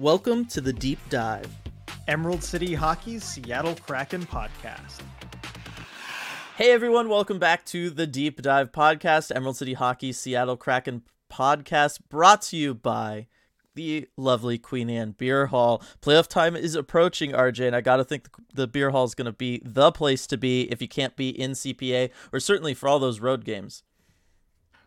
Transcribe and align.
Welcome 0.00 0.46
to 0.46 0.62
the 0.62 0.72
Deep 0.72 0.98
Dive, 1.10 1.46
Emerald 2.08 2.42
City 2.42 2.72
Hockey's 2.72 3.22
Seattle 3.22 3.74
Kraken 3.74 4.22
podcast. 4.22 5.02
Hey 6.56 6.72
everyone, 6.72 7.10
welcome 7.10 7.38
back 7.38 7.66
to 7.66 7.90
the 7.90 8.06
Deep 8.06 8.40
Dive 8.40 8.72
podcast, 8.72 9.30
Emerald 9.36 9.58
City 9.58 9.74
Hockey's 9.74 10.18
Seattle 10.18 10.56
Kraken 10.56 11.02
podcast, 11.30 11.98
brought 12.08 12.40
to 12.44 12.56
you 12.56 12.72
by 12.72 13.26
the 13.74 14.08
lovely 14.16 14.56
Queen 14.56 14.88
Anne 14.88 15.10
Beer 15.10 15.48
Hall. 15.48 15.82
Playoff 16.00 16.28
time 16.28 16.56
is 16.56 16.74
approaching, 16.74 17.32
RJ, 17.32 17.66
and 17.66 17.76
I 17.76 17.82
got 17.82 17.96
to 17.96 18.04
think 18.04 18.26
the 18.54 18.66
beer 18.66 18.92
hall 18.92 19.04
is 19.04 19.14
going 19.14 19.26
to 19.26 19.32
be 19.32 19.60
the 19.66 19.92
place 19.92 20.26
to 20.28 20.38
be 20.38 20.62
if 20.72 20.80
you 20.80 20.88
can't 20.88 21.14
be 21.14 21.28
in 21.28 21.50
CPA, 21.50 22.08
or 22.32 22.40
certainly 22.40 22.72
for 22.72 22.88
all 22.88 22.98
those 22.98 23.20
road 23.20 23.44
games. 23.44 23.82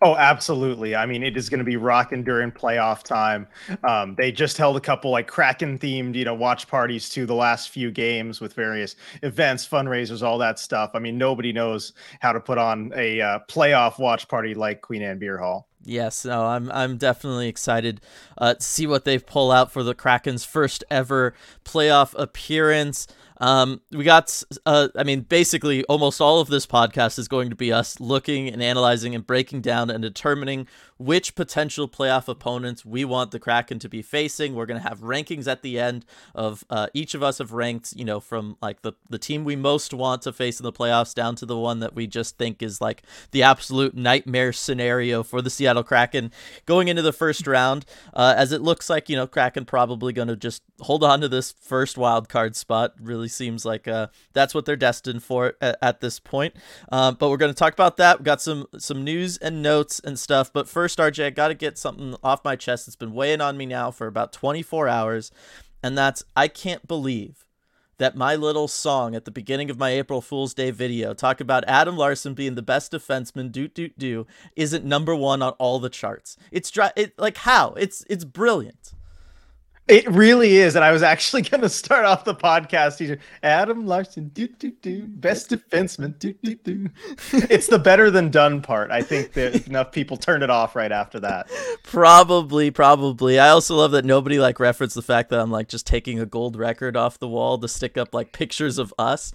Oh, 0.04 0.18
absolutely. 0.18 0.98
I 0.98 1.06
mean, 1.06 1.24
it 1.24 1.38
is 1.38 1.50
going 1.50 1.60
to 1.60 1.64
be 1.64 1.78
rocking 1.78 2.26
during 2.26 2.52
playoff 2.52 3.04
time. 3.04 3.48
Um, 3.86 4.16
they 4.16 4.34
just 4.34 4.58
held 4.58 4.76
a 4.76 4.82
couple 4.82 5.12
like 5.12 5.28
Kraken 5.28 5.80
themed, 5.80 6.16
you 6.16 6.26
know, 6.26 6.34
watch 6.34 6.68
parties 6.68 7.08
to 7.12 7.26
the 7.26 7.34
last 7.34 7.70
few 7.70 7.90
games 7.90 8.42
with 8.42 8.54
various 8.54 8.98
events, 9.22 9.66
fundraisers, 9.66 10.22
all 10.22 10.38
that 10.40 10.60
stuff. 10.60 10.92
I 10.94 11.00
mean, 11.00 11.18
nobody 11.18 11.54
knows 11.54 11.94
how 12.20 12.34
to 12.34 12.42
put 12.42 12.58
on 12.58 12.92
a 12.98 13.22
uh, 13.22 13.40
playoff 13.48 13.98
watch 13.98 14.28
party 14.28 14.54
like 14.54 14.82
Queen 14.82 15.02
Anne 15.02 15.20
Beer 15.20 15.38
Hall. 15.38 15.70
Yes, 15.86 16.24
no, 16.24 16.46
I'm 16.46 16.72
I'm 16.72 16.98
definitely 16.98 17.50
excited 17.50 18.00
uh, 18.38 18.54
to 18.54 18.62
see 18.62 18.88
what 18.88 19.04
they 19.04 19.20
pull 19.20 19.52
out 19.52 19.72
for 19.72 19.84
the 19.84 19.94
Kraken's 19.94 20.46
first 20.46 20.84
ever 20.90 21.34
playoff 21.66 22.14
appearance. 22.18 23.08
Um, 23.38 23.82
we 23.92 24.04
got, 24.04 24.44
uh, 24.66 24.90
I 24.96 25.04
mean, 25.04 25.22
basically, 25.22 25.84
almost 25.86 26.22
all 26.22 26.40
of 26.40 26.48
this 26.48 26.66
podcast 26.66 27.18
is 27.20 27.28
going 27.28 27.50
to 27.50 27.56
be 27.56 27.72
us 27.74 28.00
looking 28.00 28.48
and 28.48 28.62
analyzing 28.62 29.16
and 29.16 29.26
breaking 29.26 29.62
down 29.62 29.90
and 29.90 30.02
determining 30.02 30.68
which 30.98 31.36
potential 31.36 31.88
playoff 31.88 32.28
opponents 32.28 32.86
we 32.86 33.06
want 33.06 33.32
the 33.32 33.40
Kraken 33.40 33.80
to 33.80 33.90
be 33.90 34.02
facing. 34.02 34.56
We're 34.56 34.66
going 34.66 34.82
to 34.82 34.88
have 34.88 35.00
rankings 35.00 35.48
at 35.48 35.62
the 35.62 35.80
end 35.80 36.06
of 36.36 36.64
uh, 36.70 36.88
each 36.94 37.14
of 37.14 37.24
us 37.24 37.38
have 37.40 37.52
ranked, 37.52 37.94
you 37.96 38.06
know, 38.06 38.20
from 38.20 38.58
like 38.62 38.82
the, 38.82 38.94
the 39.10 39.18
team 39.18 39.44
we 39.44 39.56
most 39.56 39.94
want 39.94 40.22
to 40.24 40.34
face 40.34 40.60
in 40.60 40.64
the 40.64 40.74
playoffs 40.74 41.14
down 41.14 41.36
to 41.38 41.46
the 41.46 41.58
one 41.58 41.80
that 41.80 41.96
we 41.96 42.08
just 42.08 42.38
think 42.38 42.62
is 42.62 42.80
like 42.82 43.04
the 43.32 43.44
absolute 43.44 43.96
nightmare 43.96 44.54
scenario 44.54 45.24
for 45.24 45.42
the 45.42 45.50
Seattle 45.50 45.84
Kraken 45.84 46.32
going 46.66 46.88
into 46.88 47.02
the 47.02 47.14
first 47.14 47.48
round. 47.48 47.86
Uh, 48.14 48.34
as 48.38 48.52
it 48.52 48.62
looks 48.62 48.90
like, 48.90 49.10
you 49.10 49.16
know, 49.16 49.28
Kraken 49.28 49.66
probably 49.66 50.14
going 50.14 50.28
to 50.28 50.36
just 50.36 50.64
hold 50.82 51.04
on 51.04 51.22
to 51.22 51.28
this 51.28 51.52
first 51.52 51.98
wild 51.98 52.30
card 52.30 52.56
spot. 52.56 52.94
Really 53.00 53.28
seems 53.28 53.66
like 53.66 53.88
uh, 53.88 54.08
that's 54.34 54.54
what 54.54 54.66
they're 54.66 54.76
destined 54.76 55.24
for 55.24 55.56
at, 55.62 55.78
at 55.82 56.02
this 56.02 56.20
point. 56.20 56.56
Um, 56.92 57.16
but 57.20 57.30
we're 57.30 57.38
going 57.38 57.52
to 57.52 57.58
talk 57.58 57.74
about 57.74 57.98
that. 57.98 58.20
We've 58.20 58.26
got 58.26 58.42
some 58.42 58.68
some 58.78 59.04
news 59.04 59.38
and 59.38 59.62
notes 59.62 60.00
and 60.00 60.18
stuff. 60.20 60.52
But 60.52 60.68
first, 60.68 60.83
first, 60.84 61.00
RJ, 61.00 61.28
I 61.28 61.30
got 61.30 61.48
to 61.48 61.54
get 61.54 61.78
something 61.78 62.14
off 62.22 62.44
my 62.44 62.58
chest. 62.58 62.90
It's 62.90 62.98
been 62.98 63.14
weighing 63.14 63.40
on 63.40 63.56
me 63.56 63.66
now 63.66 63.90
for 63.90 64.06
about 64.06 64.34
24 64.34 64.90
hours. 64.90 65.32
And 65.82 65.98
that's 65.98 66.26
I 66.36 66.50
can't 66.50 66.86
believe 66.90 67.46
that 68.00 68.18
my 68.18 68.36
little 68.36 68.68
song 68.68 69.16
at 69.16 69.24
the 69.24 69.32
beginning 69.32 69.70
of 69.70 69.80
my 69.80 69.92
April 69.92 70.20
Fool's 70.20 70.54
Day 70.54 70.72
video, 70.72 71.14
talk 71.14 71.40
about 71.40 71.64
Adam 71.70 71.96
Larsson 71.96 72.34
being 72.34 72.56
the 72.56 72.62
best 72.62 72.92
defenseman, 72.92 73.50
doot 73.50 73.74
doot 73.74 73.98
do, 73.98 74.28
isn't 74.58 74.84
number 74.84 75.16
one 75.16 75.42
on 75.42 75.54
all 75.54 75.80
the 75.80 75.90
charts. 75.90 76.36
It's 76.52 76.70
dry. 76.70 76.92
It 76.98 77.18
like 77.18 77.38
how? 77.38 77.76
It's 77.78 78.04
it's 78.10 78.26
brilliant. 78.26 78.92
It 79.88 80.10
really 80.10 80.56
is, 80.56 80.78
and 80.78 80.86
I 80.86 80.92
was 80.94 81.04
actually 81.04 81.42
going 81.50 81.62
to 81.62 81.70
start 81.70 82.06
off 82.06 82.24
the 82.24 82.36
podcast. 82.36 82.98
Teacher 82.98 83.20
Adam 83.42 83.86
Larsson, 83.86 84.30
do 84.30 84.48
do 84.48 84.72
do, 84.82 85.06
best 85.08 85.50
defenseman, 85.50 86.18
do 86.20 86.34
do 86.42 86.56
do. 86.56 86.90
It's 87.34 87.68
the 87.68 87.80
better 87.80 88.10
than 88.10 88.32
done 88.32 88.62
part. 88.62 88.92
I 88.92 89.02
think 89.02 89.34
that 89.34 89.68
enough 89.68 89.92
people 89.92 90.16
turned 90.16 90.42
it 90.42 90.50
off 90.50 90.76
right 90.78 90.92
after 90.92 91.20
that. 91.20 91.50
Probably, 91.84 92.72
probably. 92.72 93.40
I 93.40 93.50
also 93.50 93.76
love 93.76 93.92
that 93.92 94.06
nobody 94.06 94.40
like 94.40 94.58
referenced 94.60 94.96
the 94.96 95.02
fact 95.02 95.30
that 95.32 95.40
I'm 95.42 95.52
like 95.52 95.68
just 95.68 95.86
taking 95.86 96.18
a 96.18 96.26
gold 96.26 96.56
record 96.56 96.96
off 96.96 97.20
the 97.20 97.28
wall 97.28 97.58
to 97.58 97.68
stick 97.68 97.98
up 97.98 98.14
like 98.14 98.32
pictures 98.32 98.78
of 98.78 98.94
us. 98.98 99.34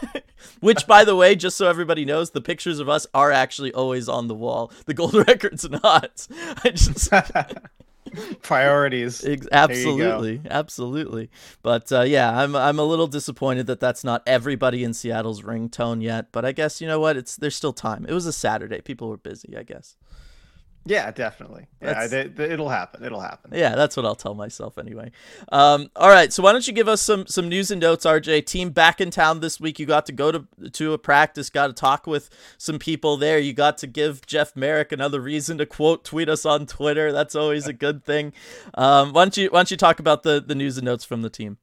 Which, 0.60 0.86
by 0.86 1.04
the 1.04 1.16
way, 1.16 1.36
just 1.36 1.58
so 1.58 1.68
everybody 1.68 2.06
knows, 2.06 2.30
the 2.30 2.40
pictures 2.40 2.78
of 2.78 2.88
us 2.88 3.06
are 3.12 3.30
actually 3.30 3.72
always 3.72 4.08
on 4.08 4.28
the 4.28 4.34
wall. 4.34 4.72
The 4.86 4.94
gold 4.94 5.14
record's 5.14 5.68
not. 5.68 6.26
I 6.64 6.70
just 6.70 7.10
priorities. 8.42 9.24
absolutely, 9.52 10.40
absolutely. 10.50 11.30
But 11.62 11.90
uh, 11.92 12.02
yeah, 12.02 12.38
I'm 12.38 12.54
I'm 12.56 12.78
a 12.78 12.84
little 12.84 13.06
disappointed 13.06 13.66
that 13.66 13.80
that's 13.80 14.04
not 14.04 14.22
everybody 14.26 14.84
in 14.84 14.94
Seattle's 14.94 15.42
ringtone 15.42 16.02
yet. 16.02 16.32
But 16.32 16.44
I 16.44 16.52
guess 16.52 16.80
you 16.80 16.86
know 16.86 17.00
what? 17.00 17.16
It's 17.16 17.36
there's 17.36 17.56
still 17.56 17.72
time. 17.72 18.06
It 18.08 18.12
was 18.12 18.26
a 18.26 18.32
Saturday. 18.32 18.80
People 18.80 19.08
were 19.08 19.16
busy. 19.16 19.56
I 19.56 19.62
guess. 19.62 19.96
Yeah, 20.86 21.10
definitely. 21.10 21.66
Yeah, 21.80 22.06
they, 22.06 22.28
they, 22.28 22.50
it'll 22.50 22.68
happen. 22.68 23.04
It'll 23.04 23.20
happen. 23.20 23.52
Yeah, 23.54 23.74
that's 23.74 23.96
what 23.96 24.04
I'll 24.04 24.14
tell 24.14 24.34
myself 24.34 24.76
anyway. 24.76 25.12
Um, 25.50 25.90
all 25.96 26.10
right, 26.10 26.32
so 26.32 26.42
why 26.42 26.52
don't 26.52 26.66
you 26.66 26.74
give 26.74 26.88
us 26.88 27.00
some 27.00 27.26
some 27.26 27.48
news 27.48 27.70
and 27.70 27.80
notes, 27.80 28.04
RJ? 28.04 28.44
Team 28.44 28.70
back 28.70 29.00
in 29.00 29.10
town 29.10 29.40
this 29.40 29.58
week. 29.58 29.78
You 29.78 29.86
got 29.86 30.04
to 30.06 30.12
go 30.12 30.30
to 30.30 30.46
to 30.72 30.92
a 30.92 30.98
practice. 30.98 31.48
Got 31.48 31.68
to 31.68 31.72
talk 31.72 32.06
with 32.06 32.28
some 32.58 32.78
people 32.78 33.16
there. 33.16 33.38
You 33.38 33.54
got 33.54 33.78
to 33.78 33.86
give 33.86 34.26
Jeff 34.26 34.54
Marek 34.54 34.92
another 34.92 35.20
reason 35.20 35.56
to 35.58 35.66
quote 35.66 36.04
tweet 36.04 36.28
us 36.28 36.44
on 36.44 36.66
Twitter. 36.66 37.12
That's 37.12 37.34
always 37.34 37.66
a 37.66 37.72
good 37.72 38.04
thing. 38.04 38.32
Um, 38.74 39.12
why 39.12 39.24
don't 39.24 39.36
you 39.36 39.48
why 39.48 39.60
don't 39.60 39.70
you 39.70 39.76
talk 39.78 39.98
about 39.98 40.22
the 40.22 40.42
the 40.46 40.54
news 40.54 40.76
and 40.76 40.84
notes 40.84 41.04
from 41.04 41.22
the 41.22 41.30
team? 41.30 41.58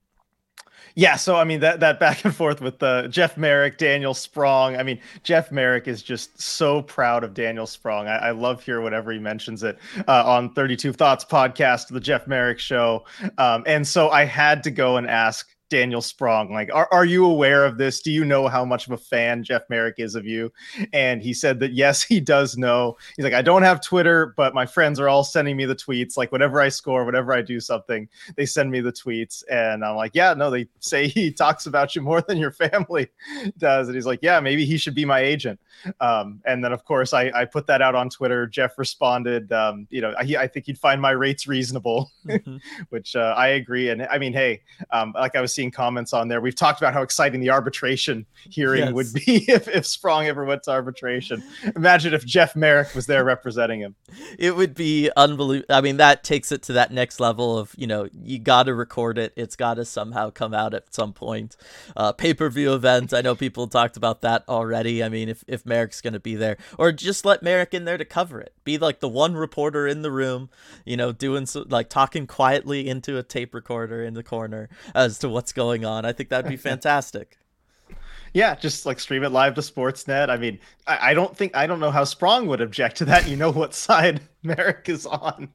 Yeah, 0.95 1.15
so 1.15 1.35
I 1.35 1.43
mean 1.43 1.59
that 1.61 1.79
that 1.79 1.99
back 1.99 2.25
and 2.25 2.35
forth 2.35 2.61
with 2.61 2.81
uh, 2.83 3.07
Jeff 3.07 3.37
Marek, 3.37 3.77
Daniel 3.77 4.13
Sprong. 4.13 4.75
I 4.75 4.83
mean, 4.83 4.99
Jeff 5.23 5.51
Marek 5.51 5.87
is 5.87 6.03
just 6.03 6.39
so 6.41 6.81
proud 6.81 7.23
of 7.23 7.33
Daniel 7.33 7.67
Sprong. 7.67 8.07
I, 8.07 8.17
I 8.17 8.31
love 8.31 8.63
hear 8.63 8.81
whenever 8.81 9.11
he 9.11 9.19
mentions 9.19 9.63
it 9.63 9.77
uh, 10.07 10.23
on 10.25 10.53
32 10.53 10.93
Thoughts 10.93 11.25
podcast, 11.25 11.87
the 11.87 11.99
Jeff 11.99 12.27
Marek 12.27 12.59
show. 12.59 13.05
Um, 13.37 13.63
and 13.65 13.87
so 13.87 14.09
I 14.09 14.25
had 14.25 14.63
to 14.63 14.71
go 14.71 14.97
and 14.97 15.07
ask 15.07 15.47
Daniel 15.71 16.01
Sprong, 16.01 16.51
like, 16.51 16.69
are, 16.73 16.89
are 16.91 17.05
you 17.05 17.25
aware 17.25 17.63
of 17.63 17.77
this? 17.77 18.01
Do 18.01 18.11
you 18.11 18.25
know 18.25 18.49
how 18.49 18.65
much 18.65 18.87
of 18.87 18.91
a 18.91 18.97
fan 18.97 19.41
Jeff 19.41 19.63
Marek 19.69 19.95
is 19.99 20.15
of 20.15 20.27
you? 20.27 20.51
And 20.91 21.21
he 21.21 21.33
said 21.33 21.61
that 21.61 21.71
yes, 21.71 22.03
he 22.03 22.19
does 22.19 22.57
know. 22.57 22.97
He's 23.15 23.23
like, 23.23 23.33
I 23.33 23.41
don't 23.41 23.63
have 23.63 23.81
Twitter, 23.81 24.33
but 24.35 24.53
my 24.53 24.65
friends 24.65 24.99
are 24.99 25.07
all 25.07 25.23
sending 25.23 25.55
me 25.55 25.63
the 25.65 25.75
tweets. 25.75 26.17
Like, 26.17 26.33
whenever 26.33 26.59
I 26.59 26.67
score, 26.67 27.05
whenever 27.05 27.31
I 27.31 27.41
do 27.41 27.61
something, 27.61 28.09
they 28.35 28.45
send 28.45 28.69
me 28.69 28.81
the 28.81 28.91
tweets. 28.91 29.43
And 29.49 29.85
I'm 29.85 29.95
like, 29.95 30.11
yeah, 30.13 30.33
no, 30.33 30.51
they 30.51 30.67
say 30.81 31.07
he 31.07 31.31
talks 31.31 31.65
about 31.65 31.95
you 31.95 32.01
more 32.01 32.21
than 32.21 32.37
your 32.37 32.51
family 32.51 33.07
does. 33.57 33.87
And 33.87 33.95
he's 33.95 34.05
like, 34.05 34.19
yeah, 34.21 34.41
maybe 34.41 34.65
he 34.65 34.77
should 34.77 34.93
be 34.93 35.05
my 35.05 35.21
agent. 35.21 35.57
Um, 36.01 36.41
and 36.45 36.63
then, 36.63 36.73
of 36.73 36.83
course, 36.83 37.13
I, 37.13 37.31
I 37.33 37.45
put 37.45 37.65
that 37.67 37.81
out 37.81 37.95
on 37.95 38.09
Twitter. 38.09 38.45
Jeff 38.45 38.77
responded, 38.77 39.51
um, 39.53 39.87
you 39.89 40.01
know, 40.01 40.13
I, 40.19 40.23
I 40.37 40.47
think 40.47 40.65
he'd 40.65 40.77
find 40.77 41.01
my 41.01 41.11
rates 41.11 41.47
reasonable, 41.47 42.11
mm-hmm. 42.25 42.57
which 42.89 43.15
uh, 43.15 43.33
I 43.37 43.49
agree. 43.49 43.89
And 43.89 44.03
I 44.03 44.17
mean, 44.17 44.33
hey, 44.33 44.61
um, 44.91 45.13
like 45.15 45.35
I 45.35 45.41
was 45.41 45.53
comments 45.69 46.13
on 46.13 46.27
there. 46.27 46.41
We've 46.41 46.55
talked 46.55 46.81
about 46.81 46.93
how 46.93 47.01
exciting 47.01 47.41
the 47.41 47.51
arbitration 47.51 48.25
hearing 48.49 48.85
yes. 48.85 48.93
would 48.93 49.13
be 49.13 49.45
if, 49.47 49.67
if 49.67 49.85
Sprong 49.85 50.25
ever 50.25 50.45
went 50.45 50.63
to 50.63 50.71
arbitration. 50.71 51.43
Imagine 51.75 52.13
if 52.13 52.25
Jeff 52.25 52.55
Marek 52.55 52.95
was 52.95 53.05
there 53.05 53.23
representing 53.23 53.81
him. 53.81 53.95
It 54.39 54.55
would 54.55 54.73
be 54.73 55.11
unbelievable. 55.15 55.75
I 55.75 55.81
mean, 55.81 55.97
that 55.97 56.23
takes 56.23 56.51
it 56.51 56.63
to 56.63 56.73
that 56.73 56.91
next 56.91 57.19
level 57.19 57.57
of, 57.57 57.75
you 57.77 57.85
know, 57.85 58.07
you 58.13 58.39
got 58.39 58.63
to 58.63 58.73
record 58.73 59.17
it. 59.17 59.33
It's 59.35 59.55
got 59.55 59.75
to 59.75 59.85
somehow 59.85 60.31
come 60.31 60.53
out 60.53 60.73
at 60.73 60.93
some 60.93 61.13
point. 61.13 61.57
Uh, 61.95 62.13
Pay 62.13 62.33
per 62.33 62.49
view 62.49 62.73
event. 62.73 63.13
I 63.13 63.21
know 63.21 63.35
people 63.35 63.67
talked 63.67 63.97
about 63.97 64.21
that 64.21 64.43
already. 64.47 65.03
I 65.03 65.09
mean, 65.09 65.29
if, 65.29 65.43
if 65.47 65.65
Marek's 65.65 66.01
going 66.01 66.13
to 66.13 66.19
be 66.19 66.35
there, 66.35 66.57
or 66.77 66.91
just 66.91 67.25
let 67.25 67.43
Marek 67.43 67.73
in 67.73 67.85
there 67.85 67.97
to 67.97 68.05
cover 68.05 68.39
it. 68.39 68.53
Be 68.63 68.77
like 68.77 68.99
the 68.99 69.09
one 69.09 69.35
reporter 69.35 69.87
in 69.87 70.01
the 70.01 70.11
room, 70.11 70.49
you 70.85 70.95
know, 70.95 71.11
doing 71.11 71.45
so, 71.45 71.65
like 71.67 71.89
talking 71.89 72.27
quietly 72.27 72.87
into 72.87 73.17
a 73.17 73.23
tape 73.23 73.53
recorder 73.53 74.03
in 74.03 74.13
the 74.13 74.23
corner 74.23 74.69
as 74.93 75.17
to 75.19 75.29
what's 75.29 75.50
going 75.51 75.85
on. 75.85 76.05
I 76.05 76.11
think 76.11 76.29
that'd 76.29 76.49
be 76.49 76.57
fantastic. 76.71 77.37
yeah, 78.33 78.55
just 78.55 78.85
like 78.85 78.99
stream 78.99 79.23
it 79.23 79.31
live 79.31 79.55
to 79.55 79.61
Sportsnet. 79.61 80.29
I 80.29 80.37
mean, 80.37 80.59
I, 80.87 81.11
I, 81.11 81.13
don't 81.13 81.35
think 81.35 81.55
I 81.55 81.67
don't 81.67 81.79
know 81.79 81.91
how 81.91 82.03
Sprong 82.03 82.47
would 82.47 82.61
object 82.61 82.97
to 82.97 83.05
that. 83.05 83.27
You 83.27 83.35
know 83.35 83.51
what 83.51 83.73
side 83.73 84.21
Marek 84.43 84.87
is 84.89 85.05
on, 85.05 85.49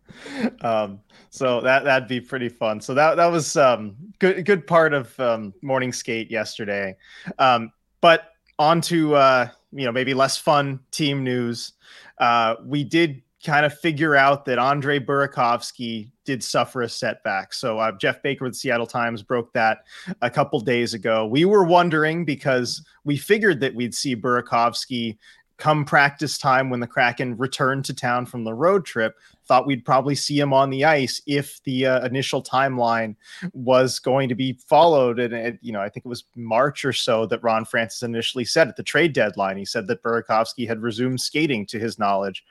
um, 0.60 1.00
so 1.30 1.60
that 1.60 1.84
that'd 1.84 2.08
be 2.08 2.20
pretty 2.20 2.48
fun. 2.48 2.80
So 2.80 2.94
that 2.94 3.16
that 3.16 3.26
was 3.26 3.56
um, 3.56 3.96
good 4.18 4.44
good 4.44 4.66
part 4.66 4.92
of 4.92 5.18
um, 5.18 5.54
morning 5.62 5.92
skate 5.92 6.30
yesterday. 6.30 6.96
Um, 7.38 7.72
but 8.00 8.32
on 8.58 8.80
to 8.82 9.14
uh, 9.14 9.48
you 9.72 9.84
know 9.84 9.92
maybe 9.92 10.14
less 10.14 10.36
fun 10.36 10.80
team 10.90 11.24
news. 11.24 11.72
Uh, 12.18 12.56
we 12.64 12.84
did 12.84 13.22
kind 13.44 13.66
of 13.66 13.78
figure 13.78 14.16
out 14.16 14.44
that 14.46 14.58
Andre 14.58 14.98
Burakovsky 14.98 16.10
did 16.24 16.42
suffer 16.42 16.82
a 16.82 16.88
setback. 16.88 17.52
So 17.52 17.78
uh, 17.78 17.92
Geoff 17.92 18.22
Baker 18.22 18.44
with 18.44 18.54
the 18.54 18.58
Seattle 18.58 18.86
Times 18.86 19.22
broke 19.22 19.52
that 19.52 19.84
a 20.22 20.30
couple 20.30 20.58
days 20.60 20.94
ago. 20.94 21.26
We 21.26 21.44
were 21.44 21.64
wondering 21.64 22.24
because 22.24 22.84
we 23.04 23.16
figured 23.16 23.60
that 23.60 23.74
we'd 23.74 23.94
see 23.94 24.16
Burakovsky 24.16 25.18
come 25.58 25.84
practice 25.84 26.38
time 26.38 26.70
when 26.70 26.80
the 26.80 26.86
Kraken 26.86 27.36
returned 27.36 27.84
to 27.86 27.94
town 27.94 28.26
from 28.26 28.44
the 28.44 28.54
road 28.54 28.84
trip. 28.84 29.14
Thought 29.46 29.66
we'd 29.66 29.84
probably 29.84 30.14
see 30.14 30.38
him 30.38 30.52
on 30.52 30.70
the 30.70 30.84
ice 30.84 31.22
if 31.26 31.62
the 31.64 31.86
uh, 31.86 32.06
initial 32.06 32.42
timeline 32.42 33.14
was 33.52 33.98
going 33.98 34.28
to 34.28 34.34
be 34.34 34.58
followed. 34.68 35.18
And, 35.18 35.58
you 35.62 35.72
know, 35.72 35.80
I 35.80 35.88
think 35.88 36.06
it 36.06 36.08
was 36.08 36.24
March 36.34 36.84
or 36.84 36.92
so 36.92 37.26
that 37.26 37.42
Ron 37.42 37.64
Francis 37.64 38.02
initially 38.02 38.44
said 38.44 38.68
at 38.68 38.76
the 38.76 38.82
trade 38.82 39.12
deadline, 39.12 39.56
he 39.56 39.64
said 39.64 39.86
that 39.86 40.02
Burakovsky 40.02 40.66
had 40.66 40.82
resumed 40.82 41.20
skating 41.20 41.66
to 41.66 41.78
his 41.78 41.98
knowledge. 41.98 42.44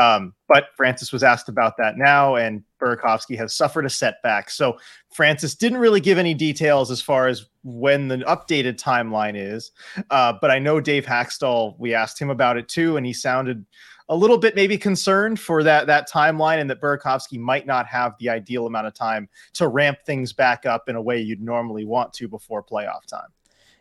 Um, 0.00 0.34
but 0.48 0.68
Francis 0.76 1.12
was 1.12 1.22
asked 1.22 1.48
about 1.48 1.76
that 1.76 1.96
now, 1.96 2.34
and 2.34 2.64
Burakovsky 2.80 3.36
has 3.36 3.54
suffered 3.54 3.86
a 3.86 3.90
setback. 3.90 4.50
So 4.50 4.78
Francis 5.12 5.54
didn't 5.54 5.78
really 5.78 6.00
give 6.00 6.18
any 6.18 6.34
details 6.34 6.90
as 6.90 7.00
far 7.00 7.28
as 7.28 7.46
when 7.62 8.08
the 8.08 8.18
updated 8.18 8.80
timeline 8.80 9.34
is. 9.36 9.70
Uh, 10.10 10.32
but 10.40 10.50
I 10.50 10.58
know 10.58 10.80
Dave 10.80 11.06
Hakstol, 11.06 11.78
we 11.78 11.94
asked 11.94 12.20
him 12.20 12.30
about 12.30 12.56
it 12.56 12.68
too, 12.68 12.96
and 12.96 13.06
he 13.06 13.12
sounded 13.12 13.64
a 14.10 14.16
little 14.16 14.36
bit 14.36 14.56
maybe 14.56 14.76
concerned 14.76 15.38
for 15.38 15.62
that 15.62 15.86
that 15.86 16.10
timeline 16.10 16.58
and 16.58 16.68
that 16.68 16.80
Burakovsky 16.80 17.38
might 17.38 17.64
not 17.66 17.86
have 17.86 18.14
the 18.18 18.28
ideal 18.28 18.66
amount 18.66 18.88
of 18.88 18.92
time 18.92 19.28
to 19.54 19.68
ramp 19.68 19.98
things 20.04 20.32
back 20.32 20.66
up 20.66 20.88
in 20.88 20.96
a 20.96 21.02
way 21.02 21.18
you'd 21.20 21.40
normally 21.40 21.84
want 21.84 22.12
to 22.14 22.28
before 22.28 22.62
playoff 22.62 23.06
time. 23.06 23.28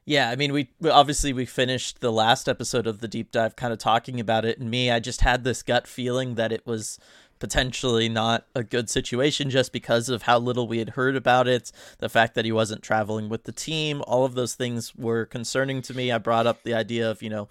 Yeah, 0.06 0.30
I 0.30 0.36
mean, 0.36 0.54
we 0.54 0.70
obviously 0.90 1.34
we 1.34 1.46
finished 1.46 2.00
the 2.00 2.12
last 2.12 2.48
episode 2.48 2.88
of 2.88 3.00
the 3.00 3.08
deep 3.08 3.32
dive 3.32 3.56
kind 3.56 3.74
of 3.74 3.80
talking 3.80 4.20
about 4.20 4.46
it, 4.46 4.60
and 4.60 4.70
me, 4.70 4.90
I 4.90 5.00
just 5.00 5.22
had 5.22 5.44
this 5.44 5.62
gut 5.64 5.88
feeling 5.88 6.36
that 6.36 6.52
it 6.52 6.66
was 6.66 7.00
potentially 7.40 8.10
not 8.10 8.46
a 8.54 8.64
good 8.64 8.90
situation 8.90 9.50
just 9.50 9.72
because 9.72 10.10
of 10.10 10.24
how 10.24 10.38
little 10.38 10.68
we 10.68 10.78
had 10.78 10.90
heard 10.90 11.16
about 11.16 11.48
it, 11.48 11.72
the 12.00 12.10
fact 12.10 12.36
that 12.36 12.46
he 12.46 12.52
wasn't 12.52 12.84
traveling 12.84 13.30
with 13.30 13.46
the 13.46 13.52
team, 13.52 14.04
all 14.06 14.26
of 14.26 14.36
those 14.36 14.56
things 14.56 14.94
were 14.96 15.26
concerning 15.26 15.82
to 15.82 15.94
me. 15.94 16.12
I 16.12 16.18
brought 16.18 16.48
up 16.48 16.64
the 16.64 16.74
idea 16.74 17.10
of, 17.10 17.24
you 17.24 17.30
know, 17.30 17.48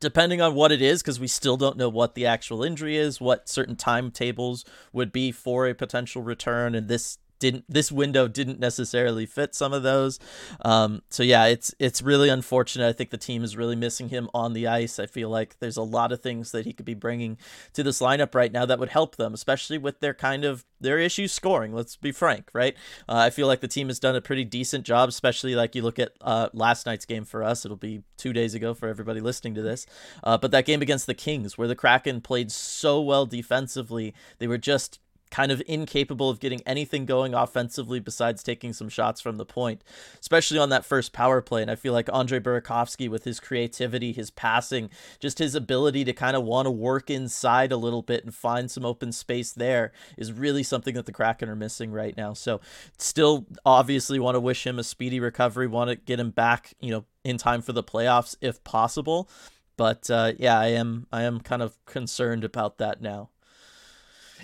depending 0.00 0.40
on 0.40 0.54
what 0.54 0.72
it 0.72 0.82
is, 0.82 1.02
because 1.02 1.20
we 1.20 1.28
still 1.28 1.56
don't 1.56 1.76
know 1.76 1.88
what 1.88 2.14
the 2.14 2.26
actual 2.26 2.62
injury 2.62 2.96
is, 2.96 3.20
what 3.20 3.48
certain 3.48 3.76
timetables 3.76 4.64
would 4.92 5.12
be 5.12 5.32
for 5.32 5.66
a 5.66 5.74
potential 5.74 6.22
return, 6.22 6.74
and 6.74 6.88
this 6.88 7.18
didn't 7.38 7.64
this 7.68 7.90
window 7.90 8.28
didn't 8.28 8.60
necessarily 8.60 9.26
fit 9.26 9.54
some 9.54 9.72
of 9.72 9.82
those. 9.82 10.18
Um, 10.64 11.02
so 11.10 11.22
yeah, 11.22 11.46
it's 11.46 11.74
it's 11.78 12.02
really 12.02 12.28
unfortunate. 12.28 12.88
I 12.88 12.92
think 12.92 13.10
the 13.10 13.18
team 13.18 13.44
is 13.44 13.56
really 13.56 13.76
missing 13.76 14.08
him 14.08 14.28
on 14.34 14.52
the 14.52 14.66
ice. 14.66 14.98
I 14.98 15.06
feel 15.06 15.28
like 15.28 15.58
there's 15.58 15.76
a 15.76 15.82
lot 15.82 16.12
of 16.12 16.20
things 16.20 16.52
that 16.52 16.64
he 16.64 16.72
could 16.72 16.86
be 16.86 16.94
bringing 16.94 17.38
to 17.72 17.82
this 17.82 18.00
lineup 18.00 18.34
right 18.34 18.52
now 18.52 18.66
that 18.66 18.78
would 18.78 18.90
help 18.90 19.16
them, 19.16 19.34
especially 19.34 19.78
with 19.78 20.00
their 20.00 20.14
kind 20.14 20.44
of 20.44 20.64
their 20.80 20.98
issues 20.98 21.32
scoring. 21.32 21.74
Let's 21.74 21.96
be 21.96 22.12
frank, 22.12 22.50
right? 22.52 22.76
Uh, 23.08 23.16
I 23.16 23.30
feel 23.30 23.46
like 23.46 23.60
the 23.60 23.68
team 23.68 23.88
has 23.88 23.98
done 23.98 24.16
a 24.16 24.20
pretty 24.20 24.44
decent 24.44 24.84
job, 24.84 25.08
especially 25.08 25.54
like 25.54 25.74
you 25.74 25.82
look 25.82 25.98
at 25.98 26.12
uh, 26.20 26.48
last 26.52 26.86
night's 26.86 27.06
game 27.06 27.24
for 27.24 27.42
us. 27.42 27.64
It'll 27.64 27.76
be 27.76 28.02
two 28.16 28.32
days 28.32 28.54
ago 28.54 28.74
for 28.74 28.88
everybody 28.88 29.20
listening 29.20 29.54
to 29.54 29.62
this, 29.62 29.86
uh, 30.22 30.38
but 30.38 30.50
that 30.52 30.66
game 30.66 30.82
against 30.82 31.06
the 31.06 31.14
Kings, 31.14 31.58
where 31.58 31.68
the 31.68 31.74
Kraken 31.74 32.20
played 32.20 32.52
so 32.52 33.00
well 33.00 33.26
defensively, 33.26 34.14
they 34.38 34.46
were 34.46 34.58
just 34.58 35.00
kind 35.30 35.50
of 35.50 35.62
incapable 35.66 36.30
of 36.30 36.40
getting 36.40 36.60
anything 36.64 37.06
going 37.06 37.34
offensively 37.34 37.98
besides 37.98 38.42
taking 38.42 38.72
some 38.72 38.88
shots 38.88 39.20
from 39.20 39.36
the 39.36 39.44
point, 39.44 39.82
especially 40.20 40.58
on 40.58 40.68
that 40.68 40.84
first 40.84 41.12
power 41.12 41.40
play. 41.40 41.62
And 41.62 41.70
I 41.70 41.74
feel 41.74 41.92
like 41.92 42.08
Andre 42.12 42.38
Burakovsky, 42.38 43.08
with 43.08 43.24
his 43.24 43.40
creativity, 43.40 44.12
his 44.12 44.30
passing, 44.30 44.90
just 45.18 45.38
his 45.38 45.54
ability 45.54 46.04
to 46.04 46.12
kind 46.12 46.36
of 46.36 46.44
want 46.44 46.66
to 46.66 46.70
work 46.70 47.10
inside 47.10 47.72
a 47.72 47.76
little 47.76 48.02
bit 48.02 48.24
and 48.24 48.34
find 48.34 48.70
some 48.70 48.84
open 48.84 49.12
space 49.12 49.52
there, 49.52 49.92
is 50.16 50.32
really 50.32 50.62
something 50.62 50.94
that 50.94 51.06
the 51.06 51.12
Kraken 51.12 51.48
are 51.48 51.56
missing 51.56 51.90
right 51.90 52.16
now. 52.16 52.32
So, 52.32 52.60
still 52.98 53.46
obviously 53.64 54.18
want 54.18 54.36
to 54.36 54.40
wish 54.40 54.66
him 54.66 54.78
a 54.78 54.84
speedy 54.84 55.20
recovery, 55.20 55.66
want 55.66 55.90
to 55.90 55.96
get 55.96 56.20
him 56.20 56.30
back, 56.30 56.74
you 56.80 56.90
know, 56.90 57.04
in 57.24 57.38
time 57.38 57.62
for 57.62 57.72
the 57.72 57.82
playoffs 57.82 58.36
if 58.40 58.62
possible. 58.64 59.28
But 59.76 60.08
uh, 60.10 60.32
yeah, 60.38 60.58
I 60.58 60.68
am 60.68 61.06
I 61.12 61.22
am 61.22 61.40
kind 61.40 61.62
of 61.62 61.76
concerned 61.86 62.44
about 62.44 62.78
that 62.78 63.00
now. 63.02 63.30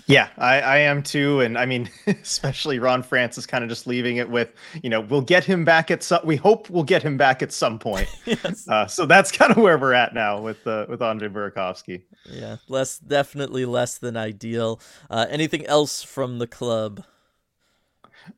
Yeah, 0.07 0.29
I, 0.37 0.61
I 0.61 0.77
am 0.77 1.03
too, 1.03 1.41
and 1.41 1.57
I 1.57 1.65
mean, 1.65 1.89
especially 2.07 2.79
Ron 2.79 3.03
Francis 3.03 3.45
kind 3.45 3.63
of 3.63 3.69
just 3.69 3.87
leaving 3.87 4.17
it 4.17 4.29
with, 4.29 4.53
you 4.81 4.89
know, 4.89 5.01
we'll 5.01 5.21
get 5.21 5.43
him 5.43 5.65
back 5.65 5.91
at 5.91 6.03
some. 6.03 6.21
We 6.23 6.35
hope 6.35 6.69
we'll 6.69 6.83
get 6.83 7.03
him 7.03 7.17
back 7.17 7.41
at 7.41 7.51
some 7.51 7.79
point. 7.79 8.07
yes. 8.25 8.67
Uh, 8.67 8.87
so 8.87 9.05
that's 9.05 9.31
kind 9.31 9.51
of 9.51 9.57
where 9.57 9.77
we're 9.77 9.93
at 9.93 10.13
now 10.13 10.41
with 10.41 10.65
uh, 10.67 10.85
with 10.89 11.01
Andre 11.01 11.29
Burakovsky. 11.29 12.03
Yeah, 12.25 12.57
less 12.67 12.97
definitely 12.97 13.65
less 13.65 13.97
than 13.97 14.17
ideal. 14.17 14.81
Uh, 15.09 15.25
anything 15.29 15.65
else 15.65 16.03
from 16.03 16.39
the 16.39 16.47
club? 16.47 17.03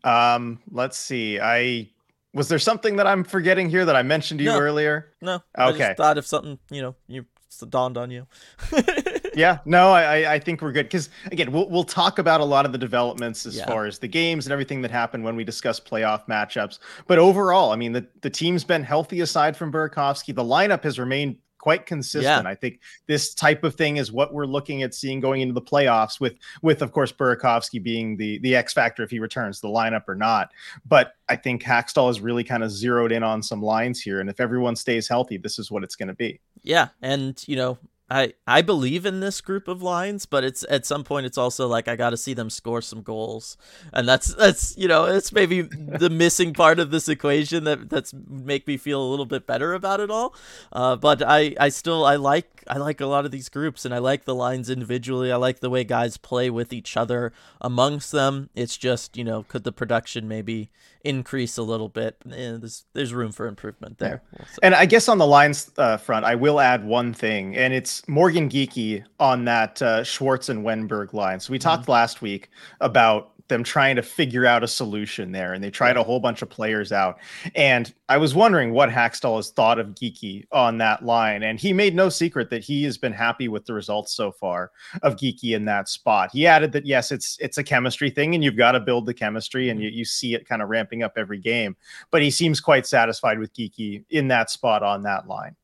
Um, 0.03 0.59
let's 0.71 0.97
see. 0.97 1.39
I 1.39 1.89
was 2.33 2.47
there 2.47 2.59
something 2.59 2.95
that 2.97 3.07
I'm 3.07 3.23
forgetting 3.23 3.69
here 3.69 3.85
that 3.85 3.95
I 3.95 4.03
mentioned 4.03 4.39
to 4.39 4.43
you 4.43 4.51
no. 4.51 4.59
earlier? 4.59 5.13
No. 5.21 5.43
Okay. 5.57 5.93
thought 5.95 6.17
of 6.17 6.25
something. 6.25 6.59
You 6.69 6.81
know, 6.81 6.95
you 7.07 7.25
dawned 7.69 7.97
on 7.97 8.11
you. 8.11 8.27
yeah, 9.37 9.59
no, 9.65 9.91
I 9.91 10.33
I 10.33 10.39
think 10.39 10.61
we're 10.61 10.71
good 10.71 10.85
because 10.85 11.09
again, 11.31 11.51
we'll 11.51 11.69
we'll 11.69 11.83
talk 11.83 12.19
about 12.19 12.41
a 12.41 12.45
lot 12.45 12.65
of 12.65 12.71
the 12.71 12.77
developments 12.77 13.45
as 13.45 13.57
yeah. 13.57 13.65
far 13.65 13.85
as 13.85 13.99
the 13.99 14.07
games 14.07 14.45
and 14.45 14.53
everything 14.53 14.81
that 14.81 14.91
happened 14.91 15.23
when 15.23 15.35
we 15.35 15.43
discuss 15.43 15.79
playoff 15.79 16.27
matchups. 16.27 16.79
But 17.07 17.19
overall, 17.19 17.71
I 17.71 17.75
mean, 17.75 17.91
the 17.91 18.05
the 18.21 18.29
team's 18.29 18.63
been 18.63 18.83
healthy 18.83 19.21
aside 19.21 19.57
from 19.57 19.71
Burakovsky. 19.71 20.33
The 20.33 20.43
lineup 20.43 20.83
has 20.83 20.99
remained 20.99 21.37
quite 21.63 21.85
consistent. 21.85 22.43
Yeah. 22.43 22.49
I 22.51 22.55
think 22.55 22.81
this 23.07 23.33
type 23.33 23.63
of 23.63 23.75
thing 23.75 23.95
is 23.95 24.11
what 24.11 24.33
we're 24.33 24.45
looking 24.45 24.83
at 24.83 24.93
seeing 24.93 25.21
going 25.21 25.39
into 25.39 25.53
the 25.53 25.61
playoffs 25.61 26.19
with 26.19 26.35
with 26.61 26.81
of 26.81 26.91
course 26.91 27.13
Burakovsky 27.13 27.81
being 27.81 28.17
the 28.17 28.37
the 28.39 28.53
X 28.53 28.73
factor 28.73 29.01
if 29.01 29.09
he 29.09 29.19
returns 29.19 29.61
the 29.61 29.69
lineup 29.69 30.09
or 30.09 30.15
not. 30.15 30.51
But 30.85 31.13
I 31.29 31.37
think 31.37 31.63
Hakstol 31.63 32.07
has 32.07 32.19
really 32.19 32.43
kind 32.43 32.63
of 32.65 32.71
zeroed 32.71 33.13
in 33.13 33.23
on 33.23 33.41
some 33.41 33.61
lines 33.61 34.01
here 34.01 34.19
and 34.19 34.29
if 34.29 34.41
everyone 34.41 34.75
stays 34.75 35.07
healthy, 35.07 35.37
this 35.37 35.57
is 35.57 35.71
what 35.71 35.85
it's 35.85 35.95
going 35.95 36.09
to 36.09 36.13
be. 36.13 36.41
Yeah, 36.63 36.89
and 37.01 37.41
you 37.47 37.55
know, 37.55 37.77
I 38.13 38.33
I 38.45 38.61
believe 38.61 39.05
in 39.05 39.21
this 39.21 39.41
group 39.41 39.67
of 39.67 39.81
lines, 39.81 40.27
but 40.27 40.43
it's 40.43 40.63
at 40.69 40.85
some 40.85 41.03
point 41.03 41.25
it's 41.25 41.37
also 41.37 41.67
like 41.67 41.87
I 41.87 41.95
got 41.95 42.11
to 42.11 42.17
see 42.17 42.35
them 42.35 42.49
score 42.49 42.81
some 42.81 43.01
goals, 43.01 43.57
and 43.91 44.07
that's 44.07 44.35
that's 44.35 44.77
you 44.77 44.87
know 44.87 45.05
it's 45.05 45.31
maybe 45.31 45.61
the 45.97 46.11
missing 46.11 46.53
part 46.53 46.79
of 46.79 46.91
this 46.91 47.09
equation 47.09 47.63
that 47.63 47.89
that's 47.89 48.13
make 48.13 48.67
me 48.67 48.77
feel 48.77 49.01
a 49.01 49.09
little 49.09 49.25
bit 49.25 49.47
better 49.47 49.73
about 49.73 49.99
it 49.99 50.11
all. 50.11 50.35
Uh, 50.71 50.95
but 50.95 51.23
I 51.23 51.55
I 51.59 51.69
still 51.69 52.05
I 52.05 52.15
like 52.15 52.63
I 52.67 52.77
like 52.77 53.01
a 53.01 53.07
lot 53.07 53.25
of 53.25 53.31
these 53.31 53.49
groups, 53.49 53.83
and 53.83 53.93
I 53.93 53.97
like 53.97 54.25
the 54.25 54.35
lines 54.35 54.69
individually. 54.69 55.31
I 55.31 55.37
like 55.37 55.59
the 55.59 55.71
way 55.71 55.83
guys 55.83 56.17
play 56.17 56.51
with 56.51 56.71
each 56.71 56.95
other 56.95 57.33
amongst 57.61 58.11
them. 58.11 58.49
It's 58.53 58.77
just 58.77 59.17
you 59.17 59.23
know 59.23 59.43
could 59.43 59.63
the 59.63 59.71
production 59.71 60.27
maybe 60.27 60.69
increase 61.03 61.57
a 61.57 61.63
little 61.63 61.89
bit? 61.89 62.17
Eh, 62.25 62.57
there's 62.57 62.85
there's 62.93 63.13
room 63.13 63.31
for 63.31 63.47
improvement 63.47 63.97
there. 63.97 64.21
Yeah. 64.37 64.45
And 64.61 64.75
I 64.75 64.85
guess 64.85 65.07
on 65.09 65.17
the 65.17 65.27
lines 65.27 65.71
uh, 65.77 65.97
front, 65.97 66.25
I 66.25 66.35
will 66.35 66.59
add 66.59 66.85
one 66.85 67.13
thing, 67.13 67.55
and 67.55 67.73
it's 67.73 68.02
Morgan 68.07 68.49
Geekie 68.49 69.03
on 69.19 69.45
that 69.45 69.81
uh, 69.81 70.03
Schwartz 70.03 70.49
and 70.49 70.65
Wennberg 70.65 71.13
line. 71.13 71.39
So 71.39 71.51
we 71.51 71.59
mm-hmm. 71.59 71.69
talked 71.69 71.87
last 71.87 72.21
week 72.21 72.49
about 72.81 73.33
them 73.49 73.63
trying 73.63 73.95
to 73.95 74.01
figure 74.01 74.45
out 74.45 74.63
a 74.63 74.67
solution 74.67 75.31
there, 75.31 75.53
and 75.53 75.63
they 75.63 75.69
tried 75.69 75.97
a 75.97 76.03
whole 76.03 76.19
bunch 76.19 76.41
of 76.41 76.49
players 76.49 76.91
out. 76.91 77.19
And 77.55 77.93
I 78.09 78.17
was 78.17 78.33
wondering 78.33 78.71
what 78.71 78.89
Hakstol 78.89 79.35
has 79.35 79.51
thought 79.51 79.79
of 79.79 79.89
Geekie 79.89 80.45
on 80.51 80.77
that 80.77 81.03
line, 81.03 81.43
and 81.43 81.59
he 81.59 81.73
made 81.73 81.93
no 81.93 82.09
secret 82.09 82.49
that 82.49 82.63
he 82.63 82.83
has 82.83 82.97
been 82.97 83.13
happy 83.13 83.47
with 83.47 83.65
the 83.65 83.73
results 83.73 84.13
so 84.13 84.31
far 84.31 84.71
of 85.01 85.17
Geekie 85.17 85.55
in 85.55 85.65
that 85.65 85.89
spot. 85.89 86.31
He 86.31 86.47
added 86.47 86.71
that 86.71 86.85
yes, 86.85 87.11
it's 87.11 87.37
it's 87.39 87.57
a 87.57 87.63
chemistry 87.63 88.09
thing, 88.09 88.33
and 88.33 88.43
you've 88.43 88.57
got 88.57 88.73
to 88.73 88.79
build 88.79 89.05
the 89.05 89.13
chemistry, 89.13 89.69
and 89.69 89.81
you, 89.81 89.89
you 89.89 90.05
see 90.05 90.33
it 90.33 90.47
kind 90.47 90.61
of 90.61 90.69
ramping 90.69 91.03
up 91.03 91.13
every 91.17 91.39
game. 91.39 91.75
But 92.11 92.21
he 92.21 92.31
seems 92.31 92.59
quite 92.59 92.87
satisfied 92.87 93.39
with 93.39 93.53
Geekie 93.53 94.05
in 94.09 94.29
that 94.29 94.49
spot 94.51 94.83
on 94.83 95.03
that 95.03 95.27
line. 95.27 95.55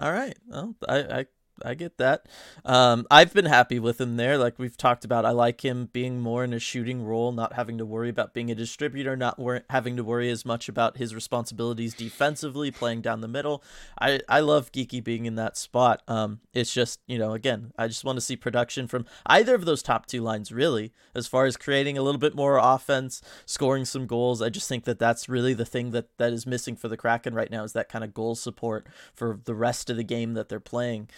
All 0.00 0.12
right. 0.12 0.36
Well, 0.46 0.74
I, 0.88 0.98
I 0.98 1.26
I 1.64 1.74
get 1.74 1.98
that. 1.98 2.26
Um, 2.64 3.06
I've 3.10 3.32
been 3.32 3.46
happy 3.46 3.78
with 3.78 4.00
him 4.00 4.16
there. 4.16 4.38
Like 4.38 4.58
we've 4.58 4.76
talked 4.76 5.04
about, 5.04 5.24
I 5.24 5.30
like 5.30 5.64
him 5.64 5.88
being 5.92 6.20
more 6.20 6.44
in 6.44 6.52
a 6.52 6.58
shooting 6.58 7.04
role, 7.04 7.32
not 7.32 7.54
having 7.54 7.78
to 7.78 7.86
worry 7.86 8.08
about 8.08 8.34
being 8.34 8.50
a 8.50 8.54
distributor, 8.54 9.16
not 9.16 9.38
wor- 9.38 9.64
having 9.70 9.96
to 9.96 10.04
worry 10.04 10.30
as 10.30 10.44
much 10.44 10.68
about 10.68 10.96
his 10.96 11.14
responsibilities 11.14 11.94
defensively, 11.94 12.70
playing 12.70 13.02
down 13.02 13.20
the 13.20 13.28
middle. 13.28 13.62
I 14.00 14.20
I 14.28 14.40
love 14.40 14.72
Geekie 14.72 15.02
being 15.02 15.26
in 15.26 15.36
that 15.36 15.56
spot. 15.56 16.02
Um, 16.08 16.40
it's 16.52 16.72
just 16.72 17.00
you 17.06 17.18
know, 17.18 17.32
again, 17.32 17.72
I 17.78 17.88
just 17.88 18.04
want 18.04 18.16
to 18.16 18.20
see 18.20 18.36
production 18.36 18.86
from 18.86 19.06
either 19.26 19.54
of 19.54 19.64
those 19.64 19.82
top 19.82 20.06
two 20.06 20.22
lines, 20.22 20.52
really, 20.52 20.92
as 21.14 21.26
far 21.26 21.46
as 21.46 21.56
creating 21.56 21.98
a 21.98 22.02
little 22.02 22.20
bit 22.20 22.34
more 22.34 22.58
offense, 22.58 23.22
scoring 23.46 23.84
some 23.84 24.06
goals. 24.06 24.42
I 24.42 24.48
just 24.48 24.68
think 24.68 24.84
that 24.84 24.98
that's 24.98 25.28
really 25.28 25.54
the 25.54 25.64
thing 25.64 25.90
that 25.90 26.16
that 26.18 26.32
is 26.32 26.46
missing 26.46 26.76
for 26.76 26.88
the 26.88 26.96
Kraken 26.96 27.34
right 27.34 27.50
now 27.50 27.64
is 27.64 27.72
that 27.72 27.88
kind 27.88 28.04
of 28.04 28.14
goal 28.14 28.34
support 28.34 28.86
for 29.14 29.40
the 29.44 29.54
rest 29.54 29.90
of 29.90 29.96
the 29.96 30.04
game 30.04 30.34
that 30.34 30.48
they're 30.48 30.60
playing. 30.60 31.08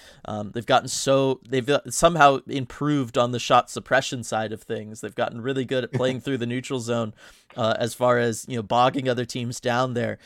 They've 0.53 0.67
gotten 0.67 0.89
so 0.89 1.41
they've 1.49 1.69
somehow 1.89 2.39
improved 2.47 3.19
on 3.19 3.33
the 3.33 3.39
shot 3.39 3.71
suppression 3.71 4.23
side 4.23 4.53
of 4.53 4.63
things. 4.63 5.01
They've 5.01 5.15
gotten 5.15 5.41
really 5.41 5.65
good 5.65 5.85
at 5.85 5.93
playing 5.93 6.21
through 6.23 6.39
the 6.39 6.47
neutral 6.47 6.81
zone, 6.81 7.15
uh, 7.57 7.75
as 7.79 7.95
far 7.95 8.19
as 8.19 8.45
you 8.49 8.57
know, 8.57 8.63
bogging 8.63 9.09
other 9.09 9.25
teams 9.25 9.61
down 9.61 9.95
there. 9.95 10.19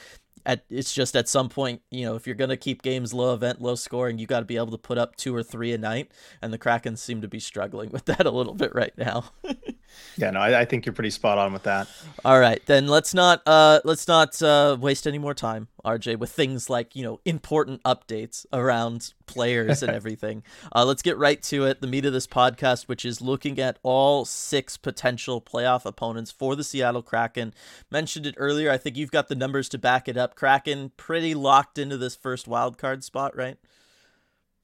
At, 0.46 0.64
it's 0.68 0.92
just 0.92 1.16
at 1.16 1.26
some 1.26 1.48
point, 1.48 1.80
you 1.90 2.04
know, 2.04 2.16
if 2.16 2.26
you're 2.26 2.36
gonna 2.36 2.56
keep 2.56 2.82
games 2.82 3.14
low 3.14 3.32
event, 3.32 3.62
low 3.62 3.76
scoring, 3.76 4.18
you 4.18 4.26
got 4.26 4.40
to 4.40 4.46
be 4.46 4.56
able 4.56 4.72
to 4.72 4.78
put 4.78 4.98
up 4.98 5.16
two 5.16 5.34
or 5.34 5.42
three 5.42 5.72
a 5.72 5.78
night, 5.78 6.12
and 6.42 6.52
the 6.52 6.58
Kraken 6.58 6.96
seem 6.96 7.22
to 7.22 7.28
be 7.28 7.40
struggling 7.40 7.90
with 7.92 8.04
that 8.06 8.26
a 8.26 8.30
little 8.30 8.54
bit 8.54 8.74
right 8.74 8.96
now. 8.98 9.24
Yeah, 10.16 10.30
no, 10.30 10.40
I, 10.40 10.60
I, 10.60 10.64
think 10.64 10.86
you're 10.86 10.92
pretty 10.92 11.10
spot 11.10 11.38
on 11.38 11.52
with 11.52 11.64
that. 11.64 11.88
All 12.24 12.38
right, 12.38 12.64
then 12.66 12.86
let's 12.86 13.14
not 13.14 13.42
uh 13.46 13.80
let's 13.84 14.06
not 14.06 14.40
uh 14.42 14.76
waste 14.80 15.06
any 15.06 15.18
more 15.18 15.34
time, 15.34 15.68
RJ, 15.84 16.18
with 16.18 16.30
things 16.30 16.70
like 16.70 16.94
you 16.94 17.02
know 17.02 17.20
important 17.24 17.82
updates 17.82 18.46
around 18.52 19.12
players 19.26 19.82
and 19.82 19.92
everything. 19.94 20.42
uh, 20.74 20.84
let's 20.84 21.02
get 21.02 21.18
right 21.18 21.42
to 21.44 21.64
it. 21.66 21.80
The 21.80 21.86
meat 21.86 22.04
of 22.04 22.12
this 22.12 22.26
podcast, 22.26 22.84
which 22.84 23.04
is 23.04 23.20
looking 23.20 23.58
at 23.58 23.78
all 23.82 24.24
six 24.24 24.76
potential 24.76 25.40
playoff 25.40 25.84
opponents 25.84 26.30
for 26.30 26.54
the 26.54 26.64
Seattle 26.64 27.02
Kraken. 27.02 27.52
Mentioned 27.90 28.26
it 28.26 28.34
earlier. 28.38 28.70
I 28.70 28.78
think 28.78 28.96
you've 28.96 29.10
got 29.10 29.28
the 29.28 29.34
numbers 29.34 29.68
to 29.70 29.78
back 29.78 30.08
it 30.08 30.16
up. 30.16 30.34
Kraken 30.34 30.92
pretty 30.96 31.34
locked 31.34 31.78
into 31.78 31.96
this 31.96 32.14
first 32.14 32.46
wild 32.46 32.78
card 32.78 33.02
spot, 33.02 33.36
right? 33.36 33.58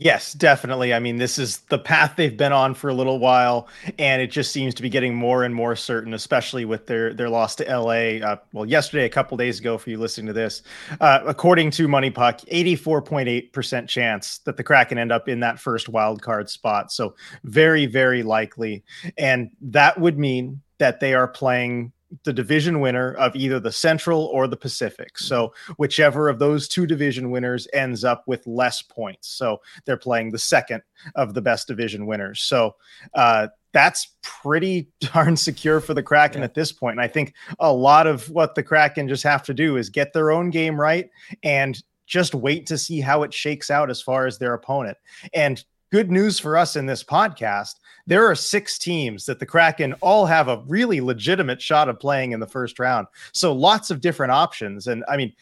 Yes, 0.03 0.33
definitely. 0.33 0.95
I 0.95 0.99
mean, 0.99 1.19
this 1.19 1.39
is 1.39 1.59
the 1.69 1.79
path 1.79 2.15
they've 2.17 2.35
been 2.35 2.55
on 2.55 2.73
for 2.73 2.89
a 2.89 2.95
little 2.95 3.19
while, 3.19 3.69
and 3.99 4.23
it 4.23 4.29
just 4.31 4.51
seems 4.51 4.75
to 4.77 4.83
be 4.83 4.89
getting 4.89 5.15
more 5.15 5.45
and 5.45 5.55
more 5.55 5.77
certain, 5.77 6.15
especially 6.15 6.65
with 6.65 6.87
their 6.87 7.13
their 7.13 7.29
loss 7.29 7.55
to 7.57 7.65
LA. 7.65 8.27
Uh, 8.27 8.37
well, 8.55 8.65
yesterday, 8.65 9.05
a 9.05 9.11
couple 9.11 9.37
days 9.37 9.61
ago, 9.61 9.77
for 9.77 9.91
you 9.91 9.99
listening 9.99 10.27
to 10.29 10.33
this, 10.33 10.63
uh, 11.03 11.21
according 11.27 11.71
to 11.73 11.87
MoneyPuck, 11.87 12.47
eighty 12.49 12.77
four 12.77 13.03
point 13.03 13.29
eight 13.29 13.53
percent 13.53 13.91
chance 13.91 14.39
that 14.39 14.57
the 14.57 14.65
Kraken 14.65 14.97
end 14.97 15.13
up 15.13 15.29
in 15.29 15.41
that 15.41 15.61
first 15.61 15.87
wild 15.91 16.23
card 16.23 16.49
spot. 16.49 16.91
So 16.91 17.15
very, 17.45 17.85
very 17.85 18.23
likely, 18.23 18.83
and 19.19 19.51
that 19.61 20.01
would 20.01 20.19
mean 20.19 20.63
that 20.79 21.01
they 21.01 21.13
are 21.13 21.29
playing 21.29 21.93
the 22.25 22.33
division 22.33 22.81
winner 22.81 23.15
of 23.15 23.37
either 23.37 23.61
the 23.61 23.73
Central 23.73 24.25
or 24.27 24.47
the 24.47 24.57
Pacific. 24.57 25.19
So 25.19 25.53
whichever 25.77 26.29
of 26.29 26.39
those 26.39 26.69
two 26.69 26.87
division 26.87 27.31
winners 27.31 27.69
ends 27.73 28.05
up 28.05 28.25
with 28.27 28.47
less 28.47 28.83
points. 28.83 29.29
So 29.29 29.61
they're 29.85 29.97
playing 29.97 30.31
the 30.31 30.39
second 30.39 30.83
of 31.15 31.35
the 31.35 31.43
best 31.43 31.69
division 31.69 32.07
winners. 32.07 32.43
So 32.43 32.77
uh, 33.15 33.49
that's 33.73 34.17
pretty 34.23 34.89
darn 35.01 35.37
secure 35.37 35.81
for 35.81 35.95
the 35.95 36.03
Kraken 36.03 36.41
yeah. 36.41 36.47
at 36.47 36.55
this 36.55 36.73
point. 36.73 36.95
And 36.95 37.01
I 37.01 37.09
think 37.09 37.35
a 37.59 37.73
lot 37.73 38.07
of 38.07 38.29
what 38.31 38.55
the 38.55 38.63
Kraken 38.63 39.09
just 39.09 39.23
have 39.23 39.43
to 39.45 39.55
do 39.55 39.77
is 39.77 39.89
get 39.89 40.13
their 40.13 40.31
own 40.31 40.51
game 40.51 40.81
right 40.81 41.09
and 41.43 41.81
just 42.07 42.35
wait 42.35 42.67
to 42.67 42.77
see 42.77 43.01
how 43.01 43.23
it 43.23 43.33
shakes 43.33 43.71
out 43.71 43.89
as 43.89 44.03
far 44.03 44.27
as 44.27 44.37
their 44.37 44.55
opponent. 44.55 44.99
And 45.33 45.63
good 45.91 46.11
news 46.11 46.39
for 46.39 46.57
us 46.57 46.77
in 46.77 46.87
this 46.87 47.05
podcast. 47.05 47.77
There 48.07 48.29
are 48.29 48.35
six 48.35 48.79
teams 48.79 49.27
that 49.27 49.39
the 49.39 49.47
Kraken 49.47 49.95
all 50.01 50.27
have 50.27 50.49
a 50.49 50.63
really 50.67 51.01
legitimate 51.01 51.61
shot 51.61 51.89
of 51.89 52.01
playing 52.01 52.33
in 52.33 52.41
the 52.41 52.47
first 52.47 52.79
round. 52.79 53.07
So 53.33 53.53
lots 53.53 53.91
of 53.91 54.01
different 54.01 54.33
options. 54.33 54.87
And 54.87 55.05
I 55.09 55.17
mean, 55.17 55.33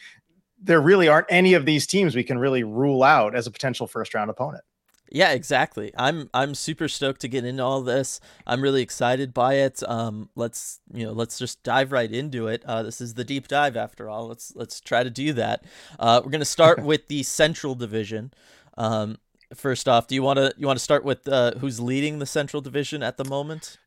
there 0.60 0.80
really 0.80 1.08
aren't 1.08 1.26
any 1.30 1.54
of 1.54 1.66
these 1.66 1.86
teams 1.86 2.16
we 2.16 2.24
can 2.24 2.38
really 2.38 2.64
rule 2.64 3.02
out 3.02 3.34
as 3.34 3.46
a 3.46 3.50
potential 3.50 3.86
first 3.86 4.14
round 4.14 4.30
opponent. 4.30 4.64
Yeah, 5.10 5.30
exactly. 5.32 5.92
I'm 5.96 6.28
I'm 6.34 6.54
super 6.54 6.86
stoked 6.86 7.22
to 7.22 7.28
get 7.28 7.44
into 7.44 7.62
all 7.62 7.80
this. 7.80 8.20
I'm 8.46 8.60
really 8.60 8.82
excited 8.82 9.32
by 9.32 9.54
it. 9.54 9.82
Um, 9.88 10.28
let's 10.34 10.80
you 10.92 11.06
know 11.06 11.12
let's 11.12 11.38
just 11.38 11.62
dive 11.62 11.92
right 11.92 12.10
into 12.10 12.48
it. 12.48 12.62
Uh, 12.66 12.82
this 12.82 13.00
is 13.00 13.14
the 13.14 13.24
deep 13.24 13.48
dive 13.48 13.76
after 13.76 14.10
all. 14.10 14.28
Let's 14.28 14.52
let's 14.54 14.80
try 14.80 15.02
to 15.02 15.10
do 15.10 15.32
that. 15.34 15.64
Uh, 15.98 16.20
we're 16.22 16.30
gonna 16.30 16.44
start 16.44 16.82
with 16.82 17.08
the 17.08 17.22
Central 17.22 17.74
Division. 17.74 18.32
Um, 18.76 19.16
first 19.54 19.88
off, 19.88 20.06
do 20.06 20.14
you 20.14 20.22
want 20.22 20.38
to 20.38 20.52
you 20.56 20.66
want 20.66 20.78
to 20.78 20.82
start 20.84 21.04
with 21.04 21.26
uh, 21.28 21.52
who's 21.58 21.80
leading 21.80 22.18
the 22.18 22.26
Central 22.26 22.60
Division 22.60 23.02
at 23.02 23.16
the 23.16 23.24
moment? 23.24 23.78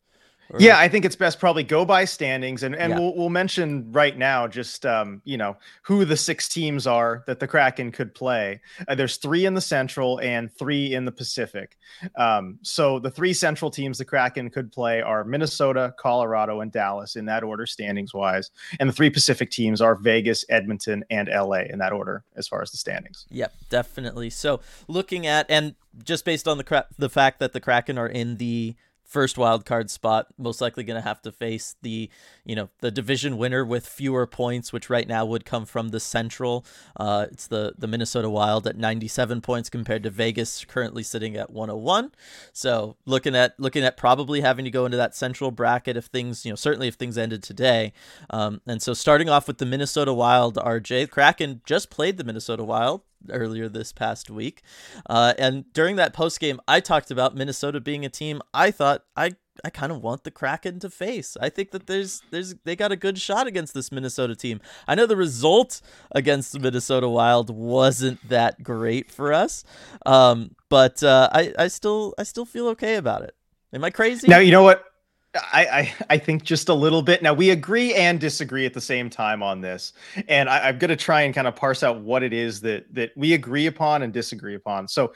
Or... 0.53 0.59
Yeah, 0.59 0.77
I 0.77 0.87
think 0.89 1.05
it's 1.05 1.15
best 1.15 1.39
probably 1.39 1.63
go 1.63 1.85
by 1.85 2.05
standings, 2.05 2.63
and 2.63 2.75
and 2.75 2.91
yeah. 2.91 2.99
we'll 2.99 3.15
we'll 3.15 3.29
mention 3.29 3.91
right 3.91 4.17
now 4.17 4.47
just 4.47 4.85
um, 4.85 5.21
you 5.23 5.37
know 5.37 5.55
who 5.83 6.03
the 6.03 6.17
six 6.17 6.49
teams 6.49 6.85
are 6.85 7.23
that 7.27 7.39
the 7.39 7.47
Kraken 7.47 7.91
could 7.91 8.13
play. 8.13 8.59
Uh, 8.87 8.95
there's 8.95 9.17
three 9.17 9.45
in 9.45 9.53
the 9.53 9.61
Central 9.61 10.19
and 10.19 10.51
three 10.51 10.93
in 10.93 11.05
the 11.05 11.11
Pacific. 11.11 11.77
Um, 12.15 12.59
so 12.61 12.99
the 12.99 13.09
three 13.09 13.33
Central 13.33 13.71
teams 13.71 13.97
the 13.97 14.05
Kraken 14.05 14.49
could 14.49 14.71
play 14.71 15.01
are 15.01 15.23
Minnesota, 15.23 15.93
Colorado, 15.97 16.61
and 16.61 16.71
Dallas 16.71 17.15
in 17.15 17.25
that 17.25 17.43
order 17.43 17.65
standings 17.65 18.13
wise, 18.13 18.51
and 18.79 18.89
the 18.89 18.93
three 18.93 19.09
Pacific 19.09 19.51
teams 19.51 19.81
are 19.81 19.95
Vegas, 19.95 20.43
Edmonton, 20.49 21.05
and 21.09 21.29
LA 21.29 21.61
in 21.69 21.79
that 21.79 21.93
order 21.93 22.23
as 22.35 22.47
far 22.47 22.61
as 22.61 22.71
the 22.71 22.77
standings. 22.77 23.25
Yep, 23.29 23.53
definitely. 23.69 24.29
So 24.29 24.59
looking 24.87 25.25
at 25.27 25.45
and 25.49 25.75
just 26.03 26.25
based 26.25 26.47
on 26.47 26.57
the 26.57 26.63
cra- 26.63 26.87
the 26.97 27.09
fact 27.09 27.39
that 27.39 27.53
the 27.53 27.59
Kraken 27.59 27.97
are 27.97 28.07
in 28.07 28.37
the 28.37 28.75
first 29.11 29.37
wild 29.37 29.65
card 29.65 29.91
spot 29.91 30.27
most 30.37 30.61
likely 30.61 30.85
going 30.85 30.95
to 30.95 31.05
have 31.05 31.21
to 31.21 31.33
face 31.33 31.75
the 31.81 32.09
you 32.45 32.55
know 32.55 32.69
the 32.79 32.89
division 32.89 33.37
winner 33.37 33.65
with 33.65 33.85
fewer 33.85 34.25
points 34.25 34.71
which 34.71 34.89
right 34.89 35.05
now 35.05 35.25
would 35.25 35.43
come 35.43 35.65
from 35.65 35.89
the 35.89 35.99
central. 35.99 36.65
Uh, 36.95 37.27
it's 37.29 37.45
the 37.47 37.73
the 37.77 37.87
minnesota 37.87 38.29
wild 38.29 38.65
at 38.65 38.77
97 38.77 39.41
points 39.41 39.69
compared 39.69 40.01
to 40.03 40.09
vegas 40.09 40.63
currently 40.63 41.03
sitting 41.03 41.35
at 41.35 41.51
101 41.51 42.13
so 42.53 42.95
looking 43.05 43.35
at 43.35 43.59
looking 43.59 43.83
at 43.83 43.97
probably 43.97 44.39
having 44.39 44.63
to 44.63 44.71
go 44.71 44.85
into 44.85 44.95
that 44.95 45.13
central 45.13 45.51
bracket 45.51 45.97
if 45.97 46.05
things 46.05 46.45
you 46.45 46.51
know 46.51 46.55
certainly 46.55 46.87
if 46.87 46.95
things 46.95 47.17
ended 47.17 47.43
today. 47.43 47.91
Um, 48.29 48.61
and 48.65 48.81
so 48.81 48.93
starting 48.93 49.27
off 49.27 49.45
with 49.45 49.57
the 49.57 49.65
minnesota 49.65 50.13
wild 50.13 50.55
rj 50.55 51.09
kraken 51.09 51.59
just 51.65 51.89
played 51.89 52.15
the 52.15 52.23
minnesota 52.23 52.63
wild 52.63 53.01
earlier 53.29 53.69
this 53.69 53.91
past 53.91 54.29
week. 54.29 54.61
Uh, 55.09 55.33
and 55.37 55.71
during 55.73 55.95
that 55.97 56.13
post 56.13 56.39
game, 56.39 56.59
I 56.67 56.79
talked 56.79 57.11
about 57.11 57.35
Minnesota 57.35 57.79
being 57.79 58.05
a 58.05 58.09
team 58.09 58.41
I 58.53 58.71
thought 58.71 59.03
I 59.15 59.35
I 59.63 59.69
kind 59.69 59.91
of 59.91 60.01
want 60.01 60.23
the 60.23 60.31
Kraken 60.31 60.79
to 60.79 60.89
face. 60.89 61.37
I 61.39 61.49
think 61.49 61.71
that 61.71 61.87
there's 61.87 62.21
there's 62.31 62.55
they 62.63 62.75
got 62.75 62.91
a 62.91 62.95
good 62.95 63.19
shot 63.19 63.47
against 63.47 63.73
this 63.73 63.91
Minnesota 63.91 64.35
team. 64.35 64.61
I 64.87 64.95
know 64.95 65.05
the 65.05 65.15
result 65.15 65.81
against 66.13 66.53
the 66.53 66.59
Minnesota 66.59 67.07
Wild 67.07 67.49
wasn't 67.49 68.27
that 68.29 68.63
great 68.63 69.11
for 69.11 69.33
us, 69.33 69.63
um, 70.05 70.55
but 70.69 71.03
uh, 71.03 71.29
I 71.31 71.53
I 71.57 71.67
still 71.67 72.13
I 72.17 72.23
still 72.23 72.45
feel 72.45 72.67
okay 72.69 72.95
about 72.95 73.23
it. 73.23 73.35
Am 73.73 73.83
I 73.83 73.89
crazy? 73.89 74.27
Now 74.27 74.39
you 74.39 74.51
know 74.51 74.63
what 74.63 74.90
I, 75.33 75.65
I, 75.65 75.93
I 76.09 76.17
think 76.17 76.43
just 76.43 76.67
a 76.67 76.73
little 76.73 77.01
bit. 77.01 77.23
Now 77.23 77.33
we 77.33 77.51
agree 77.51 77.93
and 77.93 78.19
disagree 78.19 78.65
at 78.65 78.73
the 78.73 78.81
same 78.81 79.09
time 79.09 79.41
on 79.41 79.61
this, 79.61 79.93
and 80.27 80.49
I, 80.49 80.67
I'm 80.67 80.77
going 80.77 80.89
to 80.89 80.97
try 80.97 81.21
and 81.21 81.33
kind 81.33 81.47
of 81.47 81.55
parse 81.55 81.83
out 81.83 82.01
what 82.01 82.21
it 82.21 82.33
is 82.33 82.61
that 82.61 82.93
that 82.93 83.11
we 83.15 83.33
agree 83.33 83.67
upon 83.67 84.03
and 84.03 84.11
disagree 84.11 84.55
upon. 84.55 84.87
So, 84.87 85.13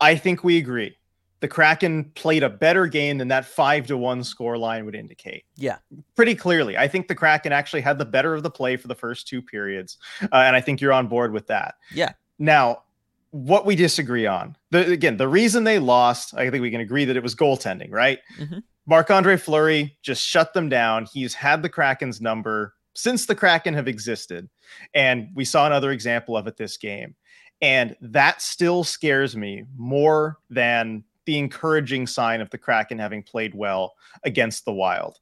I 0.00 0.16
think 0.16 0.42
we 0.42 0.58
agree. 0.58 0.96
The 1.40 1.48
Kraken 1.48 2.04
played 2.14 2.42
a 2.42 2.48
better 2.50 2.86
game 2.86 3.18
than 3.18 3.28
that 3.28 3.44
five 3.44 3.86
to 3.88 3.96
one 3.96 4.24
score 4.24 4.56
line 4.58 4.84
would 4.84 4.94
indicate. 4.96 5.44
Yeah, 5.56 5.78
pretty 6.16 6.34
clearly. 6.34 6.76
I 6.76 6.88
think 6.88 7.06
the 7.06 7.14
Kraken 7.14 7.52
actually 7.52 7.82
had 7.82 7.98
the 7.98 8.04
better 8.04 8.34
of 8.34 8.42
the 8.42 8.50
play 8.50 8.76
for 8.76 8.88
the 8.88 8.94
first 8.96 9.28
two 9.28 9.42
periods, 9.42 9.98
uh, 10.22 10.26
and 10.32 10.56
I 10.56 10.60
think 10.60 10.80
you're 10.80 10.92
on 10.92 11.06
board 11.06 11.32
with 11.32 11.46
that. 11.46 11.76
Yeah. 11.94 12.12
Now, 12.38 12.82
what 13.30 13.64
we 13.64 13.76
disagree 13.76 14.26
on, 14.26 14.56
the, 14.70 14.90
again, 14.90 15.16
the 15.16 15.28
reason 15.28 15.64
they 15.64 15.78
lost, 15.78 16.34
I 16.34 16.50
think 16.50 16.62
we 16.62 16.70
can 16.70 16.80
agree 16.80 17.04
that 17.04 17.16
it 17.16 17.22
was 17.22 17.34
goaltending, 17.34 17.90
right? 17.90 18.18
Mm-hmm. 18.38 18.58
Marc 18.86 19.10
Andre 19.10 19.36
Fleury 19.36 19.96
just 20.02 20.26
shut 20.26 20.52
them 20.54 20.68
down. 20.68 21.06
He's 21.12 21.34
had 21.34 21.62
the 21.62 21.68
Kraken's 21.68 22.20
number 22.20 22.74
since 22.94 23.26
the 23.26 23.34
Kraken 23.34 23.74
have 23.74 23.88
existed. 23.88 24.48
And 24.94 25.28
we 25.34 25.44
saw 25.44 25.66
another 25.66 25.92
example 25.92 26.36
of 26.36 26.46
it 26.46 26.56
this 26.56 26.76
game. 26.76 27.14
And 27.60 27.96
that 28.00 28.42
still 28.42 28.82
scares 28.82 29.36
me 29.36 29.64
more 29.76 30.38
than 30.50 31.04
the 31.26 31.38
encouraging 31.38 32.06
sign 32.08 32.40
of 32.40 32.50
the 32.50 32.58
Kraken 32.58 32.98
having 32.98 33.22
played 33.22 33.54
well 33.54 33.94
against 34.24 34.64
the 34.64 34.72
Wild. 34.72 35.18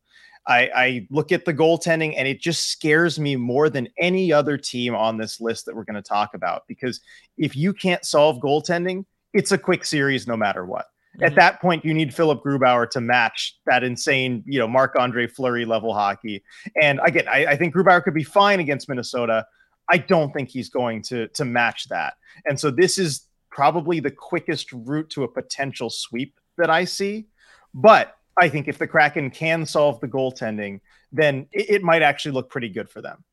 I, 0.46 0.70
I, 0.74 1.06
look 1.10 1.32
at 1.32 1.44
the 1.44 1.52
goaltending 1.52 2.14
and 2.16 2.26
it 2.26 2.40
just 2.40 2.70
scares 2.70 3.20
me 3.20 3.36
more 3.36 3.68
than 3.68 3.88
any 3.98 4.32
other 4.32 4.56
team 4.56 4.94
on 4.94 5.18
this 5.18 5.38
list 5.38 5.66
that 5.66 5.76
we're 5.76 5.84
going 5.84 5.94
to 5.94 6.02
talk 6.02 6.32
about. 6.32 6.66
Because 6.66 7.00
if 7.36 7.54
you 7.54 7.74
can't 7.74 8.06
solve 8.06 8.40
goaltending, 8.40 9.04
it's 9.34 9.52
a 9.52 9.58
quick 9.58 9.84
series 9.84 10.26
no 10.26 10.38
matter 10.38 10.64
what. 10.64 10.86
Mm-hmm. 11.20 11.26
At 11.26 11.34
that 11.36 11.60
point, 11.60 11.84
you 11.84 11.92
need 11.92 12.14
Philipp 12.14 12.42
Grubauer 12.42 12.88
to 12.90 13.00
match 13.00 13.58
that 13.66 13.84
insane, 13.84 14.42
you 14.46 14.58
know, 14.58 14.66
Marc 14.66 14.96
Andre 14.98 15.26
Fleury 15.26 15.64
level 15.64 15.92
hockey. 15.92 16.42
And 16.80 17.00
again, 17.04 17.28
I, 17.28 17.46
I 17.46 17.56
think 17.56 17.74
Grubauer 17.74 18.02
could 18.02 18.14
be 18.14 18.24
fine 18.24 18.60
against 18.60 18.88
Minnesota. 18.88 19.46
I 19.90 19.98
don't 19.98 20.32
think 20.32 20.48
he's 20.48 20.70
going 20.70 21.02
to 21.02 21.28
to 21.28 21.44
match 21.44 21.88
that. 21.88 22.14
And 22.46 22.58
so 22.58 22.70
this 22.70 22.96
is 22.98 23.26
probably 23.50 24.00
the 24.00 24.10
quickest 24.10 24.72
route 24.72 25.10
to 25.10 25.24
a 25.24 25.28
potential 25.28 25.90
sweep 25.90 26.38
that 26.56 26.70
I 26.70 26.84
see. 26.84 27.26
But 27.74 28.16
I 28.40 28.48
think 28.48 28.68
if 28.68 28.78
the 28.78 28.86
Kraken 28.86 29.30
can 29.30 29.66
solve 29.66 30.00
the 30.00 30.08
goaltending, 30.08 30.80
then 31.12 31.46
it, 31.52 31.70
it 31.70 31.82
might 31.82 32.02
actually 32.02 32.32
look 32.32 32.48
pretty 32.48 32.68
good 32.68 32.88
for 32.88 33.02
them. 33.02 33.24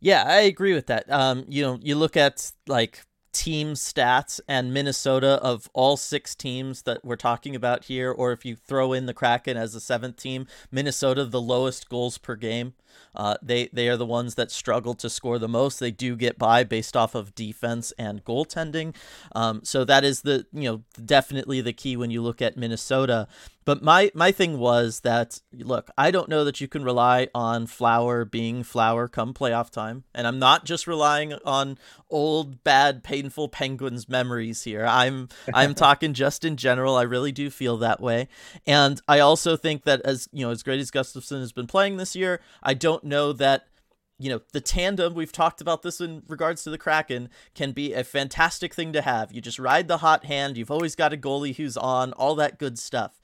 Yeah, 0.00 0.24
I 0.26 0.40
agree 0.40 0.74
with 0.74 0.86
that. 0.86 1.10
Um, 1.10 1.44
you 1.48 1.62
know, 1.62 1.78
you 1.80 1.94
look 1.94 2.16
at 2.16 2.50
like 2.66 3.02
team 3.32 3.74
stats 3.74 4.40
and 4.48 4.72
Minnesota 4.72 5.40
of 5.42 5.68
all 5.72 5.96
six 5.96 6.34
teams 6.34 6.82
that 6.82 7.04
we're 7.04 7.16
talking 7.16 7.54
about 7.54 7.84
here, 7.84 8.10
or 8.10 8.32
if 8.32 8.44
you 8.44 8.56
throw 8.56 8.92
in 8.92 9.06
the 9.06 9.14
Kraken 9.14 9.56
as 9.56 9.72
the 9.72 9.80
seventh 9.80 10.16
team, 10.16 10.46
Minnesota 10.70 11.24
the 11.24 11.40
lowest 11.40 11.88
goals 11.88 12.18
per 12.18 12.36
game. 12.36 12.74
Uh, 13.14 13.36
they 13.42 13.68
they 13.72 13.88
are 13.88 13.96
the 13.96 14.06
ones 14.06 14.34
that 14.34 14.50
struggle 14.50 14.94
to 14.94 15.10
score 15.10 15.38
the 15.38 15.48
most. 15.48 15.80
They 15.80 15.90
do 15.90 16.16
get 16.16 16.38
by 16.38 16.64
based 16.64 16.96
off 16.96 17.14
of 17.14 17.34
defense 17.34 17.92
and 17.98 18.24
goaltending. 18.24 18.94
Um, 19.32 19.60
so 19.64 19.84
that 19.84 20.04
is 20.04 20.22
the 20.22 20.46
you 20.52 20.64
know 20.64 20.82
definitely 21.04 21.60
the 21.60 21.72
key 21.72 21.96
when 21.96 22.10
you 22.10 22.22
look 22.22 22.40
at 22.40 22.56
Minnesota. 22.56 23.28
But 23.64 23.82
my 23.82 24.10
my 24.14 24.32
thing 24.32 24.58
was 24.58 25.00
that 25.00 25.40
look, 25.52 25.90
I 25.98 26.10
don't 26.10 26.28
know 26.28 26.44
that 26.44 26.60
you 26.60 26.68
can 26.68 26.82
rely 26.84 27.28
on 27.34 27.66
Flower 27.66 28.24
being 28.24 28.62
Flower 28.62 29.06
come 29.08 29.34
playoff 29.34 29.70
time, 29.70 30.04
and 30.14 30.26
I'm 30.26 30.38
not 30.38 30.64
just 30.64 30.86
relying 30.86 31.34
on 31.44 31.78
old 32.08 32.64
bad 32.64 33.02
pace 33.02 33.19
painful 33.20 33.48
Penguins 33.50 34.08
memories 34.08 34.62
here. 34.62 34.86
I'm 34.86 35.28
I'm 35.54 35.74
talking 35.74 36.14
just 36.14 36.44
in 36.44 36.56
general. 36.56 36.96
I 36.96 37.02
really 37.02 37.32
do 37.32 37.50
feel 37.50 37.76
that 37.78 38.00
way, 38.00 38.28
and 38.66 39.00
I 39.06 39.20
also 39.20 39.56
think 39.56 39.84
that 39.84 40.00
as 40.02 40.28
you 40.32 40.44
know, 40.44 40.50
as 40.50 40.62
great 40.62 40.80
as 40.80 40.90
Gustavsson 40.90 41.40
has 41.40 41.52
been 41.52 41.66
playing 41.66 41.98
this 41.98 42.16
year, 42.16 42.40
I 42.62 42.74
don't 42.74 43.04
know 43.04 43.32
that 43.34 43.66
you 44.18 44.28
know, 44.28 44.42
the 44.52 44.60
tandem, 44.60 45.14
we've 45.14 45.32
talked 45.32 45.62
about 45.62 45.80
this 45.80 45.98
in 45.98 46.22
regards 46.28 46.62
to 46.62 46.68
the 46.68 46.76
Kraken, 46.76 47.30
can 47.54 47.72
be 47.72 47.94
a 47.94 48.04
fantastic 48.04 48.74
thing 48.74 48.92
to 48.92 49.00
have. 49.00 49.32
You 49.32 49.40
just 49.40 49.58
ride 49.58 49.88
the 49.88 49.96
hot 49.98 50.26
hand, 50.26 50.58
you've 50.58 50.70
always 50.70 50.94
got 50.94 51.14
a 51.14 51.16
goalie 51.16 51.56
who's 51.56 51.78
on, 51.78 52.12
all 52.12 52.34
that 52.34 52.58
good 52.58 52.78
stuff. 52.78 53.18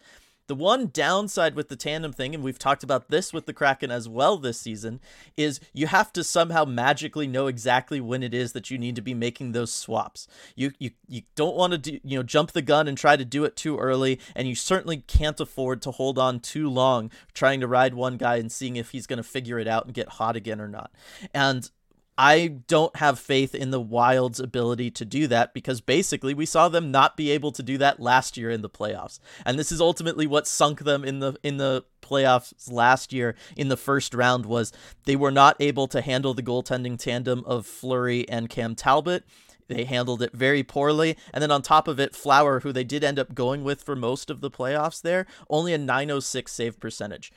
The 0.46 0.54
one 0.54 0.90
downside 0.92 1.54
with 1.54 1.68
the 1.68 1.76
tandem 1.76 2.12
thing, 2.12 2.34
and 2.34 2.44
we've 2.44 2.58
talked 2.58 2.84
about 2.84 3.08
this 3.10 3.32
with 3.32 3.46
the 3.46 3.52
Kraken 3.52 3.90
as 3.90 4.08
well 4.08 4.36
this 4.36 4.60
season, 4.60 5.00
is 5.36 5.60
you 5.72 5.88
have 5.88 6.12
to 6.12 6.22
somehow 6.22 6.64
magically 6.64 7.26
know 7.26 7.48
exactly 7.48 8.00
when 8.00 8.22
it 8.22 8.32
is 8.32 8.52
that 8.52 8.70
you 8.70 8.78
need 8.78 8.94
to 8.96 9.02
be 9.02 9.14
making 9.14 9.52
those 9.52 9.72
swaps. 9.72 10.28
You 10.54 10.72
you, 10.78 10.90
you 11.08 11.22
don't 11.34 11.56
want 11.56 11.72
to 11.72 11.78
do 11.78 12.00
you 12.04 12.18
know 12.18 12.22
jump 12.22 12.52
the 12.52 12.62
gun 12.62 12.86
and 12.86 12.96
try 12.96 13.16
to 13.16 13.24
do 13.24 13.44
it 13.44 13.56
too 13.56 13.76
early, 13.78 14.20
and 14.34 14.46
you 14.46 14.54
certainly 14.54 14.98
can't 14.98 15.40
afford 15.40 15.82
to 15.82 15.90
hold 15.90 16.18
on 16.18 16.40
too 16.40 16.68
long 16.68 17.10
trying 17.34 17.60
to 17.60 17.66
ride 17.66 17.94
one 17.94 18.16
guy 18.16 18.36
and 18.36 18.52
seeing 18.52 18.76
if 18.76 18.90
he's 18.90 19.06
going 19.06 19.16
to 19.18 19.22
figure 19.22 19.58
it 19.58 19.66
out 19.66 19.84
and 19.84 19.94
get 19.94 20.08
hot 20.10 20.36
again 20.36 20.60
or 20.60 20.68
not. 20.68 20.92
And 21.34 21.68
I 22.18 22.48
don't 22.66 22.96
have 22.96 23.18
faith 23.18 23.54
in 23.54 23.70
the 23.70 23.80
Wild's 23.80 24.40
ability 24.40 24.90
to 24.92 25.04
do 25.04 25.26
that 25.26 25.52
because 25.52 25.80
basically 25.82 26.32
we 26.32 26.46
saw 26.46 26.68
them 26.68 26.90
not 26.90 27.16
be 27.16 27.30
able 27.30 27.52
to 27.52 27.62
do 27.62 27.76
that 27.78 28.00
last 28.00 28.36
year 28.36 28.50
in 28.50 28.62
the 28.62 28.70
playoffs. 28.70 29.18
And 29.44 29.58
this 29.58 29.70
is 29.70 29.80
ultimately 29.80 30.26
what 30.26 30.46
sunk 30.46 30.80
them 30.80 31.04
in 31.04 31.20
the 31.20 31.36
in 31.42 31.58
the 31.58 31.84
playoffs 32.00 32.70
last 32.70 33.12
year 33.12 33.34
in 33.56 33.68
the 33.68 33.76
first 33.76 34.14
round 34.14 34.46
was 34.46 34.72
they 35.04 35.16
were 35.16 35.30
not 35.30 35.56
able 35.60 35.88
to 35.88 36.00
handle 36.00 36.32
the 36.32 36.42
goaltending 36.42 36.98
tandem 36.98 37.42
of 37.44 37.66
Fleury 37.66 38.26
and 38.28 38.48
Cam 38.48 38.74
Talbot. 38.74 39.24
They 39.68 39.84
handled 39.84 40.22
it 40.22 40.32
very 40.32 40.62
poorly. 40.62 41.16
And 41.34 41.42
then 41.42 41.50
on 41.50 41.60
top 41.60 41.88
of 41.88 41.98
it, 41.98 42.14
Flower, 42.14 42.60
who 42.60 42.72
they 42.72 42.84
did 42.84 43.02
end 43.02 43.18
up 43.18 43.34
going 43.34 43.64
with 43.64 43.82
for 43.82 43.96
most 43.96 44.30
of 44.30 44.40
the 44.40 44.50
playoffs 44.50 45.02
there, 45.02 45.26
only 45.50 45.74
a 45.74 45.78
906 45.78 46.52
save 46.52 46.78
percentage 46.78 47.32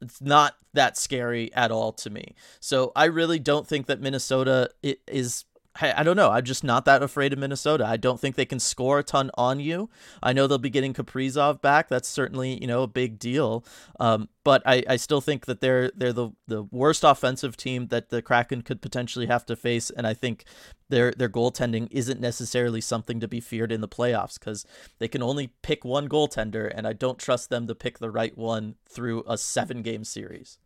it's 0.00 0.20
not 0.20 0.56
that 0.74 0.96
scary 0.96 1.52
at 1.54 1.70
all 1.70 1.92
to 1.92 2.10
me. 2.10 2.34
So 2.60 2.92
I 2.94 3.06
really 3.06 3.38
don't 3.38 3.66
think 3.66 3.86
that 3.86 4.00
Minnesota 4.00 4.70
is 4.82 5.44
I 5.80 6.02
don't 6.02 6.16
know. 6.16 6.30
I'm 6.30 6.44
just 6.44 6.64
not 6.64 6.84
that 6.86 7.02
afraid 7.02 7.32
of 7.32 7.38
Minnesota. 7.38 7.86
I 7.86 7.96
don't 7.96 8.20
think 8.20 8.34
they 8.36 8.44
can 8.44 8.58
score 8.58 8.98
a 8.98 9.02
ton 9.02 9.30
on 9.34 9.60
you. 9.60 9.88
I 10.22 10.32
know 10.32 10.46
they'll 10.46 10.58
be 10.58 10.70
getting 10.70 10.94
Kaprizov 10.94 11.60
back. 11.60 11.88
That's 11.88 12.08
certainly 12.08 12.60
you 12.60 12.66
know 12.66 12.82
a 12.82 12.88
big 12.88 13.18
deal. 13.18 13.64
Um, 14.00 14.28
but 14.44 14.62
I, 14.66 14.82
I 14.88 14.96
still 14.96 15.20
think 15.20 15.46
that 15.46 15.60
they're 15.60 15.90
they're 15.94 16.12
the 16.12 16.30
the 16.46 16.64
worst 16.64 17.04
offensive 17.04 17.56
team 17.56 17.88
that 17.88 18.08
the 18.08 18.22
Kraken 18.22 18.62
could 18.62 18.82
potentially 18.82 19.26
have 19.26 19.46
to 19.46 19.56
face, 19.56 19.90
and 19.90 20.06
I 20.06 20.14
think 20.14 20.44
their 20.88 21.12
their 21.12 21.28
goaltending 21.28 21.88
isn't 21.90 22.20
necessarily 22.20 22.80
something 22.80 23.20
to 23.20 23.28
be 23.28 23.40
feared 23.40 23.70
in 23.70 23.80
the 23.80 23.88
playoffs 23.88 24.38
because 24.38 24.64
they 24.98 25.08
can 25.08 25.22
only 25.22 25.48
pick 25.62 25.84
one 25.84 26.08
goaltender, 26.08 26.72
and 26.74 26.86
I 26.86 26.92
don't 26.92 27.18
trust 27.18 27.50
them 27.50 27.66
to 27.66 27.74
pick 27.74 27.98
the 27.98 28.10
right 28.10 28.36
one 28.36 28.76
through 28.88 29.22
a 29.26 29.38
seven 29.38 29.82
game 29.82 30.04
series. 30.04 30.58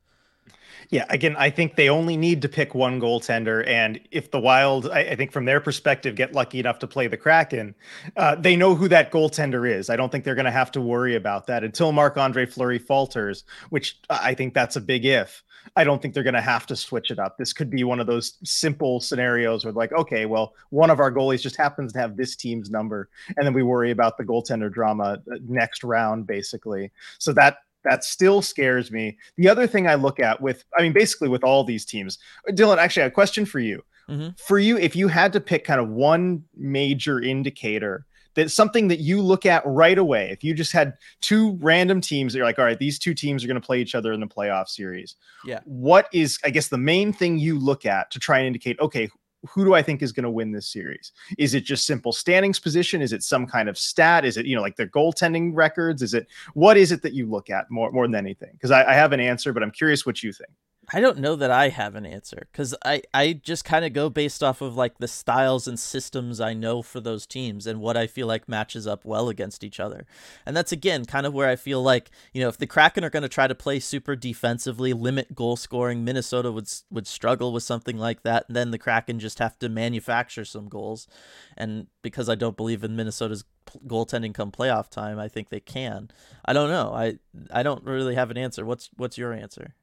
Yeah, 0.91 1.07
again, 1.09 1.37
I 1.39 1.49
think 1.49 1.77
they 1.77 1.89
only 1.89 2.19
need 2.19 2.43
to 2.43 2.49
pick 2.51 2.75
one 2.75 3.01
goaltender, 3.01 3.67
and 3.67 3.99
if 4.11 4.31
the 4.31 4.41
Wild, 4.41 4.91
I, 4.91 5.01
I 5.01 5.17
think 5.17 5.33
from 5.33 5.47
their 5.47 5.61
perspective, 5.61 6.17
get 6.17 6.35
lucky 6.35 6.61
enough 6.61 6.81
to 6.81 6.87
play 6.87 7.07
the 7.07 7.17
Kraken, 7.17 7.75
uh, 8.17 8.35
they 8.35 8.57
know 8.57 8.75
who 8.75 8.89
that 8.89 9.11
goaltender 9.11 9.71
is. 9.71 9.89
I 9.89 9.97
don't 9.97 10.13
think 10.13 10.25
they're 10.25 10.35
going 10.35 10.45
to 10.45 10.51
have 10.51 10.71
to 10.73 10.83
worry 10.83 11.15
about 11.15 11.47
that 11.47 11.65
until 11.65 11.93
Marc 11.93 12.19
Andre 12.19 12.45
Fleury 12.45 12.79
falters, 12.79 13.45
which 13.71 14.01
I 14.11 14.35
think 14.35 14.53
that's 14.53 14.77
a 14.77 14.83
big 14.83 15.07
if. 15.07 15.43
I 15.77 15.85
don't 15.85 16.03
think 16.03 16.13
they're 16.13 16.25
going 16.25 16.35
to 16.35 16.41
have 16.43 16.67
to 16.67 16.77
switch 16.77 17.11
it 17.11 17.19
up. 17.19 17.39
This 17.39 17.53
could 17.53 17.71
be 17.71 17.85
one 17.85 18.01
of 18.01 18.07
those 18.07 18.35
simple 18.45 19.01
scenarios 19.01 19.65
where, 19.65 19.73
like, 19.73 19.93
okay, 19.93 20.27
well, 20.27 20.55
one 20.71 20.91
of 20.91 21.01
our 21.01 21.13
goalies 21.13 21.41
just 21.41 21.57
happens 21.57 21.93
to 21.93 22.01
have 22.01 22.17
this 22.17 22.37
team's 22.37 22.69
number, 22.69 23.09
and 23.37 23.47
then 23.47 23.55
we 23.55 23.63
worry 23.63 23.93
about 23.93 24.19
the 24.19 24.25
goaltender 24.25 24.71
drama 24.71 25.23
uh, 25.33 25.37
next 25.47 25.85
round, 25.85 26.27
basically. 26.27 26.91
So 27.19 27.33
that 27.35 27.59
that 27.85 28.05
still 28.05 28.43
scares 28.43 28.91
me. 28.91 29.19
The 29.37 29.49
other 29.49 29.67
thing 29.67 29.87
I 29.87 29.95
look 29.95 30.21
at 30.21 30.41
with, 30.41 30.65
I 30.79 30.83
mean, 30.83 30.93
basically 30.93 31.29
with 31.29 31.45
all 31.45 31.65
these 31.65 31.85
teams, 31.85 32.19
Dylan, 32.51 32.79
actually, 32.79 33.03
I 33.03 33.05
have 33.05 33.13
a 33.13 33.15
question 33.15 33.47
for 33.47 33.59
you. 33.61 33.83
Mm-hmm. 34.09 34.31
For 34.47 34.59
you, 34.59 34.79
if 34.79 34.97
you 34.97 35.09
had 35.09 35.33
to 35.33 35.41
pick 35.41 35.65
kind 35.65 35.81
of 35.81 35.89
one 35.89 36.45
major 36.57 37.21
indicator 37.21 38.05
that 38.35 38.51
something 38.51 38.89
that 38.89 38.99
you 38.99 39.21
look 39.21 39.47
at 39.47 39.63
right 39.67 39.99
away, 39.99 40.31
if 40.31 40.43
you 40.43 40.55
just 40.55 40.73
had 40.73 40.95
two 41.21 41.59
random 41.61 42.01
teams 42.01 42.33
that 42.33 42.39
you're 42.39 42.47
like, 42.47 42.59
all 42.59 42.65
right, 42.65 42.79
these 42.79 42.99
two 42.99 43.15
teams 43.15 43.45
are 43.45 43.47
going 43.47 43.61
to 43.61 43.67
play 43.67 43.81
each 43.81 43.95
other 43.95 44.13
in 44.13 44.21
the 44.21 44.27
playoff 44.27 44.69
series. 44.69 45.17
Yeah. 45.45 45.61
What 45.65 46.09
is, 46.13 46.39
I 46.45 46.51
guess, 46.51 46.69
the 46.69 46.79
main 46.79 47.13
thing 47.13 47.39
you 47.39 47.59
look 47.59 47.87
at 47.87 48.11
to 48.11 48.19
try 48.19 48.39
and 48.39 48.47
indicate, 48.47 48.81
okay, 48.81 49.09
who 49.49 49.65
do 49.65 49.75
I 49.75 49.83
think 49.83 50.03
is 50.03 50.13
going 50.13 50.25
to 50.25 50.31
win 50.31 50.53
this 50.53 50.69
series? 50.73 51.13
Is 51.39 51.55
it 51.55 51.65
just 51.65 51.87
simple 51.87 52.13
standings 52.13 52.61
position? 52.61 53.03
Is 53.03 53.13
it 53.13 53.23
some 53.23 53.47
kind 53.47 53.69
of 53.69 53.77
stat? 53.77 54.25
Is 54.25 54.37
it 54.37 54.47
you 54.47 54.57
know 54.57 54.63
like 54.63 54.77
their 54.77 54.89
goaltending 54.89 55.53
records? 55.55 56.03
Is 56.03 56.15
it 56.15 56.27
what 56.55 56.77
is 56.77 56.93
it 56.93 57.03
that 57.03 57.13
you 57.13 57.27
look 57.27 57.51
at 57.51 57.71
more 57.71 57.91
more 57.91 58.07
than 58.07 58.15
anything? 58.15 58.51
Because 58.53 58.71
I, 58.71 58.85
I 58.85 58.95
have 58.95 59.13
an 59.13 59.21
answer, 59.21 59.53
but 59.53 59.63
I'm 59.63 59.71
curious 59.71 60.07
what 60.07 60.23
you 60.23 60.33
think. 60.33 60.51
I 60.93 61.01
don't 61.01 61.19
know 61.19 61.37
that 61.37 61.51
I 61.51 61.71
have 61.71 61.95
an 61.95 62.05
answer 62.05 62.47
because 62.53 62.75
I, 62.85 63.03
I 63.15 63.33
just 63.33 63.65
kind 63.65 63.85
of 63.85 63.95
go 63.95 64.11
based 64.11 64.43
off 64.43 64.61
of 64.61 64.77
like 64.77 64.99
the 64.99 65.09
styles 65.09 65.67
and 65.67 65.79
systems 65.79 66.41
I 66.41 66.53
know 66.53 66.83
for 66.83 67.01
those 67.01 67.27
teams 67.27 67.67
and 67.67 67.81
what 67.81 67.97
I 67.97 68.07
feel 68.07 68.27
like 68.27 68.49
matches 68.49 68.87
up 68.87 69.05
well 69.05 69.31
against 69.31 69.65
each 69.65 69.81
other. 69.81 70.07
And 70.45 70.55
that's 70.55 70.71
again 70.71 71.07
kind 71.07 71.25
of 71.25 71.33
where 71.33 71.49
I 71.49 71.57
feel 71.57 71.83
like, 71.83 72.11
you 72.35 72.43
know, 72.43 72.49
if 72.49 72.59
the 72.59 72.67
Kraken 72.67 73.05
are 73.05 73.11
going 73.11 73.23
to 73.23 73.29
try 73.29 73.47
to 73.47 73.55
play 73.55 73.81
super 73.81 74.15
defensively, 74.15 74.93
limit 74.93 75.35
goal 75.35 75.57
scoring, 75.57 76.05
Minnesota 76.05 76.53
would 76.53 76.69
would 76.91 77.07
struggle 77.07 77.53
with 77.53 77.63
something 77.63 77.97
like 77.97 78.23
that. 78.23 78.45
And 78.49 78.57
then 78.57 78.71
the 78.71 78.79
Kraken 78.79 79.19
just 79.19 79.39
have 79.39 79.59
to 79.61 79.71
manufacture 79.71 80.45
some 80.45 80.69
goals. 80.69 81.09
And 81.57 81.87
because 82.03 82.29
I 82.29 82.35
don't 82.35 82.57
believe 82.57 82.85
in 82.85 82.97
Minnesota's 82.97 83.45
goaltending 83.87 84.35
come 84.35 84.53
playoff 84.53 84.91
time, 84.91 85.19
I 85.19 85.29
think 85.29 85.49
they 85.49 85.61
can. 85.61 86.11
I 86.45 86.53
don't 86.53 86.69
know. 86.69 86.93
I 86.93 87.19
I 87.51 87.63
don't 87.63 87.85
really 87.85 88.15
have 88.15 88.31
an 88.31 88.37
answer. 88.37 88.67
What's 88.67 88.91
what's 88.97 89.17
your 89.17 89.33
answer? 89.33 89.75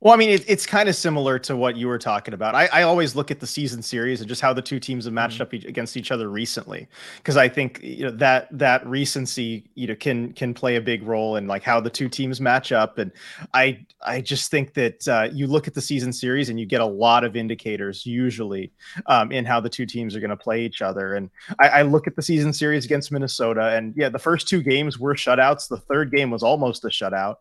Well, 0.00 0.12
I 0.12 0.18
mean, 0.18 0.28
it, 0.28 0.44
it's 0.46 0.66
kind 0.66 0.90
of 0.90 0.94
similar 0.94 1.38
to 1.40 1.56
what 1.56 1.74
you 1.74 1.88
were 1.88 1.98
talking 1.98 2.34
about. 2.34 2.54
I, 2.54 2.66
I, 2.66 2.82
always 2.82 3.16
look 3.16 3.30
at 3.30 3.40
the 3.40 3.46
season 3.46 3.82
series 3.82 4.20
and 4.20 4.28
just 4.28 4.42
how 4.42 4.52
the 4.52 4.60
two 4.60 4.78
teams 4.78 5.06
have 5.06 5.14
matched 5.14 5.36
mm-hmm. 5.36 5.42
up 5.44 5.54
each, 5.54 5.64
against 5.64 5.96
each 5.96 6.10
other 6.10 6.28
recently, 6.28 6.86
because 7.16 7.38
I 7.38 7.48
think 7.48 7.80
you 7.82 8.04
know 8.04 8.10
that 8.10 8.46
that 8.58 8.86
recency 8.86 9.64
you 9.74 9.86
know 9.86 9.94
can 9.94 10.34
can 10.34 10.52
play 10.52 10.76
a 10.76 10.82
big 10.82 11.02
role 11.02 11.36
in 11.36 11.46
like 11.46 11.62
how 11.62 11.80
the 11.80 11.88
two 11.88 12.10
teams 12.10 12.42
match 12.42 12.72
up. 12.72 12.98
And 12.98 13.10
I 13.54 13.86
I 14.02 14.20
just 14.20 14.50
think 14.50 14.74
that 14.74 15.08
uh, 15.08 15.30
you 15.32 15.46
look 15.46 15.66
at 15.66 15.72
the 15.72 15.80
season 15.80 16.12
series 16.12 16.50
and 16.50 16.60
you 16.60 16.66
get 16.66 16.82
a 16.82 16.86
lot 16.86 17.24
of 17.24 17.34
indicators 17.34 18.04
usually 18.04 18.72
um, 19.06 19.32
in 19.32 19.46
how 19.46 19.60
the 19.60 19.70
two 19.70 19.86
teams 19.86 20.14
are 20.14 20.20
going 20.20 20.28
to 20.28 20.36
play 20.36 20.62
each 20.62 20.82
other. 20.82 21.14
And 21.14 21.30
I, 21.58 21.68
I 21.68 21.82
look 21.82 22.06
at 22.06 22.16
the 22.16 22.22
season 22.22 22.52
series 22.52 22.84
against 22.84 23.10
Minnesota, 23.10 23.74
and 23.74 23.94
yeah, 23.96 24.10
the 24.10 24.18
first 24.18 24.46
two 24.46 24.62
games 24.62 24.98
were 24.98 25.14
shutouts. 25.14 25.68
The 25.68 25.78
third 25.78 26.12
game 26.12 26.30
was 26.30 26.42
almost 26.42 26.84
a 26.84 26.88
shutout. 26.88 27.36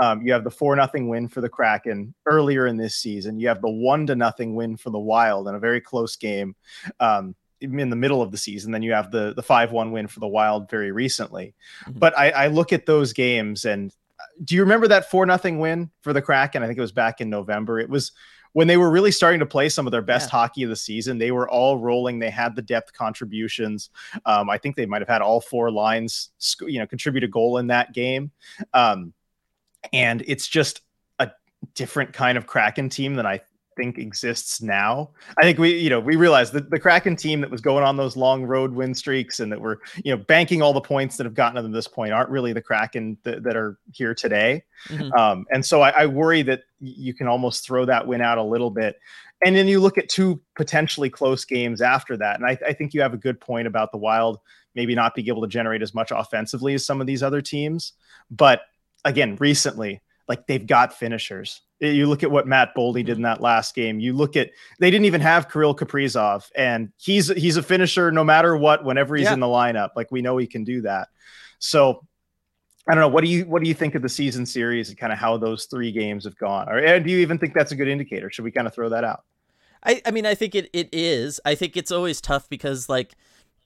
Um, 0.00 0.22
you 0.24 0.32
have 0.32 0.44
the 0.44 0.50
four 0.50 0.76
nothing 0.76 1.08
win 1.08 1.26
for 1.28 1.40
the 1.40 1.48
Kraken 1.48 2.05
earlier 2.26 2.66
in 2.66 2.76
this 2.76 2.96
season. 2.96 3.38
You 3.38 3.48
have 3.48 3.60
the 3.60 3.70
one 3.70 4.06
to 4.06 4.16
nothing 4.16 4.54
win 4.54 4.76
for 4.76 4.90
the 4.90 4.98
Wild 4.98 5.48
in 5.48 5.54
a 5.54 5.60
very 5.60 5.80
close 5.80 6.16
game 6.16 6.54
um, 7.00 7.34
in 7.60 7.90
the 7.90 7.96
middle 7.96 8.22
of 8.22 8.30
the 8.30 8.38
season. 8.38 8.72
Then 8.72 8.82
you 8.82 8.92
have 8.92 9.10
the 9.10 9.34
the 9.34 9.42
five 9.42 9.72
one 9.72 9.92
win 9.92 10.06
for 10.06 10.20
the 10.20 10.28
Wild 10.28 10.70
very 10.70 10.92
recently. 10.92 11.54
Mm-hmm. 11.84 11.98
But 11.98 12.16
I, 12.18 12.30
I 12.30 12.46
look 12.48 12.72
at 12.72 12.86
those 12.86 13.12
games 13.12 13.64
and 13.64 13.92
uh, 14.18 14.24
do 14.44 14.54
you 14.54 14.62
remember 14.62 14.88
that 14.88 15.10
four 15.10 15.26
nothing 15.26 15.58
win 15.58 15.90
for 16.02 16.12
the 16.12 16.22
Kraken? 16.22 16.62
And 16.62 16.64
I 16.64 16.68
think 16.68 16.78
it 16.78 16.82
was 16.82 16.92
back 16.92 17.20
in 17.20 17.30
November. 17.30 17.78
It 17.78 17.88
was 17.88 18.12
when 18.52 18.66
they 18.66 18.78
were 18.78 18.90
really 18.90 19.10
starting 19.10 19.40
to 19.40 19.44
play 19.44 19.68
some 19.68 19.86
of 19.86 19.90
their 19.90 20.00
best 20.00 20.28
yeah. 20.28 20.38
hockey 20.38 20.62
of 20.62 20.70
the 20.70 20.76
season. 20.76 21.18
They 21.18 21.30
were 21.30 21.46
all 21.46 21.76
rolling. 21.76 22.18
They 22.18 22.30
had 22.30 22.56
the 22.56 22.62
depth 22.62 22.94
contributions. 22.94 23.90
Um, 24.24 24.48
I 24.48 24.56
think 24.56 24.76
they 24.76 24.86
might 24.86 25.02
have 25.02 25.08
had 25.08 25.20
all 25.20 25.42
four 25.42 25.70
lines, 25.70 26.30
you 26.62 26.78
know, 26.78 26.86
contribute 26.86 27.24
a 27.24 27.28
goal 27.28 27.58
in 27.58 27.66
that 27.66 27.92
game. 27.92 28.30
Um, 28.72 29.12
and 29.92 30.24
it's 30.26 30.48
just 30.48 30.80
different 31.74 32.12
kind 32.12 32.38
of 32.38 32.46
Kraken 32.46 32.88
team 32.88 33.14
than 33.14 33.26
I 33.26 33.40
think 33.76 33.98
exists 33.98 34.62
now. 34.62 35.10
I 35.38 35.42
think 35.42 35.58
we, 35.58 35.76
you 35.76 35.90
know, 35.90 36.00
we 36.00 36.16
realized 36.16 36.54
that 36.54 36.70
the 36.70 36.80
Kraken 36.80 37.14
team 37.14 37.40
that 37.42 37.50
was 37.50 37.60
going 37.60 37.84
on 37.84 37.96
those 37.96 38.16
long 38.16 38.44
road 38.44 38.72
win 38.72 38.94
streaks 38.94 39.40
and 39.40 39.52
that 39.52 39.60
were, 39.60 39.80
you 40.02 40.16
know, 40.16 40.22
banking 40.24 40.62
all 40.62 40.72
the 40.72 40.80
points 40.80 41.16
that 41.16 41.24
have 41.24 41.34
gotten 41.34 41.56
them 41.56 41.70
to 41.70 41.76
this 41.76 41.86
point 41.86 42.12
aren't 42.12 42.30
really 42.30 42.52
the 42.52 42.62
Kraken 42.62 43.18
th- 43.22 43.42
that 43.42 43.56
are 43.56 43.78
here 43.92 44.14
today. 44.14 44.64
Mm-hmm. 44.88 45.12
Um, 45.12 45.46
and 45.52 45.64
so 45.64 45.82
I, 45.82 45.90
I 45.90 46.06
worry 46.06 46.42
that 46.42 46.62
you 46.80 47.12
can 47.12 47.28
almost 47.28 47.66
throw 47.66 47.84
that 47.84 48.06
win 48.06 48.22
out 48.22 48.38
a 48.38 48.42
little 48.42 48.70
bit. 48.70 48.98
And 49.44 49.54
then 49.54 49.68
you 49.68 49.80
look 49.80 49.98
at 49.98 50.08
two 50.08 50.40
potentially 50.56 51.10
close 51.10 51.44
games 51.44 51.82
after 51.82 52.16
that. 52.16 52.36
And 52.36 52.46
I, 52.46 52.58
I 52.66 52.72
think 52.72 52.94
you 52.94 53.02
have 53.02 53.12
a 53.12 53.18
good 53.18 53.38
point 53.38 53.66
about 53.66 53.92
the 53.92 53.98
Wild 53.98 54.40
maybe 54.74 54.94
not 54.94 55.14
being 55.14 55.28
able 55.28 55.42
to 55.42 55.48
generate 55.48 55.82
as 55.82 55.94
much 55.94 56.10
offensively 56.10 56.74
as 56.74 56.84
some 56.84 57.00
of 57.00 57.06
these 57.06 57.22
other 57.22 57.42
teams. 57.42 57.92
But 58.30 58.62
again, 59.04 59.36
recently, 59.36 60.00
like 60.28 60.46
they've 60.46 60.66
got 60.66 60.92
finishers. 60.92 61.62
You 61.80 62.06
look 62.06 62.22
at 62.22 62.30
what 62.30 62.46
Matt 62.46 62.74
Boldy 62.74 62.94
did 62.94 63.06
mm-hmm. 63.06 63.16
in 63.16 63.22
that 63.22 63.40
last 63.40 63.74
game. 63.74 64.00
You 64.00 64.14
look 64.14 64.36
at 64.36 64.50
they 64.80 64.90
didn't 64.90 65.04
even 65.04 65.20
have 65.20 65.50
Kirill 65.50 65.74
Kaprizov, 65.74 66.50
and 66.56 66.90
he's 66.96 67.28
he's 67.28 67.56
a 67.56 67.62
finisher 67.62 68.10
no 68.10 68.24
matter 68.24 68.56
what. 68.56 68.84
Whenever 68.84 69.16
he's 69.16 69.26
yeah. 69.26 69.34
in 69.34 69.40
the 69.40 69.46
lineup, 69.46 69.90
like 69.96 70.10
we 70.10 70.22
know 70.22 70.36
he 70.36 70.46
can 70.46 70.64
do 70.64 70.80
that. 70.82 71.08
So 71.58 72.06
I 72.88 72.94
don't 72.94 73.00
know. 73.00 73.08
What 73.08 73.24
do 73.24 73.30
you 73.30 73.44
what 73.44 73.62
do 73.62 73.68
you 73.68 73.74
think 73.74 73.94
of 73.94 74.02
the 74.02 74.08
season 74.08 74.46
series 74.46 74.88
and 74.88 74.98
kind 74.98 75.12
of 75.12 75.18
how 75.18 75.36
those 75.36 75.66
three 75.66 75.92
games 75.92 76.24
have 76.24 76.38
gone? 76.38 76.68
Or 76.68 77.00
do 77.00 77.10
you 77.10 77.18
even 77.18 77.38
think 77.38 77.52
that's 77.54 77.72
a 77.72 77.76
good 77.76 77.88
indicator? 77.88 78.30
Should 78.30 78.44
we 78.44 78.52
kind 78.52 78.66
of 78.66 78.74
throw 78.74 78.88
that 78.88 79.04
out? 79.04 79.24
I, 79.82 80.02
I 80.04 80.10
mean, 80.10 80.26
I 80.26 80.34
think 80.34 80.54
it, 80.54 80.68
it 80.72 80.88
is. 80.92 81.40
I 81.44 81.54
think 81.54 81.76
it's 81.76 81.92
always 81.92 82.20
tough 82.20 82.48
because, 82.48 82.88
like, 82.88 83.14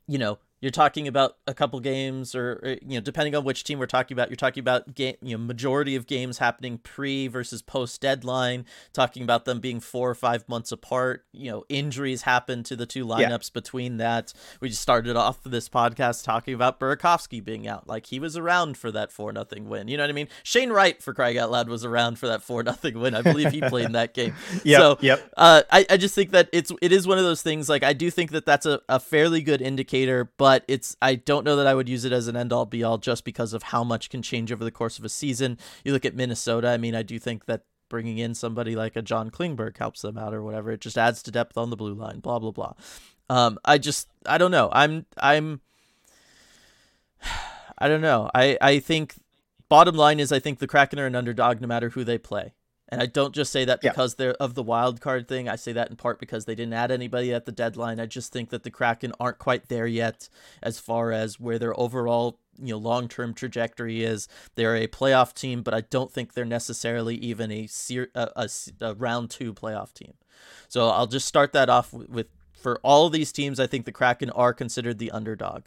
you 0.07 0.18
know, 0.18 0.38
you're 0.61 0.70
talking 0.70 1.09
about 1.09 1.37
a 1.46 1.55
couple 1.55 1.81
games 1.81 2.35
or, 2.35 2.61
or, 2.62 2.68
you 2.83 2.96
know 2.96 3.01
depending 3.01 3.35
on 3.35 3.44
which 3.44 3.64
team 3.64 3.79
we're 3.79 3.87
talking 3.87 4.14
about 4.14 4.29
you're 4.29 4.37
talking 4.37 4.61
about 4.61 4.94
game 4.94 5.16
you 5.23 5.37
know 5.37 5.42
majority 5.42 5.96
of 5.96 6.07
games 6.07 6.38
happening 6.38 6.79
pre 6.79 7.29
versus 7.29 7.62
post 7.62 8.01
deadline 8.01 8.64
talking 8.92 9.23
about 9.23 9.44
them 9.44 9.61
being 9.61 9.81
four 9.81 10.11
or 10.11 10.14
five 10.14 10.49
months 10.49 10.73
apart. 10.73 11.25
You 11.33 11.51
know 11.51 11.64
injuries 11.68 12.23
happen 12.23 12.62
to 12.64 12.77
the 12.77 12.87
two 12.87 13.07
lineups 13.07 13.51
yeah. 13.51 13.55
between 13.55 13.96
that. 13.99 14.33
We 14.61 14.68
just 14.68 14.83
started 14.83 15.16
off 15.16 15.42
this 15.44 15.68
podcast 15.68 16.25
talking 16.25 16.55
about 16.55 16.81
Burakovsky 16.81 17.42
being 17.42 17.66
out. 17.66 17.87
Like 17.87 18.07
he 18.07 18.18
was 18.20 18.37
around 18.37 18.77
for 18.77 18.90
that 18.92 19.12
four 19.12 19.33
nothing 19.33 19.68
win. 19.68 19.88
You 19.88 19.96
know 19.96 20.03
what 20.03 20.11
I 20.11 20.14
mean? 20.14 20.29
Shane 20.42 20.70
Wright 20.70 21.03
for 21.03 21.14
crying 21.14 21.38
out 21.38 21.51
loud 21.51 21.68
was 21.68 21.85
around 21.85 22.18
for 22.18 22.27
that 22.29 22.42
four 22.42 22.62
nothing 22.62 22.99
win. 22.99 23.14
I 23.14 23.23
believe 23.23 23.53
he 23.53 23.61
played 23.68 23.87
in 23.87 23.92
that 23.92 24.14
game. 24.14 24.35
Yep, 24.64 24.81
so 24.81 24.99
yep. 25.01 25.33
uh, 25.37 25.62
I, 25.70 25.87
I 25.90 25.96
just 25.96 26.14
think 26.14 26.31
that 26.31 26.49
it's 26.53 26.73
it 26.83 26.92
is 26.92 27.07
one 27.07 27.18
of 27.18 27.25
those 27.25 27.42
things 27.42 27.68
like 27.68 27.83
I 27.83 27.92
do 27.92 28.11
think 28.11 28.33
that 28.33 28.44
that's 28.44 28.66
a, 28.66 28.81
a 28.88 29.01
fairly 29.01 29.42
good 29.42 29.62
indicator 29.62 30.31
but 30.37 30.49
but 30.50 30.64
it's 30.66 30.96
I 31.00 31.14
don't 31.14 31.44
know 31.44 31.54
that 31.54 31.68
I 31.68 31.76
would 31.76 31.88
use 31.88 32.04
it 32.04 32.10
as 32.10 32.26
an 32.26 32.34
end 32.34 32.52
all 32.52 32.66
be 32.66 32.82
all 32.82 32.98
just 32.98 33.24
because 33.24 33.52
of 33.52 33.62
how 33.62 33.84
much 33.84 34.10
can 34.10 34.20
change 34.20 34.50
over 34.50 34.64
the 34.64 34.72
course 34.72 34.98
of 34.98 35.04
a 35.04 35.08
season. 35.08 35.58
You 35.84 35.92
look 35.92 36.04
at 36.04 36.16
Minnesota, 36.16 36.70
I 36.70 36.76
mean, 36.76 36.96
I 36.96 37.04
do 37.04 37.20
think 37.20 37.44
that 37.44 37.62
bringing 37.88 38.18
in 38.18 38.34
somebody 38.34 38.74
like 38.74 38.96
a 38.96 39.02
John 39.02 39.30
Klingberg 39.30 39.76
helps 39.78 40.02
them 40.02 40.18
out 40.18 40.34
or 40.34 40.42
whatever. 40.42 40.72
It 40.72 40.80
just 40.80 40.98
adds 40.98 41.22
to 41.22 41.30
depth 41.30 41.56
on 41.56 41.70
the 41.70 41.76
blue 41.76 41.94
line, 41.94 42.18
blah 42.18 42.40
blah 42.40 42.50
blah. 42.50 42.72
Um, 43.28 43.60
I 43.64 43.78
just 43.78 44.08
I 44.26 44.38
don't 44.38 44.50
know. 44.50 44.70
I'm 44.72 45.06
I'm 45.18 45.60
I 47.78 47.86
don't 47.86 48.00
know. 48.00 48.28
I 48.34 48.58
I 48.60 48.80
think 48.80 49.14
bottom 49.68 49.94
line 49.94 50.18
is 50.18 50.32
I 50.32 50.40
think 50.40 50.58
the 50.58 50.66
Kraken 50.66 50.98
are 50.98 51.06
an 51.06 51.14
underdog 51.14 51.60
no 51.60 51.68
matter 51.68 51.90
who 51.90 52.02
they 52.02 52.18
play. 52.18 52.54
And 52.90 53.00
I 53.00 53.07
don't 53.07 53.35
just 53.35 53.53
say 53.53 53.64
that 53.64 53.81
because 53.81 54.14
yeah. 54.14 54.16
they're 54.18 54.35
of 54.35 54.55
the 54.55 54.62
wild 54.62 55.00
card 55.00 55.29
thing. 55.29 55.48
I 55.48 55.57
say 55.57 55.72
that 55.72 55.90
in 55.90 55.96
part 55.96 56.18
because 56.18 56.44
they 56.44 56.57
didn't 56.57 56.74
add 56.74 56.90
anybody 56.90 57.33
at 57.33 57.44
the 57.44 57.53
deadline. 57.53 58.00
I 58.00 58.07
just 58.07 58.33
think 58.33 58.50
that 58.50 58.64
the 58.64 58.70
Kraken 58.70 59.12
aren't 59.20 59.38
quite 59.38 59.68
there 59.68 59.87
yet 59.87 60.29
as 60.62 60.81
far 60.81 61.12
as 61.12 61.38
where 61.38 61.59
their 61.59 61.79
overall 61.79 62.40
you 62.59 62.74
know 62.74 62.79
long-term 62.79 63.35
trajectory 63.35 64.03
is. 64.03 64.29
They're 64.57 64.76
a 64.76 64.88
playoff 64.88 65.35
team, 65.35 65.62
but 65.62 65.72
I 65.72 65.83
don't 65.83 66.11
think 66.11 66.35
they're 66.35 66.44
necessarily 66.44 67.14
even 67.16 67.53
a, 67.53 67.68
a, 68.14 68.29
a, 68.37 68.48
a 68.81 68.94
round 68.94 69.31
two 69.31 69.55
playoff 69.55 69.92
team. 69.92 70.14
So 70.68 70.88
I'll 70.88 71.07
just 71.07 71.26
start 71.26 71.53
that 71.53 71.68
off 71.68 71.92
with, 71.92 72.09
with 72.09 72.26
for 72.53 72.81
all 72.83 73.09
these 73.09 73.33
teams. 73.33 73.61
I 73.61 73.66
think 73.66 73.85
the 73.85 73.92
Kraken 73.92 74.31
are 74.31 74.53
considered 74.53 74.98
the 74.98 75.11
underdog. 75.12 75.62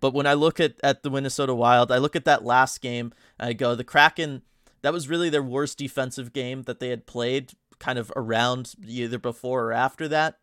But 0.00 0.12
when 0.12 0.26
I 0.26 0.34
look 0.34 0.60
at, 0.60 0.74
at 0.82 1.02
the 1.02 1.10
Minnesota 1.10 1.54
Wild, 1.54 1.90
I 1.90 1.98
look 1.98 2.14
at 2.14 2.26
that 2.26 2.44
last 2.44 2.80
game, 2.80 3.12
I 3.40 3.52
go, 3.54 3.74
the 3.74 3.84
Kraken 3.84 4.42
that 4.84 4.92
was 4.92 5.08
really 5.08 5.30
their 5.30 5.42
worst 5.42 5.78
defensive 5.78 6.34
game 6.34 6.64
that 6.64 6.78
they 6.78 6.90
had 6.90 7.06
played 7.06 7.52
kind 7.78 7.98
of 7.98 8.12
around 8.14 8.74
either 8.86 9.18
before 9.18 9.64
or 9.64 9.72
after 9.72 10.06
that. 10.08 10.36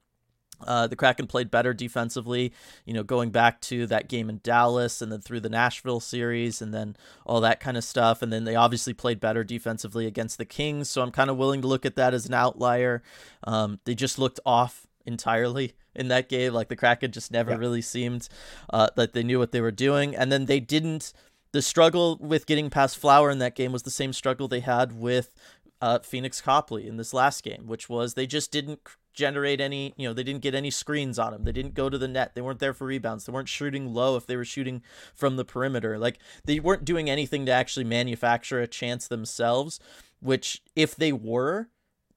Uh, 0.66 0.88
the 0.88 0.96
Kraken 0.96 1.28
played 1.28 1.52
better 1.52 1.76
defensively, 1.76 2.52
you 2.84 2.94
know, 2.96 3.04
going 3.04 3.30
back 3.30 3.62
to 3.62 3.86
that 3.86 4.10
game 4.10 4.32
in 4.32 4.40
Dallas 4.42 5.00
and 5.00 5.12
then 5.12 5.22
through 5.22 5.42
the 5.42 5.50
Nashville 5.50 6.00
series 6.00 6.60
and 6.60 6.74
then 6.74 6.96
all 7.24 7.40
that 7.42 7.60
kind 7.60 7.78
of 7.78 7.84
stuff. 7.84 8.24
And 8.24 8.34
then 8.34 8.44
they 8.44 8.56
obviously 8.56 8.94
played 8.94 9.20
better 9.20 9.44
defensively 9.44 10.08
against 10.08 10.40
the 10.40 10.46
Kings. 10.46 10.90
So 10.90 11.04
I'm 11.04 11.12
kind 11.12 11.30
of 11.30 11.38
willing 11.38 11.62
to 11.62 11.68
look 11.68 11.86
at 11.86 11.96
that 11.98 12.16
as 12.16 12.26
an 12.26 12.34
outlier. 12.34 13.04
Um, 13.44 13.80
they 13.86 13.94
just 13.94 14.18
looked 14.18 14.40
off 14.44 14.88
entirely 15.06 15.74
in 15.96 16.08
that 16.08 16.30
game. 16.30 16.54
Like 16.54 16.70
the 16.70 16.76
Kraken 16.76 17.12
just 17.12 17.32
never 17.32 17.52
yeah. 17.52 17.58
really 17.58 17.82
seemed 17.82 18.28
uh, 18.72 18.88
that 18.96 19.14
they 19.14 19.22
knew 19.22 19.38
what 19.38 19.52
they 19.52 19.62
were 19.62 19.72
doing. 19.72 20.16
And 20.16 20.32
then 20.32 20.46
they 20.46 20.60
didn't 20.60 21.14
the 21.52 21.62
struggle 21.62 22.18
with 22.20 22.46
getting 22.46 22.70
past 22.70 22.98
Flower 22.98 23.30
in 23.30 23.40
that 23.40 23.56
game 23.56 23.72
was 23.72 23.84
the 23.84 23.92
same 23.92 24.14
struggle 24.14 24.48
they 24.48 24.62
had 24.62 24.94
with 24.94 25.34
uh, 25.82 26.00
Phoenix 26.00 26.40
Copley 26.42 26.88
in 26.88 26.98
this 26.98 27.14
last 27.14 27.44
game, 27.44 27.64
which 27.66 27.90
was 27.90 28.14
they 28.14 28.28
just 28.28 28.52
didn't 28.52 28.80
generate 29.14 29.60
any, 29.60 29.94
you 29.98 30.08
know, 30.08 30.14
they 30.14 30.24
didn't 30.24 30.42
get 30.42 30.56
any 30.56 30.70
screens 30.70 31.20
on 31.20 31.34
him. 31.34 31.44
They 31.44 31.52
didn't 31.52 31.74
go 31.74 31.90
to 31.90 31.98
the 31.98 32.08
net. 32.08 32.34
They 32.34 32.42
weren't 32.42 32.60
there 32.60 32.74
for 32.74 32.88
rebounds. 32.88 33.26
They 33.26 33.34
weren't 33.34 33.50
shooting 33.50 33.94
low 33.94 34.16
if 34.16 34.26
they 34.26 34.38
were 34.38 34.46
shooting 34.46 34.84
from 35.14 35.36
the 35.36 35.44
perimeter. 35.44 35.98
Like 35.98 36.20
they 36.46 36.60
weren't 36.60 36.86
doing 36.86 37.10
anything 37.10 37.46
to 37.48 37.52
actually 37.52 37.84
manufacture 37.84 38.62
a 38.62 38.68
chance 38.68 39.08
themselves, 39.08 39.80
which 40.22 40.62
if 40.76 40.96
they 40.96 41.12
were, 41.12 41.70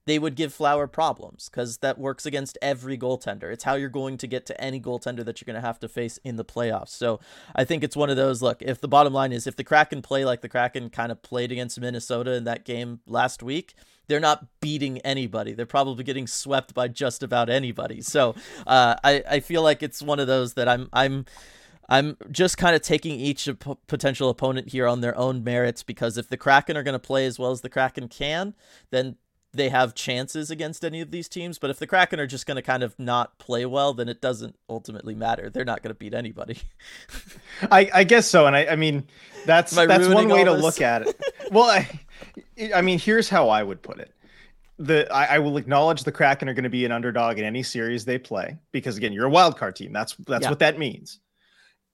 they 0.06 0.18
would 0.18 0.34
give 0.34 0.52
Flower 0.52 0.86
problems 0.86 1.48
because 1.48 1.78
that 1.78 1.98
works 1.98 2.26
against 2.26 2.58
every 2.60 2.98
goaltender. 2.98 3.52
It's 3.52 3.64
how 3.64 3.74
you're 3.74 3.88
going 3.88 4.18
to 4.18 4.26
get 4.26 4.46
to 4.46 4.60
any 4.60 4.80
goaltender 4.80 5.24
that 5.24 5.40
you're 5.40 5.46
going 5.46 5.60
to 5.60 5.66
have 5.66 5.80
to 5.80 5.88
face 5.88 6.18
in 6.24 6.36
the 6.36 6.44
playoffs. 6.44 6.90
So 6.90 7.20
I 7.54 7.64
think 7.64 7.82
it's 7.82 7.96
one 7.96 8.10
of 8.10 8.16
those 8.16 8.42
look, 8.42 8.60
if 8.60 8.80
the 8.80 8.88
bottom 8.88 9.12
line 9.12 9.32
is 9.32 9.46
if 9.46 9.56
the 9.56 9.64
Kraken 9.64 10.02
play 10.02 10.24
like 10.24 10.42
the 10.42 10.48
Kraken 10.48 10.90
kind 10.90 11.10
of 11.10 11.22
played 11.22 11.52
against 11.52 11.80
Minnesota 11.80 12.34
in 12.34 12.44
that 12.44 12.64
game 12.64 13.00
last 13.06 13.42
week, 13.42 13.74
they're 14.06 14.20
not 14.20 14.46
beating 14.60 14.98
anybody. 14.98 15.52
They're 15.52 15.64
probably 15.64 16.04
getting 16.04 16.26
swept 16.26 16.74
by 16.74 16.88
just 16.88 17.22
about 17.22 17.48
anybody. 17.48 18.02
So 18.02 18.34
uh, 18.66 18.96
I, 19.02 19.22
I 19.28 19.40
feel 19.40 19.62
like 19.62 19.82
it's 19.82 20.02
one 20.02 20.20
of 20.20 20.26
those 20.26 20.54
that 20.54 20.68
I'm, 20.68 20.90
I'm, 20.92 21.24
I'm 21.88 22.16
just 22.30 22.58
kind 22.58 22.74
of 22.74 22.82
taking 22.82 23.18
each 23.18 23.48
potential 23.86 24.30
opponent 24.30 24.70
here 24.70 24.86
on 24.86 25.00
their 25.00 25.16
own 25.16 25.44
merits 25.44 25.82
because 25.82 26.16
if 26.16 26.28
the 26.28 26.36
Kraken 26.36 26.76
are 26.76 26.82
going 26.82 26.94
to 26.94 26.98
play 26.98 27.26
as 27.26 27.38
well 27.38 27.50
as 27.50 27.60
the 27.60 27.68
Kraken 27.68 28.08
can, 28.08 28.54
then 28.90 29.16
they 29.54 29.68
have 29.68 29.94
chances 29.94 30.50
against 30.50 30.84
any 30.84 31.00
of 31.00 31.10
these 31.10 31.28
teams. 31.28 31.58
But 31.58 31.70
if 31.70 31.78
the 31.78 31.86
Kraken 31.86 32.20
are 32.20 32.26
just 32.26 32.46
going 32.46 32.56
to 32.56 32.62
kind 32.62 32.82
of 32.82 32.98
not 32.98 33.38
play 33.38 33.64
well, 33.64 33.94
then 33.94 34.08
it 34.08 34.20
doesn't 34.20 34.56
ultimately 34.68 35.14
matter. 35.14 35.48
They're 35.48 35.64
not 35.64 35.82
going 35.82 35.94
to 35.94 35.98
beat 35.98 36.14
anybody. 36.14 36.58
I, 37.70 37.90
I 37.94 38.04
guess 38.04 38.26
so, 38.26 38.46
and 38.46 38.56
I, 38.56 38.66
I 38.66 38.76
mean 38.76 39.06
that's 39.46 39.74
that's 39.74 40.08
one 40.08 40.28
way 40.28 40.44
to 40.44 40.52
this? 40.52 40.62
look 40.62 40.80
at 40.80 41.06
it. 41.06 41.20
well, 41.50 41.64
I, 41.64 41.88
I 42.74 42.82
mean, 42.82 42.98
here's 42.98 43.28
how 43.28 43.48
I 43.48 43.62
would 43.62 43.82
put 43.82 43.98
it. 43.98 44.12
The 44.78 45.12
I, 45.12 45.36
I 45.36 45.38
will 45.38 45.56
acknowledge 45.56 46.02
the 46.04 46.12
Kraken 46.12 46.48
are 46.48 46.54
going 46.54 46.64
to 46.64 46.70
be 46.70 46.84
an 46.84 46.92
underdog 46.92 47.38
in 47.38 47.44
any 47.44 47.62
series 47.62 48.04
they 48.04 48.18
play 48.18 48.58
because 48.72 48.96
again, 48.96 49.12
you're 49.12 49.26
a 49.26 49.30
wild 49.30 49.56
card 49.56 49.76
team. 49.76 49.92
That's 49.92 50.14
that's 50.26 50.44
yeah. 50.44 50.50
what 50.50 50.58
that 50.58 50.78
means. 50.78 51.20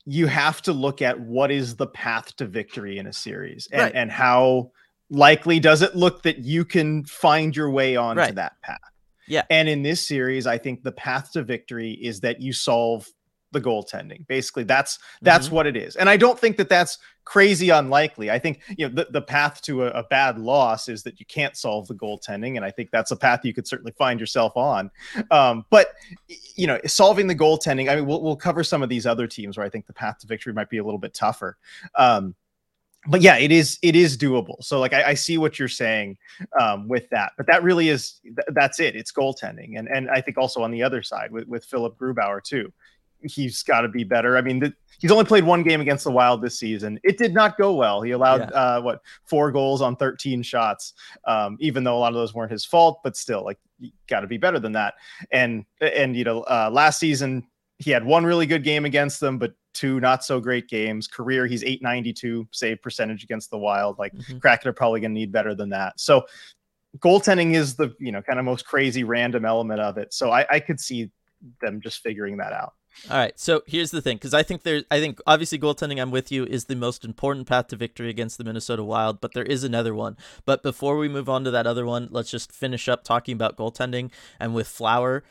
You 0.07 0.27
have 0.27 0.62
to 0.62 0.73
look 0.73 1.03
at 1.03 1.20
what 1.20 1.51
is 1.51 1.77
the 1.77 1.87
path 1.87 2.35
to 2.37 2.46
victory 2.46 2.96
in 2.96 3.07
a 3.07 3.12
series 3.12 3.68
and, 3.70 3.83
right. 3.83 3.92
and 3.94 4.11
how 4.11 4.73
likely 5.11 5.61
does 5.61 5.83
it 5.83 5.94
look 5.96 6.23
that 6.23 6.38
you 6.38 6.64
can 6.64 7.05
find 7.05 7.55
your 7.55 7.70
way 7.70 7.96
onto 7.96 8.20
right. 8.20 8.35
that 8.35 8.61
path. 8.62 8.81
Yeah. 9.27 9.44
And 9.51 9.68
in 9.68 9.83
this 9.83 10.07
series, 10.07 10.46
I 10.46 10.59
think 10.59 10.83
the 10.83 10.92
path 10.92 11.33
to 11.33 11.42
victory 11.42 11.92
is 11.92 12.20
that 12.20 12.40
you 12.40 12.53
solve 12.53 13.09
the 13.53 13.61
goaltending. 13.61 14.27
Basically, 14.27 14.64
that's 14.64 14.99
that's 15.23 15.46
mm-hmm. 15.46 15.57
what 15.57 15.66
it 15.66 15.77
is. 15.77 15.96
And 15.96 16.09
I 16.09 16.16
don't 16.16 16.38
think 16.38 16.57
that 16.57 16.68
that's 16.68 16.99
crazy 17.25 17.70
unlikely. 17.70 18.31
I 18.31 18.38
think 18.38 18.61
you 18.77 18.88
know 18.88 18.94
the, 18.94 19.09
the 19.11 19.23
path 19.23 19.61
to 19.62 19.85
a, 19.85 19.90
a, 19.90 20.03
bad 20.05 20.38
loss 20.38 20.88
is 20.88 21.03
that 21.05 21.20
you 21.20 21.27
can't 21.27 21.57
solve 21.57 21.87
the 21.87 21.94
goaltending, 21.94 22.57
and 22.57 22.64
I 22.64 22.70
think 22.70 22.90
that's 22.90 23.11
a 23.11 23.16
path 23.16 23.44
you 23.44 23.55
could 23.55 23.66
certainly 23.66 23.92
find 23.92 24.20
yourself 24.20 24.57
on. 24.57 24.90
Um, 25.31 25.64
but 25.70 25.88
you 26.57 26.66
know, 26.66 26.79
solving 26.87 27.27
the 27.27 27.35
goaltending. 27.35 27.90
I 27.90 27.96
mean, 27.96 28.07
we'll 28.07 28.23
we'll 28.23 28.37
cover 28.37 28.64
some 28.64 28.83
of 28.83 28.88
these 28.88 29.07
other 29.07 29.27
teams 29.27 29.57
where 29.57 29.66
I 29.66 29.70
think 29.70 29.87
the 29.87 29.92
path 29.92 30.18
to 30.18 30.27
victory 30.27 30.53
might 30.53 30.70
be 30.70 30.79
a 30.79 30.85
little 30.85 30.99
bit 30.99 31.14
tougher. 31.14 31.57
Um, 31.96 32.35
but 33.06 33.22
yeah, 33.22 33.36
it 33.36 33.50
is 33.50 33.78
it 33.82 33.96
is 33.96 34.18
doable. 34.18 34.62
So 34.62 34.78
like 34.78 34.92
I, 34.92 35.10
I 35.10 35.14
see 35.14 35.38
what 35.38 35.58
you're 35.58 35.68
saying 35.68 36.18
um, 36.60 36.86
with 36.86 37.08
that, 37.10 37.32
but 37.36 37.46
that 37.46 37.62
really 37.62 37.88
is 37.88 38.20
th- 38.22 38.36
that's 38.48 38.78
it. 38.78 38.94
It's 38.94 39.12
goaltending, 39.12 39.78
and 39.78 39.88
and 39.88 40.10
I 40.10 40.20
think 40.20 40.36
also 40.36 40.62
on 40.62 40.70
the 40.70 40.82
other 40.82 41.02
side 41.02 41.32
with 41.32 41.46
with 41.48 41.64
Philipp 41.64 41.96
Grubauer 41.96 42.42
too, 42.42 42.70
he's 43.22 43.62
got 43.62 43.82
to 43.82 43.88
be 43.88 44.04
better. 44.04 44.36
I 44.36 44.42
mean, 44.42 44.60
the, 44.60 44.74
he's 44.98 45.10
only 45.10 45.24
played 45.24 45.44
one 45.44 45.62
game 45.62 45.80
against 45.80 46.04
the 46.04 46.10
Wild 46.10 46.42
this 46.42 46.58
season. 46.58 47.00
It 47.02 47.16
did 47.16 47.32
not 47.32 47.56
go 47.56 47.74
well. 47.74 48.02
He 48.02 48.10
allowed 48.10 48.50
yeah. 48.50 48.56
uh, 48.56 48.80
what 48.82 49.00
four 49.24 49.50
goals 49.50 49.80
on 49.80 49.96
13 49.96 50.42
shots, 50.42 50.92
um, 51.26 51.56
even 51.58 51.84
though 51.84 51.96
a 51.96 52.00
lot 52.00 52.08
of 52.08 52.16
those 52.16 52.34
weren't 52.34 52.52
his 52.52 52.66
fault. 52.66 53.00
But 53.02 53.16
still, 53.16 53.44
like 53.44 53.58
got 54.08 54.20
to 54.20 54.26
be 54.26 54.36
better 54.36 54.58
than 54.58 54.72
that. 54.72 54.94
And 55.32 55.64
and 55.80 56.14
you 56.14 56.24
know, 56.24 56.42
uh, 56.42 56.68
last 56.70 57.00
season 57.00 57.46
he 57.80 57.90
had 57.90 58.04
one 58.04 58.24
really 58.24 58.44
good 58.44 58.62
game 58.62 58.84
against 58.84 59.20
them, 59.20 59.38
but 59.38 59.54
two 59.72 60.00
not 60.00 60.24
so 60.24 60.40
great 60.40 60.68
games. 60.68 61.06
Career, 61.06 61.46
he's 61.46 61.62
892 61.62 62.48
save 62.50 62.83
percentage 62.83 63.24
against 63.24 63.50
the 63.50 63.59
Wild. 63.59 63.98
Like 63.98 64.14
mm-hmm. 64.14 64.38
Kraken 64.38 64.68
are 64.68 64.72
probably 64.72 65.00
going 65.00 65.12
to 65.12 65.18
need 65.18 65.33
better 65.33 65.54
than 65.54 65.70
that. 65.70 65.98
So 65.98 66.26
goaltending 66.98 67.54
is 67.54 67.76
the 67.76 67.94
you 67.98 68.12
know 68.12 68.22
kind 68.22 68.38
of 68.38 68.44
most 68.44 68.66
crazy 68.66 69.04
random 69.04 69.44
element 69.44 69.80
of 69.80 69.98
it. 69.98 70.12
So 70.12 70.30
I, 70.30 70.46
I 70.50 70.61
could 70.61 70.80
see 70.80 71.11
them 71.61 71.80
just 71.80 72.02
figuring 72.02 72.38
that 72.38 72.52
out. 72.52 72.74
All 73.09 73.16
right, 73.16 73.38
so 73.38 73.62
here's 73.66 73.92
the 73.92 74.02
thing, 74.02 74.16
because 74.16 74.35
I 74.35 74.42
think 74.42 74.62
there, 74.62 74.83
I 74.90 75.00
think 75.00 75.20
obviously 75.26 75.59
goaltending. 75.59 76.02
I'm 76.02 76.11
with 76.11 76.33
you 76.33 76.44
is 76.44 76.64
the 76.64 76.74
most 76.74 77.04
important 77.04 77.46
path 77.46 77.68
to 77.68 77.76
victory 77.76 78.11
against 78.11 78.37
the 78.37 78.44
Minnesota 78.44 78.83
Wild, 78.83 79.20
but 79.20 79.33
there 79.33 79.44
is 79.44 79.64
another 79.64 79.94
one. 79.94 80.16
But 80.44 80.62
before 80.62 80.98
we 80.98 81.09
move 81.09 81.28
on 81.28 81.44
to 81.44 81.50
that 81.52 81.66
other 81.66 81.87
one, 81.87 82.09
let's 82.11 82.30
just 82.30 82.52
finish 82.52 82.88
up 82.88 83.04
talking 83.04 83.35
about 83.35 83.56
goaltending 83.56 84.11
and 84.38 84.54
with 84.54 84.66
Flower. 84.66 85.22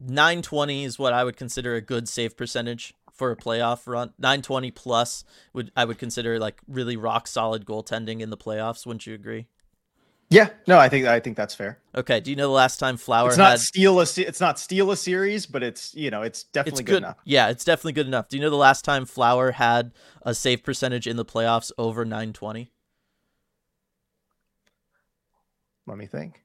920 0.00 0.84
is 0.84 0.98
what 0.98 1.12
I 1.12 1.22
would 1.22 1.36
consider 1.36 1.74
a 1.74 1.80
good 1.80 2.08
save 2.08 2.36
percentage 2.36 2.94
for 3.22 3.30
a 3.30 3.36
playoff 3.36 3.86
run. 3.86 4.12
920 4.18 4.72
plus 4.72 5.22
would 5.52 5.70
I 5.76 5.84
would 5.84 5.96
consider 5.96 6.40
like 6.40 6.60
really 6.66 6.96
rock 6.96 7.28
solid 7.28 7.64
goaltending 7.64 8.18
in 8.18 8.30
the 8.30 8.36
playoffs. 8.36 8.84
Wouldn't 8.84 9.06
you 9.06 9.14
agree? 9.14 9.46
Yeah, 10.28 10.48
no, 10.66 10.76
I 10.76 10.88
think 10.88 11.06
I 11.06 11.20
think 11.20 11.36
that's 11.36 11.54
fair. 11.54 11.78
Okay, 11.94 12.18
do 12.18 12.30
you 12.30 12.36
know 12.36 12.48
the 12.48 12.52
last 12.52 12.78
time 12.78 12.96
Flower? 12.96 13.28
It's 13.28 13.38
not 13.38 13.52
had... 13.52 13.60
steal 13.60 14.00
a 14.00 14.02
it's 14.02 14.40
not 14.40 14.58
steal 14.58 14.90
a 14.90 14.96
series, 14.96 15.46
but 15.46 15.62
it's 15.62 15.94
you 15.94 16.10
know 16.10 16.22
it's 16.22 16.42
definitely 16.42 16.80
it's 16.80 16.86
good. 16.88 16.94
good 16.94 17.02
enough. 17.04 17.18
Yeah, 17.24 17.48
it's 17.50 17.64
definitely 17.64 17.92
good 17.92 18.08
enough. 18.08 18.28
Do 18.28 18.36
you 18.36 18.42
know 18.42 18.50
the 18.50 18.56
last 18.56 18.84
time 18.84 19.06
Flower 19.06 19.52
had 19.52 19.92
a 20.22 20.34
save 20.34 20.64
percentage 20.64 21.06
in 21.06 21.14
the 21.14 21.24
playoffs 21.24 21.70
over 21.78 22.04
920? 22.04 22.72
Let 25.86 25.96
me 25.96 26.06
think. 26.06 26.42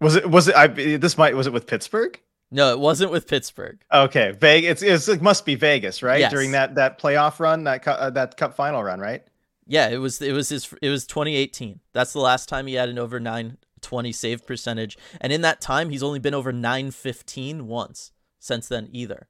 Was 0.00 0.16
it? 0.16 0.30
Was 0.30 0.48
it? 0.48 0.54
I 0.54 0.68
this 0.68 1.18
might 1.18 1.36
was 1.36 1.46
it 1.46 1.52
with 1.52 1.66
Pittsburgh? 1.66 2.18
No, 2.52 2.70
it 2.70 2.78
wasn't 2.78 3.10
with 3.10 3.26
Pittsburgh. 3.26 3.78
Okay, 3.90 4.32
Vegas. 4.38 4.82
It's, 4.82 4.82
it's 4.82 5.08
it 5.08 5.22
must 5.22 5.46
be 5.46 5.54
Vegas, 5.54 6.02
right? 6.02 6.20
Yes. 6.20 6.30
During 6.30 6.52
that 6.52 6.74
that 6.74 7.00
playoff 7.00 7.40
run, 7.40 7.64
that 7.64 7.82
cu- 7.82 7.90
uh, 7.90 8.10
that 8.10 8.36
Cup 8.36 8.54
final 8.54 8.84
run, 8.84 9.00
right? 9.00 9.24
Yeah, 9.66 9.88
it 9.88 9.96
was 9.96 10.20
it 10.20 10.32
was 10.32 10.50
his 10.50 10.72
it 10.82 10.90
was 10.90 11.06
2018. 11.06 11.80
That's 11.92 12.12
the 12.12 12.20
last 12.20 12.48
time 12.48 12.66
he 12.66 12.74
had 12.74 12.90
an 12.90 12.98
over 12.98 13.18
920 13.18 14.12
save 14.12 14.46
percentage, 14.46 14.98
and 15.20 15.32
in 15.32 15.40
that 15.40 15.62
time 15.62 15.88
he's 15.88 16.02
only 16.02 16.18
been 16.18 16.34
over 16.34 16.52
915 16.52 17.66
once 17.66 18.12
since 18.38 18.68
then 18.68 18.88
either. 18.92 19.28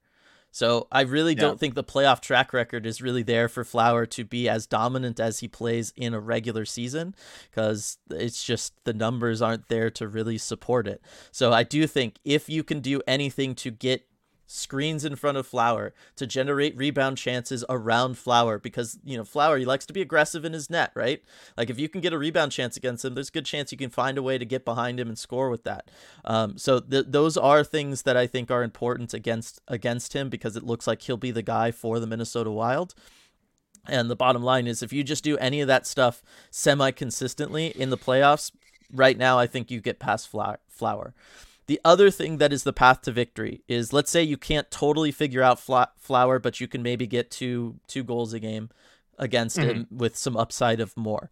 So 0.52 0.86
I 0.92 1.00
really 1.00 1.32
Yeah. 1.32 1.40
don't 1.40 1.58
think 1.58 1.74
the 1.74 1.82
playoff 1.82 2.20
track 2.20 2.52
record 2.52 2.86
is 2.86 3.00
really 3.02 3.22
there 3.22 3.48
for 3.48 3.64
Flower 3.64 4.04
to 4.06 4.24
be 4.24 4.48
as 4.48 4.66
dominant 4.66 5.18
as 5.18 5.40
he 5.40 5.48
plays 5.48 5.92
in 5.96 6.12
a 6.14 6.20
regular 6.20 6.64
season 6.66 7.14
because 7.50 7.98
it's 8.10 8.44
just 8.44 8.74
the 8.84 8.92
numbers 8.92 9.40
aren't 9.42 9.68
there 9.68 9.90
to 9.90 10.06
really 10.06 10.38
support 10.38 10.86
it. 10.86 11.00
So 11.32 11.52
I 11.52 11.62
do 11.64 11.86
think 11.86 12.18
if 12.24 12.48
you 12.50 12.62
can 12.62 12.80
do 12.80 13.00
anything 13.06 13.54
to 13.56 13.70
get 13.70 14.04
screens 14.52 15.04
in 15.04 15.16
front 15.16 15.38
of 15.38 15.46
Flower 15.46 15.94
to 16.16 16.26
generate 16.26 16.76
rebound 16.76 17.16
chances 17.16 17.64
around 17.68 18.18
Flower 18.18 18.58
because 18.58 18.98
you 19.02 19.16
know 19.16 19.24
Flower 19.24 19.58
he 19.58 19.64
likes 19.64 19.86
to 19.86 19.92
be 19.92 20.02
aggressive 20.02 20.44
in 20.44 20.52
his 20.52 20.68
net, 20.68 20.92
right? 20.94 21.22
Like 21.56 21.70
if 21.70 21.78
you 21.78 21.88
can 21.88 22.00
get 22.00 22.12
a 22.12 22.18
rebound 22.18 22.52
chance 22.52 22.76
against 22.76 23.04
him, 23.04 23.14
there's 23.14 23.30
a 23.30 23.32
good 23.32 23.46
chance 23.46 23.72
you 23.72 23.78
can 23.78 23.90
find 23.90 24.18
a 24.18 24.22
way 24.22 24.38
to 24.38 24.44
get 24.44 24.64
behind 24.64 25.00
him 25.00 25.08
and 25.08 25.18
score 25.18 25.48
with 25.48 25.64
that. 25.64 25.90
Um, 26.24 26.58
so 26.58 26.80
th- 26.80 27.06
those 27.08 27.36
are 27.36 27.64
things 27.64 28.02
that 28.02 28.16
I 28.16 28.26
think 28.26 28.50
are 28.50 28.62
important 28.62 29.14
against 29.14 29.60
against 29.68 30.12
him 30.12 30.28
because 30.28 30.56
it 30.56 30.64
looks 30.64 30.86
like 30.86 31.02
he'll 31.02 31.16
be 31.16 31.30
the 31.30 31.42
guy 31.42 31.70
for 31.70 31.98
the 31.98 32.06
Minnesota 32.06 32.50
Wild. 32.50 32.94
And 33.88 34.08
the 34.08 34.16
bottom 34.16 34.42
line 34.42 34.66
is 34.66 34.82
if 34.82 34.92
you 34.92 35.02
just 35.02 35.24
do 35.24 35.36
any 35.38 35.60
of 35.60 35.68
that 35.68 35.86
stuff 35.86 36.22
semi 36.50 36.90
consistently 36.90 37.68
in 37.68 37.90
the 37.90 37.98
playoffs, 37.98 38.52
right 38.92 39.16
now 39.16 39.38
I 39.38 39.46
think 39.46 39.70
you 39.70 39.80
get 39.80 39.98
past 39.98 40.28
Flower. 40.28 41.14
The 41.72 41.80
other 41.86 42.10
thing 42.10 42.36
that 42.36 42.52
is 42.52 42.64
the 42.64 42.72
path 42.74 43.00
to 43.00 43.12
victory 43.12 43.62
is 43.66 43.94
let's 43.94 44.10
say 44.10 44.22
you 44.22 44.36
can't 44.36 44.70
totally 44.70 45.10
figure 45.10 45.40
out 45.40 45.58
Flower, 45.58 46.38
but 46.38 46.60
you 46.60 46.68
can 46.68 46.82
maybe 46.82 47.06
get 47.06 47.30
two 47.30 47.80
two 47.88 48.04
goals 48.04 48.34
a 48.34 48.40
game 48.40 48.68
against 49.18 49.56
him 49.56 49.86
with 49.90 50.14
some 50.14 50.36
upside 50.36 50.80
of 50.80 50.94
more. 50.98 51.30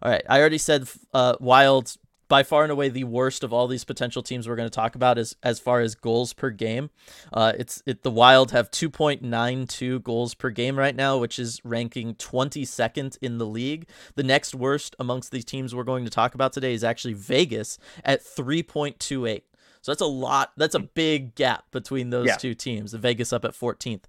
All 0.00 0.10
right, 0.10 0.22
I 0.30 0.40
already 0.40 0.56
said 0.56 0.88
uh, 1.12 1.36
Wild 1.40 1.94
by 2.26 2.42
far 2.42 2.62
and 2.62 2.72
away 2.72 2.88
the 2.88 3.04
worst 3.04 3.44
of 3.44 3.52
all 3.52 3.68
these 3.68 3.84
potential 3.84 4.22
teams 4.22 4.48
we're 4.48 4.56
going 4.56 4.66
to 4.66 4.74
talk 4.74 4.94
about 4.94 5.18
is 5.18 5.36
as 5.42 5.60
far 5.60 5.82
as 5.82 5.94
goals 5.94 6.32
per 6.32 6.48
game. 6.48 6.88
Uh, 7.30 7.52
it's 7.58 7.82
it 7.84 8.02
the 8.02 8.10
Wild 8.10 8.52
have 8.52 8.70
2.92 8.70 10.02
goals 10.02 10.32
per 10.32 10.48
game 10.48 10.78
right 10.78 10.96
now, 10.96 11.18
which 11.18 11.38
is 11.38 11.60
ranking 11.64 12.14
22nd 12.14 13.18
in 13.20 13.36
the 13.36 13.44
league. 13.44 13.86
The 14.14 14.22
next 14.22 14.54
worst 14.54 14.96
amongst 14.98 15.32
these 15.32 15.44
teams 15.44 15.74
we're 15.74 15.84
going 15.84 16.06
to 16.06 16.10
talk 16.10 16.34
about 16.34 16.54
today 16.54 16.72
is 16.72 16.82
actually 16.82 17.12
Vegas 17.12 17.76
at 18.02 18.24
3.28. 18.24 19.42
So 19.82 19.92
that's 19.92 20.00
a 20.00 20.06
lot. 20.06 20.52
That's 20.56 20.74
a 20.74 20.80
big 20.80 21.34
gap 21.34 21.64
between 21.70 22.10
those 22.10 22.28
Yeah. 22.28 22.36
two 22.36 22.54
teams. 22.54 22.92
The 22.92 22.98
Vegas 22.98 23.32
up 23.32 23.44
at 23.44 23.52
14th. 23.54 24.04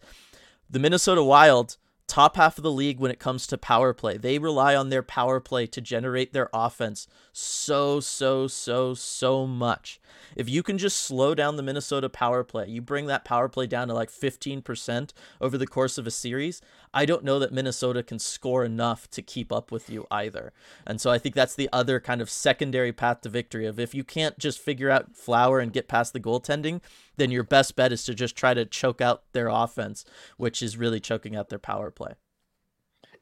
The 0.70 0.80
Minnesota 0.80 1.24
Wild, 1.24 1.78
top 2.08 2.36
half 2.36 2.58
of 2.58 2.64
the 2.64 2.72
league 2.72 3.00
when 3.00 3.10
it 3.12 3.20
comes 3.20 3.48
to 3.48 3.58
power 3.58 3.94
play. 3.94 4.18
They 4.18 4.38
rely 4.38 4.76
on 4.76 4.90
their 4.90 5.02
power 5.04 5.40
play 5.40 5.66
to 5.68 5.82
generate 5.82 6.32
their 6.34 6.50
offense 6.54 7.08
so, 7.32 8.00
so, 8.00 8.48
so, 8.48 8.94
so 8.94 9.48
much. 9.48 10.00
If 10.36 10.48
you 10.50 10.62
can 10.64 10.78
just 10.78 10.98
slow 10.98 11.34
down 11.36 11.56
the 11.58 11.64
Minnesota 11.64 12.10
power 12.10 12.44
play, 12.44 12.68
you 12.68 12.82
bring 12.82 13.08
that 13.08 13.26
power 13.26 13.50
play 13.50 13.68
down 13.68 13.88
to 13.88 13.94
like 13.94 14.10
15% 14.12 15.12
over 15.42 15.58
the 15.58 15.68
course 15.68 15.98
of 15.98 16.06
a 16.08 16.12
series, 16.12 16.62
I 16.94 17.06
don't 17.06 17.24
know 17.24 17.40
that 17.40 17.52
Minnesota 17.52 18.04
can 18.04 18.20
score 18.20 18.64
enough 18.64 19.10
to 19.12 19.22
keep 19.22 19.52
up 19.52 19.72
with 19.72 19.90
you 19.90 20.06
either. 20.12 20.54
And 20.86 21.02
so 21.02 21.10
I 21.10 21.18
think 21.18 21.34
that's 21.34 21.56
the 21.56 21.70
other 21.74 22.00
kind 22.00 22.22
of 22.22 22.30
secondary 22.30 22.92
path 22.92 23.22
to 23.22 23.30
victory 23.30 23.66
of 23.66 23.80
if 23.80 23.96
you 23.96 24.04
can't 24.04 24.38
just 24.38 24.60
figure 24.60 24.90
out 24.90 25.16
flower 25.16 25.60
and 25.60 25.74
get 25.74 25.88
past 25.88 26.14
the 26.14 26.20
goaltending, 26.20 26.82
then 27.18 27.32
your 27.32 27.44
best 27.44 27.76
bet 27.76 27.92
is 27.92 28.04
to 28.06 28.14
just 28.14 28.36
try 28.36 28.54
to 28.54 28.66
choke 28.66 29.02
out 29.02 29.24
their 29.34 29.48
offense, 29.48 30.06
which 30.38 30.62
is 30.62 30.78
really 30.78 31.00
choking 31.00 31.36
out 31.36 31.50
their 31.50 31.60
power 31.60 31.90
play. 31.90 32.14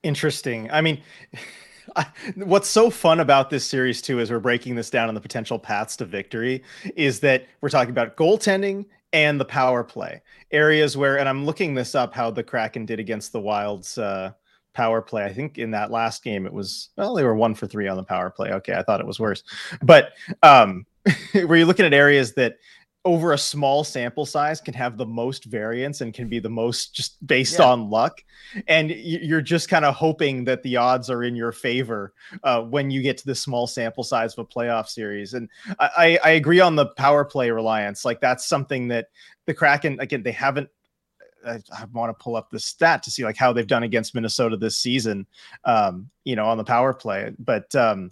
Interesting. 0.04 0.70
I 0.72 0.82
mean, 0.82 1.02
I, 1.96 2.08
what's 2.36 2.70
so 2.70 2.90
fun 2.90 3.20
about 3.20 3.50
this 3.50 3.66
series 3.66 4.02
too, 4.02 4.20
as 4.20 4.30
we're 4.32 4.40
breaking 4.40 4.76
this 4.76 4.90
down 4.90 5.08
on 5.08 5.16
the 5.16 5.22
potential 5.22 5.60
paths 5.60 5.96
to 5.98 6.06
victory, 6.06 6.64
is 6.96 7.22
that 7.22 7.48
we're 7.60 7.70
talking 7.70 7.92
about 7.92 8.18
goaltending 8.18 8.86
and 9.14 9.40
the 9.40 9.46
power 9.46 9.84
play 9.84 10.22
areas 10.52 10.98
where, 10.98 11.20
and 11.20 11.28
I'm 11.28 11.46
looking 11.46 11.74
this 11.74 11.96
up 11.96 12.14
how 12.14 12.32
the 12.32 12.44
Kraken 12.44 12.86
did 12.86 13.00
against 13.00 13.32
the 13.32 13.40
Wild's 13.40 13.98
uh, 13.98 14.32
power 14.74 15.02
play. 15.02 15.26
I 15.26 15.34
think 15.34 15.58
in 15.58 15.72
that 15.72 15.92
last 15.92 16.24
game 16.24 16.46
it 16.46 16.54
was 16.54 16.90
well, 16.98 17.14
they 17.14 17.24
were 17.24 17.36
one 17.36 17.56
for 17.56 17.68
three 17.68 17.88
on 17.88 17.98
the 17.98 18.04
power 18.04 18.30
play. 18.30 18.52
Okay, 18.52 18.74
I 18.74 18.84
thought 18.84 19.02
it 19.02 19.08
was 19.08 19.20
worse, 19.20 19.44
but 19.82 20.14
um, 20.44 20.86
were 21.34 21.58
you 21.58 21.66
looking 21.66 21.86
at 21.86 21.94
areas 21.94 22.34
that 22.34 22.58
over 23.04 23.34
a 23.34 23.38
small 23.38 23.84
sample 23.84 24.26
size 24.28 24.62
can 24.62 24.76
have 24.76 24.96
the 24.96 25.06
most 25.06 25.46
variance 25.46 26.02
and 26.02 26.14
can 26.14 26.28
be 26.30 26.38
the 26.40 26.50
most 26.50 26.94
just 26.94 27.26
based 27.26 27.58
Yeah. 27.58 27.66
on 27.66 27.90
luck 27.90 28.24
and 28.68 28.92
you're 28.92 29.42
just 29.42 29.70
kind 29.70 29.86
of 29.86 29.96
hoping 29.96 30.44
that 30.44 30.62
the 30.62 30.78
odds 30.78 31.10
are 31.10 31.24
in 31.24 31.36
your 31.36 31.52
favor 31.52 32.14
uh, 32.44 32.62
when 32.62 32.92
you 32.92 33.02
get 33.02 33.18
to 33.18 33.26
this 33.26 33.40
small 33.40 33.66
sample 33.66 34.04
size 34.04 34.34
of 34.34 34.40
a 34.40 34.46
playoff 34.46 34.88
series 34.88 35.34
and 35.34 35.50
I, 35.80 35.90
I 35.98 36.20
I 36.24 36.30
agree 36.32 36.60
on 36.60 36.76
the 36.76 36.86
power 36.86 37.26
play 37.26 37.50
reliance 37.50 38.06
like 38.06 38.22
that's 38.22 38.46
something 38.46 38.88
that 38.90 39.08
the 39.48 39.54
kraken 39.56 40.00
again 40.00 40.22
they 40.22 40.32
haven't 40.32 40.70
I, 41.44 41.60
I 41.76 41.86
want 41.92 42.16
to 42.16 42.24
pull 42.24 42.36
up 42.36 42.52
the 42.52 42.60
stat 42.60 43.02
to 43.02 43.10
see 43.10 43.24
like 43.24 43.36
how 43.36 43.52
they've 43.52 43.66
done 43.66 43.82
against 43.82 44.14
Minnesota 44.14 44.58
this 44.58 44.78
season, 44.78 45.26
um, 45.66 46.08
you 46.24 46.36
know, 46.36 46.46
on 46.46 46.60
the 46.60 46.64
power 46.64 46.94
play. 46.94 47.32
But 47.40 47.74
um, 47.74 48.12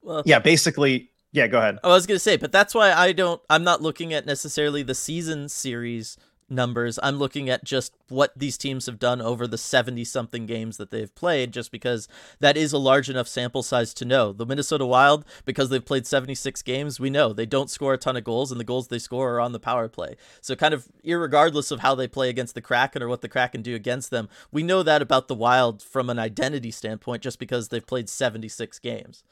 Well, 0.00 0.22
yeah, 0.24 0.38
basically, 0.38 1.10
yeah. 1.34 1.46
Go 1.46 1.58
ahead. 1.58 1.78
I 1.84 1.88
was 1.88 2.06
gonna 2.06 2.18
say, 2.18 2.36
but 2.36 2.52
that's 2.52 2.74
why 2.74 2.92
I 2.92 3.12
don't. 3.12 3.42
I'm 3.50 3.64
not 3.64 3.82
looking 3.82 4.14
at 4.14 4.24
necessarily 4.24 4.82
the 4.82 4.94
season 4.94 5.48
series 5.48 6.16
numbers. 6.48 6.98
I'm 7.02 7.16
looking 7.16 7.48
at 7.48 7.64
just 7.64 7.94
what 8.08 8.32
these 8.36 8.56
teams 8.56 8.86
have 8.86 8.98
done 8.98 9.20
over 9.20 9.46
the 9.46 9.58
70 9.58 10.04
something 10.04 10.46
games 10.46 10.76
that 10.76 10.90
they've 10.90 11.14
played, 11.14 11.52
just 11.52 11.70
because 11.70 12.08
that 12.40 12.56
is 12.56 12.72
a 12.72 12.78
large 12.78 13.08
enough 13.08 13.28
sample 13.28 13.62
size 13.62 13.94
to 13.94 14.04
know. 14.04 14.32
The 14.32 14.46
Minnesota 14.46 14.86
Wild, 14.86 15.24
because 15.44 15.68
they've 15.68 15.84
played 15.84 16.06
76 16.06 16.62
games, 16.62 17.00
we 17.00 17.10
know 17.10 17.32
they 17.32 17.46
don't 17.46 17.70
score 17.70 17.94
a 17.94 17.98
ton 17.98 18.16
of 18.16 18.24
goals, 18.24 18.50
and 18.50 18.60
the 18.60 18.64
goals 18.64 18.88
they 18.88 18.98
score 18.98 19.34
are 19.34 19.40
on 19.40 19.52
the 19.52 19.60
power 19.60 19.88
play. 19.88 20.16
So, 20.40 20.54
kind 20.54 20.74
of, 20.74 20.88
irregardless 21.04 21.70
of 21.70 21.80
how 21.80 21.94
they 21.94 22.08
play 22.08 22.28
against 22.28 22.54
the 22.54 22.62
Kraken 22.62 23.02
or 23.02 23.08
what 23.08 23.20
the 23.20 23.28
Kraken 23.28 23.62
do 23.62 23.74
against 23.74 24.10
them, 24.10 24.28
we 24.52 24.62
know 24.62 24.82
that 24.82 25.02
about 25.02 25.28
the 25.28 25.34
Wild 25.34 25.82
from 25.82 26.10
an 26.10 26.18
identity 26.18 26.70
standpoint, 26.70 27.22
just 27.22 27.38
because 27.38 27.68
they've 27.68 27.86
played 27.86 28.08
76 28.08 28.78
games. 28.78 29.24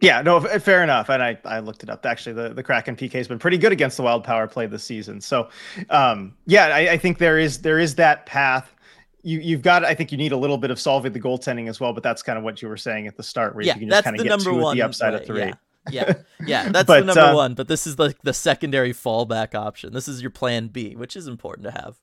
Yeah, 0.00 0.20
no, 0.20 0.38
f- 0.38 0.62
fair 0.62 0.82
enough. 0.82 1.08
And 1.08 1.22
I, 1.22 1.38
I 1.44 1.60
looked 1.60 1.82
it 1.82 1.88
up. 1.88 2.04
Actually, 2.04 2.34
the, 2.34 2.50
the 2.50 2.62
Kraken 2.62 2.96
PK 2.96 3.12
has 3.12 3.28
been 3.28 3.38
pretty 3.38 3.56
good 3.56 3.72
against 3.72 3.96
the 3.96 4.02
Wild 4.02 4.24
power 4.24 4.46
play 4.46 4.66
this 4.66 4.84
season. 4.84 5.20
So, 5.20 5.48
um, 5.88 6.34
yeah, 6.46 6.66
I, 6.66 6.92
I 6.92 6.98
think 6.98 7.18
there 7.18 7.38
is 7.38 7.62
there 7.62 7.78
is 7.78 7.94
that 7.94 8.26
path. 8.26 8.74
You 9.22 9.40
you've 9.40 9.62
got. 9.62 9.84
I 9.84 9.94
think 9.94 10.12
you 10.12 10.18
need 10.18 10.32
a 10.32 10.36
little 10.36 10.58
bit 10.58 10.70
of 10.70 10.78
solving 10.78 11.12
the 11.12 11.20
goaltending 11.20 11.68
as 11.68 11.80
well. 11.80 11.92
But 11.92 12.02
that's 12.02 12.22
kind 12.22 12.36
of 12.38 12.44
what 12.44 12.60
you 12.60 12.68
were 12.68 12.76
saying 12.76 13.06
at 13.06 13.16
the 13.16 13.22
start, 13.22 13.54
where 13.54 13.64
yeah, 13.64 13.74
you 13.74 13.80
can 13.80 13.88
just 13.88 14.04
kind 14.04 14.18
of 14.18 14.24
get 14.24 14.36
with 14.36 14.62
one. 14.62 14.76
the 14.76 14.82
upside 14.82 15.14
right, 15.14 15.22
of 15.22 15.26
three. 15.26 15.38
Yeah, 15.40 15.54
yeah, 15.90 16.12
yeah 16.46 16.68
that's 16.68 16.86
But, 16.86 17.00
the 17.00 17.06
number 17.06 17.20
uh, 17.22 17.34
one. 17.34 17.54
But 17.54 17.66
this 17.66 17.86
is 17.86 17.98
like 17.98 18.20
the 18.22 18.34
secondary 18.34 18.92
fallback 18.92 19.54
option. 19.54 19.92
This 19.92 20.08
is 20.08 20.20
your 20.20 20.30
plan 20.30 20.68
B, 20.68 20.94
which 20.94 21.16
is 21.16 21.26
important 21.26 21.64
to 21.64 21.70
have. 21.70 21.98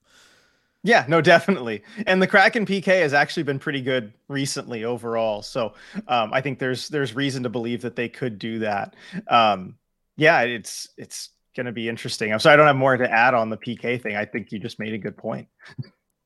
Yeah, 0.84 1.06
no, 1.08 1.22
definitely. 1.22 1.82
And 2.06 2.20
the 2.20 2.26
Kraken 2.26 2.66
PK 2.66 3.00
has 3.00 3.14
actually 3.14 3.42
been 3.42 3.58
pretty 3.58 3.80
good 3.80 4.12
recently 4.28 4.84
overall. 4.84 5.40
So 5.40 5.72
um, 6.08 6.30
I 6.32 6.42
think 6.42 6.58
there's 6.58 6.88
there's 6.88 7.14
reason 7.14 7.42
to 7.42 7.48
believe 7.48 7.80
that 7.80 7.96
they 7.96 8.08
could 8.08 8.38
do 8.38 8.58
that. 8.58 8.94
Um, 9.28 9.76
yeah, 10.18 10.42
it's 10.42 10.88
it's 10.98 11.30
going 11.56 11.66
to 11.66 11.72
be 11.72 11.88
interesting. 11.88 12.34
I'm 12.34 12.38
sorry 12.38 12.52
I 12.52 12.56
don't 12.56 12.66
have 12.66 12.76
more 12.76 12.98
to 12.98 13.10
add 13.10 13.32
on 13.32 13.48
the 13.48 13.56
PK 13.56 14.00
thing. 14.00 14.14
I 14.14 14.26
think 14.26 14.52
you 14.52 14.58
just 14.58 14.78
made 14.78 14.92
a 14.92 14.98
good 14.98 15.16
point. 15.16 15.48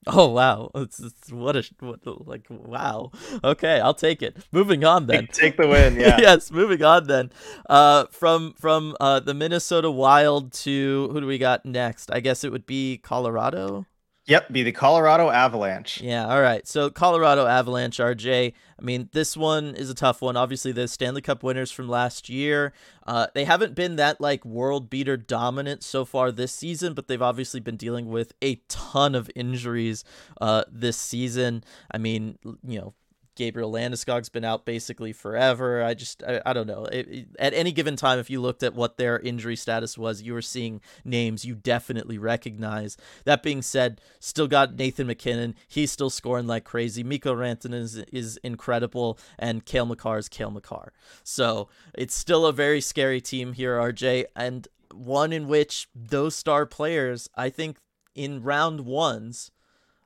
Oh 0.09 0.29
wow, 0.29 0.71
it's, 0.75 0.99
it's, 1.01 1.31
what 1.31 1.55
a 1.55 1.63
what 1.79 2.01
like 2.27 2.47
wow. 2.49 3.13
Okay, 3.45 3.79
I'll 3.79 3.95
take 3.95 4.23
it. 4.23 4.39
Moving 4.51 4.85
on 4.85 5.07
then. 5.07 5.27
Take, 5.27 5.33
take 5.35 5.57
the 5.57 5.69
win. 5.69 6.01
Yeah. 6.01 6.17
yes, 6.21 6.51
moving 6.51 6.83
on 6.83 7.07
then. 7.07 7.31
Uh, 7.69 8.07
from 8.11 8.55
from 8.55 8.97
uh 9.01 9.21
the 9.21 9.35
Minnesota 9.35 9.91
Wild 9.91 10.53
to 10.65 11.11
who 11.13 11.21
do 11.21 11.27
we 11.29 11.39
got 11.39 11.65
next? 11.65 12.11
I 12.11 12.19
guess 12.19 12.43
it 12.43 12.51
would 12.51 12.67
be 12.67 12.99
Colorado. 12.99 13.87
Yep. 14.29 14.53
Be 14.53 14.63
the 14.63 14.73
Colorado 14.73 15.31
Avalanche. 15.31 16.03
Yeah, 16.03 16.29
all 16.29 16.43
right. 16.43 16.69
So 16.69 16.91
Colorado 16.91 17.47
Avalanche, 17.47 17.97
RJ. 17.97 18.53
I 18.79 18.85
mean, 18.85 19.09
this 19.13 19.39
one 19.39 19.75
is 19.75 19.89
a 19.89 19.95
tough 19.95 20.21
one. 20.21 20.37
Obviously, 20.37 20.71
the 20.71 20.87
Stanley 20.87 21.23
Cup 21.23 21.43
winners 21.43 21.71
from 21.73 21.89
last 21.89 22.29
year. 22.29 22.75
Uh, 23.07 23.29
they 23.35 23.45
haven't 23.45 23.75
been 23.75 23.97
that 23.97 24.21
like 24.21 24.45
world 24.45 24.91
beater 24.91 25.17
dominant 25.17 25.83
so 25.83 26.05
far 26.05 26.31
this 26.31 26.53
season, 26.53 26.93
but 26.93 27.09
they've 27.09 27.23
obviously 27.23 27.59
been 27.59 27.79
dealing 27.79 28.11
with 28.11 28.35
a 28.43 28.57
ton 28.69 29.15
of 29.15 29.31
injuries 29.35 30.05
uh, 30.43 30.65
this 30.71 30.99
season. 30.99 31.65
I 31.91 31.97
mean, 31.97 32.39
you 32.45 32.79
know, 32.81 32.95
Gabriel 33.39 33.73
Landeskog's 33.73 34.29
been 34.29 34.45
out 34.45 34.67
basically 34.67 35.13
forever. 35.13 35.83
I 35.83 35.95
just 35.95 36.25
I, 36.25 36.43
I 36.45 36.53
don't 36.53 36.67
know. 36.67 36.85
It, 36.87 37.09
it, 37.09 37.29
at 37.39 37.55
any 37.55 37.71
given 37.71 37.95
time, 37.95 38.19
if 38.19 38.29
you 38.29 38.41
looked 38.41 38.65
at 38.65 38.75
what 38.75 38.97
their 38.99 39.21
injury 39.21 39.55
status 39.55 39.97
was, 39.97 40.21
you 40.21 40.35
were 40.35 40.43
seeing 40.43 40.81
names 41.05 41.45
you 41.45 41.55
definitely 41.55 42.19
recognize. 42.19 42.97
That 43.25 43.45
being 43.45 43.63
said, 43.63 44.01
still 44.19 44.49
got 44.49 44.75
Nathan 44.75 45.07
MacKinnon. 45.07 45.55
He's 45.69 45.93
still 45.93 46.11
scoring 46.11 46.49
like 46.49 46.65
crazy. 46.65 47.05
Mikko 47.05 47.37
Rantanen 47.37 47.75
is, 47.75 47.97
is 48.13 48.39
incredible, 48.43 49.21
and 49.39 49.65
Cale 49.65 49.87
Makar 49.87 50.19
is 50.19 50.29
Cale 50.29 50.51
Makar. 50.51 50.93
So 51.23 51.69
it's 51.95 52.17
still 52.17 52.45
a 52.45 52.53
very 52.53 52.81
scary 52.81 53.21
team 53.21 53.53
here, 53.53 53.79
RJ, 53.79 54.25
and 54.35 54.67
one 54.93 55.33
in 55.33 55.47
which 55.47 55.89
those 55.95 56.35
star 56.35 56.67
players, 56.67 57.31
I 57.37 57.51
think, 57.51 57.79
in 58.17 58.43
round 58.43 58.81
ones 58.81 59.53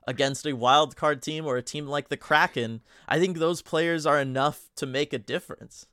against 0.07 0.45
a 0.45 0.53
wild 0.53 0.95
card 0.95 1.21
team 1.21 1.45
or 1.45 1.57
a 1.57 1.61
team 1.61 1.87
like 1.87 2.09
the 2.09 2.17
Kraken, 2.17 2.81
I 3.07 3.19
think 3.19 3.37
those 3.37 3.61
players 3.61 4.05
are 4.05 4.19
enough 4.19 4.69
to 4.75 4.85
make 4.85 5.13
a 5.13 5.19
difference. 5.19 5.87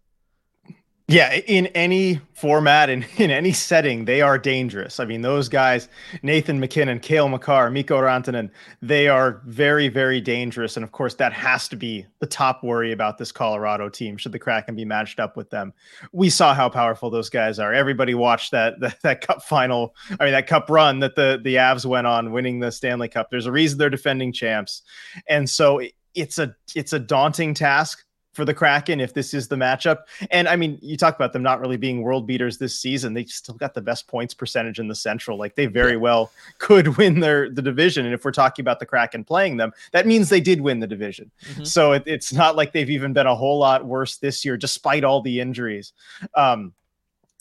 Yeah, 1.11 1.35
in 1.35 1.67
any 1.69 2.21
format 2.35 2.89
and 2.89 3.05
in, 3.17 3.33
any 3.33 3.51
setting, 3.51 4.05
they 4.05 4.21
are 4.21 4.39
dangerous. 4.39 5.01
I 5.01 5.07
mean, 5.07 5.23
those 5.23 5.49
guys, 5.49 5.89
Nathan 6.23 6.61
MacKinnon, 6.61 7.01
Cale 7.01 7.29
Makar, 7.29 7.69
Mikko 7.69 8.01
Rantanen, 8.01 8.49
they 8.81 9.09
are 9.09 9.43
very, 9.45 9.89
very 9.89 10.21
dangerous. 10.21 10.77
And 10.77 10.85
of 10.85 10.93
course, 10.93 11.15
that 11.17 11.33
has 11.33 11.67
to 11.69 11.77
be 11.77 12.07
the 12.21 12.29
top 12.29 12.63
worry 12.63 12.93
about 12.93 13.19
this 13.19 13.33
Colorado 13.33 13.89
team. 13.89 14.17
Should 14.19 14.31
the 14.31 14.39
Kraken 14.39 14.77
be 14.77 14.85
matched 14.85 15.19
up 15.19 15.37
with 15.37 15.51
them? 15.51 15.73
We 16.13 16.31
saw 16.31 16.55
how 16.55 16.69
powerful 16.69 17.11
those 17.11 17.29
guys 17.29 17.59
are. 17.59 17.75
Everybody 17.75 18.15
watched 18.15 18.53
that 18.53 18.79
that, 18.79 18.97
that 19.03 19.21
cup 19.21 19.43
final. 19.43 19.97
I 20.21 20.25
mean, 20.25 20.33
that 20.33 20.47
cup 20.47 20.71
run 20.71 21.01
that 21.01 21.17
the 21.17 21.41
the 21.43 21.57
Avs 21.57 21.85
went 21.85 22.07
on, 22.07 22.31
winning 22.31 22.61
the 22.61 22.71
Stanley 22.71 23.09
Cup. 23.09 23.31
There's 23.31 23.47
a 23.47 23.53
reason 23.53 23.79
they're 23.79 23.91
defending 23.91 24.33
champs, 24.33 24.83
and 25.29 25.51
so 25.51 25.81
it's 26.15 26.39
a 26.39 26.55
it's 26.77 26.93
a 26.93 27.01
daunting 27.01 27.55
task 27.55 28.05
for 28.33 28.45
the 28.45 28.55
Kraken 28.55 29.01
if 29.01 29.13
this 29.13 29.35
is 29.35 29.49
the 29.49 29.57
matchup. 29.57 30.03
And 30.31 30.49
I 30.49 30.57
mean, 30.57 30.79
you 30.81 30.97
talk 30.97 31.17
about 31.17 31.33
them 31.33 31.43
not 31.43 31.61
really 31.61 31.77
being 31.77 32.03
world 32.03 32.27
beaters 32.27 32.59
this 32.59 32.79
season. 32.79 33.13
They 33.13 33.25
still 33.25 33.57
got 33.57 33.75
the 33.75 33.81
best 33.81 34.07
points 34.07 34.35
percentage 34.35 34.79
in 34.79 34.89
the 34.89 34.95
Central. 34.95 35.37
Like 35.37 35.57
they 35.57 35.67
very 35.67 35.97
well 35.97 36.31
could 36.59 36.97
win 36.97 37.21
their 37.21 37.51
the 37.51 37.63
division. 37.63 38.05
And 38.05 38.15
if 38.15 38.25
we're 38.25 38.31
talking 38.31 38.63
about 38.63 38.79
the 38.79 38.87
Kraken 38.87 39.25
playing 39.25 39.57
them, 39.57 39.73
that 39.93 40.07
means 40.07 40.29
they 40.29 40.41
did 40.41 40.61
win 40.61 40.79
the 40.79 40.87
division. 40.87 41.31
Mm-hmm. 41.45 41.65
So 41.65 41.93
it, 41.93 42.05
it's 42.07 42.33
not 42.33 42.57
like 42.57 42.73
they've 42.73 42.91
even 42.91 43.13
been 43.13 43.27
a 43.27 43.35
whole 43.35 43.59
lot 43.59 43.85
worse 43.85 44.17
this 44.19 44.45
year, 44.45 44.57
despite 44.57 45.05
all 45.05 45.21
the 45.23 45.41
injuries. 45.41 45.93
Um, 46.35 46.73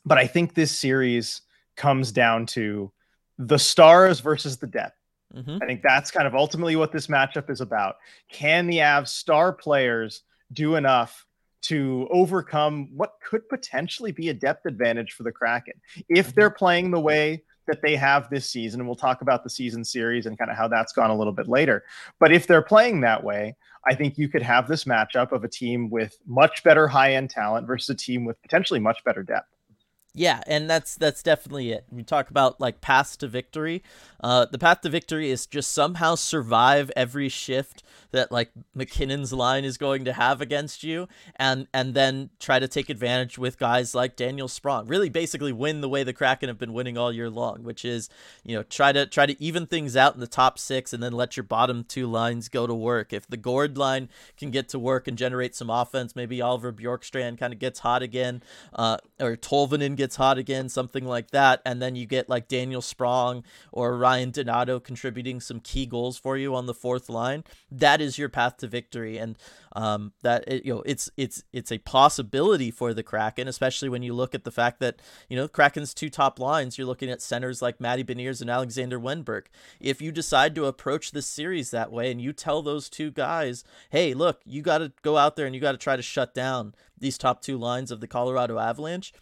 but 0.05 0.17
I 0.17 0.25
think 0.25 0.53
this 0.53 0.77
series 0.77 1.41
comes 1.75 2.11
down 2.11 2.45
to 2.47 2.91
the 3.37 3.59
stars 3.59 4.19
versus 4.21 4.57
the 4.57 4.67
depth. 4.67 4.95
Mm-hmm. 5.35 5.59
I 5.61 5.65
think 5.67 5.83
that's 5.83 6.09
kind 6.09 6.25
of 6.25 6.33
ultimately 6.33 6.75
what 6.75 6.91
this 6.91 7.07
matchup 7.07 7.49
is 7.51 7.61
about. 7.61 7.97
Can 8.29 8.65
the 8.65 8.77
Avs 8.77 9.09
star 9.09 9.53
players 9.53 10.23
do 10.53 10.75
enough 10.75 11.25
to 11.61 12.07
overcome 12.11 12.89
what 12.95 13.15
could 13.27 13.47
potentially 13.49 14.11
be 14.11 14.29
a 14.29 14.33
depth 14.33 14.65
advantage 14.65 15.13
for 15.13 15.23
the 15.23 15.31
Kraken 15.31 15.73
if 16.07 16.27
mm-hmm. 16.27 16.39
they're 16.39 16.49
playing 16.49 16.91
the 16.91 16.99
way 16.99 17.43
that 17.67 17.81
they 17.81 17.95
have 17.95 18.29
this 18.29 18.49
season. 18.49 18.79
And 18.79 18.87
we'll 18.87 18.95
talk 18.95 19.21
about 19.21 19.43
the 19.43 19.49
season 19.49 19.83
series 19.83 20.25
and 20.25 20.37
kind 20.37 20.49
of 20.49 20.57
how 20.57 20.67
that's 20.67 20.93
gone 20.93 21.09
a 21.09 21.15
little 21.15 21.33
bit 21.33 21.47
later. 21.47 21.83
But 22.19 22.31
if 22.31 22.47
they're 22.47 22.61
playing 22.61 23.01
that 23.01 23.23
way, 23.23 23.55
I 23.85 23.93
think 23.95 24.17
you 24.17 24.27
could 24.27 24.41
have 24.41 24.67
this 24.67 24.85
matchup 24.85 25.31
of 25.31 25.43
a 25.43 25.47
team 25.47 25.89
with 25.89 26.17
much 26.25 26.63
better 26.63 26.87
high 26.87 27.13
end 27.13 27.29
talent 27.29 27.67
versus 27.67 27.89
a 27.89 27.95
team 27.95 28.25
with 28.25 28.41
potentially 28.41 28.79
much 28.79 29.03
better 29.03 29.23
depth. 29.23 29.53
Yeah, 30.15 30.41
and 30.47 30.67
that's 30.67 30.95
that's 30.95 31.21
definitely 31.21 31.71
it. 31.71 31.85
We 31.91 32.01
talk 32.03 32.31
about 32.31 32.59
like 32.59 32.81
paths 32.81 33.15
to 33.17 33.27
victory. 33.27 33.83
Uh, 34.21 34.45
the 34.45 34.57
path 34.57 34.81
to 34.81 34.89
victory 34.89 35.29
is 35.29 35.45
just 35.45 35.71
somehow 35.71 36.15
survive 36.15 36.91
every 36.95 37.29
shift 37.29 37.83
that 38.11 38.31
like 38.31 38.49
MacKinnon's 38.75 39.31
line 39.31 39.63
is 39.63 39.77
going 39.77 40.05
to 40.05 40.13
have 40.13 40.41
against 40.41 40.83
you, 40.83 41.07
and 41.35 41.67
and 41.75 41.93
then 41.93 42.31
try 42.39 42.57
to 42.57 42.67
take 42.67 42.89
advantage 42.89 43.37
with 43.37 43.59
guys 43.59 43.93
like 43.93 44.15
Daniel 44.15 44.47
Sprong. 44.47 44.87
Really, 44.87 45.09
basically 45.09 45.53
win 45.53 45.81
the 45.81 45.89
way 45.89 46.03
the 46.03 46.11
Kraken 46.11 46.49
have 46.49 46.57
been 46.57 46.73
winning 46.73 46.97
all 46.97 47.13
year 47.13 47.29
long, 47.29 47.61
which 47.63 47.85
is 47.85 48.09
you 48.43 48.55
know 48.55 48.63
try 48.63 48.91
to 48.91 49.05
try 49.05 49.27
to 49.27 49.39
even 49.41 49.67
things 49.67 49.95
out 49.95 50.15
in 50.15 50.21
the 50.21 50.27
top 50.27 50.57
six, 50.57 50.91
and 50.91 51.03
then 51.03 51.13
let 51.13 51.37
your 51.37 51.43
bottom 51.43 51.83
two 51.83 52.07
lines 52.07 52.49
go 52.49 52.65
to 52.65 52.73
work. 52.73 53.13
If 53.13 53.27
the 53.27 53.37
Gourde 53.37 53.77
line 53.77 54.09
can 54.37 54.49
get 54.49 54.69
to 54.69 54.79
work 54.79 55.07
and 55.07 55.19
generate 55.19 55.55
some 55.55 55.69
offense, 55.69 56.15
maybe 56.15 56.41
Oliver 56.41 56.73
Bjorkstrand 56.73 57.37
kind 57.37 57.53
of 57.53 57.59
gets 57.59 57.79
hot 57.79 58.01
again, 58.01 58.41
uh, 58.73 58.97
or 59.19 59.37
Tolvanen 59.37 59.95
gets 59.99 60.15
hot 60.15 60.37
again, 60.37 60.69
something 60.69 61.03
like 61.03 61.31
that, 61.31 61.61
and 61.65 61.81
then 61.81 61.93
you 61.93 62.05
get 62.05 62.29
like 62.29 62.47
Daniel 62.47 62.81
Sprong 62.81 63.43
or 63.73 63.97
Ryan 63.97 64.31
Donato 64.31 64.79
contributing 64.79 65.41
some 65.41 65.59
key 65.59 65.85
goals 65.85 66.17
for 66.17 66.37
you 66.37 66.55
on 66.55 66.67
the 66.67 66.73
fourth 66.73 67.09
line. 67.09 67.43
That 67.69 67.99
is 67.99 68.17
your 68.17 68.29
path 68.29 68.55
to 68.57 68.67
victory, 68.67 69.17
and 69.17 69.37
um, 69.73 70.13
that 70.21 70.45
it, 70.47 70.65
you 70.65 70.73
know 70.73 70.83
it's 70.85 71.09
it's 71.17 71.43
it's 71.51 71.71
a 71.71 71.79
possibility 71.79 72.71
for 72.71 72.93
the 72.93 73.03
Kraken, 73.03 73.49
especially 73.49 73.89
when 73.89 74.01
you 74.01 74.13
look 74.13 74.33
at 74.33 74.45
the 74.45 74.51
fact 74.51 74.79
that 74.79 75.01
you 75.27 75.35
know 75.35 75.49
Kraken's 75.49 75.93
two 75.93 76.09
top 76.09 76.39
lines. 76.39 76.77
You're 76.77 76.87
looking 76.87 77.09
at 77.09 77.21
centers 77.21 77.61
like 77.61 77.81
Matty 77.81 78.05
Beniers 78.05 78.39
and 78.39 78.49
Alexander 78.49 78.99
Wennberg. 78.99 79.47
If 79.81 80.01
you 80.01 80.13
decide 80.13 80.55
to 80.55 80.65
approach 80.65 81.11
this 81.11 81.27
series 81.27 81.71
that 81.71 81.91
way, 81.91 82.09
and 82.09 82.21
you 82.21 82.31
tell 82.31 82.61
those 82.61 82.89
two 82.89 83.11
guys, 83.11 83.65
"Hey, 83.89 84.13
look, 84.13 84.39
you 84.45 84.61
got 84.61 84.77
to 84.77 84.93
go 85.01 85.17
out 85.17 85.35
there 85.35 85.45
and 85.45 85.53
you 85.53 85.59
got 85.59 85.73
to 85.73 85.77
try 85.77 85.97
to 85.97 86.01
shut 86.01 86.33
down 86.33 86.73
these 86.97 87.17
top 87.17 87.41
two 87.41 87.57
lines 87.57 87.91
of 87.91 87.99
the 87.99 88.07
Colorado 88.07 88.57
Avalanche." 88.57 89.13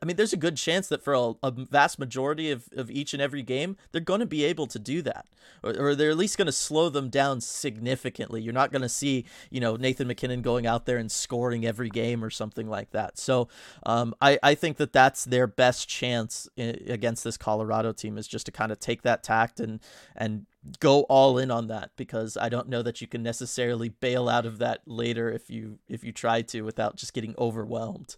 I 0.00 0.04
mean, 0.04 0.16
there's 0.16 0.32
a 0.32 0.38
good 0.38 0.56
chance 0.56 0.88
that 0.88 1.02
for 1.02 1.14
a, 1.14 1.32
a 1.42 1.50
vast 1.50 1.98
majority 1.98 2.50
of, 2.50 2.68
of 2.76 2.90
each 2.90 3.12
and 3.12 3.22
every 3.22 3.42
game, 3.42 3.76
they're 3.90 4.00
going 4.00 4.20
to 4.20 4.26
be 4.26 4.44
able 4.44 4.66
to 4.68 4.78
do 4.78 5.02
that, 5.02 5.26
or, 5.62 5.74
or 5.78 5.94
they're 5.94 6.10
at 6.10 6.16
least 6.16 6.38
going 6.38 6.46
to 6.46 6.52
slow 6.52 6.88
them 6.88 7.08
down 7.08 7.40
significantly. 7.40 8.40
You're 8.42 8.52
not 8.52 8.72
going 8.72 8.82
to 8.82 8.88
see, 8.88 9.24
you 9.50 9.60
know, 9.60 9.76
Nathan 9.76 10.08
MacKinnon 10.08 10.42
going 10.42 10.66
out 10.66 10.86
there 10.86 10.98
and 10.98 11.10
scoring 11.10 11.66
every 11.66 11.90
game 11.90 12.24
or 12.24 12.30
something 12.30 12.68
like 12.68 12.90
that. 12.90 13.18
So 13.18 13.48
um, 13.84 14.14
I, 14.20 14.38
I 14.42 14.54
think 14.54 14.76
that 14.78 14.92
that's 14.92 15.24
their 15.24 15.46
best 15.46 15.88
chance 15.88 16.48
in, 16.56 16.82
against 16.88 17.24
this 17.24 17.36
Colorado 17.36 17.92
team 17.92 18.18
is 18.18 18.28
just 18.28 18.46
to 18.46 18.52
kind 18.52 18.72
of 18.72 18.78
take 18.78 19.02
that 19.02 19.22
tact 19.22 19.60
and 19.60 19.80
and 20.16 20.46
go 20.78 21.02
all 21.02 21.38
in 21.38 21.50
on 21.50 21.66
that 21.68 21.90
because 21.96 22.36
I 22.36 22.48
don't 22.48 22.68
know 22.68 22.82
that 22.82 23.00
you 23.00 23.06
can 23.06 23.22
necessarily 23.22 23.88
bail 23.88 24.28
out 24.28 24.46
of 24.46 24.58
that 24.58 24.82
later 24.86 25.30
if 25.30 25.50
you 25.50 25.78
if 25.88 26.04
you 26.04 26.12
try 26.12 26.42
to 26.42 26.62
without 26.62 26.96
just 26.96 27.14
getting 27.14 27.34
overwhelmed. 27.38 28.16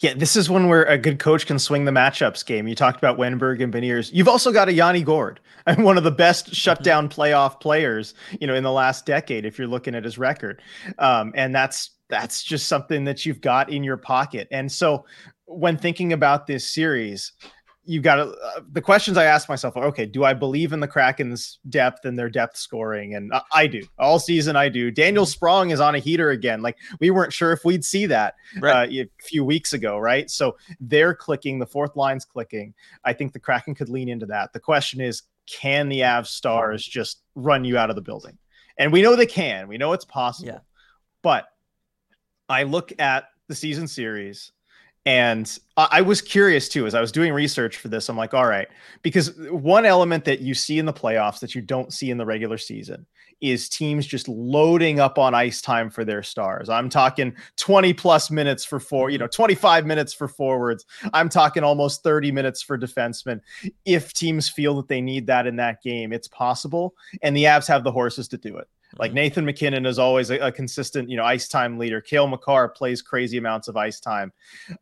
Yeah, 0.00 0.12
this 0.14 0.36
is 0.36 0.50
one 0.50 0.68
where 0.68 0.84
a 0.84 0.98
good 0.98 1.18
coach 1.18 1.46
can 1.46 1.58
swing 1.58 1.86
the 1.86 1.92
matchups 1.92 2.44
game. 2.44 2.68
You 2.68 2.74
talked 2.74 2.98
about 2.98 3.18
Wennberg 3.18 3.62
and 3.62 3.72
Beniers. 3.72 4.10
You've 4.12 4.28
also 4.28 4.52
got 4.52 4.68
a 4.68 4.72
Yanni 4.72 5.02
Gourde, 5.02 5.40
and 5.66 5.84
one 5.84 5.96
of 5.96 6.04
the 6.04 6.10
best 6.10 6.46
mm-hmm. 6.46 6.54
shutdown 6.54 7.08
playoff 7.08 7.60
players, 7.60 8.14
you 8.38 8.46
know, 8.46 8.54
in 8.54 8.62
the 8.62 8.72
last 8.72 9.06
decade. 9.06 9.46
If 9.46 9.58
you're 9.58 9.68
looking 9.68 9.94
at 9.94 10.04
his 10.04 10.18
record, 10.18 10.60
um, 10.98 11.32
and 11.34 11.54
that's 11.54 11.90
that's 12.08 12.42
just 12.42 12.68
something 12.68 13.04
that 13.04 13.24
you've 13.24 13.40
got 13.40 13.70
in 13.70 13.82
your 13.82 13.96
pocket. 13.96 14.48
And 14.50 14.70
so, 14.70 15.06
when 15.46 15.76
thinking 15.78 16.12
about 16.12 16.46
this 16.46 16.68
series, 16.70 17.32
you 17.86 18.00
got 18.00 18.16
to 18.16 18.22
uh, 18.22 18.60
the 18.72 18.82
questions 18.82 19.16
I 19.16 19.24
ask 19.24 19.48
myself 19.48 19.76
are 19.76 19.84
okay, 19.86 20.06
do 20.06 20.24
I 20.24 20.34
believe 20.34 20.72
in 20.72 20.80
the 20.80 20.88
Kraken's 20.88 21.58
depth 21.68 22.04
and 22.04 22.18
their 22.18 22.28
depth 22.28 22.56
scoring? 22.56 23.14
And 23.14 23.32
I, 23.32 23.42
I 23.52 23.66
do 23.66 23.82
all 23.98 24.18
season. 24.18 24.56
I 24.56 24.68
do. 24.68 24.90
Daniel. 24.90 25.24
Sprong 25.26 25.70
is 25.70 25.80
on 25.80 25.94
a 25.94 25.98
heater 25.98 26.30
again. 26.30 26.62
Like 26.62 26.76
we 27.00 27.10
weren't 27.10 27.32
sure 27.32 27.52
if 27.52 27.64
we'd 27.64 27.84
see 27.84 28.06
that 28.06 28.34
right. 28.60 28.88
uh, 28.88 29.02
a 29.02 29.08
few 29.22 29.44
weeks 29.44 29.72
ago, 29.72 29.98
right? 29.98 30.30
So 30.30 30.56
they're 30.80 31.14
clicking, 31.14 31.58
the 31.58 31.66
fourth 31.66 31.96
line's 31.96 32.24
clicking. 32.24 32.74
I 33.04 33.12
think 33.12 33.32
the 33.32 33.40
Kraken 33.40 33.74
could 33.74 33.88
lean 33.88 34.08
into 34.08 34.26
that. 34.26 34.52
The 34.52 34.60
question 34.60 35.00
is, 35.00 35.22
can 35.46 35.88
the 35.88 36.04
Av 36.04 36.26
stars 36.26 36.84
just 36.84 37.22
run 37.34 37.64
you 37.64 37.78
out 37.78 37.90
of 37.90 37.96
the 37.96 38.02
building? 38.02 38.36
And 38.78 38.92
we 38.92 39.02
know 39.02 39.16
they 39.16 39.26
can. 39.26 39.68
We 39.68 39.78
know 39.78 39.92
it's 39.92 40.04
possible. 40.04 40.48
Yeah. 40.48 40.58
But 41.22 41.46
I 42.48 42.64
look 42.64 42.92
at 42.98 43.28
the 43.48 43.54
season 43.54 43.88
series 43.88 44.52
and 45.06 45.56
I 45.76 46.00
was 46.02 46.20
curious 46.20 46.68
too, 46.68 46.84
as 46.84 46.94
I 46.96 47.00
was 47.00 47.12
doing 47.12 47.32
research 47.32 47.76
for 47.76 47.86
this. 47.86 48.08
I'm 48.08 48.16
like, 48.16 48.34
all 48.34 48.46
right, 48.46 48.66
because 49.02 49.36
one 49.50 49.86
element 49.86 50.24
that 50.24 50.40
you 50.40 50.52
see 50.52 50.80
in 50.80 50.84
the 50.84 50.92
playoffs 50.92 51.38
that 51.40 51.54
you 51.54 51.62
don't 51.62 51.92
see 51.92 52.10
in 52.10 52.18
the 52.18 52.26
regular 52.26 52.58
season 52.58 53.06
is 53.40 53.68
teams 53.68 54.04
just 54.04 54.26
loading 54.28 54.98
up 54.98 55.16
on 55.16 55.32
ice 55.32 55.62
time 55.62 55.90
for 55.90 56.04
their 56.04 56.24
stars. 56.24 56.68
I'm 56.68 56.88
talking 56.88 57.36
20 57.56 57.92
plus 57.92 58.32
minutes 58.32 58.64
for 58.64 58.80
four, 58.80 59.10
you 59.10 59.18
know, 59.18 59.28
25 59.28 59.86
minutes 59.86 60.12
for 60.12 60.26
forwards. 60.26 60.84
I'm 61.12 61.28
talking 61.28 61.62
almost 61.62 62.02
30 62.02 62.32
minutes 62.32 62.60
for 62.62 62.76
defensemen. 62.76 63.40
If 63.84 64.12
teams 64.12 64.48
feel 64.48 64.74
that 64.76 64.88
they 64.88 65.00
need 65.00 65.26
that 65.28 65.46
in 65.46 65.54
that 65.56 65.82
game, 65.82 66.12
it's 66.12 66.28
possible. 66.28 66.94
And 67.22 67.36
the 67.36 67.44
Avs 67.44 67.68
have 67.68 67.84
the 67.84 67.92
horses 67.92 68.26
to 68.28 68.38
do 68.38 68.56
it. 68.56 68.66
Like. 68.98 69.12
Nathan 69.12 69.44
MacKinnon 69.44 69.86
is 69.86 69.98
always 69.98 70.30
a, 70.30 70.38
a, 70.38 70.52
consistent, 70.52 71.08
you 71.08 71.16
know, 71.16 71.24
ice 71.24 71.48
time 71.48 71.78
leader. 71.78 72.00
Cale 72.00 72.26
Makar 72.26 72.68
plays 72.68 73.02
crazy 73.02 73.38
amounts 73.38 73.68
of 73.68 73.76
ice 73.76 74.00
time. 74.00 74.32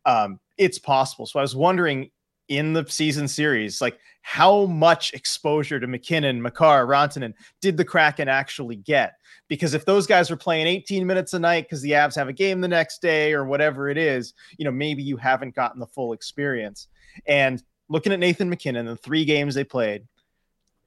Um, 0.05 0.39
it's 0.57 0.77
possible. 0.77 1.25
So 1.25 1.39
I 1.39 1.41
was 1.41 1.55
wondering 1.55 2.11
in 2.47 2.73
the 2.73 2.85
season 2.87 3.27
series, 3.27 3.81
like 3.81 3.97
how 4.21 4.65
much 4.65 5.13
exposure 5.13 5.79
to 5.79 5.87
MacKinnon, 5.87 6.41
Makar, 6.41 6.85
Rantanen 6.85 7.33
did 7.61 7.77
the 7.77 7.85
Kraken 7.85 8.27
actually 8.27 8.77
get? 8.77 9.13
Because 9.47 9.73
if 9.73 9.85
those 9.85 10.07
guys 10.07 10.31
are 10.31 10.37
playing 10.37 10.67
18 10.67 11.05
minutes 11.05 11.33
a 11.33 11.39
night 11.39 11.65
because 11.65 11.81
the 11.81 11.91
Avs 11.91 12.15
have 12.15 12.27
a 12.27 12.33
game 12.33 12.61
the 12.61 12.67
next 12.67 13.01
day 13.01 13.33
or 13.33 13.45
whatever 13.45 13.89
it 13.89 13.97
is, 13.97 14.33
you 14.57 14.65
know, 14.65 14.71
maybe 14.71 15.03
you 15.03 15.17
haven't 15.17 15.55
gotten 15.55 15.79
the 15.79 15.87
full 15.87 16.13
experience. 16.13 16.87
And 17.27 17.63
looking 17.89 18.11
at 18.11 18.19
Nathan 18.19 18.49
MacKinnon, 18.49 18.85
the 18.85 18.95
three 18.95 19.25
games 19.25 19.55
they 19.55 19.63
played, 19.63 20.07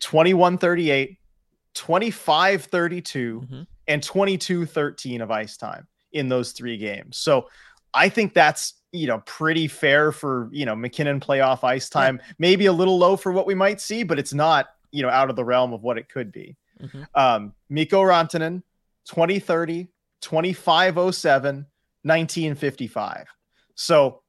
21 0.00 0.58
38, 0.58 1.18
25 1.78 2.64
32 2.64 3.40
mm-hmm. 3.40 3.62
and 3.86 4.02
22 4.02 4.66
13 4.66 5.20
of 5.20 5.30
ice 5.30 5.56
time 5.56 5.86
in 6.10 6.28
those 6.28 6.50
three 6.50 6.76
games. 6.76 7.16
So 7.18 7.48
I 7.94 8.08
think 8.08 8.34
that's 8.34 8.74
you 8.90 9.06
know 9.06 9.22
pretty 9.26 9.68
fair 9.68 10.10
for 10.10 10.48
you 10.50 10.66
know 10.66 10.74
MacKinnon 10.74 11.20
playoff 11.20 11.62
ice 11.62 11.88
time. 11.88 12.16
Yeah. 12.20 12.32
Maybe 12.40 12.66
a 12.66 12.72
little 12.72 12.98
low 12.98 13.16
for 13.16 13.30
what 13.30 13.46
we 13.46 13.54
might 13.54 13.80
see, 13.80 14.02
but 14.02 14.18
it's 14.18 14.34
not 14.34 14.70
you 14.90 15.02
know 15.02 15.08
out 15.08 15.30
of 15.30 15.36
the 15.36 15.44
realm 15.44 15.72
of 15.72 15.82
what 15.82 15.98
it 15.98 16.08
could 16.08 16.32
be. 16.32 16.56
Mm-hmm. 16.82 17.02
Um, 17.14 17.54
Mikko 17.68 18.02
Rantanen, 18.02 18.64
2030, 19.04 19.86
2507, 20.20 21.54
1955. 22.02 23.26
So 23.76 24.22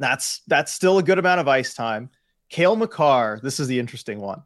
that's 0.00 0.42
that's 0.48 0.72
still 0.72 0.98
a 0.98 1.02
good 1.04 1.20
amount 1.20 1.38
of 1.38 1.46
ice 1.46 1.74
time. 1.74 2.10
Cale 2.48 2.74
Makar, 2.74 3.38
this 3.40 3.60
is 3.60 3.68
the 3.68 3.78
interesting 3.78 4.20
one. 4.20 4.42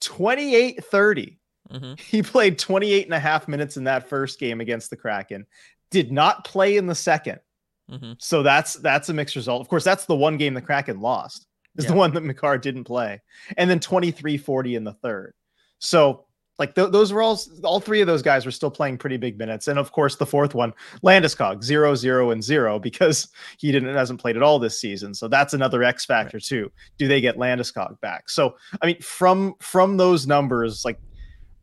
28 0.00 0.84
30. 0.84 1.38
Mm-hmm. 1.72 1.94
He 1.98 2.22
played 2.22 2.58
28 2.58 3.04
and 3.04 3.14
a 3.14 3.18
half 3.18 3.48
minutes 3.48 3.76
in 3.76 3.84
that 3.84 4.08
first 4.08 4.38
game 4.38 4.60
against 4.60 4.90
the 4.90 4.96
Kraken, 4.96 5.46
did 5.90 6.12
not 6.12 6.44
play 6.44 6.76
in 6.76 6.86
the 6.86 6.94
2nd 6.94 7.38
mm-hmm. 7.90 8.12
So 8.18 8.42
that's 8.42 8.74
that's 8.74 9.08
a 9.08 9.14
mixed 9.14 9.36
result. 9.36 9.60
Of 9.60 9.68
course, 9.68 9.84
that's 9.84 10.06
the 10.06 10.16
one 10.16 10.36
game 10.36 10.54
the 10.54 10.62
Kraken 10.62 11.00
lost. 11.00 11.46
Is 11.76 11.84
yeah. 11.84 11.92
the 11.92 11.96
one 11.96 12.12
that 12.14 12.24
Makar 12.24 12.58
didn't 12.58 12.84
play. 12.84 13.20
And 13.56 13.70
then 13.70 13.78
23 13.78 14.36
40 14.36 14.74
in 14.74 14.84
the 14.84 14.94
third. 14.94 15.34
So 15.78 16.26
like 16.58 16.74
th- 16.74 16.90
those 16.90 17.12
were 17.12 17.22
all 17.22 17.40
all 17.62 17.80
three 17.80 18.00
of 18.00 18.06
those 18.06 18.22
guys 18.22 18.44
were 18.44 18.50
still 18.52 18.70
playing 18.70 18.98
pretty 18.98 19.16
big 19.16 19.38
minutes 19.38 19.68
and 19.68 19.78
of 19.78 19.92
course 19.92 20.16
the 20.16 20.26
fourth 20.26 20.54
one 20.54 20.72
landeskog 21.04 21.62
zero 21.62 21.94
zero 21.94 22.30
and 22.30 22.42
zero 22.42 22.78
because 22.78 23.28
he 23.58 23.72
didn't 23.72 23.94
hasn't 23.94 24.20
played 24.20 24.36
at 24.36 24.42
all 24.42 24.58
this 24.58 24.80
season 24.80 25.14
so 25.14 25.28
that's 25.28 25.54
another 25.54 25.82
x 25.82 26.04
factor 26.04 26.36
right. 26.36 26.44
too 26.44 26.70
do 26.98 27.08
they 27.08 27.20
get 27.20 27.36
landeskog 27.36 27.98
back 28.00 28.28
so 28.28 28.56
i 28.82 28.86
mean 28.86 29.00
from 29.00 29.54
from 29.60 29.96
those 29.96 30.26
numbers 30.26 30.84
like 30.84 30.98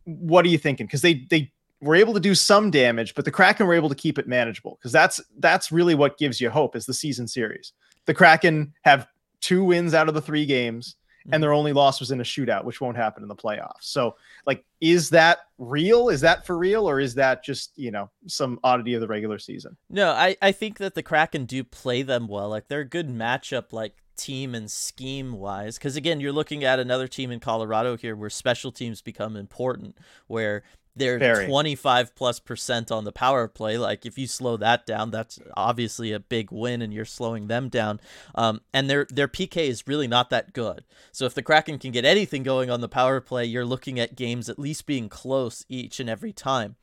what 0.06 0.45
are 0.45 0.49
you 0.49 0.58
thinking 0.58 0.86
because 0.86 1.01
they 1.01 1.26
they 1.30 1.51
were 1.82 1.95
able 1.95 2.14
to 2.14 2.20
do 2.20 2.34
some 2.34 2.72
damage 2.72 3.14
but 3.16 3.26
the 3.26 3.32
kraken 3.32 3.68
were 3.68 3.74
able 3.74 3.89
to 3.89 3.95
keep 3.95 4.18
it 4.18 4.28
manageable 4.28 4.78
because 4.80 4.91
that's 4.91 5.20
that's 5.39 5.72
really 5.72 5.95
what 5.95 6.18
gives 6.18 6.39
you 6.39 6.49
hope 6.49 6.76
is 6.76 6.86
the 6.86 6.93
season 6.93 7.28
series 7.28 7.74
the 8.06 8.14
kraken 8.14 8.74
have 8.84 9.08
two 9.41 9.64
wins 9.64 9.93
out 9.93 10.08
of 10.08 10.14
the 10.14 10.22
three 10.22 10.45
games 10.45 10.95
and 11.32 11.39
mhm. 11.39 11.41
their 11.41 11.53
only 11.53 11.74
loss 11.74 11.99
was 11.99 12.12
in 12.12 12.20
a 12.20 12.24
shootout, 12.24 12.66
which 12.66 12.82
won't 12.82 12.97
happen 12.97 13.24
in 13.24 13.30
the 13.30 13.36
playoffs. 13.36 13.82
So, 13.82 14.16
like, 14.45 14.64
is 14.80 15.10
that 15.10 15.39
real? 15.58 16.10
Is 16.10 16.22
that 16.22 16.45
for 16.45 16.58
real, 16.58 16.88
or 16.88 16.99
is 16.99 17.16
that 17.16 17.43
just 17.43 17.72
you 17.76 17.91
know 17.91 18.10
some 18.28 18.60
oddity 18.64 18.93
of 18.93 19.01
the 19.01 19.08
regular 19.08 19.39
season? 19.39 19.76
No, 19.89 20.12
I 20.12 20.38
I 20.41 20.51
think 20.51 20.78
that 20.78 20.93
the 20.93 21.03
Kraken 21.03 21.45
do 21.45 21.64
play 21.64 22.03
them 22.03 22.28
well. 22.28 22.49
Like, 22.49 22.68
they're 22.68 22.82
a 22.82 22.86
good 22.86 23.10
matchup, 23.10 23.74
like 23.74 23.95
team 24.16 24.55
and 24.55 24.70
scheme 24.70 25.34
wise. 25.34 25.78
Because 25.78 25.95
again, 25.95 26.20
you're 26.20 26.32
looking 26.32 26.63
at 26.63 26.80
another 26.80 27.07
team 27.07 27.32
in 27.32 27.39
Colorado 27.39 27.97
here 27.97 28.16
where 28.16 28.30
special 28.30 28.72
teams 28.72 29.01
become 29.01 29.36
important, 29.36 29.97
where 30.28 30.63
they're 30.95 31.20
Very. 31.20 31.47
25 31.47 32.16
plus 32.16 32.39
percent 32.39 32.91
on 32.91 33.03
the 33.03 33.11
power 33.11 33.47
play. 33.47 33.78
Like 33.78 34.05
if 34.05 34.18
you 34.18 34.28
slow 34.28 34.55
that 34.57 34.86
down, 34.86 35.11
that's 35.11 35.39
obviously 35.55 36.13
a 36.13 36.20
big 36.20 36.51
win, 36.51 36.82
and 36.82 36.93
you're 36.93 37.03
slowing 37.03 37.47
them 37.47 37.68
down. 37.68 37.99
Um, 38.34 38.61
and 38.74 38.89
their 38.89 39.05
their 39.09 39.28
PK 39.28 39.68
is 39.68 39.88
really 39.88 40.07
not 40.07 40.30
that 40.30 40.53
good. 40.53 40.86
So 41.11 41.26
if 41.26 41.34
the 41.34 41.43
Kraken 41.43 41.80
can 41.80 41.91
get 41.91 42.05
anything 42.05 42.43
going 42.43 42.70
on 42.70 42.82
the 42.82 42.88
power 42.88 43.20
play, 43.20 43.45
you're 43.45 43.66
looking 43.66 43.99
at 43.99 44.16
games 44.16 44.47
at 44.47 44.57
least 44.57 44.86
being 44.86 45.09
close 45.09 45.66
each 45.68 45.99
and 45.99 46.09
every 46.09 46.32
time. 46.32 46.78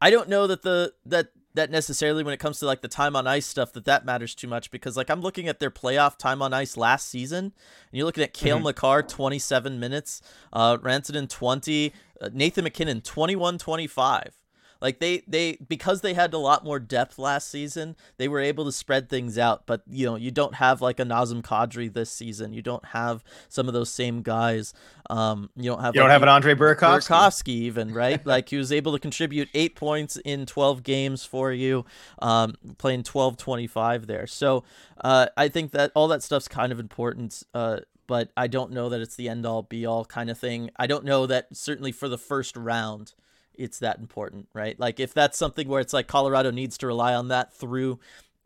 I 0.00 0.10
don't 0.10 0.28
know 0.28 0.46
that 0.46 0.62
the 0.62 0.94
that 1.04 1.28
that 1.56 1.70
necessarily 1.70 2.22
when 2.22 2.32
it 2.32 2.38
comes 2.38 2.58
to 2.60 2.66
like 2.66 2.80
the 2.80 2.88
time 2.88 3.16
on 3.16 3.26
ice 3.26 3.46
stuff 3.46 3.72
that 3.72 3.84
that 3.86 4.04
matters 4.04 4.34
too 4.34 4.46
much 4.46 4.70
because 4.70 4.96
like 4.96 5.10
I'm 5.10 5.20
looking 5.20 5.48
at 5.48 5.58
their 5.58 5.70
playoff 5.70 6.16
time 6.16 6.40
on 6.40 6.54
ice 6.54 6.76
last 6.76 7.08
season 7.08 7.44
and 7.46 7.52
you're 7.92 8.06
looking 8.06 8.24
at 8.24 8.32
Cale 8.32 8.56
mm-hmm. 8.56 8.66
Makar 8.66 9.02
27 9.02 9.80
minutes, 9.80 10.22
uh 10.52 10.76
Rantanen 10.76 11.28
20, 11.28 11.92
uh, 12.20 12.30
Nathan 12.32 12.64
MacKinnon 12.64 13.00
21 13.00 13.58
25. 13.58 14.45
Like 14.80 15.00
they 15.00 15.22
they 15.26 15.58
because 15.66 16.00
they 16.00 16.14
had 16.14 16.34
a 16.34 16.38
lot 16.38 16.64
more 16.64 16.78
depth 16.78 17.18
last 17.18 17.50
season, 17.50 17.96
they 18.18 18.28
were 18.28 18.40
able 18.40 18.64
to 18.64 18.72
spread 18.72 19.08
things 19.08 19.38
out. 19.38 19.66
But 19.66 19.82
you 19.88 20.06
know, 20.06 20.16
you 20.16 20.30
don't 20.30 20.56
have 20.56 20.80
like 20.80 21.00
a 21.00 21.04
Nazem 21.04 21.42
Kadri 21.42 21.92
this 21.92 22.10
season. 22.10 22.52
You 22.52 22.62
don't 22.62 22.84
have 22.86 23.24
some 23.48 23.68
of 23.68 23.74
those 23.74 23.90
same 23.90 24.22
guys. 24.22 24.74
Um, 25.08 25.50
you 25.56 25.70
don't 25.70 25.80
have 25.80 25.94
you 25.94 26.00
like, 26.00 26.06
don't 26.06 26.12
have 26.12 26.22
an 26.22 26.28
Andre 26.28 26.54
Burakovsky. 26.54 27.08
Burakovsky 27.08 27.48
even 27.48 27.94
right? 27.94 28.24
like 28.26 28.48
he 28.48 28.56
was 28.56 28.72
able 28.72 28.92
to 28.92 28.98
contribute 28.98 29.48
eight 29.54 29.74
points 29.74 30.16
in 30.24 30.46
twelve 30.46 30.82
games 30.82 31.24
for 31.24 31.52
you, 31.52 31.84
um, 32.20 32.54
playing 32.78 33.02
12-25 33.02 34.06
there. 34.06 34.26
So 34.26 34.64
uh, 35.00 35.26
I 35.36 35.48
think 35.48 35.72
that 35.72 35.92
all 35.94 36.08
that 36.08 36.22
stuff's 36.22 36.48
kind 36.48 36.72
of 36.72 36.80
important. 36.80 37.42
Uh, 37.54 37.80
but 38.06 38.30
I 38.36 38.46
don't 38.46 38.70
know 38.70 38.88
that 38.88 39.00
it's 39.00 39.16
the 39.16 39.28
end 39.28 39.44
all 39.46 39.62
be 39.62 39.84
all 39.84 40.04
kind 40.04 40.30
of 40.30 40.38
thing. 40.38 40.70
I 40.76 40.86
don't 40.86 41.04
know 41.04 41.26
that 41.26 41.48
certainly 41.56 41.92
for 41.92 42.08
the 42.08 42.18
first 42.18 42.56
round 42.56 43.14
it's 43.58 43.78
that 43.80 43.98
important, 43.98 44.48
right? 44.52 44.78
Like 44.78 45.00
if 45.00 45.14
that's 45.14 45.38
something 45.38 45.68
where 45.68 45.80
it's 45.80 45.92
like 45.92 46.06
Colorado 46.06 46.50
needs 46.50 46.78
to 46.78 46.86
rely 46.86 47.14
on 47.14 47.28
that 47.28 47.52
through 47.52 47.98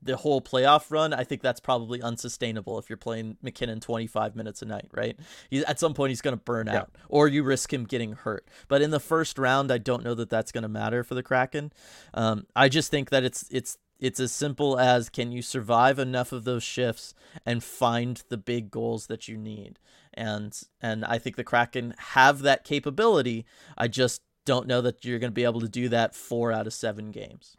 the 0.03 0.17
whole 0.17 0.41
playoff 0.41 0.91
run, 0.91 1.13
I 1.13 1.25
think 1.25 1.43
that's 1.43 1.61
probably 1.61 2.01
unsustainable 2.03 2.79
if 2.79 2.89
you're 2.89 2.97
playing 2.97 3.37
MacKinnon 3.43 3.81
25 3.81 4.35
minutes 4.35 4.63
a 4.63 4.65
night, 4.65 4.89
right? 4.93 5.19
He, 5.51 5.65
at 5.65 5.79
some 5.79 5.95
point, 5.95 6.11
he's 6.11 6.23
going 6.23 6.37
to 6.37 6.43
burn 6.43 6.67
yeah. 6.67 6.81
out, 6.81 6.91
or 7.09 7.29
you 7.29 7.43
risk 7.43 7.73
him 7.73 7.85
getting 7.85 8.13
hurt. 8.13 8.49
But 8.69 8.83
in 8.83 8.91
the 8.91 9.01
first 9.01 9.39
round, 9.39 9.71
I 9.71 9.79
don't 9.79 10.05
know 10.05 10.15
that 10.15 10.31
that's 10.31 10.53
going 10.53 10.63
to 10.63 10.69
matter 10.69 11.05
for 11.05 11.15
the 11.15 11.23
Kraken. 11.23 11.73
Um, 12.15 12.47
I 12.57 12.69
just 12.69 12.91
think 12.91 13.11
that 13.11 13.25
it's 13.25 13.47
it's 13.51 13.77
it's 13.99 14.19
as 14.19 14.33
simple 14.33 14.79
as 14.79 15.11
can 15.11 15.31
you 15.31 15.43
survive 15.43 15.99
enough 15.99 16.33
of 16.33 16.45
those 16.45 16.63
shifts 16.63 17.15
and 17.45 17.63
find 17.63 18.23
the 18.31 18.39
big 18.39 18.71
goals 18.71 19.07
that 19.09 19.29
you 19.29 19.37
need, 19.37 19.79
and 20.15 20.59
and 20.81 21.05
I 21.05 21.19
think 21.19 21.37
the 21.37 21.45
Kraken 21.45 21.95
have 21.99 22.41
that 22.41 22.65
capability. 22.65 23.45
I 23.77 23.89
just 23.89 24.23
don't 24.45 24.67
know 24.67 24.81
that 24.81 25.05
you're 25.05 25.19
going 25.19 25.31
to 25.31 25.35
be 25.35 25.45
able 25.45 25.61
to 25.61 25.69
do 25.69 25.89
that 25.91 26.15
four 26.15 26.53
out 26.53 26.67
of 26.67 26.73
seven 26.73 27.11
games. 27.11 27.57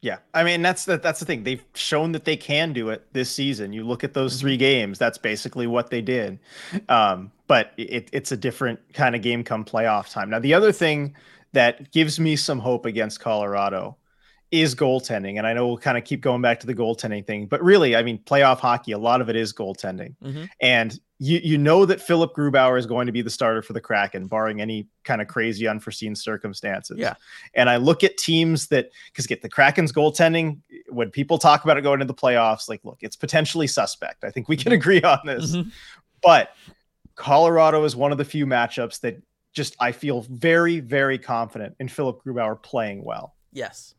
Yeah, 0.00 0.18
I 0.34 0.42
mean 0.42 0.62
that's 0.62 0.84
the 0.84 0.98
that's 0.98 1.20
the 1.20 1.26
thing. 1.26 1.44
They've 1.44 1.62
shown 1.74 2.10
that 2.12 2.24
they 2.24 2.36
can 2.36 2.72
do 2.72 2.90
it 2.90 3.06
this 3.12 3.30
season. 3.30 3.72
You 3.72 3.84
look 3.84 4.02
at 4.02 4.14
those 4.14 4.40
three 4.40 4.54
mm-hmm. 4.54 4.58
games. 4.58 4.98
That's 4.98 5.16
basically 5.16 5.68
what 5.68 5.90
they 5.90 6.02
did. 6.02 6.40
Um, 6.88 7.30
but 7.46 7.72
it, 7.76 8.08
it's 8.12 8.32
a 8.32 8.36
different 8.36 8.80
kind 8.94 9.14
of 9.14 9.22
game 9.22 9.44
come 9.44 9.64
playoff 9.64 10.10
time. 10.10 10.28
Now 10.28 10.40
the 10.40 10.54
other 10.54 10.72
thing 10.72 11.14
that 11.52 11.92
gives 11.92 12.18
me 12.18 12.34
some 12.34 12.58
hope 12.58 12.84
against 12.84 13.20
Colorado 13.20 13.96
is 14.52 14.74
goaltending. 14.74 15.38
And 15.38 15.46
I 15.46 15.54
know 15.54 15.66
we'll 15.66 15.78
kind 15.78 15.96
of 15.96 16.04
keep 16.04 16.20
going 16.20 16.42
back 16.42 16.60
to 16.60 16.66
the 16.66 16.74
goaltending 16.74 17.26
thing, 17.26 17.46
but 17.46 17.62
really, 17.62 17.96
I 17.96 18.02
mean, 18.02 18.18
playoff 18.18 18.58
hockey, 18.58 18.92
a 18.92 18.98
lot 18.98 19.22
of 19.22 19.30
it 19.30 19.34
is 19.34 19.52
goaltending. 19.52 20.14
Mm-hmm. 20.22 20.44
And 20.60 21.00
you 21.18 21.40
you 21.42 21.56
know 21.56 21.86
that 21.86 22.00
Philipp 22.00 22.32
Grubauer 22.34 22.78
is 22.78 22.84
going 22.84 23.06
to 23.06 23.12
be 23.12 23.22
the 23.22 23.30
starter 23.30 23.62
for 23.62 23.72
the 23.72 23.80
Kraken, 23.80 24.26
barring 24.26 24.60
any 24.60 24.88
kind 25.04 25.22
of 25.22 25.28
crazy 25.28 25.66
unforeseen 25.66 26.14
circumstances. 26.14 26.98
Yeah. 26.98 27.14
And 27.54 27.70
I 27.70 27.76
look 27.76 28.04
at 28.04 28.18
teams 28.18 28.66
that 28.68 28.90
because 29.06 29.26
get 29.26 29.40
the 29.40 29.48
Kraken's 29.48 29.92
goaltending, 29.92 30.58
when 30.88 31.10
people 31.10 31.38
talk 31.38 31.64
about 31.64 31.78
it 31.78 31.82
going 31.82 32.02
into 32.02 32.12
the 32.12 32.14
playoffs, 32.14 32.68
like, 32.68 32.80
look, 32.84 32.98
it's 33.00 33.16
potentially 33.16 33.66
suspect. 33.66 34.22
I 34.22 34.30
think 34.30 34.48
we 34.48 34.56
can 34.56 34.72
mm-hmm. 34.72 34.80
agree 34.80 35.02
on 35.02 35.20
this. 35.24 35.52
Mm-hmm. 35.52 35.70
But 36.22 36.54
Colorado 37.14 37.84
is 37.84 37.96
one 37.96 38.12
of 38.12 38.18
the 38.18 38.24
few 38.24 38.44
matchups 38.44 39.00
that 39.00 39.22
just 39.54 39.76
I 39.80 39.92
feel 39.92 40.26
very, 40.28 40.80
very 40.80 41.18
confident 41.18 41.74
in 41.78 41.88
Philipp 41.88 42.18
Grubauer 42.24 42.60
playing 42.62 43.02
well. 43.02 43.34
Yes 43.52 43.94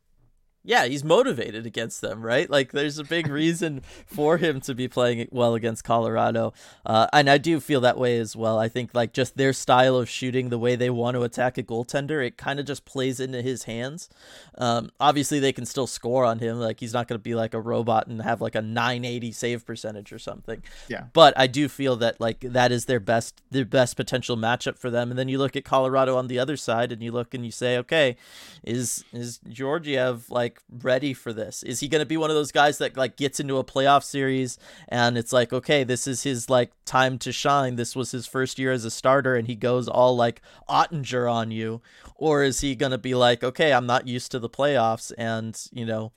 yeah, 0.65 0.85
he's 0.85 1.03
motivated 1.03 1.65
against 1.65 2.01
them, 2.01 2.21
right? 2.21 2.49
Like, 2.49 2.71
there's 2.71 2.97
a 2.97 3.03
big 3.03 3.27
reason 3.27 3.81
for 4.05 4.37
him 4.37 4.61
to 4.61 4.73
be 4.73 4.87
playing 4.87 5.27
well 5.31 5.55
against 5.55 5.83
Colorado, 5.83 6.53
uh, 6.85 7.07
and 7.11 7.29
I 7.29 7.37
do 7.37 7.59
feel 7.59 7.81
that 7.81 7.97
way 7.97 8.17
as 8.17 8.35
well. 8.35 8.57
I 8.57 8.69
think 8.69 8.91
like 8.93 9.11
just 9.13 9.35
their 9.35 9.51
style 9.51 9.97
of 9.97 10.09
shooting, 10.09 10.49
the 10.49 10.57
way 10.57 10.75
they 10.75 10.89
want 10.89 11.15
to 11.15 11.23
attack 11.23 11.57
a 11.57 11.63
goaltender, 11.63 12.25
it 12.25 12.37
kind 12.37 12.59
of 12.59 12.65
just 12.65 12.85
plays 12.85 13.19
into 13.19 13.41
his 13.41 13.63
hands. 13.63 14.09
Um, 14.57 14.89
obviously, 14.99 15.39
they 15.39 15.51
can 15.51 15.65
still 15.65 15.87
score 15.87 16.23
on 16.23 16.39
him. 16.39 16.59
Like, 16.59 16.79
he's 16.79 16.93
not 16.93 17.07
going 17.07 17.19
to 17.19 17.23
be 17.23 17.35
like 17.35 17.53
a 17.53 17.59
robot 17.59 18.07
and 18.07 18.21
have 18.21 18.39
like 18.39 18.55
a 18.55 18.61
980 18.61 19.31
save 19.33 19.65
percentage 19.65 20.13
or 20.13 20.19
something. 20.19 20.63
Yeah. 20.87 21.05
But 21.11 21.33
I 21.37 21.47
do 21.47 21.67
feel 21.67 21.97
that 21.97 22.21
like 22.21 22.39
that 22.39 22.71
is 22.71 22.85
their 22.85 22.99
best 23.01 23.41
their 23.51 23.65
best 23.65 23.97
potential 23.97 24.37
matchup 24.37 24.77
for 24.77 24.89
them. 24.89 25.09
And 25.09 25.19
then 25.19 25.27
you 25.27 25.37
look 25.37 25.55
at 25.55 25.65
Colorado 25.65 26.15
on 26.15 26.27
the 26.27 26.39
other 26.39 26.55
side, 26.55 26.91
and 26.91 27.03
you 27.03 27.11
look 27.11 27.33
and 27.33 27.43
you 27.43 27.51
say, 27.51 27.77
okay, 27.79 28.15
is 28.63 29.03
is 29.11 29.39
Georgiev 29.49 30.29
like 30.29 30.52
like 30.53 30.83
ready 30.83 31.13
for 31.13 31.33
this? 31.33 31.63
Is 31.63 31.79
he 31.79 31.87
going 31.87 32.01
to 32.01 32.05
be 32.05 32.17
one 32.17 32.29
of 32.29 32.35
those 32.35 32.51
guys 32.51 32.77
that 32.77 32.97
like 32.97 33.17
gets 33.17 33.39
into 33.39 33.57
a 33.57 33.63
playoff 33.63 34.03
series 34.03 34.57
and 34.87 35.17
it's 35.17 35.33
like, 35.33 35.53
okay, 35.53 35.83
this 35.83 36.07
is 36.07 36.23
his 36.23 36.49
like 36.49 36.71
time 36.85 37.17
to 37.19 37.31
shine. 37.31 37.75
This 37.75 37.95
was 37.95 38.11
his 38.11 38.27
first 38.27 38.59
year 38.59 38.71
as 38.71 38.85
a 38.85 38.91
starter 38.91 39.35
and 39.35 39.47
he 39.47 39.55
goes 39.55 39.87
all 39.87 40.15
like 40.15 40.41
Oettinger 40.69 41.31
on 41.31 41.51
you, 41.51 41.81
or 42.15 42.43
is 42.43 42.61
he 42.61 42.75
going 42.75 42.91
to 42.91 42.97
be 42.97 43.15
like, 43.15 43.43
okay, 43.43 43.73
I'm 43.73 43.85
not 43.85 44.07
used 44.07 44.31
to 44.31 44.39
the 44.39 44.49
playoffs 44.49 45.11
and, 45.17 45.59
you 45.71 45.85
know, 45.85 46.11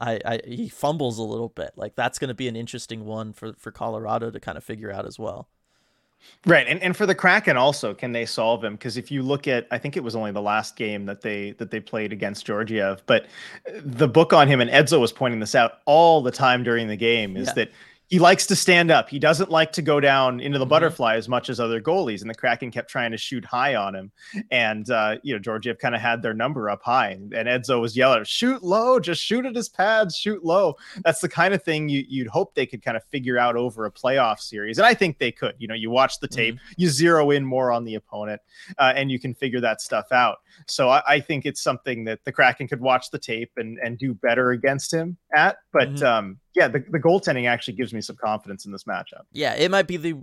I, 0.00 0.18
I 0.24 0.40
he 0.46 0.68
fumbles 0.68 1.18
a 1.18 1.22
little 1.22 1.48
bit. 1.48 1.72
Like 1.76 1.94
that's 1.94 2.18
going 2.18 2.28
to 2.28 2.34
be 2.34 2.48
an 2.48 2.56
interesting 2.56 3.04
one 3.04 3.32
for 3.32 3.52
for 3.54 3.70
Colorado 3.70 4.30
to 4.30 4.40
kind 4.40 4.58
of 4.58 4.64
figure 4.64 4.90
out 4.90 5.06
as 5.06 5.18
well. 5.18 5.48
Right, 6.44 6.66
and 6.66 6.82
and 6.82 6.96
for 6.96 7.06
the 7.06 7.14
Kraken 7.14 7.56
also, 7.56 7.94
can 7.94 8.12
they 8.12 8.26
solve 8.26 8.64
him? 8.64 8.74
Because 8.74 8.96
if 8.96 9.10
you 9.10 9.22
look 9.22 9.46
at, 9.46 9.66
I 9.70 9.78
think 9.78 9.96
it 9.96 10.02
was 10.02 10.16
only 10.16 10.32
the 10.32 10.42
last 10.42 10.74
game 10.74 11.06
that 11.06 11.20
they 11.20 11.52
that 11.52 11.70
they 11.70 11.78
played 11.78 12.12
against 12.12 12.44
Georgiev, 12.44 13.02
but 13.06 13.26
uh, 13.68 13.80
the 13.84 14.08
book 14.08 14.32
on 14.32 14.48
him 14.48 14.60
and 14.60 14.70
Edzo 14.70 15.00
was 15.00 15.12
pointing 15.12 15.38
this 15.38 15.54
out 15.54 15.78
all 15.84 16.20
the 16.20 16.32
time 16.32 16.64
during 16.64 16.88
the 16.88 16.96
game 16.96 17.36
is 17.36 17.48
yeah. 17.48 17.52
that 17.54 17.70
he 18.12 18.18
likes 18.18 18.44
to 18.44 18.54
stand 18.54 18.90
up. 18.90 19.08
He 19.08 19.18
doesn't 19.18 19.50
like 19.50 19.72
to 19.72 19.80
go 19.80 19.98
down 19.98 20.38
into 20.38 20.58
the 20.58 20.66
Mhm. 20.66 20.68
butterfly 20.68 21.14
as 21.16 21.30
much 21.30 21.48
as 21.48 21.58
other 21.58 21.80
goalies. 21.80 22.20
And 22.20 22.28
the 22.28 22.34
Kraken 22.34 22.70
kept 22.70 22.90
trying 22.90 23.10
to 23.12 23.16
shoot 23.16 23.42
high 23.42 23.74
on 23.74 23.94
him. 23.94 24.12
And, 24.50 24.90
uh, 24.90 25.16
you 25.22 25.32
know, 25.32 25.38
Georgiev 25.38 25.78
kind 25.78 25.94
of 25.94 26.02
had 26.02 26.20
their 26.20 26.34
number 26.34 26.68
up 26.68 26.82
high. 26.82 27.12
And 27.12 27.32
Edzo 27.32 27.80
was 27.80 27.96
yelling, 27.96 28.24
shoot 28.24 28.62
low, 28.62 29.00
just 29.00 29.24
shoot 29.24 29.46
at 29.46 29.56
his 29.56 29.70
pads, 29.70 30.14
shoot 30.14 30.44
low. 30.44 30.76
That's 31.02 31.20
the 31.22 31.28
kind 31.30 31.54
of 31.54 31.62
thing 31.62 31.88
you, 31.88 32.04
you'd 32.06 32.26
hope 32.28 32.54
they 32.54 32.66
could 32.66 32.82
kind 32.82 32.98
of 32.98 33.04
figure 33.04 33.38
out 33.38 33.56
over 33.56 33.86
a 33.86 33.90
playoff 33.90 34.40
series. 34.40 34.76
And 34.76 34.86
I 34.86 34.92
think 34.92 35.16
they 35.18 35.32
could. 35.32 35.54
You 35.58 35.66
know, 35.68 35.74
you 35.74 35.88
watch 35.88 36.20
the 36.20 36.28
tape, 36.28 36.58
you 36.76 36.90
zero 36.90 37.30
in 37.30 37.46
more 37.46 37.72
on 37.72 37.84
the 37.84 37.94
opponent, 37.94 38.42
uh, 38.76 38.92
and 38.94 39.10
you 39.10 39.18
can 39.18 39.32
figure 39.32 39.62
that 39.62 39.80
stuff 39.80 40.12
out. 40.12 40.36
So 40.66 40.90
I, 40.90 41.02
I 41.08 41.20
think 41.20 41.46
it's 41.46 41.62
something 41.62 42.04
that 42.04 42.26
the 42.26 42.32
Kraken 42.32 42.68
could 42.68 42.82
watch 42.82 43.10
the 43.10 43.18
tape 43.18 43.52
and, 43.56 43.78
and 43.78 43.96
do 43.96 44.12
better 44.12 44.50
against 44.50 44.92
him 44.92 45.16
at. 45.34 45.56
But 45.72 45.94
Mhm. 45.94 46.02
um, 46.02 46.38
yeah, 46.54 46.68
the, 46.68 46.80
the 46.90 46.98
goaltending 46.98 47.48
actually 47.48 47.74
gives 47.74 47.92
me 47.94 48.00
some 48.00 48.16
confidence 48.16 48.66
in 48.66 48.72
this 48.72 48.84
matchup. 48.84 49.22
Yeah, 49.32 49.54
it 49.54 49.70
might 49.70 49.86
be 49.86 49.96
the 49.96 50.14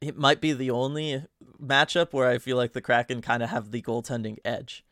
it 0.00 0.16
might 0.16 0.40
be 0.40 0.52
the 0.52 0.70
only 0.70 1.24
matchup 1.62 2.12
where 2.12 2.28
I 2.28 2.38
feel 2.38 2.56
like 2.56 2.72
the 2.72 2.80
Kraken 2.80 3.20
kind 3.22 3.42
of 3.42 3.50
have 3.50 3.70
the 3.70 3.82
goaltending 3.82 4.36
edge, 4.44 4.84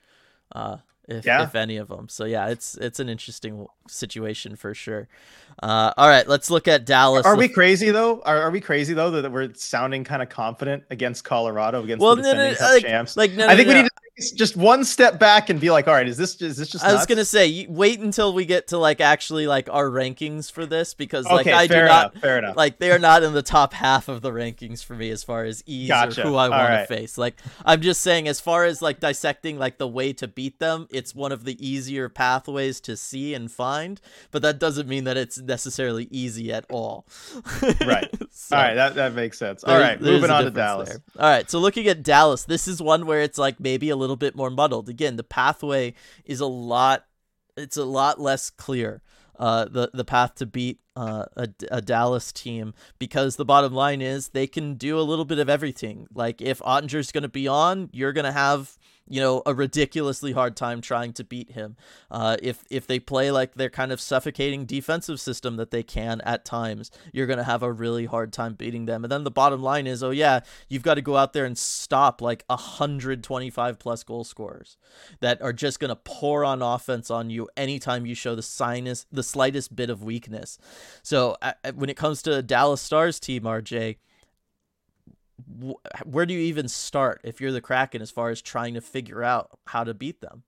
uh, 0.53 0.79
if 1.09 1.25
Yeah. 1.27 1.45
if 1.45 1.55
any 1.55 1.77
of 1.77 1.89
them. 1.89 2.09
So 2.09 2.25
yeah, 2.25 2.49
it's 2.49 2.77
it's 2.79 2.99
an 2.99 3.09
interesting 3.09 3.67
situation 3.89 4.57
for 4.57 4.75
sure. 4.75 5.09
Uh, 5.63 5.93
all 5.97 6.09
right, 6.09 6.27
let's 6.27 6.51
look 6.51 6.67
at 6.67 6.85
Dallas. 6.87 7.25
Are 7.27 7.37
we 7.37 7.49
crazy 7.49 7.91
though? 7.91 8.21
Are, 8.23 8.39
are 8.43 8.51
we 8.51 8.61
crazy 8.61 8.95
though 8.95 9.11
that, 9.11 9.23
that 9.23 9.33
we're 9.33 9.53
sounding 9.55 10.03
kind 10.05 10.23
of 10.23 10.29
confident 10.29 10.85
against 10.91 11.25
Colorado 11.25 11.83
against 11.85 12.03
Well, 12.03 12.17
the 12.17 12.23
no, 12.23 12.33
no, 12.33 12.51
defending 12.51 12.57
Cup 12.57 12.71
like- 12.73 12.83
champs? 12.83 13.17
like 13.17 13.33
no, 13.33 13.47
I 13.47 13.55
think 13.57 13.69
no, 13.69 13.75
we 13.75 13.79
no. 13.79 13.83
need 13.83 13.89
to 13.89 13.95
just 14.35 14.57
one 14.57 14.85
step 14.85 15.19
back 15.19 15.51
and 15.51 15.61
be 15.61 15.71
like, 15.71 15.87
all 15.87 15.95
right, 15.95 16.09
is 16.09 16.17
this 16.17 16.41
is 16.41 16.57
this 16.57 16.69
just? 16.71 16.83
I 16.85 16.95
was 16.95 17.05
gonna 17.05 17.25
say, 17.25 17.67
wait 17.69 18.01
until 18.01 18.33
we 18.33 18.47
get 18.47 18.69
to 18.69 18.79
like 18.79 19.01
actually 19.01 19.47
like 19.47 19.69
our 19.71 19.91
rankings 19.91 20.51
for 20.51 20.65
this 20.65 20.95
because 20.95 21.27
like 21.27 21.47
okay, 21.47 21.53
I 21.53 21.67
do 21.67 21.75
fair 21.75 21.87
not. 21.87 22.17
Fair 22.19 22.39
enough. 22.39 22.57
like 22.57 22.79
they 22.79 22.91
are 22.93 22.99
not 22.99 23.23
in 23.23 23.35
the 23.35 23.43
top 23.43 23.75
half 23.75 24.09
of 24.09 24.23
the 24.23 24.31
rankings 24.31 24.83
for 24.83 24.95
me 24.95 25.11
as 25.11 25.23
far 25.23 25.45
as 25.45 25.63
ease 25.67 25.89
Gotcha. 25.89 26.23
or 26.23 26.29
who 26.29 26.35
I 26.37 26.49
want 26.49 26.69
right. 26.69 26.81
to 26.81 26.87
face. 26.87 27.19
Like 27.19 27.37
I'm 27.65 27.83
just 27.83 28.01
saying, 28.01 28.27
as 28.27 28.41
far 28.41 28.65
as 28.65 28.81
like 28.81 29.01
dissecting 29.01 29.59
like 29.59 29.79
the 29.79 29.89
way 29.89 30.13
to 30.15 30.27
beat 30.29 30.61
them, 30.61 30.87
it's 30.91 31.15
one 31.15 31.33
of 31.33 31.45
the 31.45 31.67
easier 31.67 32.09
pathways 32.09 32.81
to 32.83 32.97
see 32.97 33.35
and 33.35 33.51
find. 33.51 34.01
But 34.31 34.43
that 34.43 34.59
doesn't 34.59 34.89
mean 34.89 35.05
that 35.05 35.17
it's 35.17 35.39
necessarily 35.39 36.09
easy 36.11 36.53
at 36.53 36.65
all. 36.71 37.07
Right. 37.87 38.11
So- 38.31 38.57
all 38.57 38.63
right, 38.63 38.75
that, 38.75 38.95
that 38.97 39.15
makes 39.15 39.39
sense. 39.39 39.65
All 39.65 39.79
right, 39.79 40.01
moving 40.01 40.31
on 40.31 40.45
to 40.45 40.51
Dallas. 40.51 40.89
there. 40.89 40.99
All 41.19 41.29
right, 41.31 41.51
so 41.51 41.59
looking 41.59 41.87
at 41.89 42.03
Dallas, 42.03 42.45
this 42.45 42.69
is 42.69 42.81
one 42.81 43.07
where 43.07 43.21
it's 43.23 43.39
like 43.39 43.59
maybe 43.59 43.91
a 43.91 43.97
little 43.97 44.06
bit 44.15 44.37
more 44.37 44.51
muddled. 44.51 44.89
Again, 44.89 45.17
the 45.17 45.25
pathway 45.25 45.95
is 46.25 46.39
a 46.39 46.47
lot 46.47 47.07
it's 47.57 47.77
a 47.77 47.85
lot 47.85 48.21
less 48.21 48.51
clear. 48.51 49.03
Uh, 49.39 49.67
the 49.67 49.91
the 49.93 50.05
path 50.05 50.35
to 50.37 50.47
beat 50.47 50.79
uh, 50.95 51.25
a, 51.37 51.49
a 51.71 51.83
Dallas 51.83 52.33
team 52.33 52.73
because 52.99 53.37
the 53.37 53.45
bottom 53.45 53.75
line 53.75 54.01
is 54.01 54.29
they 54.29 54.47
can 54.47 54.75
do 54.75 54.99
a 54.99 55.03
little 55.03 55.27
bit 55.27 55.39
of 55.39 55.49
everything. 55.51 56.07
Like 56.15 56.41
if 56.41 56.61
Oettinger's 56.61 57.13
going 57.13 57.23
to 57.23 57.29
be 57.29 57.47
on, 57.47 57.91
you're 57.93 58.15
going 58.15 58.25
to 58.25 58.33
have 58.33 58.79
you 59.09 59.21
know 59.21 59.43
a 59.47 59.55
ridiculously 59.55 60.33
hard 60.33 60.57
time 60.57 60.81
trying 60.81 61.13
to 61.15 61.25
beat 61.25 61.53
him. 61.53 61.77
Uh, 62.11 62.37
if 62.43 62.65
if 62.71 62.87
they 62.87 62.99
play 62.99 63.31
like 63.31 63.55
their 63.55 63.71
kind 63.71 63.93
of 63.93 64.01
suffocating 64.01 64.65
defensive 64.65 65.21
system 65.21 65.57
that 65.57 65.71
they 65.71 65.83
can 65.83 66.21
at 66.23 66.45
times, 66.45 66.91
you're 67.13 67.27
to 67.39 67.45
have 67.45 67.63
a 67.63 67.73
really 67.73 68.07
hard 68.07 68.33
time 68.33 68.55
beating 68.55 68.87
them. 68.87 69.05
And 69.05 69.13
then 69.13 69.25
the 69.25 69.31
bottom 69.31 69.63
line 69.63 69.87
is, 69.87 70.03
oh 70.03 70.11
yeah, 70.11 70.41
you've 70.69 70.83
got 70.83 70.95
to 70.95 71.03
go 71.03 71.17
out 71.17 71.33
there 71.33 71.45
and 71.45 71.57
stop 71.57 72.21
like 72.21 72.45
125 72.49 73.79
plus 73.79 74.03
goal 74.03 74.25
scorers 74.25 74.77
that 75.21 75.41
are 75.43 75.53
just 75.53 75.81
to 75.91 75.97
pour 75.97 76.45
on 76.45 76.63
offense 76.63 77.11
on 77.11 77.31
you 77.31 77.49
anytime 77.57 78.07
you 78.07 78.15
show 78.15 78.35
the 78.35 78.43
sinus 78.43 79.07
the 79.13 79.23
slightest 79.23 79.75
bit 79.75 79.91
of 79.91 80.03
weakness. 80.03 80.59
So 81.03 81.37
when 81.75 81.91
it 81.91 81.97
comes 81.97 82.23
to 82.23 82.43
Dallas 82.43 82.81
Stars 82.81 83.21
team, 83.21 83.43
RJ, 83.43 83.97
where 86.05 86.27
do 86.27 86.35
you 86.35 86.41
even 86.41 86.69
start 86.69 87.21
if 87.25 87.41
you're 87.41 87.53
the 87.53 87.61
Kraken 87.61 88.03
as 88.03 88.11
far 88.11 88.31
as 88.31 88.41
trying 88.43 88.75
to 88.75 88.81
figure 88.81 89.23
out 89.23 89.59
how 89.67 89.85
to 89.85 89.95
beat 89.95 90.21
them? 90.21 90.45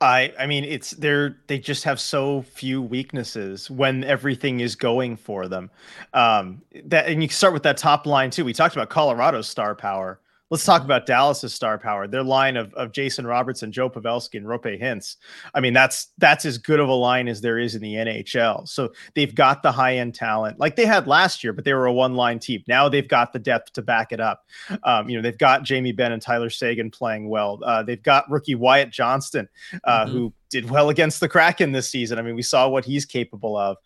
I 0.00 0.32
I 0.38 0.46
mean 0.46 0.64
it's 0.64 0.90
they're 0.90 1.36
they 1.46 1.58
just 1.58 1.84
have 1.84 2.00
so 2.00 2.42
few 2.42 2.82
weaknesses 2.82 3.70
when 3.70 4.02
everything 4.04 4.60
is 4.60 4.74
going 4.74 5.16
for 5.16 5.48
them. 5.48 5.70
Um 6.12 6.62
that 6.86 7.06
and 7.06 7.22
you 7.22 7.28
can 7.28 7.36
start 7.36 7.52
with 7.52 7.62
that 7.62 7.76
top 7.76 8.06
line 8.06 8.30
too. 8.30 8.44
We 8.44 8.52
talked 8.52 8.74
about 8.74 8.90
Colorado's 8.90 9.48
star 9.48 9.74
power. 9.74 10.20
Let's 10.52 10.66
talk 10.66 10.84
about 10.84 11.06
Dallas's 11.06 11.54
star 11.54 11.78
power. 11.78 12.06
Their 12.06 12.22
line 12.22 12.58
of, 12.58 12.74
of 12.74 12.92
Jason 12.92 13.26
Robertson, 13.26 13.72
Joe 13.72 13.88
Pavelski, 13.88 14.34
and 14.34 14.44
Roope 14.44 14.78
Hintz. 14.78 15.16
I 15.54 15.60
mean, 15.60 15.72
that's 15.72 16.08
that's 16.18 16.44
as 16.44 16.58
good 16.58 16.78
of 16.78 16.90
a 16.90 16.92
line 16.92 17.26
as 17.26 17.40
there 17.40 17.58
is 17.58 17.74
in 17.74 17.80
the 17.80 17.94
NHL. 17.94 18.68
So 18.68 18.92
they've 19.14 19.34
got 19.34 19.62
the 19.62 19.72
high 19.72 19.96
end 19.96 20.14
talent, 20.14 20.60
like 20.60 20.76
they 20.76 20.84
had 20.84 21.06
last 21.06 21.42
year, 21.42 21.54
but 21.54 21.64
they 21.64 21.72
were 21.72 21.86
a 21.86 21.92
one 21.92 22.16
line 22.16 22.38
team. 22.38 22.62
Now 22.68 22.86
they've 22.90 23.08
got 23.08 23.32
the 23.32 23.38
depth 23.38 23.72
to 23.72 23.82
back 23.82 24.12
it 24.12 24.20
up. 24.20 24.44
Um, 24.82 25.08
you 25.08 25.16
know, 25.16 25.22
they've 25.22 25.38
got 25.38 25.62
Jamie 25.62 25.92
Benn 25.92 26.12
and 26.12 26.20
Tyler 26.20 26.50
Seguin 26.50 26.90
playing 26.90 27.30
well. 27.30 27.58
Uh, 27.64 27.82
they've 27.82 28.02
got 28.02 28.30
rookie 28.30 28.54
Wyatt 28.54 28.90
Johnston, 28.90 29.48
uh, 29.84 30.04
Mhm. 30.04 30.10
who 30.10 30.32
did 30.52 30.70
well 30.70 30.90
against 30.90 31.18
the 31.18 31.28
Kraken 31.28 31.72
this 31.72 31.90
season. 31.90 32.18
I 32.18 32.22
mean, 32.22 32.36
we 32.36 32.42
saw 32.42 32.68
what 32.68 32.84
he's 32.84 33.04
capable 33.04 33.56
of. 33.56 33.78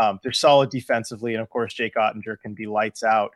Um, 0.00 0.18
they're 0.22 0.32
solid 0.32 0.70
defensively, 0.70 1.34
and 1.34 1.42
of 1.42 1.50
course, 1.50 1.74
Jake 1.74 1.94
Oettinger 1.94 2.40
can 2.40 2.54
be 2.54 2.66
lights 2.66 3.04
out. 3.04 3.30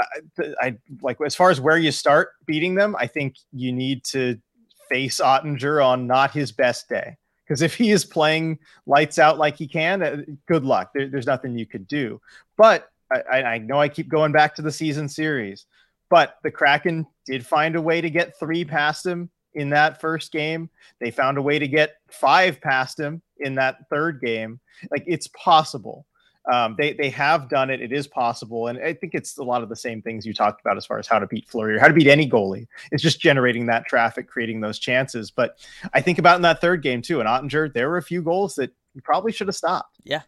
Uh, 0.00 0.44
I 0.60 0.76
like 1.02 1.18
as 1.24 1.36
far 1.36 1.50
as 1.50 1.60
where 1.60 1.78
you 1.78 1.92
start 1.92 2.30
beating 2.46 2.74
them. 2.74 2.96
I 2.98 3.06
think 3.06 3.36
you 3.52 3.70
need 3.70 4.02
to 4.04 4.40
face 4.88 5.20
Oettinger 5.20 5.84
on 5.84 6.06
not 6.06 6.32
his 6.32 6.50
best 6.50 6.88
day. 6.88 7.16
Because 7.44 7.62
if 7.62 7.74
he 7.74 7.90
is 7.90 8.04
playing 8.04 8.60
lights 8.86 9.18
out 9.18 9.36
like 9.36 9.56
he 9.56 9.66
can, 9.66 10.02
uh, 10.02 10.22
good 10.46 10.64
luck. 10.64 10.92
There, 10.94 11.08
there's 11.08 11.26
nothing 11.26 11.58
you 11.58 11.66
could 11.66 11.86
do. 11.88 12.20
But 12.56 12.88
I, 13.12 13.20
I 13.20 13.42
I 13.54 13.58
know 13.58 13.80
I 13.80 13.88
keep 13.88 14.08
going 14.08 14.32
back 14.32 14.54
to 14.54 14.62
the 14.62 14.72
season 14.72 15.08
series, 15.08 15.66
but 16.08 16.36
the 16.42 16.50
Kraken 16.50 17.06
did 17.26 17.44
find 17.44 17.76
a 17.76 17.82
way 17.82 18.00
to 18.00 18.08
get 18.08 18.38
three 18.38 18.64
past 18.64 19.04
him 19.04 19.30
in 19.54 19.70
that 19.70 20.00
first 20.00 20.32
game. 20.32 20.70
They 21.00 21.10
found 21.10 21.38
a 21.38 21.42
way 21.42 21.58
to 21.58 21.68
get 21.68 21.96
five 22.10 22.60
past 22.60 22.98
him 22.98 23.22
in 23.38 23.54
that 23.56 23.88
third 23.90 24.20
game. 24.20 24.60
Like 24.90 25.04
it's 25.06 25.28
possible. 25.28 26.06
Um, 26.50 26.74
they 26.78 26.94
they 26.94 27.10
have 27.10 27.48
done 27.50 27.68
it. 27.70 27.82
It 27.82 27.92
is 27.92 28.06
possible, 28.06 28.68
and 28.68 28.78
I 28.82 28.94
think 28.94 29.14
it's 29.14 29.36
a 29.36 29.42
lot 29.42 29.62
of 29.62 29.68
the 29.68 29.76
same 29.76 30.00
things 30.00 30.24
you 30.24 30.32
talked 30.32 30.60
about 30.62 30.78
as 30.78 30.86
far 30.86 30.98
as 30.98 31.06
how 31.06 31.18
to 31.18 31.26
beat 31.26 31.46
Fleury 31.48 31.76
or 31.76 31.78
how 31.78 31.86
to 31.86 31.92
beat 31.92 32.06
any 32.06 32.28
goalie. 32.28 32.66
It's 32.90 33.02
just 33.02 33.20
generating 33.20 33.66
that 33.66 33.86
traffic, 33.86 34.26
creating 34.26 34.60
those 34.60 34.78
chances. 34.78 35.30
But 35.30 35.58
I 35.92 36.00
think 36.00 36.18
about 36.18 36.36
in 36.36 36.42
that 36.42 36.60
third 36.60 36.82
game 36.82 37.02
too, 37.02 37.20
and 37.20 37.28
Oettinger, 37.28 37.72
there 37.74 37.90
were 37.90 37.98
a 37.98 38.02
few 38.02 38.22
goals 38.22 38.54
that 38.54 38.72
you 38.94 39.02
probably 39.02 39.32
should 39.32 39.48
have 39.48 39.56
stopped. 39.56 39.98
Yeah, 40.02 40.22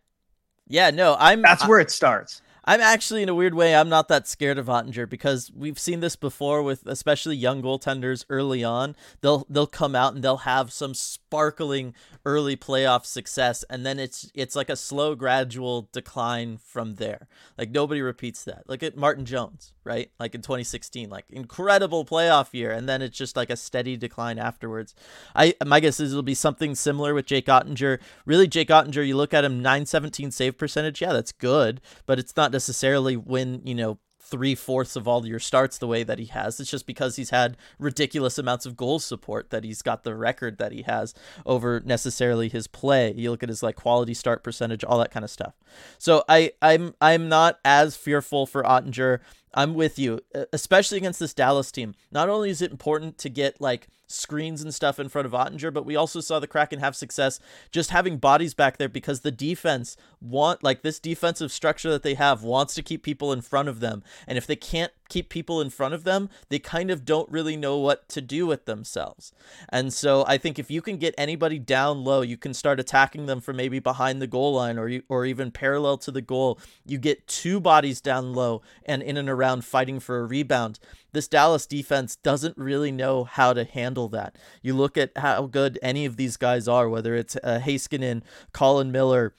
yeah. 0.68 0.90
no, 0.90 1.16
I'm 1.18 1.40
That's 1.40 1.66
where 1.66 1.80
it 1.80 1.90
starts. 1.90 2.42
I'm 2.64 2.80
actually 2.80 3.22
in 3.22 3.28
a 3.28 3.34
weird 3.34 3.54
way 3.54 3.74
I'm 3.74 3.88
not 3.88 4.08
that 4.08 4.28
scared 4.28 4.58
of 4.58 4.66
Oettinger 4.66 5.08
because 5.08 5.50
we've 5.54 5.78
seen 5.78 6.00
this 6.00 6.14
before 6.14 6.62
with 6.62 6.86
especially 6.86 7.36
young 7.36 7.60
goaltenders 7.60 8.24
early 8.28 8.62
on. 8.62 8.94
They'll 9.20 9.46
they'll 9.50 9.66
come 9.66 9.96
out 9.96 10.14
and 10.14 10.22
they'll 10.22 10.38
have 10.38 10.72
some 10.72 10.94
sparkling 10.94 11.94
early 12.24 12.56
playoff 12.56 13.04
success 13.04 13.64
and 13.68 13.84
then 13.84 13.98
it's 13.98 14.30
it's 14.34 14.54
like 14.54 14.70
a 14.70 14.76
slow 14.76 15.16
gradual 15.16 15.88
decline 15.92 16.56
from 16.56 16.96
there. 16.96 17.26
Like 17.58 17.70
nobody 17.70 18.00
repeats 18.00 18.44
that. 18.44 18.68
Look 18.68 18.82
at 18.84 18.96
Martin 18.96 19.24
Jones, 19.24 19.72
right? 19.84 20.10
Like 20.18 20.34
in 20.34 20.42
2016, 20.42 21.10
like 21.10 21.24
incredible 21.30 22.04
playoff 22.04 22.52
year 22.52 22.70
and 22.70 22.88
then 22.88 23.02
it's 23.02 23.16
just 23.16 23.36
like 23.36 23.50
a 23.50 23.56
steady 23.56 23.96
decline 23.96 24.38
afterwards. 24.38 24.94
I 25.34 25.54
my 25.64 25.80
guess 25.80 26.00
is 26.00 26.12
it'll 26.12 26.22
be 26.22 26.34
something 26.34 26.74
similar 26.74 27.14
with 27.14 27.26
Jake 27.26 27.46
Oettinger. 27.46 27.98
Really 28.24 28.46
Jake 28.46 28.68
Oettinger, 28.68 29.06
you 29.06 29.16
look 29.16 29.34
at 29.34 29.44
him 29.44 29.62
917 29.62 30.30
save 30.30 30.58
percentage. 30.58 31.00
Yeah, 31.00 31.12
that's 31.12 31.32
good, 31.32 31.80
but 32.06 32.18
it's 32.18 32.36
not 32.36 32.52
necessarily 32.52 33.16
win, 33.16 33.62
you 33.64 33.74
know, 33.74 33.98
three 34.32 34.54
fourths 34.54 34.96
of 34.96 35.06
all 35.06 35.26
your 35.26 35.38
starts 35.38 35.76
the 35.76 35.86
way 35.86 36.02
that 36.02 36.18
he 36.18 36.24
has. 36.24 36.58
It's 36.58 36.70
just 36.70 36.86
because 36.86 37.16
he's 37.16 37.28
had 37.28 37.54
ridiculous 37.78 38.38
amounts 38.38 38.64
of 38.64 38.78
goal 38.78 38.98
support 38.98 39.50
that 39.50 39.62
he's 39.62 39.82
got 39.82 40.04
the 40.04 40.14
record 40.14 40.56
that 40.56 40.72
he 40.72 40.82
has 40.82 41.12
over 41.44 41.82
necessarily 41.84 42.48
his 42.48 42.66
play. 42.66 43.12
You 43.14 43.30
look 43.30 43.42
at 43.42 43.50
his 43.50 43.62
like 43.62 43.76
quality 43.76 44.14
start 44.14 44.42
percentage, 44.42 44.84
all 44.84 44.98
that 45.00 45.10
kind 45.10 45.22
of 45.22 45.30
stuff. 45.30 45.52
So 45.98 46.24
I 46.30 46.52
I'm 46.62 46.94
I'm 46.98 47.28
not 47.28 47.58
as 47.62 47.94
fearful 47.94 48.46
for 48.46 48.62
Oettinger. 48.62 49.18
I'm 49.54 49.74
with 49.74 49.98
you, 49.98 50.20
especially 50.52 50.98
against 50.98 51.20
this 51.20 51.34
Dallas 51.34 51.70
team. 51.70 51.94
Not 52.10 52.28
only 52.28 52.50
is 52.50 52.62
it 52.62 52.70
important 52.70 53.18
to 53.18 53.28
get 53.28 53.60
like 53.60 53.88
screens 54.12 54.62
and 54.62 54.74
stuff 54.74 54.98
in 54.98 55.08
front 55.08 55.26
of 55.26 55.32
Oettinger, 55.32 55.72
but 55.72 55.86
we 55.86 55.96
also 55.96 56.20
saw 56.20 56.38
the 56.38 56.46
Kraken 56.46 56.80
have 56.80 56.96
success 56.96 57.40
just 57.70 57.90
having 57.90 58.18
bodies 58.18 58.54
back 58.54 58.76
there 58.76 58.88
because 58.88 59.20
the 59.20 59.30
defense 59.30 59.96
want 60.20 60.62
like 60.62 60.82
this 60.82 60.98
defensive 60.98 61.50
structure 61.50 61.90
that 61.90 62.02
they 62.02 62.14
have 62.14 62.42
wants 62.42 62.74
to 62.74 62.82
keep 62.82 63.02
people 63.02 63.32
in 63.32 63.40
front 63.40 63.68
of 63.68 63.80
them. 63.80 64.02
And 64.26 64.38
if 64.38 64.46
they 64.46 64.56
can't 64.56 64.92
keep 65.08 65.28
people 65.28 65.60
in 65.60 65.68
front 65.68 65.92
of 65.92 66.04
them, 66.04 66.30
they 66.48 66.58
kind 66.58 66.90
of 66.90 67.04
don't 67.04 67.30
really 67.30 67.56
know 67.56 67.76
what 67.76 68.08
to 68.08 68.22
do 68.22 68.46
with 68.46 68.64
themselves. 68.64 69.32
And 69.68 69.92
so 69.92 70.24
I 70.26 70.38
think 70.38 70.58
if 70.58 70.70
you 70.70 70.80
can 70.80 70.96
get 70.96 71.14
anybody 71.18 71.58
down 71.58 72.02
low, 72.02 72.22
you 72.22 72.38
can 72.38 72.54
start 72.54 72.80
attacking 72.80 73.26
them 73.26 73.40
from 73.40 73.56
maybe 73.56 73.78
behind 73.78 74.22
the 74.22 74.26
goal 74.26 74.54
line 74.54 74.78
or 74.78 74.88
you, 74.88 75.02
or 75.08 75.26
even 75.26 75.50
parallel 75.50 75.98
to 75.98 76.10
the 76.10 76.22
goal. 76.22 76.58
You 76.86 76.96
get 76.96 77.26
two 77.26 77.60
bodies 77.60 78.00
down 78.00 78.32
low 78.32 78.62
and 78.86 79.02
in 79.02 79.18
and 79.18 79.28
around 79.28 79.64
fighting 79.66 80.00
for 80.00 80.20
a 80.20 80.26
rebound. 80.26 80.78
This 81.12 81.28
Dallas 81.28 81.66
defense 81.66 82.16
doesn't 82.16 82.56
really 82.56 82.90
know 82.90 83.24
how 83.24 83.52
to 83.52 83.64
handle 83.64 84.08
that. 84.08 84.36
You 84.62 84.74
look 84.74 84.96
at 84.96 85.12
how 85.16 85.46
good 85.46 85.78
any 85.82 86.04
of 86.06 86.16
these 86.16 86.36
guys 86.36 86.66
are, 86.66 86.88
whether 86.88 87.14
it's 87.14 87.36
uh, 87.36 87.60
Heiskanen, 87.62 88.22
Colin 88.52 88.90
Miller, 88.90 89.34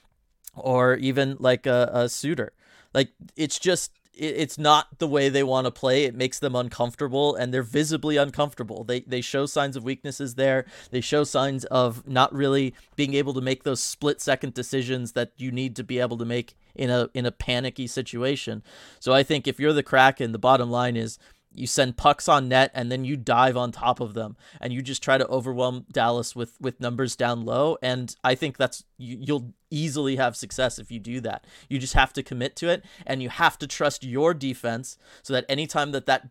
or 0.54 0.94
even 0.94 1.36
like 1.40 1.66
a, 1.66 1.90
a 1.92 2.08
Suter. 2.08 2.52
Like 2.92 3.10
it's 3.36 3.58
just 3.58 3.90
it's 4.16 4.58
not 4.58 4.98
the 4.98 5.08
way 5.08 5.28
they 5.28 5.42
want 5.42 5.66
to 5.66 5.70
play. 5.70 6.04
It 6.04 6.14
makes 6.14 6.38
them 6.38 6.54
uncomfortable, 6.54 7.34
and 7.34 7.52
they're 7.52 7.62
visibly 7.62 8.16
uncomfortable. 8.16 8.84
They 8.84 9.00
they 9.00 9.20
show 9.20 9.46
signs 9.46 9.76
of 9.76 9.84
weaknesses 9.84 10.36
there. 10.36 10.64
They 10.90 11.00
show 11.00 11.24
signs 11.24 11.64
of 11.66 12.06
not 12.06 12.32
really 12.32 12.74
being 12.96 13.14
able 13.14 13.34
to 13.34 13.40
make 13.40 13.64
those 13.64 13.80
split 13.80 14.20
second 14.20 14.54
decisions 14.54 15.12
that 15.12 15.32
you 15.36 15.50
need 15.50 15.74
to 15.76 15.84
be 15.84 15.98
able 15.98 16.18
to 16.18 16.24
make 16.24 16.54
in 16.74 16.90
a 16.90 17.08
in 17.14 17.26
a 17.26 17.32
panicky 17.32 17.86
situation. 17.86 18.62
So 19.00 19.12
I 19.12 19.22
think 19.22 19.46
if 19.46 19.58
you're 19.58 19.72
the 19.72 19.82
Kraken, 19.82 20.32
the 20.32 20.38
bottom 20.38 20.70
line 20.70 20.96
is 20.96 21.18
you 21.54 21.66
send 21.66 21.96
pucks 21.96 22.28
on 22.28 22.48
net 22.48 22.70
and 22.74 22.90
then 22.90 23.04
you 23.04 23.16
dive 23.16 23.56
on 23.56 23.72
top 23.72 24.00
of 24.00 24.14
them 24.14 24.36
and 24.60 24.72
you 24.72 24.82
just 24.82 25.02
try 25.02 25.16
to 25.16 25.26
overwhelm 25.28 25.86
Dallas 25.90 26.34
with 26.34 26.60
with 26.60 26.80
numbers 26.80 27.16
down 27.16 27.44
low 27.44 27.78
and 27.82 28.14
I 28.24 28.34
think 28.34 28.56
that's 28.56 28.84
you, 28.98 29.18
you'll 29.20 29.54
easily 29.70 30.16
have 30.16 30.36
success 30.36 30.78
if 30.78 30.90
you 30.90 30.98
do 30.98 31.20
that. 31.20 31.46
You 31.68 31.78
just 31.78 31.94
have 31.94 32.12
to 32.14 32.22
commit 32.22 32.56
to 32.56 32.68
it 32.68 32.84
and 33.06 33.22
you 33.22 33.28
have 33.28 33.58
to 33.58 33.66
trust 33.66 34.04
your 34.04 34.34
defense 34.34 34.98
so 35.22 35.32
that 35.32 35.46
anytime 35.48 35.92
that 35.92 36.06
that 36.06 36.28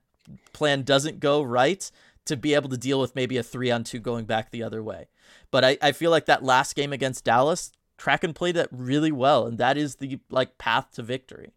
plan 0.51 0.83
doesn't 0.83 1.19
go 1.19 1.41
right 1.41 1.89
to 2.25 2.37
be 2.37 2.53
able 2.53 2.69
to 2.69 2.77
deal 2.77 2.99
with 3.01 3.15
maybe 3.15 3.37
a 3.37 3.43
3 3.43 3.69
on 3.71 3.83
2 3.83 3.99
going 3.99 4.25
back 4.25 4.51
the 4.51 4.63
other 4.63 4.83
way. 4.83 5.07
But 5.51 5.63
I 5.63 5.77
I 5.81 5.91
feel 5.93 6.11
like 6.11 6.25
that 6.25 6.43
last 6.43 6.75
game 6.75 6.93
against 6.93 7.25
Dallas 7.25 7.71
Kraken 7.97 8.33
played 8.33 8.55
that 8.55 8.69
really 8.71 9.11
well 9.11 9.45
and 9.45 9.57
that 9.57 9.77
is 9.77 9.95
the 9.95 10.19
like 10.29 10.57
path 10.57 10.91
to 10.93 11.03
victory. 11.03 11.51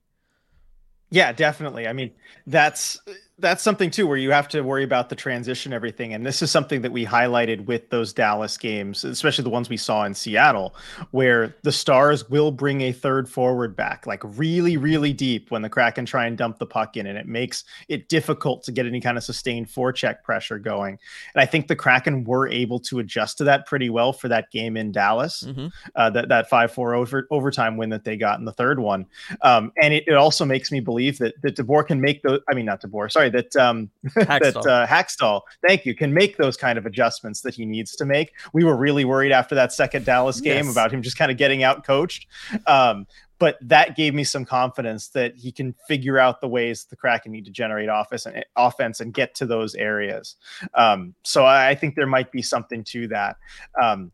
Yeah, 1.10 1.32
definitely. 1.32 1.86
I 1.86 1.92
mean, 1.92 2.12
that's 2.46 3.00
that's 3.38 3.62
something 3.62 3.90
too 3.90 4.06
where 4.06 4.16
you 4.16 4.30
have 4.30 4.48
to 4.48 4.62
worry 4.62 4.82
about 4.82 5.10
the 5.10 5.14
transition 5.14 5.72
everything. 5.72 6.14
And 6.14 6.24
this 6.24 6.40
is 6.40 6.50
something 6.50 6.80
that 6.80 6.92
we 6.92 7.04
highlighted 7.04 7.66
with 7.66 7.90
those 7.90 8.12
Dallas 8.12 8.56
games 8.56 9.04
especially 9.04 9.44
the 9.44 9.50
ones 9.50 9.68
we 9.68 9.76
saw 9.76 10.04
in 10.04 10.14
Seattle 10.14 10.74
where 11.10 11.54
the 11.62 11.72
stars 11.72 12.28
will 12.30 12.50
bring 12.50 12.80
a 12.80 12.92
third 12.92 13.28
forward 13.28 13.76
back 13.76 14.06
like 14.06 14.22
really 14.24 14.76
really 14.76 15.12
deep 15.12 15.50
when 15.50 15.62
the 15.62 15.68
Kraken 15.68 16.06
try 16.06 16.26
and 16.26 16.38
dump 16.38 16.58
the 16.58 16.66
puck 16.66 16.96
in 16.96 17.06
and 17.06 17.18
it 17.18 17.26
makes 17.26 17.64
it 17.88 18.08
difficult 18.08 18.62
to 18.64 18.72
get 18.72 18.86
any 18.86 19.00
kind 19.00 19.18
of 19.18 19.24
sustained 19.24 19.68
forecheck 19.68 20.22
pressure 20.22 20.58
going. 20.58 20.98
And 21.34 21.42
I 21.42 21.46
think 21.46 21.68
the 21.68 21.76
Kraken 21.76 22.24
were 22.24 22.48
able 22.48 22.80
to 22.80 23.00
adjust 23.00 23.38
to 23.38 23.44
that 23.44 23.66
pretty 23.66 23.90
well 23.90 24.12
for 24.12 24.28
that 24.28 24.50
game 24.50 24.76
in 24.76 24.92
Dallas 24.92 25.44
mm-hmm. 25.46 25.66
uh, 25.94 26.10
that 26.10 26.28
that 26.28 26.50
5-4 26.50 26.96
over 26.96 27.26
overtime 27.30 27.76
win 27.76 27.90
that 27.90 28.04
they 28.04 28.16
got 28.16 28.38
in 28.38 28.46
the 28.46 28.52
third 28.52 28.78
one. 28.78 29.04
Um, 29.42 29.72
and 29.82 29.92
it, 29.92 30.04
it 30.06 30.14
also 30.14 30.46
makes 30.46 30.72
me 30.72 30.80
believe 30.80 31.18
that 31.18 31.34
that 31.42 31.56
DeBoer 31.56 31.86
can 31.86 32.00
make 32.00 32.22
those 32.22 32.40
I 32.48 32.54
mean 32.54 32.64
not 32.64 32.80
DeBoer 32.80 33.12
sorry 33.12 33.25
sorry 33.26 33.42
that 33.42 33.56
um 33.56 33.90
that 34.14 34.56
uh, 34.56 34.86
Hakstol, 34.86 35.42
thank 35.66 35.86
you, 35.86 35.94
can 35.94 36.12
make 36.12 36.36
those 36.36 36.56
kind 36.56 36.78
of 36.78 36.86
adjustments 36.86 37.40
that 37.42 37.54
he 37.54 37.64
needs 37.64 37.96
to 37.96 38.04
make. 38.04 38.32
We 38.52 38.64
were 38.64 38.76
really 38.76 39.04
worried 39.04 39.32
after 39.32 39.54
that 39.54 39.72
second 39.72 40.04
Dallas 40.04 40.40
game 40.40 40.66
yes. 40.66 40.72
about 40.72 40.92
him 40.92 41.02
just 41.02 41.18
kind 41.18 41.30
of 41.30 41.36
getting 41.36 41.62
out 41.62 41.84
coached. 41.84 42.26
Um, 42.66 43.06
but 43.38 43.58
that 43.60 43.96
gave 43.96 44.14
me 44.14 44.24
some 44.24 44.46
confidence 44.46 45.08
that 45.08 45.36
he 45.36 45.52
can 45.52 45.74
figure 45.86 46.18
out 46.18 46.40
the 46.40 46.48
ways 46.48 46.86
the 46.88 46.96
Kraken 46.96 47.32
need 47.32 47.44
to 47.44 47.50
generate 47.50 47.90
offense 47.92 48.24
and 48.24 48.42
offense 48.56 49.00
and 49.00 49.12
get 49.12 49.34
to 49.34 49.46
those 49.46 49.74
areas. 49.74 50.36
Um, 50.72 51.14
so 51.22 51.44
I, 51.44 51.68
I, 51.68 51.74
think 51.74 51.96
there 51.96 52.06
might 52.06 52.32
be 52.32 52.40
something 52.40 52.82
to 52.84 53.08
that. 53.08 53.36
Um, 53.80 54.10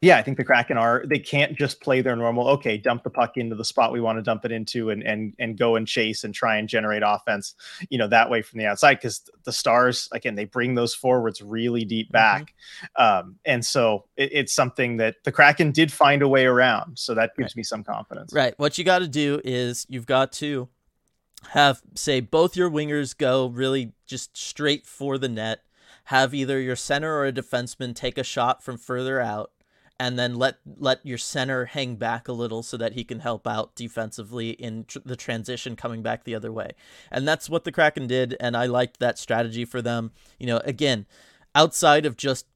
yeah, 0.00 0.16
I 0.16 0.22
think 0.22 0.36
the 0.36 0.44
Kraken 0.44 0.76
are 0.76 1.02
they 1.06 1.18
can't 1.18 1.58
just 1.58 1.80
play 1.80 2.02
their 2.02 2.14
normal, 2.14 2.46
okay, 2.50 2.78
dump 2.78 3.02
the 3.02 3.10
puck 3.10 3.36
into 3.36 3.56
the 3.56 3.64
spot 3.64 3.92
we 3.92 4.00
want 4.00 4.16
to 4.16 4.22
dump 4.22 4.44
it 4.44 4.52
into 4.52 4.90
and 4.90 5.02
and 5.02 5.34
and 5.40 5.58
go 5.58 5.74
and 5.74 5.88
chase 5.88 6.22
and 6.22 6.32
try 6.32 6.56
and 6.56 6.68
generate 6.68 7.02
offense, 7.04 7.54
you 7.90 7.98
know, 7.98 8.06
that 8.06 8.30
way 8.30 8.40
from 8.40 8.58
the 8.60 8.66
outside. 8.66 8.94
Because 8.94 9.28
the 9.42 9.52
stars, 9.52 10.08
again, 10.12 10.36
they 10.36 10.44
bring 10.44 10.76
those 10.76 10.94
forwards 10.94 11.42
really 11.42 11.84
deep 11.84 12.08
mm-hmm. 12.08 12.12
back. 12.12 12.54
Mm-hmm. 12.96 13.02
Um, 13.28 13.36
and 13.44 13.64
so 13.64 14.04
it, 14.16 14.30
it's 14.32 14.52
something 14.52 14.98
that 14.98 15.16
the 15.24 15.32
Kraken 15.32 15.72
did 15.72 15.90
find 15.90 16.22
a 16.22 16.28
way 16.28 16.46
around. 16.46 16.96
So 16.96 17.14
that 17.14 17.32
gives 17.36 17.50
right. 17.50 17.56
me 17.56 17.62
some 17.64 17.82
confidence. 17.82 18.32
Right. 18.32 18.54
What 18.56 18.78
you 18.78 18.84
got 18.84 19.00
to 19.00 19.08
do 19.08 19.40
is 19.44 19.84
you've 19.88 20.06
got 20.06 20.30
to 20.34 20.68
have 21.50 21.82
say 21.94 22.20
both 22.20 22.56
your 22.56 22.70
wingers 22.70 23.16
go 23.16 23.48
really 23.48 23.94
just 24.06 24.36
straight 24.36 24.86
for 24.86 25.18
the 25.18 25.28
net. 25.28 25.62
Have 26.04 26.34
either 26.34 26.60
your 26.60 26.76
center 26.76 27.16
or 27.16 27.26
a 27.26 27.32
defenseman 27.32 27.96
take 27.96 28.16
a 28.16 28.22
shot 28.22 28.62
from 28.62 28.78
further 28.78 29.20
out 29.20 29.50
and 30.00 30.18
then 30.18 30.36
let 30.36 30.58
let 30.76 31.04
your 31.04 31.18
center 31.18 31.66
hang 31.66 31.96
back 31.96 32.28
a 32.28 32.32
little 32.32 32.62
so 32.62 32.76
that 32.76 32.92
he 32.92 33.04
can 33.04 33.20
help 33.20 33.46
out 33.46 33.74
defensively 33.74 34.50
in 34.50 34.84
tr- 34.84 34.98
the 35.04 35.16
transition 35.16 35.76
coming 35.76 36.02
back 36.02 36.24
the 36.24 36.34
other 36.34 36.52
way. 36.52 36.72
And 37.10 37.26
that's 37.26 37.50
what 37.50 37.64
the 37.64 37.72
Kraken 37.72 38.06
did 38.06 38.36
and 38.40 38.56
I 38.56 38.66
liked 38.66 39.00
that 39.00 39.18
strategy 39.18 39.64
for 39.64 39.82
them. 39.82 40.12
You 40.38 40.46
know, 40.46 40.60
again, 40.64 41.06
outside 41.54 42.06
of 42.06 42.16
just 42.16 42.46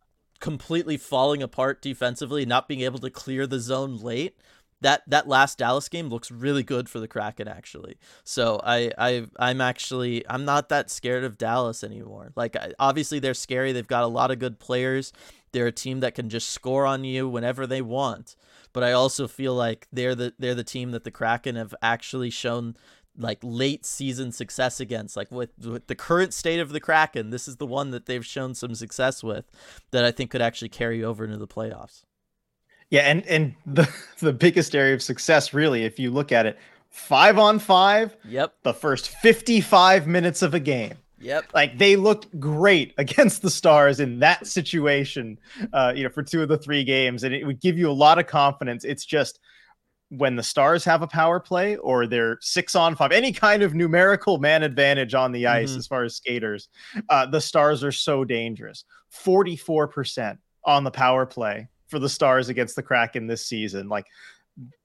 completely 0.40 0.96
falling 0.96 1.42
apart 1.42 1.82
defensively, 1.82 2.44
not 2.44 2.68
being 2.68 2.80
able 2.80 2.98
to 2.98 3.10
clear 3.10 3.46
the 3.46 3.60
zone 3.60 3.96
late, 3.98 4.36
that 4.82 5.02
that 5.06 5.28
last 5.28 5.58
Dallas 5.58 5.88
game 5.88 6.08
looks 6.08 6.30
really 6.30 6.62
good 6.62 6.88
for 6.88 7.00
the 7.00 7.08
Kraken 7.08 7.48
actually. 7.48 7.96
So 8.24 8.60
I 8.62 8.92
I 8.98 9.26
I'm 9.38 9.60
actually 9.60 10.28
I'm 10.28 10.44
not 10.44 10.68
that 10.68 10.90
scared 10.90 11.24
of 11.24 11.38
Dallas 11.38 11.82
anymore. 11.82 12.32
Like 12.36 12.56
obviously 12.78 13.18
they're 13.18 13.34
scary. 13.34 13.72
They've 13.72 13.86
got 13.86 14.04
a 14.04 14.08
lot 14.08 14.30
of 14.30 14.38
good 14.38 14.58
players. 14.58 15.12
They're 15.52 15.66
a 15.66 15.72
team 15.72 16.00
that 16.00 16.14
can 16.14 16.28
just 16.28 16.50
score 16.50 16.86
on 16.86 17.04
you 17.04 17.28
whenever 17.28 17.66
they 17.66 17.82
want. 17.82 18.36
But 18.72 18.82
I 18.82 18.92
also 18.92 19.28
feel 19.28 19.54
like 19.54 19.86
they're 19.92 20.14
the 20.14 20.34
they're 20.38 20.54
the 20.54 20.64
team 20.64 20.92
that 20.92 21.04
the 21.04 21.10
Kraken 21.10 21.56
have 21.56 21.74
actually 21.82 22.30
shown 22.30 22.76
like 23.16 23.38
late 23.42 23.84
season 23.84 24.32
success 24.32 24.80
against. 24.80 25.16
Like 25.16 25.30
with, 25.30 25.50
with 25.64 25.86
the 25.86 25.94
current 25.94 26.32
state 26.32 26.60
of 26.60 26.70
the 26.70 26.80
Kraken, 26.80 27.30
this 27.30 27.46
is 27.46 27.56
the 27.56 27.66
one 27.66 27.90
that 27.90 28.06
they've 28.06 28.24
shown 28.24 28.54
some 28.54 28.74
success 28.74 29.22
with 29.22 29.50
that 29.90 30.04
I 30.04 30.10
think 30.10 30.30
could 30.30 30.42
actually 30.42 30.70
carry 30.70 31.04
over 31.04 31.24
into 31.24 31.36
the 31.36 31.48
playoffs. 31.48 32.02
Yeah, 32.90 33.02
and 33.02 33.26
and 33.26 33.54
the 33.66 33.88
the 34.20 34.32
biggest 34.32 34.74
area 34.74 34.94
of 34.94 35.02
success, 35.02 35.54
really, 35.54 35.84
if 35.84 35.98
you 35.98 36.10
look 36.10 36.32
at 36.32 36.46
it, 36.46 36.58
five 36.90 37.38
on 37.38 37.58
five. 37.58 38.16
Yep. 38.26 38.54
The 38.62 38.74
first 38.74 39.08
fifty 39.08 39.60
five 39.60 40.06
minutes 40.06 40.42
of 40.42 40.54
a 40.54 40.60
game. 40.60 40.94
Yep. 41.22 41.46
Like 41.54 41.78
they 41.78 41.96
looked 41.96 42.38
great 42.38 42.94
against 42.98 43.42
the 43.42 43.50
Stars 43.50 44.00
in 44.00 44.18
that 44.18 44.46
situation, 44.46 45.38
uh, 45.72 45.92
you 45.94 46.02
know, 46.02 46.10
for 46.10 46.22
two 46.22 46.42
of 46.42 46.48
the 46.48 46.58
three 46.58 46.84
games, 46.84 47.24
and 47.24 47.34
it 47.34 47.46
would 47.46 47.60
give 47.60 47.78
you 47.78 47.90
a 47.90 47.92
lot 47.92 48.18
of 48.18 48.26
confidence. 48.26 48.84
It's 48.84 49.04
just 49.04 49.38
when 50.10 50.36
the 50.36 50.42
Stars 50.42 50.84
have 50.84 51.00
a 51.00 51.06
power 51.06 51.40
play 51.40 51.76
or 51.76 52.06
they're 52.06 52.36
six 52.40 52.74
on 52.74 52.94
five, 52.94 53.12
any 53.12 53.32
kind 53.32 53.62
of 53.62 53.74
numerical 53.74 54.38
man 54.38 54.62
advantage 54.62 55.14
on 55.14 55.32
the 55.32 55.46
ice 55.46 55.70
mm-hmm. 55.70 55.78
as 55.78 55.86
far 55.86 56.04
as 56.04 56.16
skaters, 56.16 56.68
uh, 57.08 57.24
the 57.24 57.40
Stars 57.40 57.82
are 57.82 57.92
so 57.92 58.24
dangerous. 58.24 58.84
Forty-four 59.08 59.88
percent 59.88 60.38
on 60.64 60.84
the 60.84 60.90
power 60.90 61.24
play 61.24 61.68
for 61.88 61.98
the 61.98 62.08
Stars 62.08 62.48
against 62.48 62.76
the 62.76 62.82
Kraken 62.82 63.26
this 63.26 63.46
season. 63.46 63.88
Like 63.88 64.06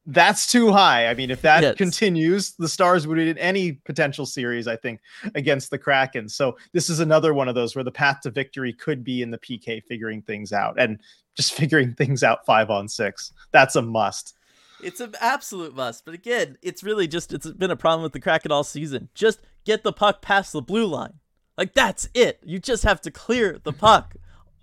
that's 0.05 0.49
too 0.49 0.71
high. 0.71 1.07
I 1.07 1.13
mean, 1.13 1.29
if 1.29 1.41
that 1.41 1.61
yes. 1.61 1.75
continues, 1.75 2.53
the 2.53 2.69
Stars 2.69 3.05
would 3.05 3.19
in 3.19 3.37
any 3.37 3.73
potential 3.73 4.25
series, 4.25 4.67
I 4.67 4.77
think, 4.77 5.01
against 5.35 5.69
the 5.69 5.77
Kraken. 5.77 6.29
So 6.29 6.57
this 6.71 6.89
is 6.89 7.01
another 7.01 7.33
one 7.33 7.49
of 7.49 7.55
those 7.55 7.75
where 7.75 7.83
the 7.83 7.91
path 7.91 8.21
to 8.21 8.31
victory 8.31 8.71
could 8.71 9.03
be 9.03 9.21
in 9.21 9.31
the 9.31 9.37
PK 9.37 9.83
figuring 9.83 10.21
things 10.21 10.53
out 10.53 10.79
and 10.79 10.99
just 11.35 11.53
figuring 11.55 11.93
things 11.93 12.23
out 12.23 12.45
five 12.45 12.69
on 12.69 12.87
six. 12.87 13.33
That's 13.51 13.75
a 13.75 13.81
must. 13.81 14.35
It's 14.81 15.01
an 15.01 15.15
absolute 15.19 15.75
must. 15.75 16.05
But 16.05 16.13
again, 16.13 16.57
it's 16.61 16.83
really 16.83 17.07
just 17.07 17.33
it's 17.33 17.49
been 17.51 17.71
a 17.71 17.75
problem 17.75 18.03
with 18.03 18.13
the 18.13 18.19
Kraken 18.19 18.51
all 18.51 18.63
season. 18.63 19.09
Just 19.13 19.41
get 19.65 19.83
the 19.83 19.93
puck 19.93 20.21
past 20.21 20.53
the 20.53 20.61
blue 20.61 20.85
line. 20.85 21.15
Like 21.57 21.73
that's 21.73 22.07
it. 22.13 22.39
You 22.45 22.59
just 22.59 22.83
have 22.83 23.01
to 23.01 23.11
clear 23.11 23.59
the 23.61 23.73
puck. 23.73 24.15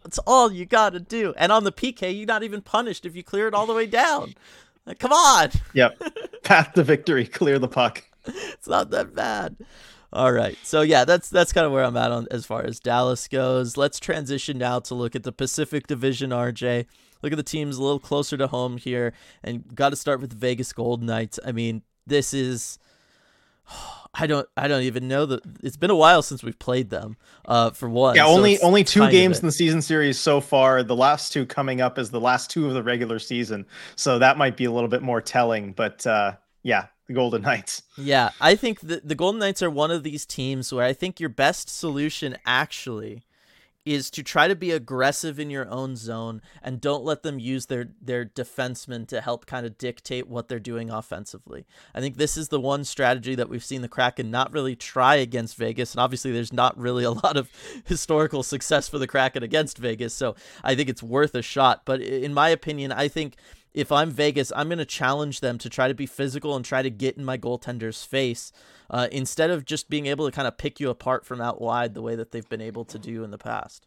That's 0.05 0.19
all 0.19 0.53
you 0.53 0.67
got 0.67 0.93
to 0.93 1.01
do. 1.01 1.35
And 1.37 1.51
on 1.51 1.65
the 1.65 1.73
PK, 1.73 2.17
you're 2.17 2.27
not 2.27 2.43
even 2.43 2.61
punished 2.61 3.07
if 3.07 3.17
you 3.17 3.25
clear 3.25 3.49
it 3.49 3.55
all 3.55 3.67
the 3.67 3.73
way 3.73 3.87
down. 3.87 4.35
Like, 4.87 4.99
come 4.99 5.13
on. 5.13 5.51
Yep. 5.73 6.03
Path 6.43 6.75
to 6.75 6.83
victory. 6.83 7.27
Clear 7.27 7.59
the 7.59 7.69
puck. 7.69 8.05
it's 8.27 8.69
not 8.69 8.91
that 8.91 9.15
bad. 9.15 9.57
All 10.13 10.33
right. 10.33 10.57
So 10.63 10.83
yeah, 10.83 11.05
that's 11.05 11.29
that's 11.29 11.53
kind 11.53 11.67
of 11.67 11.73
where 11.73 11.85
I'm 11.85 11.97
at 11.97 12.13
on 12.13 12.29
as 12.31 12.47
far 12.47 12.63
as 12.63 12.79
Dallas 12.79 13.27
goes. 13.27 13.77
Let's 13.77 13.99
transition 13.99 14.59
now 14.59 14.79
to 14.81 14.95
look 14.95 15.17
at 15.17 15.25
the 15.25 15.33
Pacific 15.33 15.87
Division, 15.87 16.31
RJ. 16.31 16.87
Look 17.23 17.33
at 17.33 17.37
the 17.37 17.43
teams 17.43 17.79
a 17.79 17.83
little 17.83 17.99
closer 17.99 18.37
to 18.37 18.47
home 18.47 18.77
here 18.77 19.13
and 19.43 19.75
got 19.75 19.91
to 19.91 19.97
start 19.97 20.21
with 20.21 20.31
the 20.31 20.37
Vegas 20.37 20.73
Golden 20.73 21.07
Knights. 21.07 21.41
I 21.45 21.53
mean, 21.53 21.83
this 22.07 22.35
is 22.35 22.79
I 24.17 24.27
don't 24.29 24.49
I 24.57 24.69
don't 24.69 24.83
even 24.83 25.09
know 25.09 25.27
that 25.27 25.41
it's 25.63 25.77
been 25.77 25.91
a 25.91 25.97
while 25.97 26.23
since 26.23 26.45
we've 26.45 26.59
played 26.59 26.91
them. 26.91 27.17
Uh, 27.47 27.71
for 27.71 27.89
one, 27.89 28.15
yeah, 28.15 28.27
only 28.27 28.57
so 28.57 28.67
only 28.67 28.85
two 28.85 29.11
games 29.11 29.41
in 29.41 29.47
the 29.47 29.53
season 29.53 29.83
series 29.83 30.19
so 30.19 30.41
far. 30.41 30.83
The 30.83 30.95
last 30.95 31.33
two 31.33 31.45
coming 31.45 31.81
up 31.81 31.99
is 31.99 32.11
the 32.11 32.21
last 32.21 32.49
two 32.49 32.67
of 32.67 32.75
the 32.75 32.83
regular 32.83 33.19
season, 33.19 33.67
so 33.97 34.21
that 34.21 34.39
might 34.39 34.57
be 34.57 34.67
a 34.67 34.71
little 34.71 34.89
bit 34.89 35.03
more 35.03 35.21
telling. 35.21 35.73
But 35.73 36.07
uh, 36.07 36.37
yeah, 36.63 36.87
the 37.07 37.15
Golden 37.15 37.43
Knights. 37.43 37.83
Yeah, 37.97 38.31
I 38.41 38.55
think 38.55 38.81
the 38.81 39.01
the 39.03 39.15
Golden 39.15 39.41
Knights 39.41 39.63
are 39.63 39.71
one 39.71 39.91
of 39.91 40.05
these 40.05 40.25
teams 40.25 40.73
where 40.73 40.85
I 40.85 40.93
think 40.93 41.19
your 41.19 41.29
best 41.29 41.69
solution 41.69 42.37
actually 42.47 43.25
is 43.85 44.11
to 44.11 44.23
try 44.23 44.49
to 44.49 44.57
be 44.57 44.71
aggressive 44.71 45.39
in 45.39 45.51
your 45.51 45.69
own 45.69 45.97
zone 45.97 46.41
and 46.63 46.81
don't 46.81 47.05
let 47.05 47.23
them 47.23 47.39
use 47.39 47.67
their 47.67 47.89
their 48.01 48.25
defensemen 48.25 49.07
to 49.09 49.21
help 49.21 49.47
kind 49.47 49.67
of 49.67 49.77
dictate 49.77 50.27
what 50.27 50.49
they're 50.49 50.59
doing 50.59 50.91
offensively. 50.91 51.67
I 51.95 52.01
think 52.01 52.17
this 52.17 52.37
is 52.37 52.49
the 52.49 52.61
one 52.61 52.85
strategy 52.85 53.35
that 53.35 53.49
we've 53.49 53.65
seen 53.65 53.83
the 53.83 53.89
Kraken 53.89 54.31
not 54.31 54.53
really 54.53 54.75
try 54.75 55.17
against 55.17 55.57
Vegas 55.57 55.93
and 55.93 56.01
obviously 56.01 56.33
there's 56.33 56.53
not 56.53 56.79
really 56.79 57.05
a 57.05 57.11
lot 57.25 57.37
of 57.37 57.51
historical 57.85 58.43
success 58.43 58.89
for 58.89 58.99
the 58.99 59.07
Kraken 59.07 59.43
against 59.43 59.79
Vegas, 59.79 60.15
so 60.15 60.35
I 60.63 60.75
think 60.75 60.89
it's 60.89 61.03
worth 61.03 61.35
a 61.35 61.43
shot, 61.43 61.83
but 61.85 62.01
in 62.01 62.33
my 62.33 62.49
opinion, 62.49 62.93
I 62.93 63.09
think 63.09 63.37
if 63.75 63.91
I'm 63.91 64.11
Vegas, 64.11 64.53
I'm 64.55 64.69
going 64.69 64.79
to 64.79 64.85
challenge 64.85 65.41
them 65.41 65.59
to 65.59 65.69
try 65.69 65.89
to 65.89 65.95
be 65.95 66.07
physical 66.07 66.55
and 66.55 66.65
try 66.65 66.81
to 66.83 66.91
get 66.91 67.17
in 67.17 67.25
my 67.25 67.37
goaltender's 67.37 68.05
face 68.05 68.53
uh, 68.89 69.09
instead 69.11 69.51
of 69.51 69.65
just 69.65 69.91
being 69.91 70.07
able 70.07 70.27
to 70.27 70.33
kind 70.33 70.47
of 70.47 70.57
pick 70.57 70.79
you 70.79 70.89
apart 70.89 71.27
from 71.27 71.41
out 71.41 71.61
wide 71.61 71.95
the 71.95 72.03
way 72.03 72.15
that 72.15 72.31
they've 72.31 72.49
been 72.49 72.61
able 72.61 72.85
to 72.85 72.99
do 72.99 73.25
in 73.25 73.31
the 73.33 73.39
past. 73.39 73.87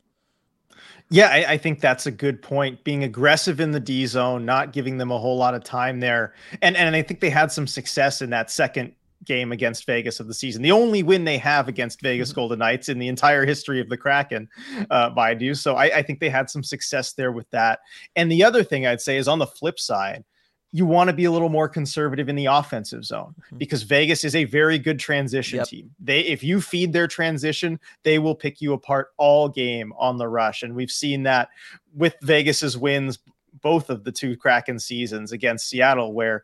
Yeah, 1.10 1.30
I, 1.30 1.54
I, 1.54 1.58
think 1.58 1.80
that's 1.80 2.06
a 2.06 2.12
good 2.12 2.42
point. 2.42 2.84
Being 2.84 3.04
aggressive 3.04 3.60
in 3.60 3.72
the 3.72 3.80
D 3.80 4.06
zone, 4.06 4.46
not 4.46 4.74
giving 4.74 4.98
them 4.98 5.10
a 5.10 5.18
whole 5.18 5.38
lot 5.38 5.56
of 5.56 5.64
time 5.64 6.02
there, 6.02 6.34
and 6.62 6.78
and 6.78 6.96
I 6.96 7.02
think 7.02 7.20
they 7.20 7.32
had 7.32 7.52
some 7.52 7.66
success 7.66 8.22
in 8.22 8.30
that 8.30 8.52
second 8.52 8.94
game 9.26 9.52
against 9.52 9.86
Vegas 9.86 10.20
of 10.20 10.28
the 10.28 10.34
season. 10.34 10.62
The 10.62 10.72
only 10.72 11.04
win 11.04 11.24
they 11.24 11.38
have 11.38 11.68
against 11.68 12.02
Vegas 12.02 12.30
mm-hmm. 12.30 12.40
Golden 12.40 12.60
Knights 12.60 12.90
in 12.90 13.00
the 13.00 13.08
entire 13.08 13.46
history 13.46 13.82
of 13.82 13.90
the 13.90 13.98
Kraken, 13.98 14.48
uh, 14.90 15.10
by 15.10 15.32
you. 15.32 15.54
So 15.54 15.76
I, 15.76 15.98
I 15.98 16.02
think 16.02 16.20
they 16.20 16.30
had 16.30 16.50
some 16.50 16.64
success 16.64 17.14
there 17.14 17.32
with 17.32 17.50
that. 17.52 17.80
And 18.16 18.32
the 18.32 18.44
other 18.44 18.64
thing 18.64 18.86
I'd 18.86 19.02
say 19.02 19.18
is 19.18 19.28
on 19.28 19.40
the 19.40 19.48
flip 19.48 19.80
side, 19.80 20.24
you 20.72 20.86
want 20.86 21.10
to 21.10 21.14
be 21.14 21.26
a 21.26 21.32
little 21.32 21.50
more 21.50 21.70
conservative 21.70 22.30
in 22.30 22.36
the 22.36 22.46
offensive 22.46 23.06
zone 23.06 23.34
mm-hmm. 23.40 23.58
because 23.58 23.84
Vegas 23.84 24.24
is 24.24 24.36
a 24.36 24.44
very 24.44 24.78
good 24.78 25.00
transition 25.00 25.58
yep. 25.58 25.68
team. 25.68 25.92
They 26.00 26.20
if 26.22 26.44
you 26.44 26.62
feed 26.62 26.92
their 26.92 27.08
transition, 27.08 27.80
they 28.04 28.20
will 28.20 28.36
pick 28.36 28.62
you 28.62 28.74
apart 28.74 29.10
all 29.18 29.48
game 29.48 29.94
on 29.98 30.18
the 30.18 30.28
rush 30.28 30.64
and 30.64 30.76
we've 30.76 30.92
seen 30.92 31.24
that 31.24 31.50
with 31.96 32.16
Vegas's 32.22 32.78
wins 32.78 33.20
both 33.62 33.90
of 33.90 34.04
the 34.04 34.12
two 34.12 34.38
Kraken 34.38 34.78
seasons 34.78 35.32
against 35.32 35.70
Seattle 35.70 36.14
where 36.14 36.44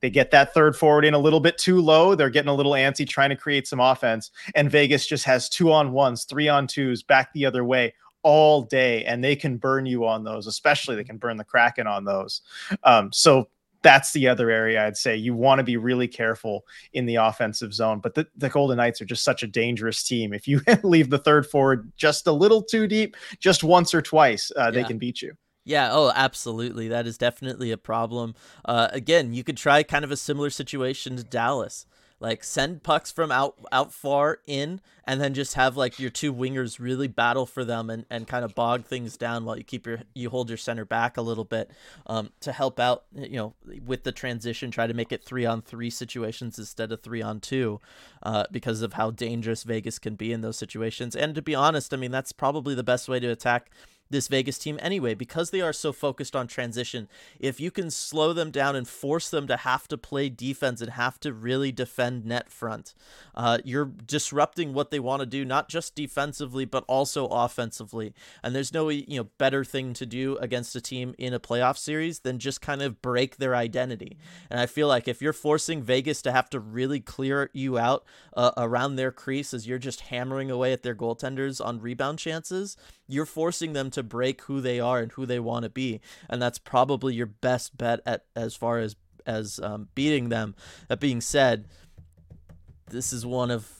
they 0.00 0.10
get 0.10 0.30
that 0.30 0.54
third 0.54 0.76
forward 0.76 1.04
in 1.04 1.14
a 1.14 1.18
little 1.18 1.40
bit 1.40 1.58
too 1.58 1.80
low. 1.80 2.14
They're 2.14 2.30
getting 2.30 2.48
a 2.48 2.54
little 2.54 2.72
antsy 2.72 3.08
trying 3.08 3.30
to 3.30 3.36
create 3.36 3.66
some 3.66 3.80
offense. 3.80 4.30
And 4.54 4.70
Vegas 4.70 5.06
just 5.06 5.24
has 5.24 5.48
two 5.48 5.72
on 5.72 5.92
ones, 5.92 6.24
three 6.24 6.48
on 6.48 6.66
twos 6.66 7.02
back 7.02 7.32
the 7.32 7.46
other 7.46 7.64
way 7.64 7.94
all 8.22 8.62
day. 8.62 9.04
And 9.04 9.22
they 9.22 9.36
can 9.36 9.56
burn 9.56 9.86
you 9.86 10.06
on 10.06 10.24
those, 10.24 10.46
especially 10.46 10.96
they 10.96 11.04
can 11.04 11.18
burn 11.18 11.36
the 11.36 11.44
Kraken 11.44 11.86
on 11.86 12.04
those. 12.04 12.42
Um, 12.84 13.12
so 13.12 13.48
that's 13.82 14.12
the 14.12 14.28
other 14.28 14.50
area 14.50 14.86
I'd 14.86 14.96
say 14.96 15.16
you 15.16 15.34
want 15.34 15.58
to 15.58 15.64
be 15.64 15.76
really 15.76 16.08
careful 16.08 16.66
in 16.92 17.06
the 17.06 17.16
offensive 17.16 17.72
zone. 17.72 18.00
But 18.00 18.14
the, 18.14 18.26
the 18.36 18.48
Golden 18.48 18.76
Knights 18.76 19.00
are 19.00 19.06
just 19.06 19.24
such 19.24 19.42
a 19.42 19.46
dangerous 19.46 20.02
team. 20.02 20.32
If 20.34 20.46
you 20.46 20.60
leave 20.82 21.10
the 21.10 21.18
third 21.18 21.46
forward 21.46 21.90
just 21.96 22.26
a 22.26 22.32
little 22.32 22.62
too 22.62 22.86
deep, 22.86 23.16
just 23.38 23.64
once 23.64 23.94
or 23.94 24.02
twice, 24.02 24.52
uh, 24.56 24.64
yeah. 24.64 24.70
they 24.70 24.84
can 24.84 24.98
beat 24.98 25.22
you. 25.22 25.34
Yeah, 25.70 25.90
oh, 25.92 26.10
absolutely. 26.16 26.88
That 26.88 27.06
is 27.06 27.16
definitely 27.16 27.70
a 27.70 27.76
problem. 27.76 28.34
Uh, 28.64 28.88
again, 28.90 29.32
you 29.32 29.44
could 29.44 29.56
try 29.56 29.84
kind 29.84 30.04
of 30.04 30.10
a 30.10 30.16
similar 30.16 30.50
situation 30.50 31.16
to 31.16 31.22
Dallas. 31.22 31.86
Like 32.18 32.42
send 32.42 32.82
pucks 32.82 33.12
from 33.12 33.30
out 33.30 33.54
out 33.70 33.94
far 33.94 34.40
in 34.48 34.80
and 35.04 35.20
then 35.20 35.32
just 35.32 35.54
have 35.54 35.76
like 35.76 36.00
your 36.00 36.10
two 36.10 36.34
wingers 36.34 36.80
really 36.80 37.06
battle 37.06 37.46
for 37.46 37.64
them 37.64 37.88
and, 37.88 38.04
and 38.10 38.26
kind 38.26 38.44
of 38.44 38.54
bog 38.54 38.84
things 38.84 39.16
down 39.16 39.44
while 39.44 39.56
you 39.56 39.64
keep 39.64 39.86
your 39.86 40.00
you 40.12 40.28
hold 40.28 40.50
your 40.50 40.58
center 40.58 40.84
back 40.84 41.16
a 41.16 41.22
little 41.22 41.46
bit 41.46 41.70
um, 42.08 42.30
to 42.40 42.52
help 42.52 42.78
out 42.78 43.04
you 43.14 43.36
know 43.36 43.54
with 43.86 44.04
the 44.04 44.12
transition 44.12 44.70
try 44.70 44.86
to 44.86 44.92
make 44.92 45.12
it 45.12 45.24
three 45.24 45.46
on 45.46 45.62
three 45.62 45.88
situations 45.88 46.58
instead 46.58 46.92
of 46.92 47.00
three 47.00 47.22
on 47.22 47.40
two 47.40 47.80
uh, 48.22 48.44
because 48.52 48.82
of 48.82 48.92
how 48.92 49.10
dangerous 49.10 49.62
Vegas 49.62 49.98
can 49.98 50.14
be 50.14 50.30
in 50.30 50.42
those 50.42 50.58
situations 50.58 51.16
and 51.16 51.34
to 51.34 51.40
be 51.40 51.54
honest 51.54 51.94
I 51.94 51.96
mean 51.96 52.10
that's 52.10 52.32
probably 52.32 52.74
the 52.74 52.82
best 52.82 53.08
way 53.08 53.18
to 53.18 53.28
attack 53.28 53.70
this 54.10 54.28
Vegas 54.28 54.58
team 54.58 54.78
anyway 54.82 55.14
because 55.14 55.50
they 55.50 55.60
are 55.60 55.72
so 55.72 55.92
focused 55.92 56.36
on 56.36 56.46
transition. 56.46 57.08
If 57.38 57.60
you 57.60 57.70
can 57.70 57.90
slow 57.90 58.32
them 58.32 58.50
down 58.50 58.76
and 58.76 58.86
force 58.86 59.30
them 59.30 59.46
to 59.46 59.56
have 59.56 59.88
to 59.88 59.96
play 59.96 60.28
defense 60.28 60.80
and 60.80 60.90
have 60.90 61.18
to 61.20 61.32
really 61.32 61.72
defend 61.72 62.26
net 62.26 62.50
front, 62.50 62.94
uh, 63.34 63.58
you're 63.64 63.84
disrupting 63.84 64.74
what 64.74 64.90
they 64.90 65.00
want 65.00 65.20
to 65.20 65.26
do, 65.26 65.44
not 65.44 65.68
just 65.68 65.94
defensively 65.94 66.64
but 66.64 66.84
also 66.88 67.26
offensively. 67.26 68.12
And 68.42 68.54
there's 68.54 68.74
no 68.74 68.88
you 68.88 69.20
know 69.20 69.28
better 69.38 69.64
thing 69.64 69.94
to 69.94 70.06
do 70.06 70.36
against 70.38 70.76
a 70.76 70.80
team 70.80 71.14
in 71.16 71.32
a 71.32 71.40
playoff 71.40 71.78
series 71.78 72.20
than 72.20 72.38
just 72.38 72.60
kind 72.60 72.82
of 72.82 73.00
break 73.00 73.36
their 73.36 73.54
identity. 73.54 74.18
And 74.50 74.60
I 74.60 74.66
feel 74.66 74.88
like 74.88 75.06
if 75.06 75.22
you're 75.22 75.32
forcing 75.32 75.82
Vegas 75.82 76.20
to 76.22 76.32
have 76.32 76.50
to 76.50 76.60
really 76.60 77.00
clear 77.00 77.50
you 77.52 77.78
out 77.78 78.04
uh, 78.36 78.50
around 78.56 78.96
their 78.96 79.12
crease 79.12 79.54
as 79.54 79.66
you're 79.66 79.78
just 79.78 80.02
hammering 80.02 80.50
away 80.50 80.72
at 80.72 80.82
their 80.82 80.94
goaltenders 80.94 81.64
on 81.64 81.80
rebound 81.80 82.18
chances 82.18 82.76
you're 83.10 83.26
forcing 83.26 83.72
them 83.72 83.90
to 83.90 83.99
break 84.02 84.42
who 84.42 84.60
they 84.60 84.80
are 84.80 85.00
and 85.00 85.12
who 85.12 85.26
they 85.26 85.40
want 85.40 85.64
to 85.64 85.70
be 85.70 86.00
and 86.28 86.40
that's 86.40 86.58
probably 86.58 87.14
your 87.14 87.26
best 87.26 87.76
bet 87.76 88.00
at 88.06 88.24
as 88.34 88.54
far 88.54 88.78
as 88.78 88.96
as 89.26 89.60
um, 89.62 89.88
beating 89.94 90.28
them. 90.28 90.54
That 90.88 91.00
being 91.00 91.20
said 91.20 91.66
this 92.90 93.12
is 93.12 93.24
one 93.24 93.50
of 93.50 93.79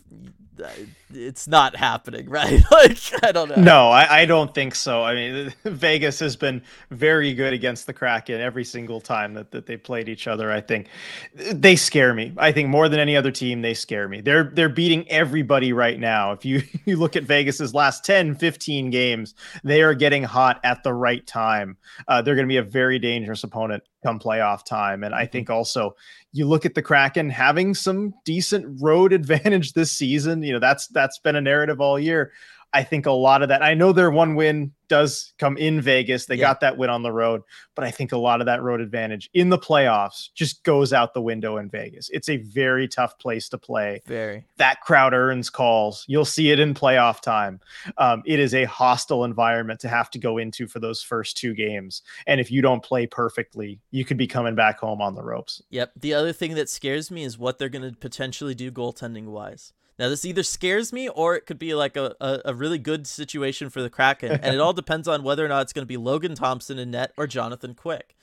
it's 1.12 1.48
not 1.48 1.74
happening, 1.76 2.28
right? 2.28 2.62
like 2.70 2.98
I 3.22 3.32
don't 3.32 3.48
know. 3.48 3.56
No, 3.56 3.88
I, 3.90 4.22
I 4.22 4.24
don't 4.24 4.54
think 4.54 4.74
so. 4.74 5.02
I 5.02 5.14
mean, 5.14 5.54
Vegas 5.64 6.18
has 6.20 6.36
been 6.36 6.62
very 6.90 7.34
good 7.34 7.52
against 7.52 7.86
the 7.86 7.92
Kraken 7.92 8.40
every 8.40 8.64
single 8.64 9.00
time 9.00 9.34
that, 9.34 9.50
that 9.50 9.66
they 9.66 9.76
played 9.76 10.08
each 10.08 10.26
other. 10.26 10.50
I 10.52 10.60
think 10.60 10.88
they 11.34 11.76
scare 11.76 12.14
me. 12.14 12.32
I 12.36 12.52
think 12.52 12.68
more 12.68 12.88
than 12.88 13.00
any 13.00 13.16
other 13.16 13.30
team, 13.30 13.62
they 13.62 13.74
scare 13.74 14.08
me. 14.08 14.20
They're 14.20 14.44
they're 14.44 14.68
beating 14.68 15.08
everybody 15.08 15.72
right 15.72 15.98
now. 15.98 16.32
If 16.32 16.44
you 16.44 16.62
you 16.84 16.96
look 16.96 17.16
at 17.16 17.24
Vegas's 17.24 17.74
last 17.74 18.04
10, 18.04 18.36
15 18.36 18.90
games, 18.90 19.34
they 19.64 19.82
are 19.82 19.94
getting 19.94 20.22
hot 20.22 20.60
at 20.64 20.82
the 20.82 20.92
right 20.92 21.26
time. 21.26 21.76
Uh, 22.08 22.22
they're 22.22 22.34
going 22.34 22.46
to 22.46 22.52
be 22.52 22.58
a 22.58 22.62
very 22.62 22.98
dangerous 22.98 23.44
opponent 23.44 23.82
come 24.02 24.18
playoff 24.18 24.64
time. 24.64 25.04
And 25.04 25.14
I 25.14 25.24
mm-hmm. 25.24 25.32
think 25.32 25.50
also 25.50 25.94
you 26.32 26.46
look 26.46 26.64
at 26.64 26.74
the 26.74 26.82
Kraken 26.82 27.28
having 27.28 27.74
some 27.74 28.14
decent 28.24 28.80
road 28.80 29.12
advantage 29.12 29.72
this 29.72 29.90
season. 30.00 30.42
You 30.42 30.54
know, 30.54 30.58
that's 30.58 30.88
that's 30.88 31.18
been 31.18 31.36
a 31.36 31.40
narrative 31.40 31.80
all 31.80 31.98
year. 31.98 32.32
I 32.72 32.84
think 32.84 33.06
a 33.06 33.12
lot 33.12 33.42
of 33.42 33.48
that. 33.48 33.62
I 33.62 33.74
know 33.74 33.92
their 33.92 34.10
one 34.10 34.36
win 34.36 34.72
does 34.86 35.32
come 35.38 35.56
in 35.56 35.80
Vegas. 35.80 36.26
They 36.26 36.36
yeah. 36.36 36.46
got 36.46 36.60
that 36.60 36.76
win 36.76 36.90
on 36.90 37.02
the 37.02 37.12
road, 37.12 37.42
but 37.74 37.84
I 37.84 37.90
think 37.90 38.12
a 38.12 38.16
lot 38.16 38.40
of 38.40 38.46
that 38.46 38.62
road 38.62 38.80
advantage 38.80 39.28
in 39.34 39.48
the 39.48 39.58
playoffs 39.58 40.28
just 40.34 40.62
goes 40.62 40.92
out 40.92 41.14
the 41.14 41.22
window 41.22 41.56
in 41.56 41.68
Vegas. 41.68 42.10
It's 42.10 42.28
a 42.28 42.36
very 42.36 42.86
tough 42.86 43.18
place 43.18 43.48
to 43.48 43.58
play. 43.58 44.02
Very. 44.06 44.44
That 44.58 44.80
crowd 44.82 45.14
earns 45.14 45.50
calls. 45.50 46.04
You'll 46.06 46.24
see 46.24 46.50
it 46.50 46.60
in 46.60 46.74
playoff 46.74 47.20
time. 47.20 47.60
Um, 47.98 48.22
it 48.24 48.38
is 48.38 48.54
a 48.54 48.64
hostile 48.64 49.24
environment 49.24 49.80
to 49.80 49.88
have 49.88 50.10
to 50.10 50.18
go 50.18 50.38
into 50.38 50.68
for 50.68 50.78
those 50.78 51.02
first 51.02 51.36
two 51.36 51.54
games. 51.54 52.02
And 52.26 52.40
if 52.40 52.50
you 52.52 52.62
don't 52.62 52.82
play 52.82 53.06
perfectly, 53.06 53.80
you 53.90 54.04
could 54.04 54.16
be 54.16 54.28
coming 54.28 54.54
back 54.54 54.78
home 54.78 55.00
on 55.00 55.14
the 55.14 55.22
ropes. 55.22 55.62
Yep. 55.70 55.92
The 55.96 56.14
other 56.14 56.32
thing 56.32 56.54
that 56.54 56.68
scares 56.68 57.10
me 57.10 57.24
is 57.24 57.38
what 57.38 57.58
they're 57.58 57.68
going 57.68 57.88
to 57.88 57.96
potentially 57.96 58.54
do 58.54 58.70
goaltending 58.70 59.26
wise. 59.26 59.72
Now, 60.00 60.08
this 60.08 60.24
either 60.24 60.42
scares 60.42 60.94
me 60.94 61.10
or 61.10 61.36
it 61.36 61.44
could 61.44 61.58
be 61.58 61.74
like 61.74 61.94
a, 61.94 62.16
a, 62.22 62.40
a 62.46 62.54
really 62.54 62.78
good 62.78 63.06
situation 63.06 63.68
for 63.68 63.82
the 63.82 63.90
Kraken. 63.90 64.32
and 64.32 64.54
it 64.54 64.58
all 64.58 64.72
depends 64.72 65.06
on 65.06 65.22
whether 65.22 65.44
or 65.44 65.48
not 65.48 65.60
it's 65.60 65.74
going 65.74 65.82
to 65.82 65.86
be 65.86 65.98
Logan 65.98 66.34
Thompson 66.34 66.78
in 66.78 66.90
net 66.90 67.12
or 67.18 67.26
Jonathan 67.26 67.74
Quick. 67.74 68.16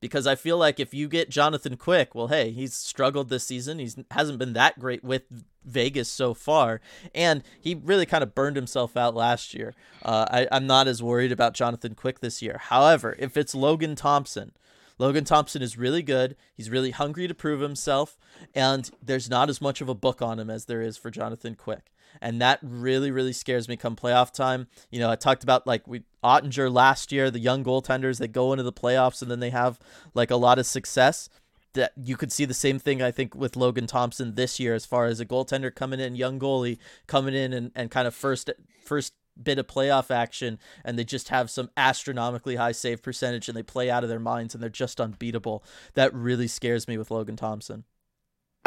Because 0.00 0.26
I 0.26 0.36
feel 0.36 0.56
like 0.56 0.80
if 0.80 0.94
you 0.94 1.06
get 1.06 1.28
Jonathan 1.28 1.76
Quick, 1.76 2.14
well, 2.14 2.28
hey, 2.28 2.50
he's 2.50 2.72
struggled 2.72 3.28
this 3.28 3.44
season. 3.44 3.78
He 3.78 3.90
hasn't 4.12 4.38
been 4.38 4.54
that 4.54 4.78
great 4.78 5.04
with 5.04 5.24
Vegas 5.66 6.08
so 6.08 6.32
far, 6.32 6.80
and 7.14 7.42
he 7.60 7.74
really 7.74 8.06
kind 8.06 8.22
of 8.22 8.34
burned 8.34 8.56
himself 8.56 8.96
out 8.96 9.14
last 9.14 9.52
year. 9.52 9.74
Uh, 10.02 10.24
I, 10.30 10.48
I'm 10.50 10.66
not 10.68 10.86
as 10.86 11.02
worried 11.02 11.32
about 11.32 11.52
Jonathan 11.52 11.94
Quick 11.94 12.20
this 12.20 12.40
year. 12.40 12.58
However, 12.58 13.16
if 13.18 13.36
it's 13.36 13.56
Logan 13.56 13.96
Thompson, 13.96 14.52
Logan 14.98 15.24
Thompson 15.24 15.62
is 15.62 15.78
really 15.78 16.02
good. 16.02 16.36
He's 16.54 16.70
really 16.70 16.90
hungry 16.90 17.28
to 17.28 17.34
prove 17.34 17.60
himself, 17.60 18.18
and 18.54 18.90
there's 19.02 19.30
not 19.30 19.48
as 19.48 19.60
much 19.60 19.80
of 19.80 19.88
a 19.88 19.94
book 19.94 20.20
on 20.20 20.38
him 20.38 20.50
as 20.50 20.64
there 20.64 20.82
is 20.82 20.96
for 20.96 21.10
Jonathan 21.10 21.54
Quick. 21.54 21.92
And 22.20 22.40
that 22.40 22.58
really, 22.62 23.10
really 23.10 23.32
scares 23.32 23.68
me 23.68 23.76
come 23.76 23.94
playoff 23.94 24.32
time. 24.32 24.66
You 24.90 24.98
know, 24.98 25.10
I 25.10 25.16
talked 25.16 25.42
about 25.42 25.66
like 25.66 25.86
we 25.86 26.02
Oettinger 26.24 26.72
last 26.72 27.12
year, 27.12 27.30
the 27.30 27.38
young 27.38 27.62
goaltenders 27.62 28.18
that 28.18 28.28
go 28.28 28.52
into 28.52 28.62
the 28.62 28.72
playoffs 28.72 29.22
and 29.22 29.30
then 29.30 29.40
they 29.40 29.50
have 29.50 29.78
like 30.14 30.30
a 30.30 30.36
lot 30.36 30.58
of 30.58 30.66
success 30.66 31.28
that 31.74 31.92
you 32.02 32.16
could 32.16 32.32
see 32.32 32.44
the 32.44 32.54
same 32.54 32.78
thing 32.78 33.02
I 33.02 33.10
think 33.10 33.34
with 33.34 33.56
Logan 33.56 33.86
Thompson 33.86 34.34
this 34.34 34.58
year 34.58 34.74
as 34.74 34.86
far 34.86 35.06
as 35.06 35.20
a 35.20 35.26
goaltender 35.26 35.72
coming 35.72 36.00
in, 36.00 36.16
young 36.16 36.38
goalie 36.38 36.78
coming 37.06 37.34
in 37.34 37.52
and, 37.52 37.70
and 37.74 37.90
kind 37.90 38.08
of 38.08 38.14
first 38.14 38.50
first 38.84 39.12
bit 39.42 39.58
of 39.58 39.66
playoff 39.66 40.10
action 40.10 40.58
and 40.84 40.98
they 40.98 41.04
just 41.04 41.28
have 41.28 41.50
some 41.50 41.70
astronomically 41.76 42.56
high 42.56 42.72
save 42.72 43.02
percentage 43.02 43.48
and 43.48 43.56
they 43.56 43.62
play 43.62 43.90
out 43.90 44.02
of 44.02 44.08
their 44.08 44.18
minds 44.18 44.54
and 44.54 44.62
they're 44.62 44.70
just 44.70 45.00
unbeatable. 45.00 45.64
That 45.94 46.14
really 46.14 46.48
scares 46.48 46.88
me 46.88 46.98
with 46.98 47.10
Logan 47.10 47.36
Thompson. 47.36 47.84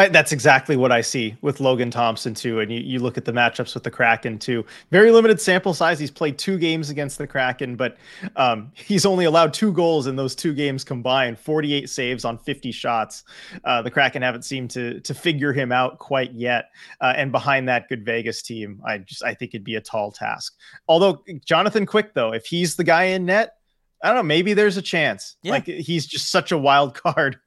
I, 0.01 0.07
that's 0.09 0.31
exactly 0.31 0.75
what 0.75 0.91
I 0.91 1.01
see 1.01 1.35
with 1.41 1.59
Logan 1.59 1.91
Thompson 1.91 2.33
too. 2.33 2.59
And 2.59 2.71
you, 2.71 2.79
you 2.79 2.99
look 2.99 3.17
at 3.17 3.25
the 3.25 3.31
matchups 3.31 3.75
with 3.75 3.83
the 3.83 3.91
Kraken 3.91 4.39
too. 4.39 4.65
Very 4.89 5.11
limited 5.11 5.39
sample 5.39 5.73
size. 5.75 5.99
He's 5.99 6.09
played 6.09 6.39
two 6.39 6.57
games 6.57 6.89
against 6.89 7.19
the 7.19 7.27
Kraken, 7.27 7.75
but 7.75 7.97
um, 8.35 8.71
he's 8.73 9.05
only 9.05 9.25
allowed 9.25 9.53
two 9.53 9.71
goals 9.71 10.07
in 10.07 10.15
those 10.15 10.35
two 10.35 10.53
games 10.53 10.83
combined. 10.83 11.37
Forty-eight 11.37 11.89
saves 11.89 12.25
on 12.25 12.37
fifty 12.39 12.71
shots. 12.71 13.23
Uh, 13.63 13.81
the 13.83 13.91
Kraken 13.91 14.23
haven't 14.23 14.43
seemed 14.43 14.71
to 14.71 14.99
to 15.01 15.13
figure 15.13 15.53
him 15.53 15.71
out 15.71 15.99
quite 15.99 16.33
yet. 16.33 16.71
Uh, 16.99 17.13
and 17.15 17.31
behind 17.31 17.69
that 17.69 17.87
good 17.87 18.03
Vegas 18.03 18.41
team, 18.41 18.81
I 18.85 18.97
just 18.97 19.23
I 19.23 19.35
think 19.35 19.53
it'd 19.53 19.63
be 19.63 19.75
a 19.75 19.81
tall 19.81 20.11
task. 20.11 20.55
Although 20.87 21.23
Jonathan 21.45 21.85
Quick 21.85 22.15
though, 22.15 22.33
if 22.33 22.45
he's 22.45 22.75
the 22.75 22.83
guy 22.83 23.03
in 23.03 23.25
net, 23.25 23.57
I 24.03 24.07
don't 24.07 24.17
know. 24.17 24.23
Maybe 24.23 24.53
there's 24.53 24.77
a 24.77 24.81
chance. 24.81 25.35
Yeah. 25.43 25.51
Like 25.51 25.65
he's 25.65 26.05
just 26.05 26.31
such 26.31 26.51
a 26.51 26.57
wild 26.57 26.95
card. 27.01 27.37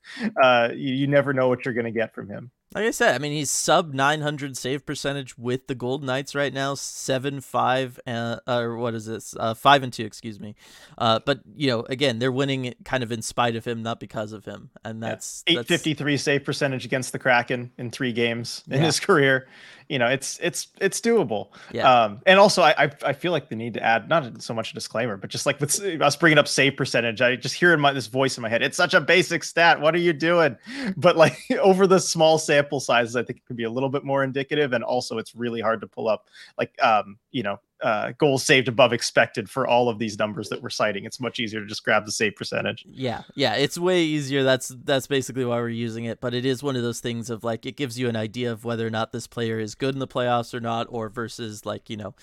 Uh, 0.42 0.70
you, 0.72 0.94
you 0.94 1.06
never 1.06 1.32
know 1.32 1.48
what 1.48 1.64
you're 1.64 1.74
going 1.74 1.84
to 1.84 1.90
get 1.90 2.14
from 2.14 2.28
him. 2.28 2.50
Like 2.74 2.86
I 2.86 2.90
said, 2.90 3.14
I 3.14 3.18
mean 3.18 3.32
he's 3.32 3.50
sub 3.50 3.94
900 3.94 4.56
save 4.56 4.84
percentage 4.84 5.38
with 5.38 5.68
the 5.68 5.74
Golden 5.74 6.06
Knights 6.06 6.34
right 6.34 6.52
now, 6.52 6.74
seven 6.74 7.40
five, 7.40 8.00
uh, 8.06 8.38
or 8.48 8.76
what 8.76 8.94
is 8.94 9.06
this? 9.06 9.34
Uh, 9.38 9.54
five 9.54 9.82
and 9.82 9.92
two, 9.92 10.04
excuse 10.04 10.40
me. 10.40 10.56
Uh, 10.98 11.20
but 11.24 11.40
you 11.54 11.68
know, 11.68 11.80
again, 11.88 12.18
they're 12.18 12.32
winning 12.32 12.74
kind 12.84 13.02
of 13.02 13.12
in 13.12 13.22
spite 13.22 13.54
of 13.54 13.64
him, 13.64 13.82
not 13.82 14.00
because 14.00 14.32
of 14.32 14.44
him, 14.44 14.70
and 14.84 15.02
that's 15.02 15.44
yeah. 15.46 15.60
853 15.60 16.16
save 16.16 16.44
percentage 16.44 16.84
against 16.84 17.12
the 17.12 17.18
Kraken 17.18 17.70
in 17.78 17.90
three 17.90 18.12
games 18.12 18.64
in 18.68 18.80
yeah. 18.80 18.86
his 18.86 19.00
career 19.04 19.46
you 19.88 19.98
know 19.98 20.06
it's 20.06 20.38
it's 20.42 20.68
it's 20.80 21.00
doable 21.00 21.48
yeah 21.72 22.04
um 22.04 22.20
and 22.26 22.38
also 22.38 22.62
I, 22.62 22.90
I 23.04 23.12
feel 23.12 23.32
like 23.32 23.48
the 23.48 23.56
need 23.56 23.74
to 23.74 23.82
add 23.82 24.08
not 24.08 24.42
so 24.42 24.54
much 24.54 24.70
a 24.70 24.74
disclaimer 24.74 25.16
but 25.16 25.30
just 25.30 25.46
like 25.46 25.60
with 25.60 25.78
us 26.00 26.16
bringing 26.16 26.38
up 26.38 26.48
save 26.48 26.76
percentage 26.76 27.20
i 27.20 27.36
just 27.36 27.54
hear 27.54 27.74
in 27.74 27.80
my 27.80 27.92
this 27.92 28.06
voice 28.06 28.36
in 28.36 28.42
my 28.42 28.48
head 28.48 28.62
it's 28.62 28.76
such 28.76 28.94
a 28.94 29.00
basic 29.00 29.44
stat 29.44 29.80
what 29.80 29.94
are 29.94 29.98
you 29.98 30.12
doing 30.12 30.56
but 30.96 31.16
like 31.16 31.38
over 31.60 31.86
the 31.86 32.00
small 32.00 32.38
sample 32.38 32.63
sizes 32.80 33.16
i 33.16 33.22
think 33.22 33.38
it 33.38 33.44
could 33.46 33.56
be 33.56 33.64
a 33.64 33.70
little 33.70 33.88
bit 33.88 34.04
more 34.04 34.24
indicative 34.24 34.72
and 34.72 34.84
also 34.84 35.18
it's 35.18 35.34
really 35.34 35.60
hard 35.60 35.80
to 35.80 35.86
pull 35.86 36.08
up 36.08 36.28
like 36.58 36.74
um 36.82 37.18
you 37.30 37.42
know 37.42 37.58
uh, 37.84 38.12
goals 38.16 38.42
saved 38.42 38.66
above 38.66 38.94
expected 38.94 39.48
for 39.48 39.66
all 39.66 39.90
of 39.90 39.98
these 39.98 40.18
numbers 40.18 40.48
that 40.48 40.62
we're 40.62 40.70
citing. 40.70 41.04
It's 41.04 41.20
much 41.20 41.38
easier 41.38 41.60
to 41.60 41.66
just 41.66 41.84
grab 41.84 42.06
the 42.06 42.12
save 42.12 42.34
percentage. 42.34 42.82
Yeah, 42.88 43.22
yeah, 43.34 43.56
it's 43.56 43.76
way 43.76 44.02
easier. 44.02 44.42
That's 44.42 44.68
that's 44.84 45.06
basically 45.06 45.44
why 45.44 45.56
we're 45.56 45.68
using 45.68 46.06
it. 46.06 46.18
But 46.18 46.32
it 46.32 46.46
is 46.46 46.62
one 46.62 46.76
of 46.76 46.82
those 46.82 47.00
things 47.00 47.28
of 47.28 47.44
like 47.44 47.66
it 47.66 47.76
gives 47.76 47.98
you 47.98 48.08
an 48.08 48.16
idea 48.16 48.50
of 48.50 48.64
whether 48.64 48.86
or 48.86 48.90
not 48.90 49.12
this 49.12 49.26
player 49.26 49.58
is 49.58 49.74
good 49.74 49.94
in 49.94 49.98
the 49.98 50.08
playoffs 50.08 50.54
or 50.54 50.60
not, 50.60 50.86
or 50.88 51.10
versus 51.10 51.66
like 51.66 51.90
you 51.90 51.98
know 51.98 52.14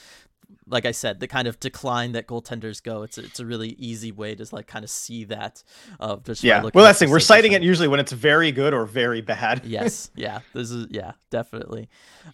like 0.68 0.86
I 0.86 0.92
said, 0.92 1.20
the 1.20 1.28
kind 1.28 1.48
of 1.48 1.60
decline 1.60 2.14
that 2.14 2.28
goaltenders 2.28 2.82
go. 2.82 3.04
It's 3.04 3.18
a, 3.18 3.24
it's 3.24 3.40
a 3.40 3.46
really 3.46 3.70
easy 3.78 4.12
way 4.12 4.36
to 4.36 4.46
like 4.52 4.68
kind 4.68 4.84
of 4.84 4.90
see 4.90 5.24
that. 5.26 5.64
Uh, 6.00 6.18
just 6.18 6.44
yeah. 6.44 6.62
Well, 6.74 6.86
that's 6.86 7.00
the 7.00 7.06
thing. 7.06 7.12
We're 7.12 7.20
citing 7.20 7.52
it 7.54 7.62
usually 7.62 7.88
when 7.88 8.00
it's 8.00 8.12
very 8.12 8.52
good 8.52 8.74
or 8.74 8.86
very 8.86 9.22
bad. 9.22 9.62
yes. 9.66 10.12
Yeah. 10.16 10.40
This 10.54 10.72
is 10.72 10.88
yeah 10.90 11.14
definitely. 11.30 11.90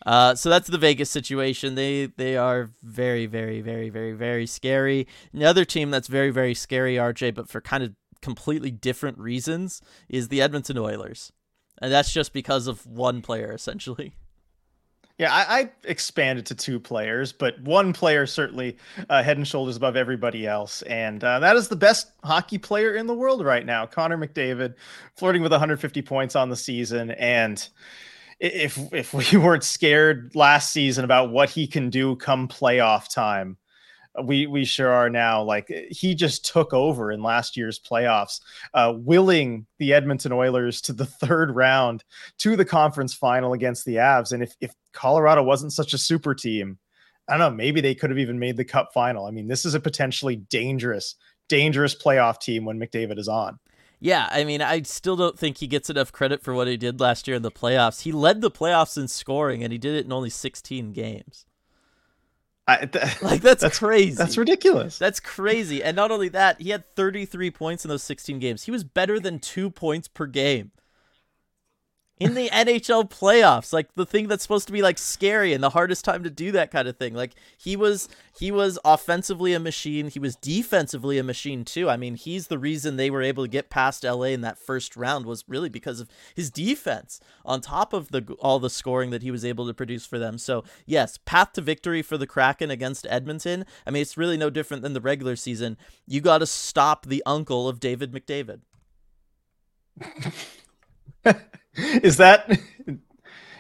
Uh, 0.05 0.35
so 0.35 0.49
that's 0.49 0.67
the 0.67 0.77
Vegas 0.77 1.09
situation. 1.09 1.75
They 1.75 2.07
they 2.17 2.37
are 2.37 2.69
very 2.83 3.25
very 3.25 3.61
very 3.61 3.89
very 3.89 4.13
very 4.13 4.45
scary. 4.45 5.07
Another 5.33 5.65
team 5.65 5.91
that's 5.91 6.07
very 6.07 6.29
very 6.29 6.53
scary, 6.53 6.95
RJ, 6.95 7.35
but 7.35 7.49
for 7.49 7.61
kind 7.61 7.83
of 7.83 7.93
completely 8.21 8.71
different 8.71 9.17
reasons, 9.17 9.81
is 10.09 10.27
the 10.27 10.41
Edmonton 10.41 10.77
Oilers, 10.77 11.31
and 11.81 11.91
that's 11.91 12.11
just 12.11 12.33
because 12.33 12.67
of 12.67 12.85
one 12.85 13.21
player 13.21 13.51
essentially. 13.53 14.13
Yeah, 15.17 15.33
I, 15.33 15.59
I 15.59 15.69
expanded 15.85 16.45
to 16.45 16.55
two 16.55 16.79
players, 16.79 17.33
but 17.33 17.59
one 17.61 17.91
player 17.91 18.27
certainly 18.27 18.77
uh, 19.09 19.23
head 19.23 19.37
and 19.37 19.47
shoulders 19.47 19.75
above 19.75 19.95
everybody 19.95 20.45
else, 20.45 20.83
and 20.83 21.23
uh, 21.23 21.39
that 21.39 21.55
is 21.55 21.69
the 21.69 21.75
best 21.75 22.11
hockey 22.23 22.59
player 22.59 22.93
in 22.93 23.07
the 23.07 23.15
world 23.15 23.43
right 23.43 23.65
now, 23.65 23.87
Connor 23.87 24.17
McDavid, 24.17 24.75
flirting 25.15 25.41
with 25.41 25.51
150 25.51 26.03
points 26.03 26.35
on 26.35 26.49
the 26.49 26.55
season, 26.55 27.11
and 27.11 27.67
if 28.39 28.77
if 28.93 29.11
we 29.13 29.25
weren't 29.37 29.63
scared 29.63 30.35
last 30.35 30.71
season 30.71 31.03
about 31.03 31.31
what 31.31 31.49
he 31.49 31.65
can 31.65 31.89
do 31.89 32.15
come 32.17 32.47
playoff 32.47 33.11
time, 33.11 33.57
we 34.23 34.47
we 34.47 34.65
sure 34.65 34.89
are 34.89 35.09
now. 35.09 35.43
Like 35.43 35.71
he 35.89 36.15
just 36.15 36.45
took 36.45 36.73
over 36.73 37.11
in 37.11 37.21
last 37.21 37.57
year's 37.57 37.79
playoffs, 37.79 38.39
uh, 38.73 38.93
willing 38.95 39.65
the 39.79 39.93
Edmonton 39.93 40.31
Oilers 40.31 40.81
to 40.81 40.93
the 40.93 41.05
third 41.05 41.55
round 41.55 42.03
to 42.39 42.55
the 42.55 42.65
conference 42.65 43.13
final 43.13 43.53
against 43.53 43.85
the 43.85 43.95
Avs. 43.95 44.31
And 44.31 44.43
if 44.43 44.55
if 44.61 44.73
Colorado 44.93 45.43
wasn't 45.43 45.73
such 45.73 45.93
a 45.93 45.97
super 45.97 46.33
team, 46.33 46.77
I 47.27 47.37
don't 47.37 47.51
know, 47.51 47.55
maybe 47.55 47.81
they 47.81 47.95
could 47.95 48.09
have 48.09 48.19
even 48.19 48.39
made 48.39 48.57
the 48.57 48.65
Cup 48.65 48.89
final. 48.93 49.25
I 49.25 49.31
mean, 49.31 49.47
this 49.47 49.65
is 49.65 49.73
a 49.73 49.79
potentially 49.79 50.37
dangerous, 50.37 51.15
dangerous 51.49 51.95
playoff 51.95 52.39
team 52.39 52.65
when 52.65 52.79
McDavid 52.79 53.19
is 53.19 53.27
on. 53.27 53.59
Yeah, 53.99 54.29
I 54.31 54.43
mean, 54.43 54.61
I 54.61 54.83
still 54.83 55.15
don't 55.15 55.39
think 55.39 55.57
he 55.57 55.65
gets 55.65 55.89
enough 55.89 56.11
credit 56.11 56.43
for 56.43 56.53
what 56.53 56.67
he 56.67 56.77
did 56.77 56.99
last 56.99 57.27
year 57.27 57.35
in 57.35 57.41
the 57.41 57.51
playoffs. 57.51 58.01
He 58.01 58.11
led 58.11 58.41
the 58.41 58.51
playoffs 58.51 58.95
in 58.95 59.07
scoring, 59.07 59.63
and 59.63 59.71
he 59.71 59.79
did 59.79 59.95
it 59.95 60.05
in 60.05 60.11
only 60.11 60.29
16 60.29 60.93
games. 60.93 61.47
I, 62.67 62.85
th- 62.85 63.21
like 63.21 63.41
that's, 63.41 63.61
that's 63.61 63.79
crazy. 63.79 64.15
That's 64.15 64.37
ridiculous. 64.37 64.97
That's 64.97 65.19
crazy. 65.19 65.83
And 65.83 65.95
not 65.95 66.11
only 66.11 66.29
that, 66.29 66.61
he 66.61 66.69
had 66.69 66.83
33 66.95 67.51
points 67.51 67.85
in 67.85 67.89
those 67.89 68.03
16 68.03 68.39
games. 68.39 68.63
He 68.63 68.71
was 68.71 68.83
better 68.83 69.19
than 69.19 69.39
2 69.39 69.69
points 69.71 70.07
per 70.07 70.25
game 70.25 70.71
in 72.19 72.33
the 72.33 72.49
NHL 72.49 73.09
playoffs, 73.09 73.71
like 73.71 73.93
the 73.95 74.05
thing 74.05 74.27
that's 74.27 74.41
supposed 74.41 74.65
to 74.67 74.73
be 74.73 74.81
like 74.81 74.97
scary 74.97 75.53
and 75.53 75.63
the 75.63 75.69
hardest 75.69 76.03
time 76.03 76.23
to 76.23 76.29
do 76.29 76.51
that 76.51 76.71
kind 76.71 76.87
of 76.87 76.97
thing. 76.97 77.13
Like 77.13 77.33
he 77.57 77.75
was 77.75 78.09
he 78.39 78.51
was 78.51 78.79
offensively 78.83 79.53
a 79.53 79.59
machine, 79.59 80.09
he 80.09 80.19
was 80.19 80.35
defensively 80.35 81.19
a 81.19 81.23
machine 81.23 81.63
too. 81.63 81.89
I 81.89 81.97
mean, 81.97 82.15
he's 82.15 82.47
the 82.47 82.57
reason 82.57 82.95
they 82.95 83.11
were 83.11 83.21
able 83.21 83.43
to 83.43 83.49
get 83.49 83.69
past 83.69 84.03
LA 84.03 84.27
in 84.27 84.41
that 84.41 84.57
first 84.57 84.97
round 84.97 85.25
was 85.25 85.43
really 85.47 85.69
because 85.69 85.99
of 85.99 86.09
his 86.33 86.49
defense 86.49 87.19
on 87.45 87.61
top 87.61 87.93
of 87.93 88.09
the 88.09 88.35
all 88.39 88.59
the 88.59 88.69
scoring 88.69 89.11
that 89.11 89.21
he 89.21 89.31
was 89.31 89.45
able 89.45 89.67
to 89.67 89.73
produce 89.73 90.05
for 90.05 90.17
them. 90.17 90.39
So, 90.39 90.63
yes, 90.87 91.19
path 91.25 91.53
to 91.53 91.61
victory 91.61 92.01
for 92.01 92.17
the 92.17 92.27
Kraken 92.27 92.71
against 92.71 93.05
Edmonton. 93.09 93.63
I 93.85 93.91
mean, 93.91 94.01
it's 94.01 94.17
really 94.17 94.37
no 94.37 94.49
different 94.49 94.81
than 94.81 94.93
the 94.93 95.01
regular 95.01 95.35
season. 95.35 95.77
You 96.07 96.21
got 96.21 96.39
to 96.39 96.47
stop 96.47 97.05
the 97.05 97.21
uncle 97.27 97.69
of 97.69 97.79
David 97.79 98.11
McDavid. 98.11 98.61
is 101.77 102.17
that 102.17 102.59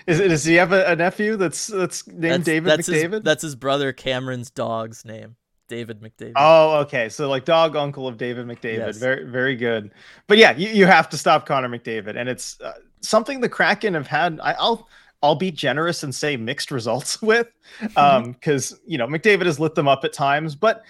is 0.07 0.19
does 0.19 0.45
he 0.45 0.55
have 0.55 0.71
a, 0.71 0.85
a 0.85 0.95
nephew 0.95 1.35
that's 1.35 1.67
that's 1.67 2.07
named 2.07 2.21
that's, 2.21 2.45
David 2.45 2.69
that's 2.69 2.89
McDavid? 2.89 3.13
His, 3.13 3.21
that's 3.23 3.41
his 3.41 3.55
brother 3.55 3.93
Cameron's 3.93 4.49
dog's 4.49 5.05
name. 5.05 5.35
David 5.67 6.01
McDavid. 6.01 6.33
Oh, 6.37 6.77
okay. 6.79 7.09
So 7.09 7.29
like 7.29 7.43
dog 7.43 7.75
uncle 7.75 8.07
of 8.07 8.17
David 8.17 8.47
McDavid. 8.47 8.77
Yes. 8.77 8.97
Very 8.97 9.29
very 9.29 9.55
good. 9.55 9.91
But 10.27 10.37
yeah, 10.37 10.55
you, 10.55 10.69
you 10.69 10.85
have 10.85 11.09
to 11.09 11.17
stop 11.17 11.45
Connor 11.45 11.69
McDavid, 11.69 12.15
and 12.15 12.29
it's 12.29 12.59
uh, 12.61 12.73
something 13.01 13.41
the 13.41 13.49
Kraken 13.49 13.93
have 13.93 14.07
had. 14.07 14.39
I, 14.41 14.53
I'll 14.53 14.87
I'll 15.21 15.35
be 15.35 15.51
generous 15.51 16.03
and 16.03 16.13
say 16.13 16.37
mixed 16.37 16.71
results 16.71 17.21
with, 17.21 17.47
um, 17.95 18.31
because 18.31 18.79
you 18.85 18.97
know 18.97 19.07
McDavid 19.07 19.45
has 19.45 19.59
lit 19.59 19.75
them 19.75 19.87
up 19.87 20.05
at 20.05 20.13
times, 20.13 20.55
but 20.55 20.83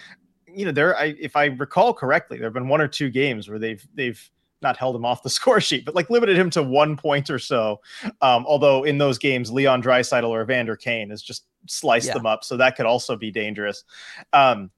you 0.46 0.64
know 0.64 0.72
there, 0.72 0.96
I, 0.96 1.16
if 1.18 1.36
I 1.36 1.46
recall 1.46 1.92
correctly, 1.92 2.38
there 2.38 2.46
have 2.46 2.54
been 2.54 2.68
one 2.68 2.80
or 2.80 2.88
two 2.88 3.10
games 3.10 3.48
where 3.48 3.58
they've 3.58 3.86
they've 3.94 4.30
not 4.62 4.76
held 4.76 4.96
him 4.96 5.04
off 5.04 5.22
the 5.22 5.30
score 5.38 5.60
sheet, 5.60 5.84
but 5.84 5.94
like 5.94 6.10
limited 6.10 6.36
him 6.36 6.50
to 6.50 6.62
one 6.62 6.96
point 6.96 7.30
or 7.30 7.38
so. 7.38 7.80
Um, 8.20 8.44
although 8.46 8.84
in 8.84 8.98
those 8.98 9.18
games, 9.18 9.50
Leon 9.50 9.82
Draisaitl 9.82 10.28
or 10.28 10.42
Evander 10.42 10.76
Kane 10.76 11.10
has 11.10 11.22
just 11.22 11.44
sliced 11.66 12.08
yeah. 12.08 12.14
them 12.14 12.26
up, 12.26 12.44
so 12.44 12.56
that 12.56 12.76
could 12.76 12.86
also 12.86 13.16
be 13.16 13.30
dangerous. 13.30 13.84
Um, 14.32 14.70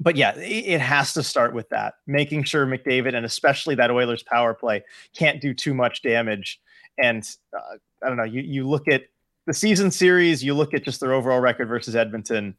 but 0.00 0.16
yeah, 0.16 0.34
it, 0.36 0.64
it 0.66 0.80
has 0.80 1.12
to 1.12 1.22
start 1.22 1.52
with 1.52 1.68
that, 1.68 1.94
making 2.06 2.44
sure 2.44 2.66
McDavid 2.66 3.14
and 3.14 3.26
especially 3.26 3.74
that 3.76 3.90
Oilers 3.90 4.22
power 4.22 4.54
play 4.54 4.82
can't 5.14 5.40
do 5.40 5.52
too 5.52 5.74
much 5.74 6.02
damage. 6.02 6.60
And 6.98 7.28
uh, 7.56 7.76
I 8.02 8.08
don't 8.08 8.16
know, 8.16 8.24
you 8.24 8.40
you 8.40 8.66
look 8.66 8.88
at 8.88 9.04
the 9.46 9.54
season 9.54 9.90
series, 9.90 10.42
you 10.44 10.54
look 10.54 10.74
at 10.74 10.84
just 10.84 11.00
their 11.00 11.12
overall 11.12 11.40
record 11.40 11.68
versus 11.68 11.96
Edmonton 11.96 12.56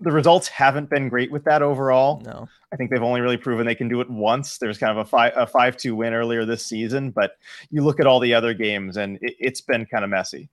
the 0.00 0.12
results 0.12 0.48
haven't 0.48 0.88
been 0.88 1.08
great 1.08 1.30
with 1.30 1.44
that 1.44 1.62
overall. 1.62 2.22
No, 2.24 2.48
I 2.72 2.76
think 2.76 2.90
they've 2.90 3.02
only 3.02 3.20
really 3.20 3.36
proven 3.36 3.66
they 3.66 3.74
can 3.74 3.88
do 3.88 4.00
it 4.00 4.08
once. 4.08 4.58
There's 4.58 4.78
kind 4.78 4.96
of 4.96 5.06
a 5.06 5.08
five 5.08 5.32
a 5.36 5.46
five 5.46 5.76
two 5.76 5.96
win 5.96 6.14
earlier 6.14 6.44
this 6.44 6.64
season, 6.64 7.10
but 7.10 7.32
you 7.70 7.82
look 7.82 8.00
at 8.00 8.06
all 8.06 8.20
the 8.20 8.34
other 8.34 8.54
games 8.54 8.96
and 8.96 9.18
it, 9.22 9.34
it's 9.38 9.60
been 9.60 9.86
kind 9.86 10.04
of 10.04 10.10
messy. 10.10 10.48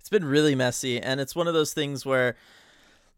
It's 0.00 0.08
been 0.08 0.24
really 0.24 0.54
messy, 0.54 1.00
and 1.00 1.20
it's 1.20 1.34
one 1.34 1.48
of 1.48 1.54
those 1.54 1.74
things 1.74 2.06
where 2.06 2.36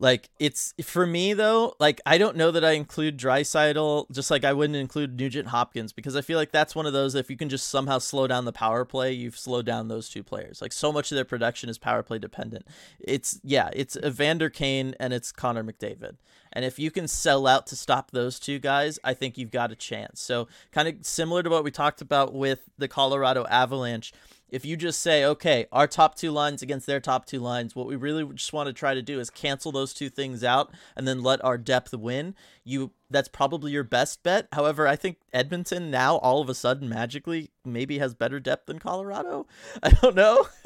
like 0.01 0.31
it's 0.39 0.75
for 0.83 1.07
me 1.07 1.33
though, 1.33 1.75
like 1.81 2.01
I 2.07 2.19
don't 2.19 2.37
know 2.37 2.51
that 2.53 2.65
I 2.65 2.73
include 2.73 3.19
Draisaitl 3.19 4.11
just 4.13 4.31
like 4.31 4.45
I 4.45 4.53
wouldn't 4.53 4.77
include 4.77 5.19
Nugent 5.19 5.49
Hopkins 5.49 5.93
because 5.93 6.15
I 6.15 6.21
feel 6.21 6.39
like 6.39 6.53
that's 6.53 6.75
one 6.75 6.87
of 6.87 6.93
those 6.93 7.15
if 7.15 7.29
you 7.31 7.37
can 7.37 7.49
just 7.49 7.69
somehow 7.69 7.99
slow 7.99 8.27
down 8.29 8.45
the 8.45 8.53
power 8.53 8.85
play, 8.85 9.13
you've 9.13 9.39
slowed 9.39 9.67
down 9.67 9.89
those 9.89 10.09
two 10.09 10.23
players. 10.23 10.63
Like 10.63 10.73
so 10.73 10.93
much 10.93 11.11
of 11.11 11.17
their 11.17 11.25
production 11.25 11.69
is 11.69 11.79
power 11.79 12.03
play 12.03 12.19
dependent. 12.19 12.67
It's 13.01 13.41
yeah, 13.43 13.71
it's 13.73 13.97
Evander 13.97 14.51
Kane 14.51 14.95
and 15.01 15.13
it's 15.13 15.33
Connor 15.33 15.65
McDavid. 15.65 16.17
And 16.53 16.65
if 16.65 16.79
you 16.79 16.91
can 16.91 17.09
sell 17.09 17.47
out 17.47 17.67
to 17.69 17.77
stop 17.77 18.11
those 18.11 18.39
two 18.39 18.59
guys, 18.59 18.99
I 19.05 19.15
think 19.15 19.37
you've 19.37 19.51
got 19.51 19.73
a 19.73 19.77
chance. 19.77 20.21
So 20.21 20.49
kind 20.73 20.89
of 20.89 21.05
similar 21.05 21.43
to 21.43 21.51
what 21.51 21.65
we 21.65 21.71
talked 21.71 22.01
about 22.01 22.33
with 22.35 22.61
the 22.79 22.89
Colorado 22.89 23.45
Avalanche 23.47 24.13
if 24.51 24.65
you 24.65 24.77
just 24.77 25.01
say, 25.01 25.25
okay, 25.25 25.67
our 25.73 25.87
top 25.87 26.15
two 26.15 26.31
lines 26.31 26.63
against 26.63 26.87
their 26.87 27.01
top 27.01 27.27
two 27.27 27.41
lines, 27.41 27.77
what 27.77 27.87
we 27.87 27.97
really 27.97 28.25
just 28.35 28.53
want 28.53 28.67
to 28.67 28.73
try 28.73 28.95
to 28.95 29.03
do 29.03 29.21
is 29.21 29.31
cancel 29.31 29.73
those 29.73 29.93
two 29.93 30.09
things 30.09 30.43
out 30.43 30.73
and 30.97 31.07
then 31.07 31.23
let 31.23 31.45
our 31.45 31.59
depth 31.59 31.95
win. 31.95 32.35
You 32.65 32.93
that's 33.11 33.29
probably 33.29 33.73
your 33.73 33.85
best 33.85 34.23
bet. 34.23 34.49
However, 34.53 34.87
I 34.87 34.97
think 34.97 35.19
Edmonton 35.33 35.91
now 35.91 36.17
all 36.17 36.41
of 36.41 36.49
a 36.49 36.55
sudden 36.55 36.89
magically 36.89 37.51
maybe 37.65 37.99
has 37.99 38.15
better 38.15 38.41
depth 38.41 38.67
than 38.67 38.79
Colorado. 38.79 39.47
I 39.83 39.91
don't 39.91 40.15
know. 40.15 40.47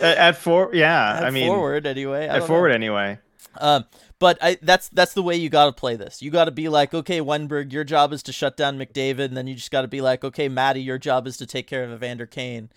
at 0.00 0.32
four, 0.32 0.74
yeah. 0.74 1.16
At 1.18 1.24
I 1.24 1.30
mean, 1.30 1.48
forward 1.48 1.86
anyway. 1.86 2.28
at 2.28 2.46
forward 2.46 2.68
know. 2.68 2.74
anyway. 2.74 3.18
Um, 3.58 3.86
but 4.18 4.38
I, 4.40 4.58
that's 4.62 4.88
that's 4.90 5.14
the 5.14 5.22
way 5.22 5.34
you 5.36 5.48
got 5.48 5.66
to 5.66 5.72
play 5.72 5.96
this. 5.96 6.22
You 6.22 6.30
got 6.30 6.44
to 6.44 6.50
be 6.50 6.68
like, 6.68 6.94
okay, 6.94 7.20
Wennberg, 7.20 7.72
your 7.72 7.84
job 7.84 8.12
is 8.12 8.22
to 8.24 8.32
shut 8.32 8.56
down 8.56 8.78
McDavid, 8.78 9.24
and 9.24 9.36
then 9.36 9.46
you 9.46 9.54
just 9.54 9.70
got 9.70 9.82
to 9.82 9.88
be 9.88 10.00
like, 10.00 10.22
okay, 10.22 10.48
Matty, 10.48 10.82
your 10.82 10.98
job 10.98 11.26
is 11.26 11.36
to 11.38 11.46
take 11.46 11.66
care 11.66 11.82
of 11.82 11.90
Evander 11.90 12.26
Kane 12.26 12.70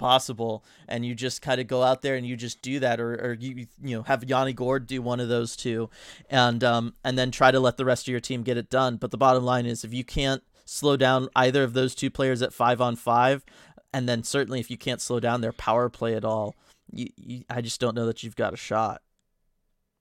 possible 0.00 0.64
and 0.88 1.06
you 1.06 1.14
just 1.14 1.42
kind 1.42 1.60
of 1.60 1.68
go 1.68 1.84
out 1.84 2.02
there 2.02 2.16
and 2.16 2.26
you 2.26 2.34
just 2.34 2.60
do 2.62 2.80
that 2.80 2.98
or, 2.98 3.14
or 3.14 3.32
you 3.34 3.66
you 3.82 3.96
know 3.96 4.02
have 4.02 4.24
Yanni 4.24 4.52
Gourde 4.52 4.86
do 4.86 5.00
one 5.00 5.20
of 5.20 5.28
those 5.28 5.54
two 5.54 5.88
and 6.28 6.64
um 6.64 6.94
and 7.04 7.16
then 7.16 7.30
try 7.30 7.52
to 7.52 7.60
let 7.60 7.76
the 7.76 7.84
rest 7.84 8.08
of 8.08 8.12
your 8.12 8.20
team 8.20 8.42
get 8.42 8.56
it 8.56 8.68
done 8.68 8.96
but 8.96 9.12
the 9.12 9.18
bottom 9.18 9.44
line 9.44 9.66
is 9.66 9.84
if 9.84 9.94
you 9.94 10.02
can't 10.02 10.42
slow 10.64 10.96
down 10.96 11.28
either 11.36 11.62
of 11.62 11.74
those 11.74 11.94
two 11.94 12.10
players 12.10 12.42
at 12.42 12.52
5 12.52 12.80
on 12.80 12.96
5 12.96 13.44
and 13.92 14.08
then 14.08 14.22
certainly 14.22 14.60
if 14.60 14.70
you 14.70 14.78
can't 14.78 15.00
slow 15.00 15.20
down 15.20 15.40
their 15.40 15.52
power 15.52 15.88
play 15.88 16.14
at 16.14 16.24
all, 16.24 16.54
you, 16.92 17.08
you, 17.16 17.42
I 17.50 17.60
just 17.60 17.80
don't 17.80 17.94
know 17.94 18.06
that 18.06 18.22
you've 18.22 18.36
got 18.36 18.54
a 18.54 18.56
shot. 18.56 19.02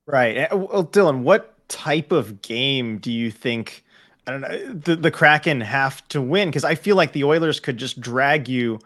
Right. 0.05 0.37
Eh, 0.37 0.53
well, 0.53 0.83
Dylan, 0.83 1.21
what 1.21 1.67
type 1.67 2.11
of 2.11 2.41
game 2.41 2.97
do 2.97 3.11
you 3.11 3.31
think? 3.31 3.83
I 4.27 4.31
don't 4.31 4.41
know 4.41 4.73
the, 4.73 4.95
the 4.95 5.11
Kraken 5.11 5.61
have 5.61 6.07
to 6.09 6.21
win 6.21 6.49
because 6.49 6.63
I 6.63 6.75
feel 6.75 6.95
like 6.95 7.13
the 7.13 7.23
Oilers 7.23 7.59
could 7.59 7.77
just 7.77 7.99
drag 7.99 8.47
you 8.47 8.79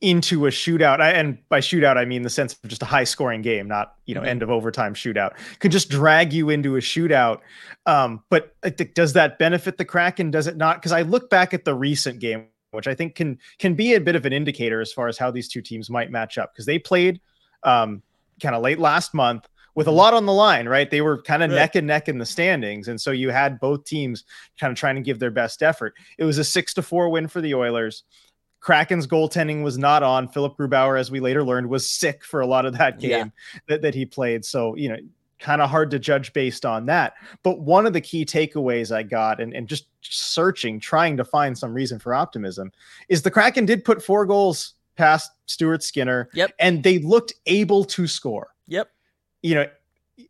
into 0.00 0.46
a 0.46 0.50
shootout. 0.50 1.00
and 1.00 1.38
by 1.48 1.60
shootout, 1.60 1.96
I 1.96 2.04
mean 2.04 2.22
the 2.22 2.30
sense 2.30 2.52
of 2.52 2.68
just 2.68 2.82
a 2.82 2.86
high 2.86 3.04
scoring 3.04 3.42
game, 3.42 3.66
not, 3.66 3.94
you 4.06 4.14
know, 4.14 4.20
mm-hmm. 4.20 4.28
end 4.28 4.42
of 4.42 4.50
overtime 4.50 4.94
shootout. 4.94 5.32
Could 5.58 5.72
just 5.72 5.90
drag 5.90 6.32
you 6.32 6.50
into 6.50 6.76
a 6.76 6.80
shootout. 6.80 7.40
Um, 7.86 8.22
but 8.30 8.54
does 8.94 9.14
that 9.14 9.38
benefit 9.38 9.76
the 9.76 9.84
Kraken? 9.84 10.30
Does 10.30 10.46
it 10.46 10.56
not? 10.56 10.76
Because 10.76 10.92
I 10.92 11.02
look 11.02 11.30
back 11.30 11.52
at 11.52 11.64
the 11.64 11.74
recent 11.74 12.20
game, 12.20 12.46
which 12.70 12.86
I 12.86 12.94
think 12.94 13.16
can 13.16 13.38
can 13.58 13.74
be 13.74 13.94
a 13.94 14.00
bit 14.00 14.14
of 14.14 14.24
an 14.24 14.32
indicator 14.32 14.80
as 14.80 14.92
far 14.92 15.08
as 15.08 15.18
how 15.18 15.30
these 15.30 15.48
two 15.48 15.62
teams 15.62 15.90
might 15.90 16.10
match 16.10 16.38
up 16.38 16.52
because 16.52 16.66
they 16.66 16.78
played 16.78 17.20
um, 17.64 18.02
kind 18.40 18.54
of 18.54 18.62
late 18.62 18.78
last 18.78 19.14
month 19.14 19.48
with 19.74 19.86
a 19.86 19.90
mm-hmm. 19.90 19.98
lot 19.98 20.14
on 20.14 20.26
the 20.26 20.32
line, 20.32 20.68
right? 20.68 20.90
They 20.90 21.00
were 21.00 21.22
kind 21.22 21.42
of 21.42 21.50
right. 21.50 21.56
neck 21.56 21.74
and 21.76 21.86
neck 21.86 22.08
in 22.08 22.18
the 22.18 22.26
standings. 22.26 22.88
And 22.88 23.00
so 23.00 23.10
you 23.10 23.30
had 23.30 23.60
both 23.60 23.84
teams 23.84 24.24
kind 24.60 24.70
of 24.70 24.76
trying 24.76 24.96
to 24.96 25.00
give 25.00 25.18
their 25.18 25.30
best 25.30 25.62
effort. 25.62 25.94
It 26.18 26.24
was 26.24 26.38
a 26.38 26.44
six 26.44 26.74
to 26.74 26.82
four 26.82 27.08
win 27.08 27.28
for 27.28 27.40
the 27.40 27.54
Oilers. 27.54 28.04
Kraken's 28.60 29.06
goaltending 29.06 29.62
was 29.62 29.78
not 29.78 30.02
on. 30.02 30.28
Philipp 30.28 30.56
Grubauer, 30.56 30.98
as 30.98 31.10
we 31.10 31.20
later 31.20 31.44
learned, 31.44 31.68
was 31.68 31.88
sick 31.88 32.24
for 32.24 32.40
a 32.40 32.46
lot 32.46 32.66
of 32.66 32.76
that 32.78 32.98
game 32.98 33.10
yeah. 33.10 33.24
that, 33.68 33.82
that 33.82 33.94
he 33.94 34.04
played. 34.04 34.44
So, 34.44 34.74
you 34.74 34.88
know, 34.88 34.96
kind 35.38 35.62
of 35.62 35.70
hard 35.70 35.90
to 35.92 35.98
judge 35.98 36.32
based 36.32 36.66
on 36.66 36.86
that. 36.86 37.14
But 37.42 37.60
one 37.60 37.86
of 37.86 37.92
the 37.92 38.00
key 38.00 38.24
takeaways 38.24 38.94
I 38.94 39.02
got 39.04 39.40
and, 39.40 39.54
and 39.54 39.68
just 39.68 39.86
searching, 40.02 40.80
trying 40.80 41.16
to 41.16 41.24
find 41.24 41.56
some 41.56 41.72
reason 41.72 41.98
for 41.98 42.14
optimism 42.14 42.72
is 43.08 43.22
the 43.22 43.30
Kraken 43.30 43.66
did 43.66 43.84
put 43.84 44.02
four 44.02 44.26
goals 44.26 44.74
past 44.96 45.30
Stuart 45.46 45.82
Skinner. 45.82 46.28
Yep. 46.34 46.52
And 46.58 46.82
they 46.82 46.98
looked 46.98 47.32
able 47.46 47.84
to 47.84 48.06
score. 48.06 48.48
Yep. 48.66 48.90
You 49.42 49.54
know, 49.54 49.66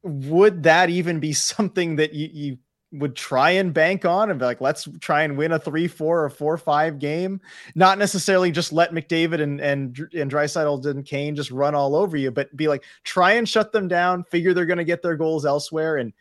would 0.02 0.62
that 0.64 0.90
even 0.90 1.20
be 1.20 1.32
something 1.32 1.96
that 1.96 2.12
you, 2.12 2.28
you 2.32 2.58
would 2.93 3.14
try 3.14 3.51
and 3.51 3.74
bank 3.74 4.05
on 4.05 4.30
and 4.30 4.39
be 4.39 4.47
like, 4.47 4.61
let's 4.61 4.89
try 5.01 5.22
and 5.22 5.36
win 5.36 5.53
a 5.53 5.59
three, 5.59 5.86
four, 5.86 6.24
or 6.24 6.30
four, 6.30 6.57
five 6.57 6.99
game. 6.99 7.41
Not 7.74 7.99
necessarily 7.99 8.51
just 8.51 8.72
let 8.72 8.93
McDavid 8.93 9.43
and 9.43 9.61
and 9.61 9.99
and 10.14 10.30
Draisaitl 10.30 10.86
and 10.86 11.05
Kane 11.05 11.36
just 11.36 11.51
run 11.51 11.74
all 11.74 11.95
over 11.95 12.16
you, 12.16 12.30
but 12.30 12.55
be 12.57 12.68
like, 12.68 12.84
try 13.05 13.32
and 13.32 13.49
shut 13.49 13.72
them 13.72 13.89
down. 13.89 14.24
Figure 14.24 14.55
they're 14.55 14.66
going 14.66 14.78
to 14.78 14.84
get 14.84 15.03
their 15.03 15.16
goals 15.16 15.45
elsewhere, 15.45 15.99
and 15.99 16.12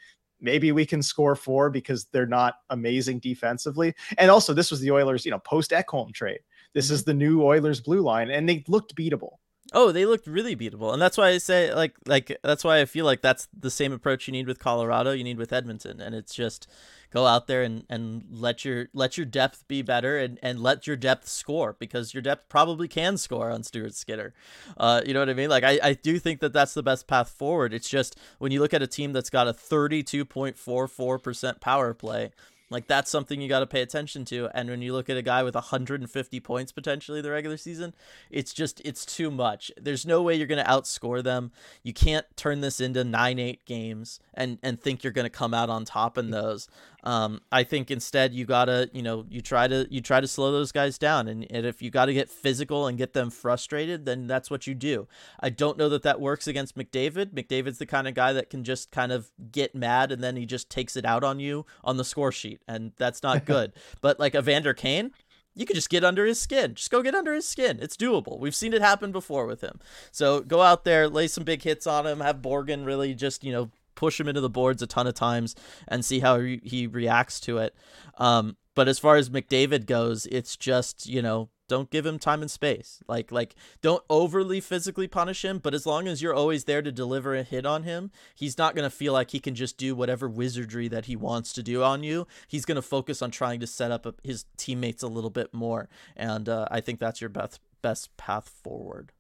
maybe 0.42 0.72
we 0.72 0.86
can 0.86 1.02
score 1.02 1.36
four 1.36 1.70
because 1.70 2.06
they're 2.12 2.26
not 2.26 2.56
amazing 2.70 3.20
defensively. 3.20 3.94
And 4.18 4.30
also, 4.30 4.54
this 4.54 4.72
was 4.72 4.82
the 4.82 4.92
Oilers, 4.92 5.26
you 5.26 5.32
know, 5.32 5.40
post 5.40 5.72
Ekholm 5.72 6.14
trade. 6.14 6.40
This 6.74 6.88
mm-hmm. 6.88 6.96
is 6.96 7.04
the 7.04 7.14
new 7.14 7.44
Oilers 7.44 7.80
blue 7.80 8.02
line, 8.02 8.30
and 8.30 8.48
they 8.48 8.64
looked 8.68 8.96
beatable. 8.96 9.38
Oh, 9.74 9.92
they 9.92 10.06
looked 10.06 10.28
really 10.28 10.56
beatable, 10.56 10.94
and 10.94 11.02
that's 11.02 11.18
why 11.18 11.30
I 11.30 11.40
say 11.40 11.74
like 11.74 11.96
like 12.06 12.38
that's 12.42 12.64
why 12.64 12.80
I 12.80 12.86
feel 12.86 13.06
like 13.06 13.22
that's 13.22 13.48
the 13.58 13.72
same 13.72 13.92
approach 13.92 14.28
you 14.28 14.32
need 14.32 14.48
with 14.48 14.60
Colorado, 14.60 15.12
you 15.12 15.24
need 15.24 15.38
with 15.38 15.52
Edmonton, 15.52 16.00
and 16.00 16.16
it's 16.16 16.34
just 16.34 16.68
go 17.12 17.26
out 17.26 17.48
there 17.48 17.64
and, 17.64 17.86
and 17.90 18.24
let 18.32 18.64
your 18.66 18.88
let 18.94 19.18
your 19.18 19.26
depth 19.26 19.68
be 19.68 19.82
better 19.82 20.18
and, 20.18 20.40
and 20.42 20.62
let 20.62 20.88
your 20.88 20.96
depth 20.96 21.28
score 21.28 21.76
because 21.80 22.14
your 22.14 22.22
depth 22.22 22.48
probably 22.50 22.88
can 22.88 23.18
score 23.18 23.52
on 23.52 23.64
Stuart 23.64 23.96
Skinner. 23.96 24.34
Uh, 24.78 25.02
you 25.06 25.14
know 25.14 25.20
what 25.20 25.30
I 25.30 25.34
mean? 25.34 25.50
Like 25.50 25.64
I, 25.64 25.80
I 25.84 25.94
do 25.94 26.20
think 26.20 26.40
that 26.40 26.54
that's 26.54 26.74
the 26.74 26.84
best 26.84 27.08
path 27.08 27.30
forward. 27.30 27.74
It's 27.74 27.90
just 27.90 28.18
when 28.40 28.52
you 28.52 28.60
look 28.60 28.74
at 28.74 28.82
a 28.82 28.88
team 28.88 29.14
that's 29.14 29.30
got 29.30 29.48
a 29.48 29.54
thirty 29.54 30.04
two 30.04 30.26
point 30.26 30.58
four 30.58 30.88
four 30.88 31.20
percent 31.20 31.60
power 31.60 31.94
play 31.94 32.32
like 32.70 32.88
that's 32.88 33.10
something 33.10 33.40
you 33.40 33.48
got 33.48 33.60
to 33.60 33.68
pay 33.68 33.82
attention 33.82 34.26
to. 34.26 34.50
And 34.54 34.70
when 34.70 34.82
you 34.82 34.94
look 34.94 35.10
at 35.10 35.18
a 35.18 35.22
guy 35.22 35.44
with 35.44 35.56
150 35.56 36.40
points 36.42 36.72
potentially 36.72 37.22
the 37.22 37.32
regular 37.32 37.58
season, 37.58 37.94
it's 38.30 38.54
just 38.54 38.82
it's 38.84 39.06
too 39.06 39.32
much. 39.32 39.72
There's 39.80 40.06
no 40.06 40.22
way 40.22 40.36
you're 40.36 40.48
going 40.48 40.64
to 40.64 40.70
outscore 40.70 41.24
them. 41.24 41.52
You 41.84 41.94
can't 41.94 42.26
turn 42.36 42.62
this 42.62 42.82
into 42.82 43.04
9-8 43.04 43.60
games 43.66 44.20
and 44.34 44.60
and 44.62 44.80
think 44.80 45.04
you're 45.04 45.14
going 45.14 45.26
to 45.26 45.30
come 45.30 45.54
out 45.54 45.70
on 45.70 45.86
top 45.86 46.18
in 46.18 46.28
mm. 46.28 46.32
those. 46.32 46.68
Um, 47.08 47.40
I 47.54 47.64
think 47.64 47.90
instead 47.90 48.34
you 48.34 48.44
gotta, 48.44 48.90
you 48.92 49.02
know, 49.02 49.26
you 49.30 49.40
try 49.40 49.66
to 49.66 49.88
you 49.90 50.02
try 50.02 50.20
to 50.20 50.28
slow 50.28 50.52
those 50.52 50.74
guys 50.74 50.98
down, 50.98 51.30
and, 51.30 51.50
and 51.50 51.66
if 51.66 51.82
you 51.82 51.90
got 51.90 52.08
to 52.08 52.14
get 52.14 52.30
physical 52.30 52.86
and 52.86 52.98
get 52.98 53.14
them 53.14 53.30
frustrated, 53.30 54.06
then 54.06 54.28
that's 54.28 54.52
what 54.52 54.68
you 54.68 54.76
do. 54.76 55.08
I 55.40 55.50
don't 55.50 55.78
know 55.78 55.88
that 55.88 56.04
that 56.04 56.20
works 56.20 56.48
against 56.48 56.78
McDavid. 56.78 57.28
McDavid's 57.28 57.78
the 57.78 57.86
kind 57.86 58.10
of 58.10 58.14
guy 58.14 58.34
that 58.34 58.50
can 58.50 58.66
just 58.66 58.92
kind 58.92 59.14
of 59.14 59.32
get 59.54 59.74
mad 59.74 60.12
and 60.12 60.22
then 60.22 60.36
he 60.36 60.46
just 60.46 60.70
takes 60.70 60.98
it 60.98 61.06
out 61.06 61.24
on 61.24 61.40
you 61.40 61.66
on 61.82 61.96
the 61.96 62.04
score 62.04 62.34
sheet, 62.34 62.60
and 62.68 62.92
that's 62.98 63.24
not 63.24 63.46
good. 63.46 63.72
but 64.02 64.20
like 64.20 64.36
Evander 64.36 64.74
Kane, 64.74 65.12
you 65.56 65.66
could 65.66 65.78
just 65.78 65.90
get 65.90 66.04
under 66.04 66.26
his 66.26 66.42
skin. 66.42 66.76
Just 66.76 66.92
go 66.92 67.02
get 67.02 67.16
under 67.16 67.34
his 67.34 67.48
skin. 67.48 67.80
It's 67.82 67.96
doable. 67.96 68.38
We've 68.38 68.54
seen 68.54 68.74
it 68.74 68.82
happen 68.82 69.14
before 69.14 69.46
with 69.46 69.62
him. 69.62 69.80
So 70.12 70.42
go 70.42 70.62
out 70.62 70.84
there, 70.84 71.08
lay 71.08 71.28
some 71.28 71.46
big 71.46 71.64
hits 71.64 71.88
on 71.88 72.06
him, 72.06 72.20
have 72.20 72.42
Borgen 72.42 72.86
really 72.86 73.16
just, 73.16 73.46
you 73.46 73.54
know, 73.54 73.72
push 73.98 74.20
him 74.20 74.30
into 74.30 74.40
the 74.40 74.50
boards 74.50 74.82
a 74.82 74.88
ton 74.88 75.08
of 75.08 75.16
times 75.16 75.56
and 75.88 76.06
see 76.06 76.20
how 76.20 76.40
he, 76.40 76.62
he 76.64 76.88
reacts 76.88 77.42
to 77.42 77.58
it. 77.58 77.76
Um, 78.18 78.56
but 78.76 78.88
as 78.88 79.00
far 79.00 79.18
as 79.18 79.30
McDavid 79.30 79.88
goes, 79.88 80.26
it's 80.28 80.56
just 80.56 81.08
you 81.08 81.22
know 81.22 81.50
don't 81.68 81.90
give 81.90 82.06
him 82.06 82.20
time 82.20 82.42
and 82.42 82.50
space. 82.50 83.02
Like 83.08 83.32
like 83.32 83.56
don't 83.82 84.04
overly 84.10 84.62
physically 84.62 85.08
punish 85.08 85.44
him, 85.44 85.60
but 85.60 85.74
as 85.74 85.86
long 85.86 86.08
as 86.08 86.22
you're 86.22 86.34
always 86.34 86.64
there 86.64 86.82
to 86.82 86.92
deliver 86.92 87.36
a 87.36 87.44
hit 87.44 87.66
on 87.66 87.84
him, 87.84 88.12
he's 88.36 88.58
not 88.58 88.76
going 88.76 88.90
to 88.90 88.96
feel 88.96 89.14
like 89.14 89.32
he 89.32 89.40
can 89.40 89.56
just 89.56 89.78
do 89.78 89.96
whatever 89.96 90.30
wizardry 90.30 90.88
that 90.88 91.06
he 91.06 91.16
wants 91.16 91.54
to 91.54 91.64
do 91.64 91.84
on 91.84 92.04
you. 92.04 92.28
He's 92.48 92.66
going 92.66 92.76
to 92.76 92.82
focus 92.82 93.22
on 93.22 93.32
trying 93.32 93.60
to 93.60 93.68
set 93.68 93.92
up 93.92 94.08
his 94.24 94.46
teammates 94.58 95.04
a 95.04 95.08
little 95.08 95.30
bit 95.30 95.54
more, 95.54 95.90
and 96.16 96.48
uh, 96.48 96.68
I 96.72 96.80
think 96.80 97.00
that's 97.00 97.20
your 97.20 97.30
best 97.30 97.60
best 97.82 98.16
path 98.18 98.50
forward. 98.50 99.12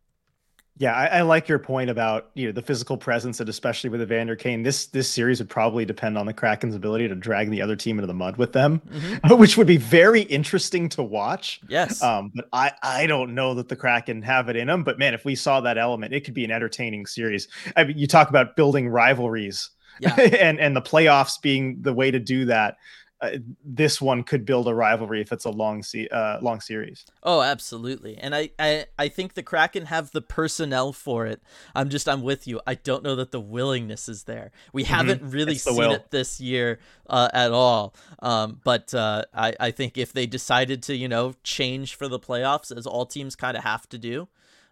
Yeah, 0.80 0.94
I, 0.94 1.06
I, 1.06 1.22
like 1.22 1.48
your 1.48 1.58
point 1.58 1.90
about 1.90 2.30
you 2.36 2.46
know 2.46 2.52
the 2.52 2.62
physical 2.62 2.98
presence, 2.98 3.40
and 3.40 3.50
especially 3.50 3.90
with 3.90 4.02
Evander 4.02 4.36
Kane, 4.36 4.62
this 4.62 4.86
this 4.88 5.10
series 5.10 5.40
would 5.40 5.50
probably 5.50 5.86
depend 5.86 6.18
on 6.18 6.28
the 6.28 6.34
Kraken's 6.34 6.76
ability 6.76 7.08
to 7.08 7.16
drag 7.16 7.50
the 7.50 7.62
other 7.62 7.76
team 7.76 7.98
into 7.98 8.06
the 8.06 8.14
mud 8.14 8.38
with 8.38 8.54
them, 8.54 8.82
mm-hmm. 8.92 9.36
which 9.40 9.58
would 9.58 9.66
be 9.66 9.78
very 9.78 10.22
interesting 10.22 10.88
to 10.90 11.02
watch. 11.02 11.62
Yes, 11.68 12.04
um, 12.04 12.32
but 12.36 12.48
I 12.54 12.72
I 12.84 13.08
don't 13.08 13.34
know 13.34 13.56
that 13.56 13.70
the 13.70 13.76
Kraken 13.76 14.22
have 14.22 14.50
it 14.50 14.56
in 14.56 14.68
them. 14.68 14.84
But 14.84 15.00
man, 15.00 15.16
if 15.16 15.26
we 15.26 15.36
saw 15.36 15.62
that 15.62 15.80
element, 15.80 16.14
it 16.14 16.24
could 16.24 16.36
be 16.36 16.46
an 16.46 16.52
entertaining 16.52 17.08
series. 17.08 17.48
I 17.76 17.84
mean, 17.84 17.98
you 17.98 18.06
talk 18.06 18.30
about 18.30 18.56
building 18.56 18.88
rivalries, 18.88 19.72
yeah. 20.00 20.14
and 20.20 20.60
and 20.60 20.76
the 20.76 20.82
playoffs 20.82 21.42
being 21.42 21.82
the 21.82 21.94
way 21.94 22.12
to 22.12 22.20
do 22.20 22.46
that 22.46 22.78
uh, 23.20 23.32
this 23.64 24.00
one 24.00 24.24
could 24.24 24.46
build 24.46 24.68
a 24.68 24.76
rivalry 24.76 25.22
if 25.22 25.32
it's 25.32 25.46
a 25.46 25.50
long 25.50 25.82
se- 25.82 26.08
uh, 26.10 26.40
long 26.42 26.62
series. 26.62 27.06
Oh, 27.24 27.42
absolutely. 27.42 28.16
And 28.18 28.36
I, 28.36 28.52
I 28.60 28.86
I 29.00 29.08
think 29.08 29.34
the 29.34 29.42
Kraken 29.42 29.86
have 29.88 30.12
the 30.12 30.22
personnel 30.22 30.94
for 30.94 31.26
it. 31.26 31.42
I'm 31.74 31.90
just 31.90 32.08
I'm 32.08 32.22
with 32.22 32.48
you. 32.48 32.62
I 32.68 32.76
don't 32.76 33.04
know 33.04 33.16
that 33.16 33.32
the 33.32 33.40
willingness 33.40 34.08
is 34.08 34.26
there. 34.26 34.52
We 34.72 34.84
mm-hmm. 34.84 34.94
haven't 34.94 35.32
really 35.32 35.56
seen 35.56 35.78
will. 35.78 35.94
it 35.94 36.12
this 36.12 36.40
year 36.40 36.80
uh, 37.10 37.30
at 37.34 37.52
all. 37.52 37.96
Um, 38.20 38.62
but 38.64 38.94
uh, 38.94 39.24
I 39.34 39.54
I 39.60 39.72
think 39.72 39.98
if 39.98 40.14
they 40.14 40.28
decided 40.28 40.84
to 40.84 40.96
you 40.96 41.08
know 41.08 41.34
change 41.44 41.96
for 41.96 42.08
the 42.08 42.20
playoffs 42.20 42.76
as 42.76 42.86
all 42.86 43.06
teams 43.06 43.36
kind 43.36 43.58
of 43.58 43.64
have 43.64 43.90
to 43.90 43.98
do. 43.98 44.28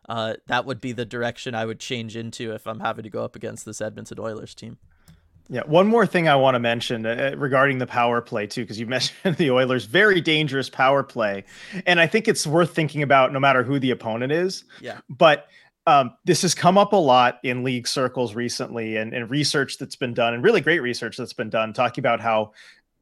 Uh, 0.08 0.36
that 0.46 0.66
would 0.66 0.80
be 0.80 0.92
the 0.92 1.04
direction 1.04 1.56
I 1.56 1.66
would 1.66 1.80
change 1.80 2.16
into 2.16 2.54
if 2.54 2.68
I'm 2.68 2.82
having 2.82 3.02
to 3.02 3.10
go 3.10 3.24
up 3.24 3.36
against 3.36 3.66
this 3.66 3.82
Edmonton 3.82 4.20
Oilers 4.20 4.54
team. 4.54 4.78
Yeah, 5.48 5.62
one 5.66 5.88
more 5.88 6.08
thing 6.08 6.28
I 6.28 6.36
want 6.36 6.56
to 6.56 6.60
mention 6.60 7.06
uh, 7.06 7.32
uh 7.34 7.38
regarding 7.38 7.78
the 7.78 7.86
power 7.86 8.22
play 8.22 8.48
too, 8.48 8.62
because 8.62 8.80
you 8.80 8.86
mentioned 8.88 9.38
the 9.38 9.52
Oilers' 9.52 9.86
very 9.86 10.22
dangerous 10.22 10.70
power 10.70 11.04
play, 11.04 11.44
and 11.86 12.00
I 12.00 12.08
think 12.08 12.28
it's 12.28 12.48
worth 12.48 12.74
thinking 12.74 13.04
about 13.04 13.32
no 13.32 13.40
matter 13.40 13.64
who 13.64 13.80
the 13.80 13.92
opponent 13.92 14.32
is. 14.32 14.64
Yeah, 14.82 15.00
but 15.10 15.48
um, 15.88 16.16
this 16.26 16.42
has 16.42 16.56
come 16.56 16.78
up 16.78 16.94
a 16.94 16.98
lot 16.98 17.40
in 17.44 17.64
league 17.64 17.88
circles 17.88 18.34
recently, 18.34 18.98
and, 18.98 19.14
and 19.14 19.30
research 19.30 19.78
that's 19.78 19.96
been 19.96 20.14
done, 20.14 20.34
and 20.34 20.44
really 20.44 20.62
great 20.62 20.82
research 20.82 21.18
that's 21.18 21.34
been 21.34 21.50
done, 21.50 21.74
talking 21.74 22.02
about 22.02 22.22
how 22.22 22.54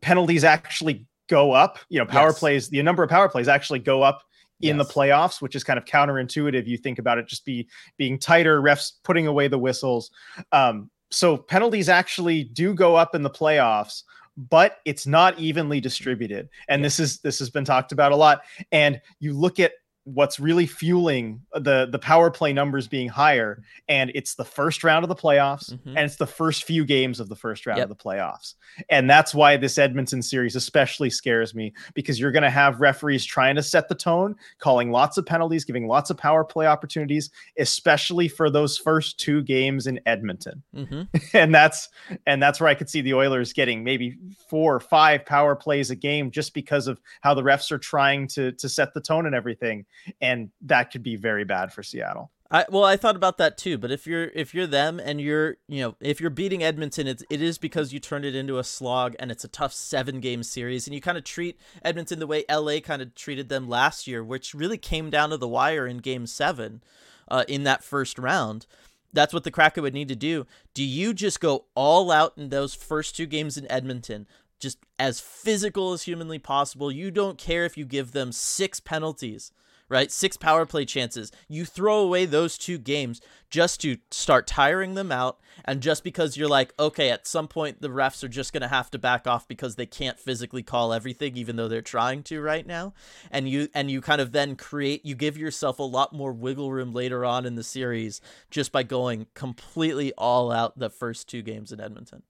penalties 0.02 0.44
actually 0.44 1.06
go 1.30 1.54
up. 1.54 1.80
You 1.90 2.00
know, 2.00 2.06
power 2.06 2.30
yes. 2.30 2.40
plays, 2.40 2.70
the 2.70 2.82
number 2.84 3.04
of 3.04 3.10
power 3.10 3.30
plays 3.30 3.48
actually 3.48 3.80
go 3.80 4.02
up 4.02 4.24
in 4.62 4.78
yes. 4.78 4.88
the 4.88 4.94
playoffs, 4.94 5.42
which 5.42 5.56
is 5.56 5.64
kind 5.64 5.78
of 5.78 5.86
counterintuitive. 5.86 6.68
You 6.68 6.78
think 6.78 7.00
about 7.00 7.18
it 7.18 7.28
just 7.28 7.46
be 7.46 7.68
being 7.98 8.20
tighter, 8.20 8.62
refs 8.62 8.94
putting 9.04 9.28
away 9.28 9.48
the 9.48 9.60
whistles. 9.60 10.12
Um, 10.52 10.90
so 11.14 11.38
penalties 11.38 11.90
actually 11.90 12.44
do 12.44 12.74
go 12.74 12.96
up 12.96 13.16
in 13.16 13.24
the 13.24 13.30
playoffs 13.30 14.04
but 14.36 14.80
it's 14.86 15.06
not 15.06 15.38
evenly 15.38 15.80
distributed 15.80 16.50
and 16.68 16.80
yeah. 16.82 16.86
this 16.86 17.00
is 17.00 17.20
this 17.20 17.40
has 17.40 17.50
been 17.50 17.66
talked 17.66 17.92
about 17.92 18.12
a 18.12 18.16
lot 18.16 18.42
and 18.72 19.00
you 19.20 19.34
look 19.34 19.60
at 19.60 19.74
what's 20.06 20.38
really 20.38 20.66
fueling 20.66 21.42
the 21.54 21.88
the 21.90 22.00
power 22.00 22.30
play 22.30 22.52
numbers 22.52 22.90
being 22.90 23.08
higher 23.08 23.64
and 23.88 24.12
it's 24.14 24.36
the 24.36 24.44
first 24.44 24.84
round 24.84 25.06
of 25.06 25.08
the 25.08 25.16
playoffs 25.16 25.74
mm-hmm. 25.74 25.90
and 25.90 26.00
it's 26.00 26.18
the 26.18 26.28
first 26.28 26.66
few 26.66 26.84
games 26.84 27.22
of 27.22 27.30
the 27.30 27.36
first 27.36 27.66
round 27.66 27.78
yep. 27.78 27.90
of 27.90 27.98
the 27.98 28.04
playoffs 28.04 28.56
and 28.90 29.10
that's 29.10 29.34
why 29.34 29.56
this 29.56 29.78
edmonton 29.78 30.22
series 30.22 30.58
especially 30.58 31.10
scares 31.10 31.56
me 31.56 31.72
because 31.94 32.20
you're 32.20 32.34
going 32.34 32.44
to 32.44 32.50
have 32.50 32.82
referees 32.82 33.24
trying 33.24 33.56
to 33.56 33.64
set 33.64 33.88
the 33.88 33.96
tone 33.96 34.36
calling 34.60 34.92
lots 34.92 35.18
of 35.18 35.26
penalties 35.26 35.64
giving 35.64 35.88
lots 35.88 36.10
of 36.10 36.18
power 36.18 36.44
play 36.44 36.68
opportunities 36.68 37.30
especially 37.58 38.28
for 38.28 38.50
those 38.50 38.78
first 38.78 39.18
two 39.18 39.42
games 39.42 39.88
in 39.88 40.02
edmonton 40.06 40.62
mm-hmm. 40.76 41.04
and 41.38 41.56
that's 41.56 41.88
and 42.28 42.44
that's 42.44 42.60
where 42.60 42.70
i 42.70 42.76
could 42.76 42.90
see 42.90 43.00
the 43.00 43.14
oilers 43.14 43.54
getting 43.54 43.86
maybe 43.86 44.18
four 44.50 44.76
or 44.76 44.82
five 44.82 45.26
power 45.26 45.56
plays 45.56 45.92
a 45.92 45.96
game 45.96 46.30
just 46.30 46.54
because 46.54 46.88
of 46.88 47.00
how 47.22 47.34
the 47.34 47.42
refs 47.42 47.72
are 47.72 47.78
trying 47.78 48.28
to 48.28 48.52
to 48.54 48.68
set 48.68 48.94
the 48.94 49.00
tone 49.00 49.26
and 49.26 49.34
everything 49.34 49.86
and 50.22 50.50
that 50.62 50.92
could 50.92 51.04
be 51.04 51.16
very 51.16 51.44
bad 51.44 51.74
for 51.74 51.84
Seattle. 51.84 52.32
I 52.54 52.66
well, 52.70 52.84
I 52.84 52.98
thought 52.98 53.16
about 53.16 53.40
that 53.40 53.58
too. 53.58 53.80
But 53.80 53.92
if 53.92 54.06
you're 54.06 54.26
if 54.26 54.54
you're 54.54 54.68
them 54.68 55.00
and 55.00 55.20
you're 55.20 55.58
you 55.68 55.82
know 55.82 55.96
if 56.00 56.22
you're 56.22 56.30
beating 56.30 56.64
Edmonton, 56.64 57.08
it's 57.08 57.24
it 57.32 57.42
is 57.42 57.58
because 57.58 57.92
you 57.92 58.00
turned 58.00 58.26
it 58.26 58.36
into 58.36 58.60
a 58.60 58.64
slog 58.64 59.16
and 59.18 59.32
it's 59.32 59.44
a 59.44 59.48
tough 59.48 59.74
seven 59.74 60.20
game 60.20 60.44
series, 60.44 60.86
and 60.86 60.94
you 60.94 61.02
kind 61.02 61.18
of 61.18 61.24
treat 61.24 61.60
Edmonton 61.84 62.20
the 62.20 62.28
way 62.28 62.46
LA 62.48 62.80
kind 62.80 63.02
of 63.02 63.16
treated 63.16 63.50
them 63.50 63.68
last 63.68 64.06
year, 64.06 64.24
which 64.24 64.54
really 64.54 64.78
came 64.78 65.10
down 65.10 65.32
to 65.32 65.38
the 65.38 65.48
wire 65.48 65.88
in 65.88 65.98
Game 65.98 66.28
Seven, 66.28 66.84
uh, 67.28 67.44
in 67.48 67.64
that 67.64 67.84
first 67.84 68.20
round. 68.20 68.68
That's 69.12 69.34
what 69.34 69.44
the 69.44 69.52
Kraken 69.52 69.82
would 69.82 69.94
need 69.94 70.10
to 70.10 70.16
do. 70.16 70.46
Do 70.76 70.84
you 70.84 71.14
just 71.14 71.40
go 71.40 71.66
all 71.74 72.12
out 72.12 72.34
in 72.38 72.50
those 72.50 72.76
first 72.76 73.16
two 73.16 73.26
games 73.26 73.58
in 73.58 73.72
Edmonton? 73.72 74.28
Just 74.60 74.78
as 74.98 75.20
physical 75.20 75.92
as 75.92 76.04
humanly 76.04 76.40
possible. 76.40 76.92
You 76.92 77.12
don't 77.12 77.38
care 77.38 77.66
if 77.66 77.78
you 77.78 77.86
give 77.86 78.12
them 78.12 78.32
six 78.32 78.80
penalties 78.80 79.52
right? 79.90 80.12
Six 80.12 80.38
power 80.38 80.66
play 80.66 80.86
chances. 80.86 81.32
You 81.48 81.66
throw 81.66 82.00
away 82.00 82.26
those 82.26 82.58
two 82.58 82.78
games 82.78 83.22
just 83.50 83.82
to 83.82 83.98
start 84.12 84.48
tiring 84.48 84.96
them 84.96 85.12
out 85.12 85.40
and 85.66 85.82
just 85.82 86.04
because 86.04 86.36
you're 86.36 86.48
like, 86.48 86.74
okay, 86.80 87.10
at 87.10 87.28
some 87.28 87.48
point 87.48 87.82
the 87.82 87.90
refs 87.90 88.24
are 88.24 88.30
just 88.30 88.54
going 88.54 88.62
to 88.62 88.68
have 88.68 88.90
to 88.92 89.00
back 89.00 89.28
off 89.28 89.48
because 89.48 89.76
they 89.76 89.86
can't 89.86 90.20
physically 90.20 90.64
call 90.64 90.94
everything 90.94 91.38
even 91.38 91.56
though 91.56 91.68
they're 91.68 91.82
trying 91.82 92.24
to 92.24 92.42
right 92.42 92.66
now. 92.66 92.94
And 93.32 93.48
you 93.48 93.70
and 93.74 93.92
you 93.92 94.02
kind 94.02 94.22
of 94.22 94.32
then 94.32 94.56
create 94.56 95.06
you 95.06 95.16
give 95.16 95.38
yourself 95.38 95.80
a 95.80 95.84
lot 95.84 96.14
more 96.14 96.34
wiggle 96.34 96.72
room 96.72 96.94
later 96.94 97.24
on 97.24 97.46
in 97.46 97.56
the 97.56 97.64
series 97.64 98.22
just 98.50 98.72
by 98.72 98.84
going 98.84 99.28
completely 99.34 100.14
all 100.18 100.52
out 100.52 100.78
the 100.80 100.90
first 100.90 101.30
two 101.30 101.42
games 101.42 101.72
in 101.72 101.80
Edmonton. 101.80 102.24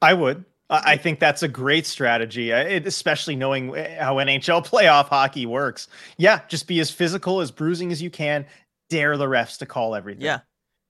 I 0.00 0.14
would. 0.14 0.44
I 0.72 0.96
think 0.96 1.20
that's 1.20 1.42
a 1.42 1.48
great 1.48 1.86
strategy, 1.86 2.52
uh, 2.52 2.64
especially 2.86 3.36
knowing 3.36 3.76
uh, 3.76 4.02
how 4.02 4.16
NHL 4.16 4.66
playoff 4.68 5.08
hockey 5.08 5.46
works. 5.46 5.86
Yeah, 6.16 6.40
just 6.48 6.66
be 6.66 6.80
as 6.80 6.90
physical 6.90 7.40
as 7.40 7.50
bruising 7.50 7.92
as 7.92 8.00
you 8.00 8.10
can. 8.10 8.46
Dare 8.88 9.16
the 9.16 9.26
refs 9.26 9.58
to 9.58 9.66
call 9.66 9.94
everything. 9.94 10.24
Yeah, 10.24 10.40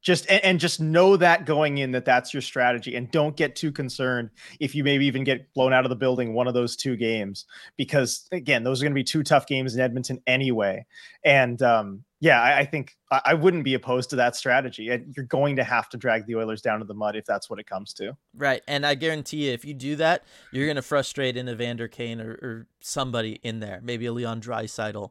just 0.02 0.26
and, 0.28 0.44
and, 0.44 0.60
just 0.60 0.80
know 0.80 1.16
that 1.16 1.46
going 1.46 1.78
in 1.78 1.92
that 1.92 2.04
that's 2.04 2.34
your 2.34 2.42
strategy 2.42 2.96
and 2.96 3.10
don't 3.10 3.36
get 3.36 3.56
too 3.56 3.72
concerned 3.72 4.30
if 4.60 4.74
you 4.74 4.84
maybe 4.84 5.06
even 5.06 5.24
get 5.24 5.52
blown 5.54 5.72
out 5.72 5.84
of 5.84 5.90
the 5.90 5.96
building 5.96 6.34
one 6.34 6.46
of 6.46 6.54
those 6.54 6.76
two 6.76 6.96
games 6.96 7.46
because 7.76 8.26
again 8.32 8.64
those 8.64 8.82
are 8.82 8.84
going 8.84 8.92
to 8.92 8.98
be 8.98 9.04
two 9.04 9.22
tough 9.22 9.46
games 9.46 9.74
in 9.74 9.80
edmonton 9.80 10.20
anyway. 10.26 10.84
And 11.24 11.62
um, 11.62 12.04
yeah 12.20 12.42
I, 12.42 12.58
I 12.60 12.64
think 12.64 12.96
I, 13.10 13.20
I, 13.26 13.34
wouldn't 13.34 13.64
be 13.64 13.74
opposed 13.74 14.10
to 14.10 14.16
that 14.16 14.34
strategy. 14.34 14.90
And 14.90 15.14
you're 15.16 15.26
going 15.26 15.56
to 15.56 15.64
have 15.64 15.88
to 15.90 15.96
drag 15.96 16.26
the 16.26 16.36
oilers 16.36 16.60
down 16.60 16.80
to 16.80 16.84
the 16.84 16.94
mud 16.94 17.16
if 17.16 17.24
that's 17.24 17.48
what 17.48 17.60
it 17.60 17.66
comes 17.66 17.92
to. 17.94 18.16
Right 18.36 18.62
and 18.66 18.84
i 18.84 18.94
guarantee 18.94 19.46
you 19.46 19.52
if 19.52 19.64
you 19.64 19.74
do 19.74 19.96
that 19.96 20.24
you're 20.50 20.66
going 20.66 20.76
to 20.76 20.82
frustrate 20.82 21.36
in 21.36 21.48
evander 21.48 21.88
kane 21.88 22.20
or, 22.20 22.32
or 22.32 22.66
somebody 22.80 23.38
in 23.42 23.60
there 23.60 23.80
maybe 23.82 24.06
a 24.06 24.12
leon 24.12 24.40
draisaitl 24.40 25.10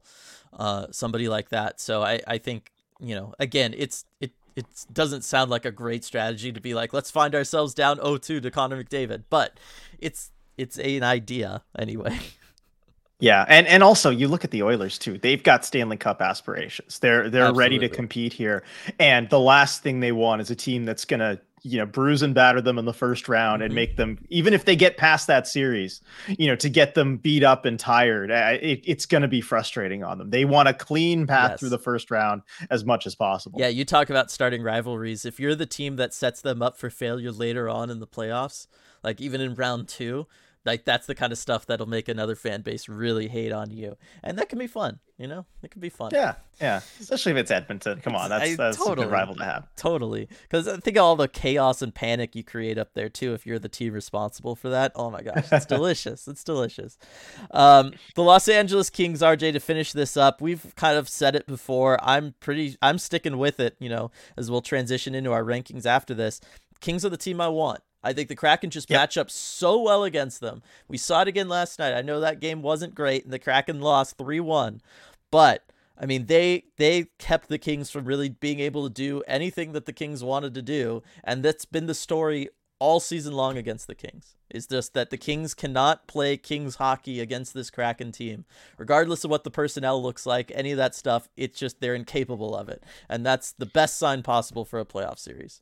uh, 0.54 0.88
somebody 0.92 1.30
like 1.30 1.50
that. 1.50 1.80
So 1.80 2.04
i 2.04 2.20
i 2.28 2.38
think 2.38 2.72
you 3.00 3.16
know 3.16 3.34
again 3.40 3.74
it's 3.76 4.06
it 4.20 4.32
it 4.56 4.66
doesn't 4.92 5.24
sound 5.24 5.50
like 5.50 5.66
a 5.66 5.72
great 5.72 6.04
strategy 6.04 6.52
to 6.52 6.60
be 6.60 6.74
like, 6.74 6.94
let's 6.94 7.12
find 7.12 7.34
ourselves 7.36 7.74
down 7.74 7.98
0-2 7.98 8.42
to 8.42 8.52
Connor 8.52 8.84
McDavid, 8.84 9.24
but 9.30 9.60
it's 10.00 10.32
it's 10.58 10.78
an 10.78 11.04
idea 11.04 11.64
anyway. 11.78 12.20
Yeah, 13.22 13.46
and 13.48 13.68
and 13.68 13.84
also 13.84 14.10
you 14.10 14.28
look 14.28 14.44
at 14.44 14.50
the 14.50 14.64
Oilers 14.64 14.98
too. 14.98 15.20
They've 15.20 15.42
got 15.42 15.64
Stanley 15.64 15.96
Cup 15.96 16.24
aspirations. 16.24 16.98
They're 16.98 17.30
they're 17.30 17.44
Absolutely. 17.44 17.60
ready 17.60 17.80
to 17.80 17.90
compete 17.90 18.34
here. 18.34 18.64
And 19.00 19.30
the 19.30 19.40
last 19.40 19.84
thing 19.84 20.00
they 20.00 20.12
want 20.12 20.42
is 20.42 20.50
a 20.50 20.56
team 20.56 20.86
that's 20.86 21.06
going 21.06 21.20
to 21.20 21.40
you 21.64 21.78
know 21.78 21.86
bruise 21.86 22.22
and 22.22 22.34
batter 22.34 22.62
them 22.62 22.78
in 22.78 22.86
the 22.86 22.94
first 22.94 23.30
round 23.30 23.60
mm-hmm. 23.60 23.66
and 23.66 23.76
make 23.76 23.96
them 23.98 24.18
even 24.30 24.54
if 24.54 24.66
they 24.66 24.76
get 24.76 24.98
past 24.98 25.28
that 25.28 25.48
series 25.48 26.02
you 26.28 26.48
know 26.48 26.56
to 26.56 26.70
get 26.70 26.96
them 26.96 27.18
beat 27.18 27.44
up 27.44 27.66
and 27.66 27.80
tired 27.80 28.32
it, 28.32 28.82
it's 28.86 29.06
going 29.06 29.22
to 29.22 29.28
be 29.28 29.42
frustrating 29.42 30.04
on 30.04 30.18
them 30.18 30.30
they 30.30 30.46
want 30.46 30.68
a 30.68 30.74
clean 30.74 31.28
path 31.28 31.52
yes. 31.52 31.60
through 31.60 31.70
the 31.70 31.80
first 31.80 32.12
round 32.12 32.42
as 32.70 32.86
much 32.86 33.06
as 33.06 33.16
possible 33.16 33.60
yeah 33.60 33.68
you 33.68 33.86
talk 33.86 34.10
about 34.10 34.32
starting 34.32 34.64
rivalries 34.64 35.26
if 35.26 35.40
you're 35.40 35.56
the 35.56 35.66
team 35.66 35.96
that 35.96 36.14
sets 36.14 36.42
them 36.42 36.62
up 36.62 36.78
for 36.78 36.90
failure 36.90 37.32
later 37.32 37.70
on 37.70 37.90
in 37.90 38.00
the 38.00 38.08
playoffs 38.08 38.68
like 39.04 39.22
even 39.22 39.42
in 39.42 39.56
round 39.56 39.88
two 39.88 40.28
like 40.66 40.86
that's 40.86 41.08
the 41.08 41.16
kind 41.16 41.32
of 41.32 41.38
stuff 41.38 41.66
that'll 41.66 41.88
make 41.88 42.08
another 42.08 42.36
fan 42.36 42.62
base 42.62 42.88
really 42.88 43.28
hate 43.28 43.52
on 43.52 43.72
you, 43.72 43.98
and 44.24 44.38
that 44.38 44.50
can 44.50 44.60
be 44.60 44.68
fun. 44.68 45.00
You 45.18 45.28
know, 45.28 45.46
it 45.62 45.70
can 45.70 45.82
be 45.82 45.90
fun. 45.90 46.12
Yeah, 46.14 46.36
yeah. 46.60 46.82
Especially 47.00 47.32
if 47.34 47.38
it's 47.38 47.52
Edmonton. 47.52 48.02
Come 48.02 48.16
on, 48.16 48.30
that's, 48.30 48.58
that's 48.58 48.78
totally, 48.78 49.06
a 49.06 49.06
good 49.06 49.12
rival 49.12 49.36
to 49.36 49.44
have. 49.44 49.68
Totally, 49.76 50.28
because 50.44 50.68
I 50.68 50.78
think 50.78 50.98
all 50.98 51.16
the 51.16 51.28
chaos 51.28 51.82
and 51.82 51.94
panic 51.94 52.36
you 52.36 52.44
create 52.44 52.78
up 52.78 52.94
there 52.94 53.10
too, 53.10 53.34
if 53.34 53.46
you're 53.46 53.60
the 53.60 53.70
team 53.70 53.94
responsible 53.94 54.56
for 54.56 54.70
that. 54.70 54.92
Oh 54.96 55.10
my 55.10 55.22
gosh, 55.22 55.52
it's 55.52 55.66
delicious. 55.68 56.28
It's 56.28 56.44
delicious. 56.44 56.98
Um, 57.52 57.94
the 58.16 58.24
Los 58.24 58.48
Angeles 58.48 58.90
Kings, 58.90 59.22
RJ, 59.22 59.54
to 59.54 59.60
finish 59.60 59.92
this 59.92 60.18
up, 60.18 60.42
we've 60.42 60.76
kind 60.76 60.98
of 60.98 61.10
said 61.10 61.36
it 61.36 61.48
before. 61.48 62.00
I'm 62.04 62.36
pretty. 62.40 62.78
I'm 62.82 62.98
sticking 62.98 63.38
with 63.38 63.60
it. 63.60 63.76
You 63.80 63.90
know, 63.90 64.12
as 64.38 64.50
we'll 64.52 64.62
transition 64.62 65.16
into 65.16 65.32
our 65.32 65.44
rankings 65.44 65.86
after 65.86 66.14
this. 66.14 66.42
Kings 66.80 67.06
are 67.06 67.10
the 67.10 67.18
team 67.18 67.40
I 67.40 67.48
want. 67.48 67.82
I 68.04 68.14
think 68.14 68.30
the 68.30 68.36
Kraken 68.36 68.70
just 68.70 68.90
yep. 68.90 69.00
match 69.00 69.18
up 69.18 69.30
so 69.30 69.80
well 69.80 70.04
against 70.04 70.42
them. 70.42 70.62
We 70.88 70.98
saw 70.98 71.22
it 71.22 71.28
again 71.28 71.50
last 71.50 71.80
night. 71.80 71.94
I 71.94 72.02
know 72.02 72.20
that 72.20 72.40
game 72.40 72.62
wasn't 72.62 72.96
great 72.96 73.24
and 73.24 73.34
the 73.34 73.40
Kraken 73.40 73.80
lost 73.80 74.18
3-1, 74.18 74.80
but 75.30 75.64
I 75.98 76.06
mean 76.06 76.26
they 76.26 76.66
they 76.78 77.08
kept 77.20 77.48
the 77.48 77.60
Kings 77.60 77.92
from 77.92 78.06
really 78.06 78.30
being 78.30 78.60
able 78.60 78.88
to 78.88 78.94
do 78.94 79.22
anything 79.28 79.74
that 79.74 79.86
the 79.86 79.94
Kings 79.94 80.24
wanted 80.24 80.54
to 80.56 80.62
do, 80.62 81.04
and 81.24 81.44
that's 81.44 81.66
been 81.66 81.86
the 81.86 81.94
story 81.94 82.50
all 82.80 83.00
season 83.00 83.34
long 83.34 83.58
against 83.58 83.86
the 83.86 83.94
Kings. 83.94 84.36
Is 84.50 84.68
just 84.68 84.94
that 84.96 85.12
the 85.12 85.18
Kings 85.18 85.54
cannot 85.54 86.08
play 86.08 86.36
Kings 86.36 86.76
hockey 86.76 87.22
against 87.22 87.54
this 87.54 87.70
Kraken 87.70 88.12
team, 88.12 88.44
regardless 88.78 89.24
of 89.24 89.30
what 89.30 89.44
the 89.46 89.52
personnel 89.52 90.02
looks 90.02 90.26
like, 90.26 90.52
any 90.54 90.72
of 90.72 90.78
that 90.78 90.96
stuff. 90.96 91.30
It's 91.38 91.58
just 91.58 91.80
they're 91.80 91.96
incapable 91.96 92.56
of 92.56 92.68
it, 92.68 92.84
and 93.08 93.26
that's 93.26 93.54
the 93.54 93.68
best 93.68 93.98
sign 93.98 94.24
possible 94.24 94.66
for 94.66 94.80
a 94.80 94.86
playoff 94.86 95.20
series. 95.20 95.62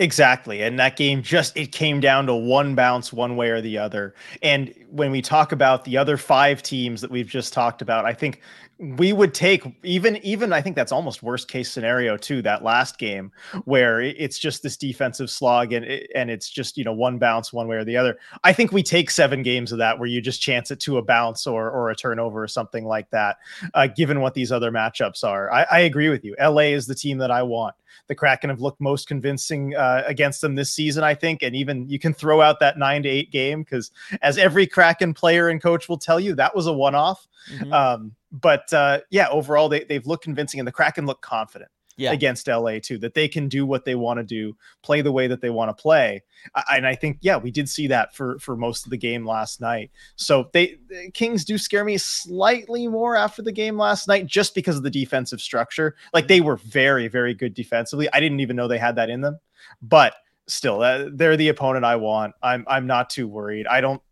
Exactly. 0.00 0.62
And 0.62 0.78
that 0.78 0.96
game 0.96 1.22
just 1.22 1.54
it 1.58 1.72
came 1.72 2.00
down 2.00 2.24
to 2.26 2.34
one 2.34 2.74
bounce 2.74 3.12
one 3.12 3.36
way 3.36 3.50
or 3.50 3.60
the 3.60 3.76
other. 3.76 4.14
And 4.42 4.74
when 4.90 5.10
we 5.10 5.20
talk 5.20 5.52
about 5.52 5.84
the 5.84 5.98
other 5.98 6.16
five 6.16 6.62
teams 6.62 7.02
that 7.02 7.10
we've 7.10 7.28
just 7.28 7.52
talked 7.52 7.82
about, 7.82 8.06
I 8.06 8.14
think 8.14 8.40
we 8.80 9.12
would 9.12 9.34
take 9.34 9.64
even 9.84 10.16
even 10.24 10.52
I 10.54 10.62
think 10.62 10.74
that's 10.74 10.90
almost 10.90 11.22
worst 11.22 11.48
case 11.48 11.70
scenario 11.70 12.16
too 12.16 12.40
that 12.42 12.64
last 12.64 12.98
game 12.98 13.30
where 13.64 14.00
it's 14.00 14.38
just 14.38 14.62
this 14.62 14.76
defensive 14.76 15.28
slog 15.28 15.74
and 15.74 15.84
and 16.14 16.30
it's 16.30 16.48
just 16.48 16.78
you 16.78 16.84
know 16.84 16.92
one 16.92 17.18
bounce 17.18 17.52
one 17.52 17.68
way 17.68 17.76
or 17.76 17.84
the 17.84 17.98
other. 17.98 18.18
I 18.42 18.54
think 18.54 18.72
we 18.72 18.82
take 18.82 19.10
seven 19.10 19.42
games 19.42 19.70
of 19.70 19.78
that 19.78 19.98
where 19.98 20.08
you 20.08 20.22
just 20.22 20.40
chance 20.40 20.70
it 20.70 20.80
to 20.80 20.96
a 20.96 21.02
bounce 21.02 21.46
or 21.46 21.70
or 21.70 21.90
a 21.90 21.96
turnover 21.96 22.42
or 22.42 22.48
something 22.48 22.86
like 22.86 23.10
that. 23.10 23.36
Uh, 23.74 23.86
given 23.86 24.20
what 24.20 24.32
these 24.32 24.50
other 24.50 24.72
matchups 24.72 25.24
are, 25.24 25.52
I, 25.52 25.66
I 25.70 25.78
agree 25.80 26.08
with 26.08 26.24
you. 26.24 26.34
LA 26.40 26.72
is 26.72 26.86
the 26.86 26.94
team 26.94 27.18
that 27.18 27.30
I 27.30 27.42
want 27.42 27.74
the 28.06 28.14
Kraken 28.14 28.50
have 28.50 28.60
looked 28.60 28.80
most 28.80 29.06
convincing 29.06 29.74
uh, 29.76 30.02
against 30.06 30.40
them 30.40 30.54
this 30.54 30.72
season, 30.72 31.04
I 31.04 31.14
think. 31.14 31.42
And 31.42 31.54
even 31.54 31.88
you 31.88 31.98
can 31.98 32.12
throw 32.12 32.40
out 32.40 32.60
that 32.60 32.78
nine 32.78 33.02
to 33.04 33.08
eight 33.08 33.30
game 33.30 33.62
because, 33.62 33.90
as 34.22 34.38
every 34.38 34.66
Kraken 34.66 35.14
player 35.14 35.48
and 35.48 35.62
coach 35.62 35.88
will 35.88 35.98
tell 35.98 36.18
you, 36.18 36.34
that 36.34 36.54
was 36.54 36.66
a 36.66 36.72
one 36.72 36.94
off. 36.94 37.28
Mm-hmm. 37.52 37.72
Um, 37.72 38.12
but 38.32 38.72
uh, 38.72 39.00
yeah, 39.10 39.28
overall, 39.28 39.68
they, 39.68 39.84
they've 39.84 40.06
looked 40.06 40.24
convincing 40.24 40.60
and 40.60 40.66
the 40.66 40.72
Kraken 40.72 41.06
look 41.06 41.20
confident 41.20 41.70
yeah. 42.00 42.12
against 42.12 42.48
LA 42.48 42.78
too, 42.82 42.98
that 42.98 43.14
they 43.14 43.28
can 43.28 43.48
do 43.48 43.66
what 43.66 43.84
they 43.84 43.94
want 43.94 44.18
to 44.18 44.24
do, 44.24 44.56
play 44.82 45.02
the 45.02 45.12
way 45.12 45.26
that 45.26 45.40
they 45.40 45.50
want 45.50 45.76
to 45.76 45.80
play. 45.80 46.22
and 46.70 46.86
I 46.86 46.94
think, 46.94 47.18
yeah, 47.20 47.36
we 47.36 47.50
did 47.50 47.68
see 47.68 47.86
that 47.88 48.14
for 48.14 48.38
for 48.38 48.56
most 48.56 48.86
of 48.86 48.90
the 48.90 48.96
game 48.96 49.26
last 49.26 49.60
night. 49.60 49.90
So 50.16 50.48
they 50.52 50.78
the 50.88 51.10
Kings 51.12 51.44
do 51.44 51.58
scare 51.58 51.84
me 51.84 51.98
slightly 51.98 52.88
more 52.88 53.16
after 53.16 53.42
the 53.42 53.52
game 53.52 53.76
last 53.76 54.08
night, 54.08 54.26
just 54.26 54.54
because 54.54 54.76
of 54.76 54.82
the 54.82 54.90
defensive 54.90 55.40
structure. 55.40 55.94
Like 56.14 56.28
they 56.28 56.40
were 56.40 56.56
very, 56.56 57.08
very 57.08 57.34
good 57.34 57.54
defensively. 57.54 58.08
I 58.12 58.20
didn't 58.20 58.40
even 58.40 58.56
know 58.56 58.66
they 58.66 58.78
had 58.78 58.96
that 58.96 59.10
in 59.10 59.20
them, 59.20 59.38
but 59.82 60.14
still, 60.46 60.82
uh, 60.82 61.08
they're 61.12 61.36
the 61.36 61.48
opponent 61.48 61.84
I 61.84 61.96
want. 61.96 62.34
I'm 62.42 62.64
I'm 62.66 62.86
not 62.86 63.10
too 63.10 63.28
worried. 63.28 63.66
I 63.66 63.80
don't 63.80 64.02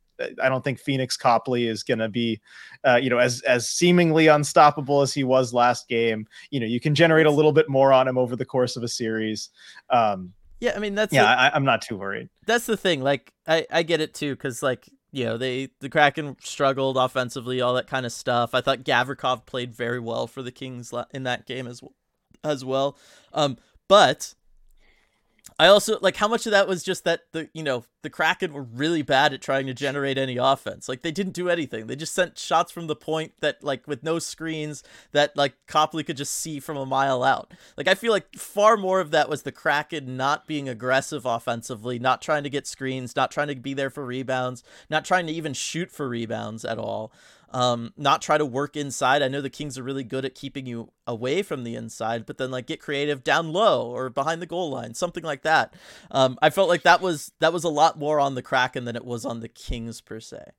I 0.42 0.48
don't 0.48 0.62
think 0.62 0.78
Phoenix 0.78 1.16
Copley 1.16 1.66
is 1.66 1.82
going 1.82 1.98
to 1.98 2.08
be, 2.08 2.40
uh, 2.86 2.96
you 2.96 3.10
know, 3.10 3.18
as 3.18 3.40
as 3.42 3.68
seemingly 3.68 4.26
unstoppable 4.26 5.00
as 5.02 5.12
he 5.12 5.24
was 5.24 5.52
last 5.52 5.88
game. 5.88 6.26
You 6.50 6.60
know, 6.60 6.66
you 6.66 6.80
can 6.80 6.94
generate 6.94 7.26
a 7.26 7.30
little 7.30 7.52
bit 7.52 7.68
more 7.68 7.92
on 7.92 8.08
him 8.08 8.18
over 8.18 8.36
the 8.36 8.44
course 8.44 8.76
of 8.76 8.82
a 8.82 8.88
series. 8.88 9.50
Um, 9.90 10.32
yeah, 10.60 10.72
I 10.74 10.78
mean 10.80 10.94
that's 10.94 11.12
yeah, 11.12 11.22
the, 11.22 11.54
I, 11.54 11.56
am 11.56 11.64
not 11.64 11.82
too 11.82 11.96
worried. 11.96 12.28
That's 12.46 12.66
the 12.66 12.76
thing. 12.76 13.00
Like, 13.00 13.32
I 13.46 13.66
I 13.70 13.82
get 13.82 14.00
it 14.00 14.14
too, 14.14 14.34
because 14.34 14.62
like 14.62 14.88
you 15.12 15.24
know 15.24 15.36
they 15.36 15.70
the 15.80 15.88
Kraken 15.88 16.36
struggled 16.42 16.96
offensively, 16.96 17.60
all 17.60 17.74
that 17.74 17.86
kind 17.86 18.04
of 18.04 18.12
stuff. 18.12 18.54
I 18.54 18.60
thought 18.60 18.80
Gavrikov 18.80 19.46
played 19.46 19.72
very 19.72 20.00
well 20.00 20.26
for 20.26 20.42
the 20.42 20.52
Kings 20.52 20.92
in 21.12 21.22
that 21.24 21.46
game 21.46 21.66
as 21.66 21.80
as 22.42 22.64
well. 22.64 22.96
Um, 23.32 23.56
but 23.88 24.34
I 25.61 25.66
also 25.66 25.98
like 26.00 26.16
how 26.16 26.28
much 26.28 26.46
of 26.46 26.52
that 26.52 26.68
was 26.68 26.84
just 26.84 27.02
that 27.02 27.22
the 27.32 27.48
you 27.52 27.64
know 27.64 27.84
the 28.02 28.11
Kraken 28.11 28.52
were 28.52 28.62
really 28.62 29.02
bad 29.02 29.32
at 29.32 29.42
trying 29.42 29.66
to 29.66 29.74
generate 29.74 30.16
any 30.16 30.36
offense. 30.36 30.88
Like 30.88 31.02
they 31.02 31.11
didn't 31.11 31.32
do 31.32 31.48
anything. 31.48 31.88
They 31.88 31.96
just 31.96 32.14
sent 32.14 32.38
shots 32.38 32.70
from 32.70 32.86
the 32.86 32.94
point 32.94 33.32
that 33.40 33.64
like 33.64 33.88
with 33.88 34.04
no 34.04 34.20
screens 34.20 34.84
that 35.11 35.36
like 35.36 35.54
Copley 35.66 36.04
could 36.04 36.16
just 36.16 36.32
see 36.32 36.61
from 36.61 36.76
a 36.76 36.86
mile 36.86 37.24
out. 37.24 37.52
Like 37.76 37.88
I 37.88 37.96
feel 37.96 38.12
like 38.12 38.36
far 38.36 38.76
more 38.76 39.00
of 39.00 39.11
that 39.11 39.28
was 39.28 39.42
the 39.42 39.50
Kraken 39.50 40.16
not 40.16 40.47
being 40.47 40.68
aggressive 40.68 41.26
offensively, 41.26 41.98
not 41.98 42.22
trying 42.22 42.44
to 42.44 42.51
get 42.51 42.68
screens, 42.68 43.16
not 43.16 43.32
trying 43.32 43.48
to 43.48 43.56
be 43.56 43.74
there 43.74 43.90
for 43.90 44.06
rebounds, 44.06 44.62
not 44.89 45.05
trying 45.05 45.26
to 45.26 45.32
even 45.32 45.55
shoot 45.55 45.90
for 45.90 46.09
rebounds 46.09 46.64
at 46.64 46.78
all. 46.78 47.12
Um, 47.50 47.92
not 47.96 48.22
try 48.22 48.38
to 48.38 48.44
work 48.44 48.76
inside. 48.76 49.22
I 49.22 49.28
know 49.28 49.40
the 49.40 49.50
Kings 49.50 49.78
are 49.78 49.82
really 49.82 50.04
good 50.04 50.24
at 50.24 50.34
keeping 50.34 50.66
you 50.66 50.92
away 51.06 51.42
from 51.42 51.64
the 51.64 51.74
inside, 51.74 52.26
but 52.26 52.38
then 52.38 52.50
like 52.50 52.66
get 52.66 52.80
creative 52.80 53.24
down 53.24 53.52
low 53.52 53.90
or 53.90 54.10
behind 54.10 54.42
the 54.42 54.46
goal 54.46 54.70
line, 54.70 54.94
something 54.94 55.24
like 55.24 55.42
that. 55.42 55.74
Um, 56.10 56.38
I 56.42 56.50
felt 56.50 56.68
like 56.68 56.82
that 56.82 57.00
was 57.00 57.32
that 57.40 57.52
was 57.52 57.64
a 57.64 57.68
lot 57.68 57.98
more 57.98 58.20
on 58.20 58.34
the 58.34 58.42
Kraken 58.42 58.84
than 58.84 58.96
it 58.96 59.04
was 59.04 59.24
on 59.24 59.40
the 59.40 59.48
Kings 59.48 60.00
per 60.00 60.20
se. 60.20 60.52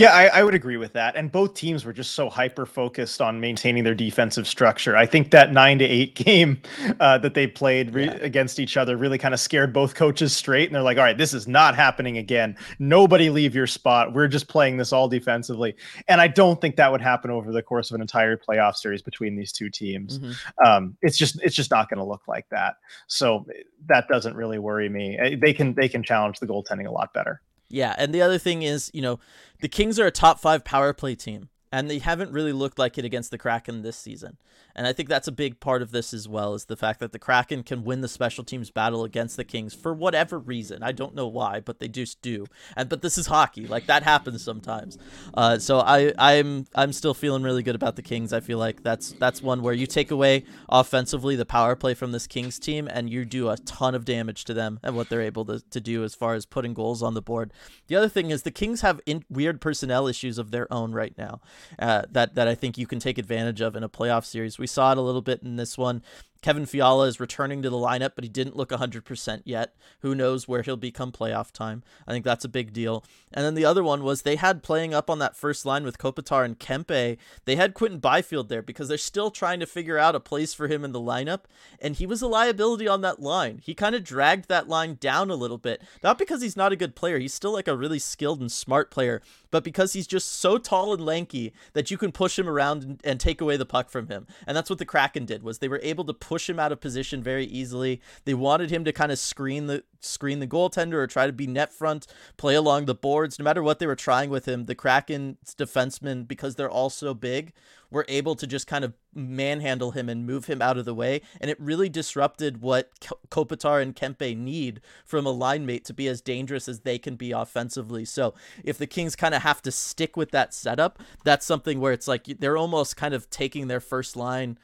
Yeah, 0.00 0.14
I, 0.14 0.28
I, 0.28 0.42
would 0.42 0.54
agree 0.54 0.78
with 0.78 0.94
that. 0.94 1.14
And 1.14 1.30
both 1.30 1.52
teams 1.52 1.84
were 1.84 1.92
just 1.92 2.12
so 2.12 2.30
hyper 2.30 2.64
focused 2.64 3.20
on 3.20 3.38
maintaining 3.38 3.84
their 3.84 3.94
defensive 3.94 4.48
structure. 4.48 4.96
I 4.96 5.04
think 5.04 5.30
that 5.32 5.52
nine 5.52 5.78
to 5.78 5.84
eight 5.84 6.14
game 6.24 6.62
uh, 7.00 7.18
that 7.18 7.34
they 7.34 7.46
played 7.46 7.92
re- 7.92 8.06
yeah. 8.06 8.12
against 8.12 8.58
each 8.58 8.78
other 8.78 8.96
really 8.96 9.18
kind 9.18 9.34
of 9.34 9.40
scared 9.40 9.74
both 9.74 9.94
coaches 9.94 10.34
straight. 10.34 10.70
And 10.70 10.74
they're 10.74 10.82
like, 10.82 10.96
all 10.96 11.04
right, 11.04 11.18
this 11.18 11.34
is 11.34 11.46
not 11.46 11.74
happening 11.74 12.16
again. 12.16 12.56
Nobody 12.78 13.28
leave 13.28 13.54
your 13.54 13.66
spot. 13.66 14.14
We're 14.14 14.26
just 14.26 14.48
playing 14.48 14.78
this 14.78 14.90
all 14.90 15.06
defensively. 15.06 15.76
And 16.08 16.18
I 16.18 16.28
don't 16.28 16.58
think 16.62 16.76
that 16.76 16.90
would 16.90 17.02
happen 17.02 17.30
over 17.30 17.52
the 17.52 17.62
course 17.62 17.90
of 17.90 17.96
an 17.96 18.00
entire 18.00 18.38
playoff 18.38 18.76
series 18.76 19.02
between 19.02 19.36
these 19.36 19.52
two 19.52 19.68
teams. 19.68 20.18
Mm-hmm. 20.18 20.66
Um, 20.66 20.96
it's 21.02 21.18
just 21.18 21.42
it's 21.42 21.54
just 21.54 21.70
not 21.70 21.90
going 21.90 21.98
to 21.98 22.04
look 22.04 22.26
like 22.26 22.48
that. 22.48 22.76
So 23.06 23.44
that 23.84 24.08
doesn't 24.08 24.34
really 24.34 24.58
worry 24.58 24.88
me. 24.88 25.18
Uh, 25.18 25.36
they 25.38 25.52
can 25.52 25.74
they 25.74 25.90
can 25.90 26.02
challenge 26.02 26.40
the 26.40 26.46
goaltending 26.46 26.86
a 26.86 26.90
lot 26.90 27.12
better. 27.12 27.42
Yeah, 27.70 27.94
and 27.96 28.12
the 28.12 28.20
other 28.20 28.38
thing 28.38 28.62
is, 28.62 28.90
you 28.92 29.00
know, 29.00 29.20
the 29.60 29.68
Kings 29.68 29.98
are 29.98 30.06
a 30.06 30.10
top 30.10 30.40
five 30.40 30.64
power 30.64 30.92
play 30.92 31.14
team 31.14 31.48
and 31.72 31.88
they 31.88 31.98
haven't 31.98 32.32
really 32.32 32.52
looked 32.52 32.78
like 32.78 32.98
it 32.98 33.04
against 33.04 33.30
the 33.30 33.38
Kraken 33.38 33.82
this 33.82 33.96
season. 33.96 34.36
And 34.80 34.86
I 34.86 34.94
think 34.94 35.10
that's 35.10 35.28
a 35.28 35.32
big 35.32 35.60
part 35.60 35.82
of 35.82 35.90
this 35.90 36.14
as 36.14 36.26
well 36.26 36.54
is 36.54 36.64
the 36.64 36.74
fact 36.74 37.00
that 37.00 37.12
the 37.12 37.18
Kraken 37.18 37.64
can 37.64 37.84
win 37.84 38.00
the 38.00 38.08
special 38.08 38.44
teams 38.44 38.70
battle 38.70 39.04
against 39.04 39.36
the 39.36 39.44
Kings 39.44 39.74
for 39.74 39.92
whatever 39.92 40.38
reason. 40.38 40.82
I 40.82 40.90
don't 40.90 41.14
know 41.14 41.26
why, 41.26 41.60
but 41.60 41.80
they 41.80 41.86
just 41.86 42.22
do. 42.22 42.46
And 42.78 42.88
but 42.88 43.02
this 43.02 43.18
is 43.18 43.26
hockey, 43.26 43.66
like 43.66 43.84
that 43.88 44.04
happens 44.04 44.42
sometimes. 44.42 44.96
Uh, 45.34 45.58
so 45.58 45.80
I 45.80 46.14
I'm 46.16 46.64
I'm 46.74 46.94
still 46.94 47.12
feeling 47.12 47.42
really 47.42 47.62
good 47.62 47.74
about 47.74 47.96
the 47.96 48.00
Kings. 48.00 48.32
I 48.32 48.40
feel 48.40 48.56
like 48.56 48.82
that's 48.82 49.12
that's 49.12 49.42
one 49.42 49.60
where 49.60 49.74
you 49.74 49.86
take 49.86 50.10
away 50.10 50.44
offensively 50.70 51.36
the 51.36 51.44
power 51.44 51.76
play 51.76 51.92
from 51.92 52.12
this 52.12 52.26
Kings 52.26 52.58
team 52.58 52.88
and 52.90 53.10
you 53.10 53.26
do 53.26 53.50
a 53.50 53.58
ton 53.58 53.94
of 53.94 54.06
damage 54.06 54.44
to 54.44 54.54
them 54.54 54.80
and 54.82 54.96
what 54.96 55.10
they're 55.10 55.20
able 55.20 55.44
to, 55.44 55.60
to 55.60 55.80
do 55.82 56.04
as 56.04 56.14
far 56.14 56.32
as 56.32 56.46
putting 56.46 56.72
goals 56.72 57.02
on 57.02 57.12
the 57.12 57.20
board. 57.20 57.52
The 57.88 57.96
other 57.96 58.08
thing 58.08 58.30
is 58.30 58.44
the 58.44 58.50
Kings 58.50 58.80
have 58.80 58.98
in, 59.04 59.26
weird 59.28 59.60
personnel 59.60 60.06
issues 60.06 60.38
of 60.38 60.52
their 60.52 60.72
own 60.72 60.92
right 60.92 61.12
now 61.18 61.42
uh, 61.78 62.04
that 62.12 62.34
that 62.34 62.48
I 62.48 62.54
think 62.54 62.78
you 62.78 62.86
can 62.86 62.98
take 62.98 63.18
advantage 63.18 63.60
of 63.60 63.76
in 63.76 63.82
a 63.84 63.90
playoff 63.90 64.24
series. 64.24 64.58
We 64.58 64.69
saw 64.70 64.92
it 64.92 64.98
a 64.98 65.02
little 65.02 65.22
bit 65.22 65.42
in 65.42 65.56
this 65.56 65.76
one. 65.76 66.02
Kevin 66.42 66.64
Fiala 66.64 67.06
is 67.06 67.20
returning 67.20 67.60
to 67.62 67.68
the 67.68 67.76
lineup, 67.76 68.12
but 68.14 68.24
he 68.24 68.30
didn't 68.30 68.56
look 68.56 68.70
100% 68.70 69.42
yet. 69.44 69.74
Who 70.00 70.14
knows 70.14 70.48
where 70.48 70.62
he'll 70.62 70.76
become 70.76 71.12
playoff 71.12 71.52
time? 71.52 71.82
I 72.06 72.12
think 72.12 72.24
that's 72.24 72.44
a 72.44 72.48
big 72.48 72.72
deal. 72.72 73.04
And 73.32 73.44
then 73.44 73.54
the 73.54 73.66
other 73.66 73.84
one 73.84 74.02
was 74.02 74.22
they 74.22 74.36
had 74.36 74.62
playing 74.62 74.94
up 74.94 75.10
on 75.10 75.18
that 75.18 75.36
first 75.36 75.66
line 75.66 75.84
with 75.84 75.98
Kopitar 75.98 76.44
and 76.44 76.58
Kempe. 76.58 77.18
They 77.44 77.56
had 77.56 77.74
Quinton 77.74 77.98
Byfield 78.00 78.48
there 78.48 78.62
because 78.62 78.88
they're 78.88 78.98
still 78.98 79.30
trying 79.30 79.60
to 79.60 79.66
figure 79.66 79.98
out 79.98 80.14
a 80.14 80.20
place 80.20 80.54
for 80.54 80.66
him 80.66 80.84
in 80.84 80.92
the 80.92 81.00
lineup. 81.00 81.40
And 81.80 81.96
he 81.96 82.06
was 82.06 82.22
a 82.22 82.26
liability 82.26 82.88
on 82.88 83.02
that 83.02 83.20
line. 83.20 83.60
He 83.62 83.74
kind 83.74 83.94
of 83.94 84.02
dragged 84.02 84.48
that 84.48 84.68
line 84.68 84.96
down 84.98 85.30
a 85.30 85.34
little 85.34 85.58
bit. 85.58 85.82
Not 86.02 86.18
because 86.18 86.40
he's 86.40 86.56
not 86.56 86.72
a 86.72 86.76
good 86.76 86.96
player, 86.96 87.18
he's 87.18 87.34
still 87.34 87.52
like 87.52 87.68
a 87.68 87.76
really 87.76 87.98
skilled 87.98 88.40
and 88.40 88.50
smart 88.50 88.90
player, 88.90 89.20
but 89.50 89.64
because 89.64 89.92
he's 89.92 90.06
just 90.06 90.32
so 90.32 90.56
tall 90.56 90.94
and 90.94 91.04
lanky 91.04 91.52
that 91.74 91.90
you 91.90 91.98
can 91.98 92.12
push 92.12 92.38
him 92.38 92.48
around 92.48 92.82
and, 92.82 93.00
and 93.04 93.20
take 93.20 93.40
away 93.40 93.56
the 93.56 93.66
puck 93.66 93.90
from 93.90 94.08
him. 94.08 94.26
And 94.46 94.56
that's 94.56 94.70
what 94.70 94.78
the 94.78 94.86
Kraken 94.86 95.26
did 95.26 95.42
was 95.42 95.58
they 95.58 95.68
were 95.68 95.80
able 95.82 96.04
to 96.04 96.14
push 96.30 96.48
him 96.48 96.60
out 96.60 96.70
of 96.70 96.80
position 96.80 97.24
very 97.24 97.44
easily. 97.44 98.00
They 98.24 98.34
wanted 98.34 98.70
him 98.70 98.84
to 98.84 98.92
kind 98.92 99.10
of 99.10 99.18
screen 99.18 99.66
the 99.66 99.82
screen 99.98 100.38
the 100.38 100.46
goaltender 100.46 100.94
or 100.94 101.08
try 101.08 101.26
to 101.26 101.32
be 101.32 101.48
net 101.48 101.72
front, 101.72 102.06
play 102.36 102.54
along 102.54 102.84
the 102.84 102.94
boards. 102.94 103.36
No 103.36 103.42
matter 103.42 103.64
what 103.64 103.80
they 103.80 103.86
were 103.88 103.96
trying 103.96 104.30
with 104.30 104.46
him, 104.46 104.66
the 104.66 104.76
Kraken's 104.76 105.56
defensemen, 105.56 106.28
because 106.28 106.54
they're 106.54 106.70
all 106.70 106.88
so 106.88 107.14
big, 107.14 107.52
were 107.90 108.06
able 108.08 108.36
to 108.36 108.46
just 108.46 108.68
kind 108.68 108.84
of 108.84 108.94
manhandle 109.12 109.90
him 109.90 110.08
and 110.08 110.24
move 110.24 110.44
him 110.44 110.62
out 110.62 110.78
of 110.78 110.84
the 110.84 110.94
way. 110.94 111.20
And 111.40 111.50
it 111.50 111.60
really 111.60 111.88
disrupted 111.88 112.62
what 112.62 112.92
Kopitar 113.28 113.82
and 113.82 113.96
Kempe 113.96 114.36
need 114.36 114.80
from 115.04 115.26
a 115.26 115.32
line 115.32 115.66
mate 115.66 115.84
to 115.86 115.92
be 115.92 116.06
as 116.06 116.20
dangerous 116.20 116.68
as 116.68 116.80
they 116.80 116.96
can 116.96 117.16
be 117.16 117.32
offensively. 117.32 118.04
So 118.04 118.34
if 118.62 118.78
the 118.78 118.86
Kings 118.86 119.16
kind 119.16 119.34
of 119.34 119.42
have 119.42 119.62
to 119.62 119.72
stick 119.72 120.16
with 120.16 120.30
that 120.30 120.54
setup, 120.54 121.00
that's 121.24 121.44
something 121.44 121.80
where 121.80 121.92
it's 121.92 122.06
like 122.06 122.38
they're 122.38 122.56
almost 122.56 122.96
kind 122.96 123.14
of 123.14 123.28
taking 123.30 123.66
their 123.66 123.80
first 123.80 124.16
line 124.16 124.58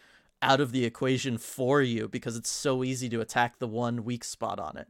out 0.47 0.61
of 0.61 0.73
the 0.73 0.85
equation 0.85 1.37
for 1.37 1.83
you 1.83 2.09
because 2.09 2.37
it's 2.37 2.51
so 2.51 2.85
easy 2.85 3.09
to 3.11 3.21
attack 3.21 3.59
the 3.59 3.67
one 3.67 4.05
weak 4.05 4.25
spot 4.25 4.59
on 4.59 4.77
it. 4.77 4.87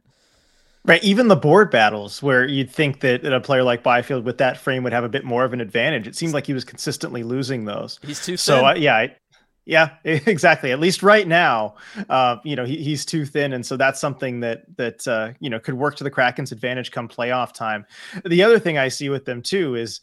Right, 0.85 1.03
even 1.03 1.27
the 1.27 1.35
board 1.35 1.69
battles 1.69 2.23
where 2.23 2.47
you'd 2.47 2.71
think 2.71 3.01
that, 3.01 3.25
a 3.25 3.41
player 3.41 3.63
like 3.63 3.83
Byfield 3.83 4.23
with 4.23 4.37
that 4.37 4.57
frame 4.57 4.83
would 4.83 4.93
have 4.93 5.03
a 5.03 5.09
bit 5.09 5.25
more 5.25 5.43
of 5.43 5.51
an 5.51 5.59
advantage. 5.59 6.07
It 6.07 6.15
seemed 6.15 6.33
like 6.33 6.45
he 6.45 6.53
was 6.53 6.63
consistently 6.63 7.23
losing 7.23 7.65
those. 7.65 7.99
He's 8.05 8.19
too 8.23 8.33
thin. 8.33 8.37
So 8.37 8.67
uh, 8.67 8.73
yeah, 8.75 8.95
I, 8.95 9.15
yeah, 9.65 9.95
exactly. 10.05 10.71
At 10.71 10.79
least 10.79 11.03
right 11.03 11.27
now, 11.27 11.75
uh, 12.07 12.37
you 12.45 12.55
know, 12.55 12.63
he, 12.63 12.81
he's 12.81 13.03
too 13.03 13.25
thin, 13.25 13.51
and 13.51 13.65
so 13.65 13.75
that's 13.75 13.99
something 13.99 14.39
that 14.39 14.63
that 14.77 15.05
uh, 15.05 15.33
you 15.41 15.49
know 15.49 15.59
could 15.59 15.73
work 15.73 15.97
to 15.97 16.05
the 16.05 16.11
Kraken's 16.11 16.53
advantage 16.53 16.91
come 16.91 17.09
playoff 17.09 17.53
time. 17.53 17.85
The 18.23 18.43
other 18.43 18.59
thing 18.59 18.77
I 18.77 18.87
see 18.87 19.09
with 19.09 19.25
them 19.25 19.41
too 19.41 19.75
is 19.75 19.99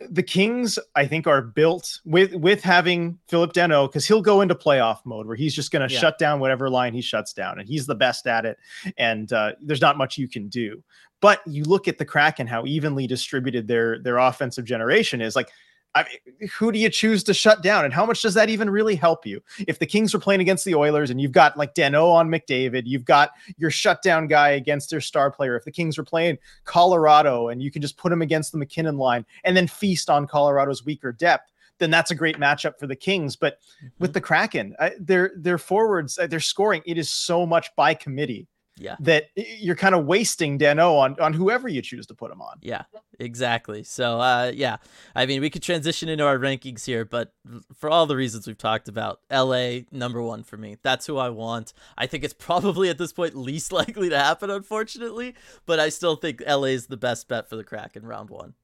the 0.00 0.22
Kings, 0.22 0.78
I 0.94 1.06
think, 1.06 1.26
are 1.26 1.40
built 1.40 2.00
with 2.04 2.34
with 2.34 2.62
having 2.62 3.18
Phillip 3.28 3.52
Danault 3.52 3.88
because 3.88 4.06
he'll 4.06 4.22
go 4.22 4.40
into 4.40 4.54
playoff 4.54 4.98
mode 5.04 5.26
where 5.26 5.36
he's 5.36 5.54
just 5.54 5.70
going 5.70 5.86
to 5.86 5.92
yeah. 5.92 6.00
shut 6.00 6.18
down 6.18 6.38
whatever 6.40 6.68
line 6.68 6.92
he 6.92 7.00
shuts 7.00 7.32
down, 7.32 7.58
and 7.58 7.68
he's 7.68 7.86
the 7.86 7.94
best 7.94 8.26
at 8.26 8.44
it. 8.44 8.58
And 8.98 9.32
uh, 9.32 9.52
there's 9.60 9.80
not 9.80 9.96
much 9.96 10.18
you 10.18 10.28
can 10.28 10.48
do. 10.48 10.82
But 11.20 11.40
you 11.46 11.64
look 11.64 11.88
at 11.88 11.96
the 11.96 12.04
Kraken, 12.04 12.46
how 12.46 12.66
evenly 12.66 13.06
distributed 13.06 13.68
their 13.68 13.98
their 14.00 14.18
offensive 14.18 14.66
generation 14.66 15.20
is. 15.20 15.34
Like 15.34 15.48
I 15.96 16.04
mean, 16.04 16.50
who 16.50 16.70
do 16.72 16.78
you 16.78 16.90
choose 16.90 17.24
to 17.24 17.32
shut 17.32 17.62
down, 17.62 17.86
and 17.86 17.94
how 17.94 18.04
much 18.04 18.20
does 18.20 18.34
that 18.34 18.50
even 18.50 18.68
really 18.68 18.94
help 18.94 19.24
you? 19.24 19.42
If 19.66 19.78
the 19.78 19.86
Kings 19.86 20.12
were 20.12 20.20
playing 20.20 20.42
against 20.42 20.66
the 20.66 20.74
Oilers, 20.74 21.08
and 21.08 21.18
you've 21.18 21.32
got 21.32 21.56
like 21.56 21.74
Danault 21.74 22.12
on 22.12 22.28
McDavid, 22.28 22.82
you've 22.84 23.06
got 23.06 23.30
your 23.56 23.70
shutdown 23.70 24.26
guy 24.26 24.50
against 24.50 24.90
their 24.90 25.00
star 25.00 25.30
player. 25.30 25.56
If 25.56 25.64
the 25.64 25.72
Kings 25.72 25.96
were 25.96 26.04
playing 26.04 26.36
Colorado, 26.64 27.48
and 27.48 27.62
you 27.62 27.70
can 27.70 27.80
just 27.80 27.96
put 27.96 28.12
him 28.12 28.20
against 28.20 28.52
the 28.52 28.58
MacKinnon 28.58 28.98
line, 28.98 29.24
and 29.44 29.56
then 29.56 29.66
feast 29.66 30.10
on 30.10 30.26
Colorado's 30.26 30.84
weaker 30.84 31.12
depth, 31.12 31.50
then 31.78 31.90
that's 31.90 32.10
a 32.10 32.14
great 32.14 32.36
matchup 32.36 32.78
for 32.78 32.86
the 32.86 32.96
Kings. 32.96 33.34
But 33.34 33.54
mm-hmm. 33.60 33.86
with 33.98 34.12
the 34.12 34.20
Kraken, 34.20 34.76
uh, 34.78 34.90
their 35.00 35.32
their 35.34 35.58
forwards, 35.58 36.18
uh, 36.18 36.26
their 36.26 36.40
scoring, 36.40 36.82
it 36.84 36.98
is 36.98 37.08
so 37.08 37.46
much 37.46 37.74
by 37.74 37.94
committee 37.94 38.46
yeah. 38.78 38.96
That 39.00 39.28
you're 39.36 39.76
kind 39.76 39.94
of 39.94 40.04
wasting 40.04 40.58
Danault 40.58 40.98
on 40.98 41.20
on 41.20 41.32
whoever 41.32 41.68
you 41.68 41.80
choose 41.80 42.06
to 42.08 42.14
put 42.14 42.30
him 42.30 42.42
on. 42.42 42.58
Yeah, 42.60 42.82
exactly. 43.18 43.82
So 43.84 44.20
uh 44.20 44.52
yeah. 44.54 44.76
I 45.14 45.26
mean 45.26 45.40
we 45.40 45.50
could 45.50 45.62
transition 45.62 46.08
into 46.08 46.24
our 46.24 46.38
rankings 46.38 46.84
here, 46.84 47.04
but 47.04 47.32
for 47.74 47.88
all 47.88 48.06
the 48.06 48.16
reasons 48.16 48.46
we've 48.46 48.58
talked 48.58 48.88
about, 48.88 49.20
LA 49.30 49.80
number 49.90 50.20
one 50.20 50.42
for 50.42 50.56
me. 50.56 50.76
That's 50.82 51.06
who 51.06 51.16
I 51.16 51.30
want. 51.30 51.72
I 51.96 52.06
think 52.06 52.22
it's 52.22 52.34
probably 52.38 52.90
at 52.90 52.98
this 52.98 53.12
point 53.12 53.34
least 53.34 53.72
likely 53.72 54.10
to 54.10 54.18
happen, 54.18 54.50
unfortunately, 54.50 55.34
but 55.64 55.80
I 55.80 55.88
still 55.88 56.16
think 56.16 56.42
LA 56.46 56.64
is 56.64 56.86
the 56.86 56.96
best 56.96 57.28
bet 57.28 57.48
for 57.48 57.56
the 57.56 57.64
Kraken 57.64 58.04
round 58.04 58.30
one. 58.30 58.54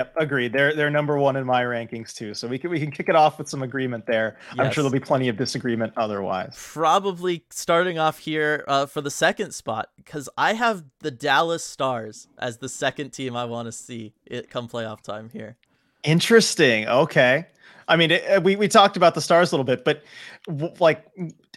Yep, 0.00 0.14
agreed. 0.16 0.52
They're 0.52 0.74
they're 0.74 0.90
number 0.90 1.18
one 1.18 1.36
in 1.36 1.46
my 1.46 1.62
rankings 1.62 2.12
too. 2.12 2.34
So 2.34 2.48
we 2.48 2.58
can 2.58 2.70
we 2.70 2.80
can 2.80 2.90
kick 2.90 3.08
it 3.08 3.14
off 3.14 3.38
with 3.38 3.48
some 3.48 3.62
agreement 3.62 4.06
there. 4.06 4.36
Yes. 4.56 4.58
I'm 4.58 4.72
sure 4.72 4.82
there'll 4.82 4.92
be 4.92 4.98
plenty 4.98 5.28
of 5.28 5.36
disagreement 5.36 5.92
otherwise. 5.96 6.56
Probably 6.56 7.44
starting 7.50 7.98
off 7.98 8.18
here 8.18 8.64
uh, 8.66 8.86
for 8.86 9.00
the 9.00 9.10
second 9.10 9.52
spot 9.52 9.90
because 9.96 10.28
I 10.36 10.54
have 10.54 10.82
the 11.00 11.12
Dallas 11.12 11.64
Stars 11.64 12.26
as 12.38 12.58
the 12.58 12.68
second 12.68 13.10
team 13.10 13.36
I 13.36 13.44
want 13.44 13.66
to 13.66 13.72
see 13.72 14.14
it 14.26 14.50
come 14.50 14.68
playoff 14.68 15.00
time 15.00 15.30
here. 15.32 15.56
Interesting. 16.02 16.88
Okay. 16.88 17.46
I 17.86 17.96
mean, 17.96 18.10
it, 18.10 18.42
we 18.42 18.56
we 18.56 18.66
talked 18.66 18.96
about 18.96 19.14
the 19.14 19.20
Stars 19.20 19.52
a 19.52 19.54
little 19.54 19.64
bit, 19.64 19.84
but 19.84 20.02
w- 20.48 20.74
like 20.80 21.06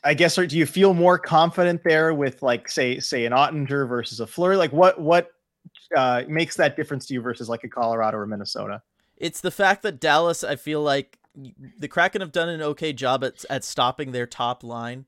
I 0.04 0.14
guess 0.14 0.36
do 0.36 0.58
you 0.58 0.68
feel 0.68 0.94
more 0.94 1.18
confident 1.18 1.82
there 1.84 2.14
with 2.14 2.44
like 2.44 2.70
say 2.70 3.00
say 3.00 3.26
an 3.26 3.34
Oettinger 3.34 3.88
versus 3.90 4.20
a 4.20 4.28
Fleury? 4.28 4.58
Like 4.58 4.72
what 4.72 5.00
what 5.02 5.32
uh, 5.96 6.24
makes 6.28 6.56
that 6.58 6.76
difference 6.76 7.06
to 7.08 7.14
you 7.14 7.22
versus 7.22 7.50
like 7.50 7.64
a 7.64 7.70
Colorado 7.70 8.18
or 8.18 8.26
Minnesota? 8.26 8.82
It's 9.16 9.42
the 9.42 9.52
fact 9.52 9.84
that 9.84 10.00
Dallas, 10.00 10.44
I 10.44 10.56
feel 10.56 10.82
like 10.82 11.20
the 11.78 11.88
Kraken 11.88 12.22
have 12.22 12.32
done 12.32 12.50
an 12.50 12.62
okay 12.62 12.94
job 12.94 13.24
at 13.24 13.46
at 13.50 13.64
stopping 13.64 14.12
their 14.12 14.26
top 14.26 14.64
line 14.64 15.06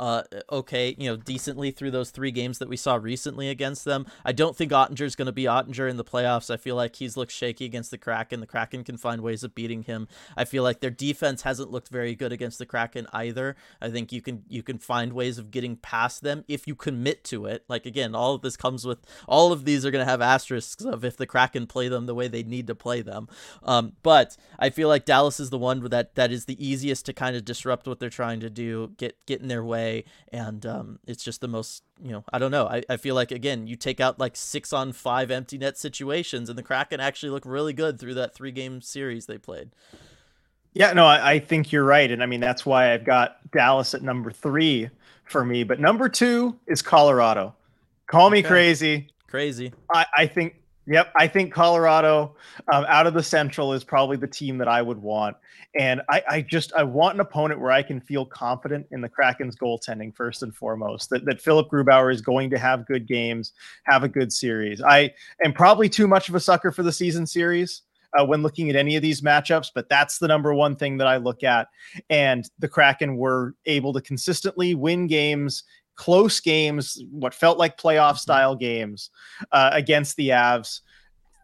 uh, 0.00 0.22
okay, 0.50 0.96
you 0.98 1.10
know, 1.10 1.16
decently 1.16 1.70
through 1.70 1.90
those 1.90 2.10
three 2.10 2.30
games 2.30 2.58
that 2.58 2.70
we 2.70 2.76
saw 2.76 2.94
recently 2.94 3.50
against 3.50 3.84
them. 3.84 4.06
I 4.24 4.32
don't 4.32 4.56
think 4.56 4.72
Oettinger 4.72 5.02
is 5.02 5.14
going 5.14 5.26
to 5.26 5.32
be 5.32 5.44
Oettinger 5.44 5.90
in 5.90 5.98
the 5.98 6.04
playoffs. 6.04 6.50
I 6.50 6.56
feel 6.56 6.74
like 6.74 6.96
he's 6.96 7.18
looked 7.18 7.32
shaky 7.32 7.66
against 7.66 7.90
the 7.90 7.98
Kraken. 7.98 8.40
The 8.40 8.46
Kraken 8.46 8.82
can 8.82 8.96
find 8.96 9.20
ways 9.20 9.44
of 9.44 9.54
beating 9.54 9.82
him. 9.82 10.08
I 10.38 10.46
feel 10.46 10.62
like 10.62 10.80
their 10.80 10.90
defense 10.90 11.42
hasn't 11.42 11.70
looked 11.70 11.88
very 11.88 12.14
good 12.14 12.32
against 12.32 12.58
the 12.58 12.64
Kraken 12.64 13.08
either. 13.12 13.56
I 13.78 13.90
think 13.90 14.10
you 14.10 14.22
can 14.22 14.42
you 14.48 14.62
can 14.62 14.78
find 14.78 15.12
ways 15.12 15.36
of 15.36 15.50
getting 15.50 15.76
past 15.76 16.22
them 16.22 16.46
if 16.48 16.66
you 16.66 16.74
commit 16.74 17.22
to 17.24 17.44
it. 17.44 17.64
Like 17.68 17.84
again, 17.84 18.14
all 18.14 18.34
of 18.34 18.40
this 18.40 18.56
comes 18.56 18.86
with 18.86 19.00
all 19.28 19.52
of 19.52 19.66
these 19.66 19.84
are 19.84 19.90
going 19.90 20.04
to 20.04 20.10
have 20.10 20.22
asterisks 20.22 20.82
of 20.82 21.04
if 21.04 21.18
the 21.18 21.26
Kraken 21.26 21.66
play 21.66 21.88
them 21.88 22.06
the 22.06 22.14
way 22.14 22.26
they 22.26 22.42
need 22.42 22.68
to 22.68 22.74
play 22.74 23.02
them. 23.02 23.28
Um, 23.62 23.92
but 24.02 24.38
I 24.58 24.70
feel 24.70 24.88
like 24.88 25.04
Dallas 25.04 25.38
is 25.38 25.50
the 25.50 25.58
one 25.58 25.84
that 25.90 26.14
that 26.14 26.32
is 26.32 26.46
the 26.46 26.66
easiest 26.66 27.04
to 27.04 27.12
kind 27.12 27.36
of 27.36 27.44
disrupt 27.44 27.86
what 27.86 28.00
they're 28.00 28.08
trying 28.08 28.40
to 28.40 28.48
do, 28.48 28.92
get 28.96 29.18
get 29.26 29.42
in 29.42 29.48
their 29.48 29.62
way 29.62 29.89
way, 29.90 30.04
and 30.32 30.64
um, 30.66 30.98
it's 31.06 31.22
just 31.22 31.40
the 31.40 31.48
most 31.48 31.82
you 32.02 32.12
know 32.12 32.24
I 32.32 32.38
don't 32.38 32.50
know. 32.50 32.66
I, 32.66 32.82
I 32.88 32.96
feel 32.96 33.14
like 33.14 33.30
again 33.30 33.66
you 33.66 33.76
take 33.76 34.00
out 34.00 34.18
like 34.18 34.36
six 34.36 34.72
on 34.72 34.92
five 34.92 35.30
empty 35.30 35.58
net 35.58 35.78
situations, 35.78 36.48
and 36.48 36.58
the 36.58 36.62
Kraken 36.62 37.00
actually 37.00 37.30
look 37.30 37.44
really 37.44 37.72
good 37.72 37.98
through 37.98 38.14
that 38.14 38.34
three 38.34 38.52
game 38.52 38.80
series 38.80 39.26
they 39.26 39.38
played. 39.38 39.70
Yeah, 40.72 40.92
no, 40.92 41.04
I, 41.04 41.32
I 41.32 41.38
think 41.40 41.72
you're 41.72 41.84
right, 41.84 42.10
and 42.10 42.22
I 42.22 42.26
mean 42.26 42.40
that's 42.40 42.64
why 42.64 42.92
I've 42.92 43.04
got 43.04 43.38
Dallas 43.50 43.94
at 43.94 44.02
number 44.02 44.30
three 44.30 44.90
for 45.24 45.44
me. 45.44 45.64
But 45.64 45.80
number 45.80 46.08
two 46.08 46.58
is 46.66 46.82
Colorado. 46.82 47.54
Call 48.06 48.30
me 48.30 48.40
okay. 48.40 48.48
crazy. 48.48 49.08
Crazy. 49.28 49.72
I, 49.92 50.06
I 50.16 50.26
think 50.26 50.56
Yep, 50.90 51.12
I 51.14 51.28
think 51.28 51.52
Colorado 51.52 52.34
um, 52.72 52.84
out 52.88 53.06
of 53.06 53.14
the 53.14 53.22
Central 53.22 53.72
is 53.72 53.84
probably 53.84 54.16
the 54.16 54.26
team 54.26 54.58
that 54.58 54.66
I 54.66 54.82
would 54.82 54.98
want, 54.98 55.36
and 55.78 56.02
I, 56.10 56.22
I, 56.28 56.42
just 56.42 56.72
I 56.72 56.82
want 56.82 57.14
an 57.14 57.20
opponent 57.20 57.60
where 57.60 57.70
I 57.70 57.80
can 57.80 58.00
feel 58.00 58.26
confident 58.26 58.88
in 58.90 59.00
the 59.00 59.08
Kraken's 59.08 59.54
goaltending 59.54 60.12
first 60.16 60.42
and 60.42 60.52
foremost. 60.52 61.08
That 61.10 61.24
that 61.26 61.40
Philipp 61.40 61.68
Grubauer 61.68 62.12
is 62.12 62.20
going 62.20 62.50
to 62.50 62.58
have 62.58 62.88
good 62.88 63.06
games, 63.06 63.52
have 63.84 64.02
a 64.02 64.08
good 64.08 64.32
series. 64.32 64.82
I 64.82 65.14
am 65.44 65.52
probably 65.52 65.88
too 65.88 66.08
much 66.08 66.28
of 66.28 66.34
a 66.34 66.40
sucker 66.40 66.72
for 66.72 66.82
the 66.82 66.92
season 66.92 67.24
series. 67.24 67.82
Uh, 68.18 68.24
when 68.24 68.42
looking 68.42 68.68
at 68.68 68.74
any 68.74 68.96
of 68.96 69.02
these 69.02 69.20
matchups, 69.20 69.70
but 69.72 69.88
that's 69.88 70.18
the 70.18 70.26
number 70.26 70.52
one 70.52 70.74
thing 70.74 70.96
that 70.96 71.06
I 71.06 71.16
look 71.16 71.44
at. 71.44 71.68
And 72.08 72.44
the 72.58 72.66
Kraken 72.66 73.16
were 73.16 73.54
able 73.66 73.92
to 73.92 74.00
consistently 74.00 74.74
win 74.74 75.06
games 75.06 75.62
close 76.00 76.40
games, 76.40 77.04
what 77.10 77.34
felt 77.34 77.58
like 77.58 77.76
playoff 77.76 78.12
mm-hmm. 78.12 78.16
style 78.16 78.56
games 78.56 79.10
uh, 79.52 79.68
against 79.74 80.16
the 80.16 80.30
Avs. 80.30 80.80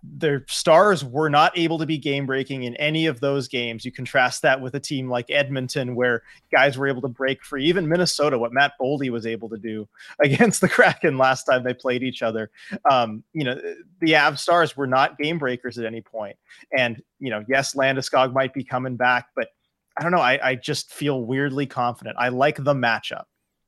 Their 0.03 0.47
stars 0.49 1.05
were 1.05 1.29
not 1.29 1.59
able 1.59 1.79
to 1.79 1.85
be 1.85 1.99
game 1.99 2.25
breaking 2.25 2.63
in 2.63 2.75
any 2.77 3.05
of 3.05 3.21
those 3.21 3.49
games. 3.49 3.85
You 3.85 3.93
contrast 3.93 4.41
that 4.43 4.59
with 4.59 4.75
a 4.75 4.81
team 4.81 5.11
like 5.11 5.31
Edmonton, 5.31 5.95
where 5.95 6.23
guys 6.51 6.79
were 6.79 6.87
able 6.87 7.03
to 7.03 7.09
break 7.09 7.45
free. 7.45 7.67
Even 7.67 7.87
Minnesota, 7.87 8.39
what 8.39 8.53
Matt 8.55 8.73
Boldy 8.81 9.11
was 9.11 9.27
able 9.27 9.51
to 9.51 9.59
do 9.59 9.87
against 10.25 10.63
the 10.63 10.71
Kraken 10.71 11.19
last 11.19 11.45
time 11.45 11.63
they 11.63 11.75
played 11.75 12.03
each 12.03 12.23
other. 12.23 12.51
Um, 12.91 13.25
you 13.35 13.45
know, 13.45 13.61
the 14.01 14.17
Av 14.17 14.41
stars 14.41 14.75
were 14.75 14.87
not 14.87 15.19
game 15.19 15.39
breakers 15.39 15.77
at 15.77 15.85
any 15.85 16.01
point. 16.01 16.37
And, 16.75 17.03
you 17.19 17.29
know, 17.29 17.45
yes, 17.47 17.75
Landeskog 17.75 18.33
might 18.33 18.55
be 18.55 18.65
coming 18.65 18.97
back, 18.97 19.27
but 19.37 19.49
I 19.99 20.03
don't 20.03 20.13
know. 20.13 20.19
I, 20.19 20.51
I 20.51 20.55
just 20.55 20.95
feel 20.95 21.25
weirdly 21.25 21.67
confident. 21.67 22.17
I 22.19 22.31
like 22.31 22.57
the 22.57 22.75
matchup. 22.75 23.25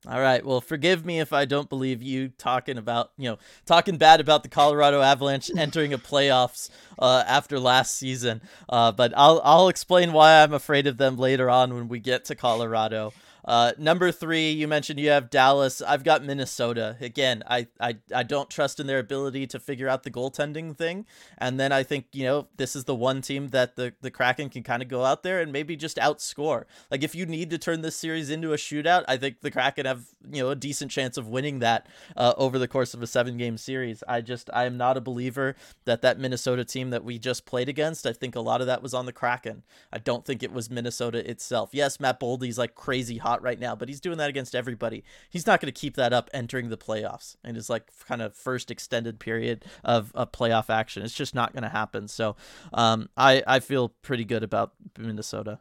All 0.07 0.21
right. 0.21 0.45
Well, 0.45 0.61
forgive 0.61 1.05
me 1.05 1.19
if 1.19 1.33
I 1.33 1.43
don't 1.43 1.67
believe 1.67 2.01
you 2.01 2.29
talking 2.29 2.77
about, 2.77 3.11
you 3.17 3.29
know, 3.31 3.37
talking 3.65 3.97
bad 3.97 4.21
about 4.21 4.43
the 4.43 4.49
Colorado 4.49 5.01
Avalanche 5.01 5.51
entering 5.57 5.93
a 5.93 5.97
playoffs 5.97 6.69
uh, 6.97 7.23
after 7.27 7.59
last 7.59 7.95
season. 7.95 8.41
Uh, 8.69 8.93
but 8.93 9.11
I'll 9.17 9.41
I'll 9.43 9.67
explain 9.67 10.13
why 10.13 10.41
I'm 10.41 10.53
afraid 10.53 10.87
of 10.87 10.97
them 10.97 11.17
later 11.17 11.49
on 11.49 11.73
when 11.73 11.89
we 11.89 11.99
get 11.99 12.23
to 12.25 12.35
Colorado. 12.35 13.11
Uh, 13.49 13.71
number 13.79 14.11
three, 14.11 14.51
you 14.51 14.67
mentioned 14.67 14.99
you 14.99 15.09
have 15.09 15.31
Dallas. 15.31 15.81
I've 15.81 16.03
got 16.03 16.23
Minnesota. 16.23 16.95
Again, 17.01 17.41
I, 17.47 17.65
I, 17.81 17.97
I 18.13 18.21
don't 18.21 18.47
trust 18.47 18.79
in 18.79 18.85
their 18.85 18.99
ability 18.99 19.47
to 19.47 19.59
figure 19.59 19.89
out 19.89 20.03
the 20.03 20.11
goaltending 20.11 20.77
thing. 20.77 21.07
And 21.35 21.59
then 21.59 21.71
I 21.71 21.81
think, 21.81 22.05
you 22.11 22.25
know, 22.25 22.47
this 22.57 22.75
is 22.75 22.83
the 22.83 22.93
one 22.93 23.23
team 23.23 23.47
that 23.47 23.75
the, 23.75 23.93
the 24.01 24.11
Kraken 24.11 24.49
can 24.49 24.61
kind 24.61 24.83
of 24.83 24.87
go 24.87 25.03
out 25.03 25.23
there 25.23 25.41
and 25.41 25.51
maybe 25.51 25.75
just 25.75 25.97
outscore. 25.97 26.65
Like, 26.91 27.01
if 27.01 27.15
you 27.15 27.25
need 27.25 27.49
to 27.49 27.57
turn 27.57 27.81
this 27.81 27.95
series 27.95 28.29
into 28.29 28.53
a 28.53 28.55
shootout, 28.55 29.03
I 29.07 29.17
think 29.17 29.41
the 29.41 29.49
Kraken 29.49 29.87
have, 29.87 30.05
you 30.31 30.43
know, 30.43 30.51
a 30.51 30.55
decent 30.55 30.91
chance 30.91 31.17
of 31.17 31.27
winning 31.27 31.57
that 31.57 31.87
uh, 32.15 32.35
over 32.37 32.59
the 32.59 32.67
course 32.67 32.93
of 32.93 33.01
a 33.01 33.07
seven 33.07 33.35
game 33.35 33.57
series. 33.57 34.03
I 34.07 34.21
just, 34.21 34.51
I 34.53 34.65
am 34.65 34.77
not 34.77 34.95
a 34.95 35.01
believer 35.01 35.55
that 35.85 36.03
that 36.03 36.19
Minnesota 36.19 36.63
team 36.63 36.91
that 36.91 37.03
we 37.03 37.17
just 37.17 37.47
played 37.47 37.67
against, 37.67 38.05
I 38.05 38.13
think 38.13 38.35
a 38.35 38.41
lot 38.41 38.61
of 38.61 38.67
that 38.67 38.83
was 38.83 38.93
on 38.93 39.07
the 39.07 39.11
Kraken. 39.11 39.63
I 39.91 39.97
don't 39.97 40.23
think 40.23 40.43
it 40.43 40.51
was 40.51 40.69
Minnesota 40.69 41.27
itself. 41.27 41.71
Yes, 41.73 41.99
Matt 41.99 42.19
Boldy's 42.19 42.59
like 42.59 42.75
crazy 42.75 43.17
hot 43.17 43.38
hot 43.39 43.43
right 43.43 43.59
now, 43.59 43.75
but 43.75 43.87
he's 43.87 43.99
doing 43.99 44.17
that 44.17 44.29
against 44.29 44.55
everybody. 44.55 45.03
He's 45.29 45.47
not 45.47 45.61
going 45.61 45.71
to 45.71 45.79
keep 45.79 45.95
that 45.95 46.13
up 46.13 46.29
entering 46.33 46.69
the 46.69 46.77
playoffs 46.77 47.35
and 47.43 47.55
his 47.55 47.69
like 47.69 47.87
kind 48.07 48.21
of 48.21 48.35
first 48.35 48.71
extended 48.71 49.19
period 49.19 49.65
of, 49.83 50.11
of 50.15 50.31
playoff 50.31 50.69
action. 50.69 51.03
It's 51.03 51.13
just 51.13 51.35
not 51.35 51.53
going 51.53 51.63
to 51.63 51.69
happen. 51.69 52.07
So 52.07 52.35
um, 52.73 53.09
I 53.17 53.43
I 53.47 53.59
feel 53.59 53.89
pretty 54.01 54.25
good 54.25 54.43
about 54.43 54.73
Minnesota. 54.97 55.59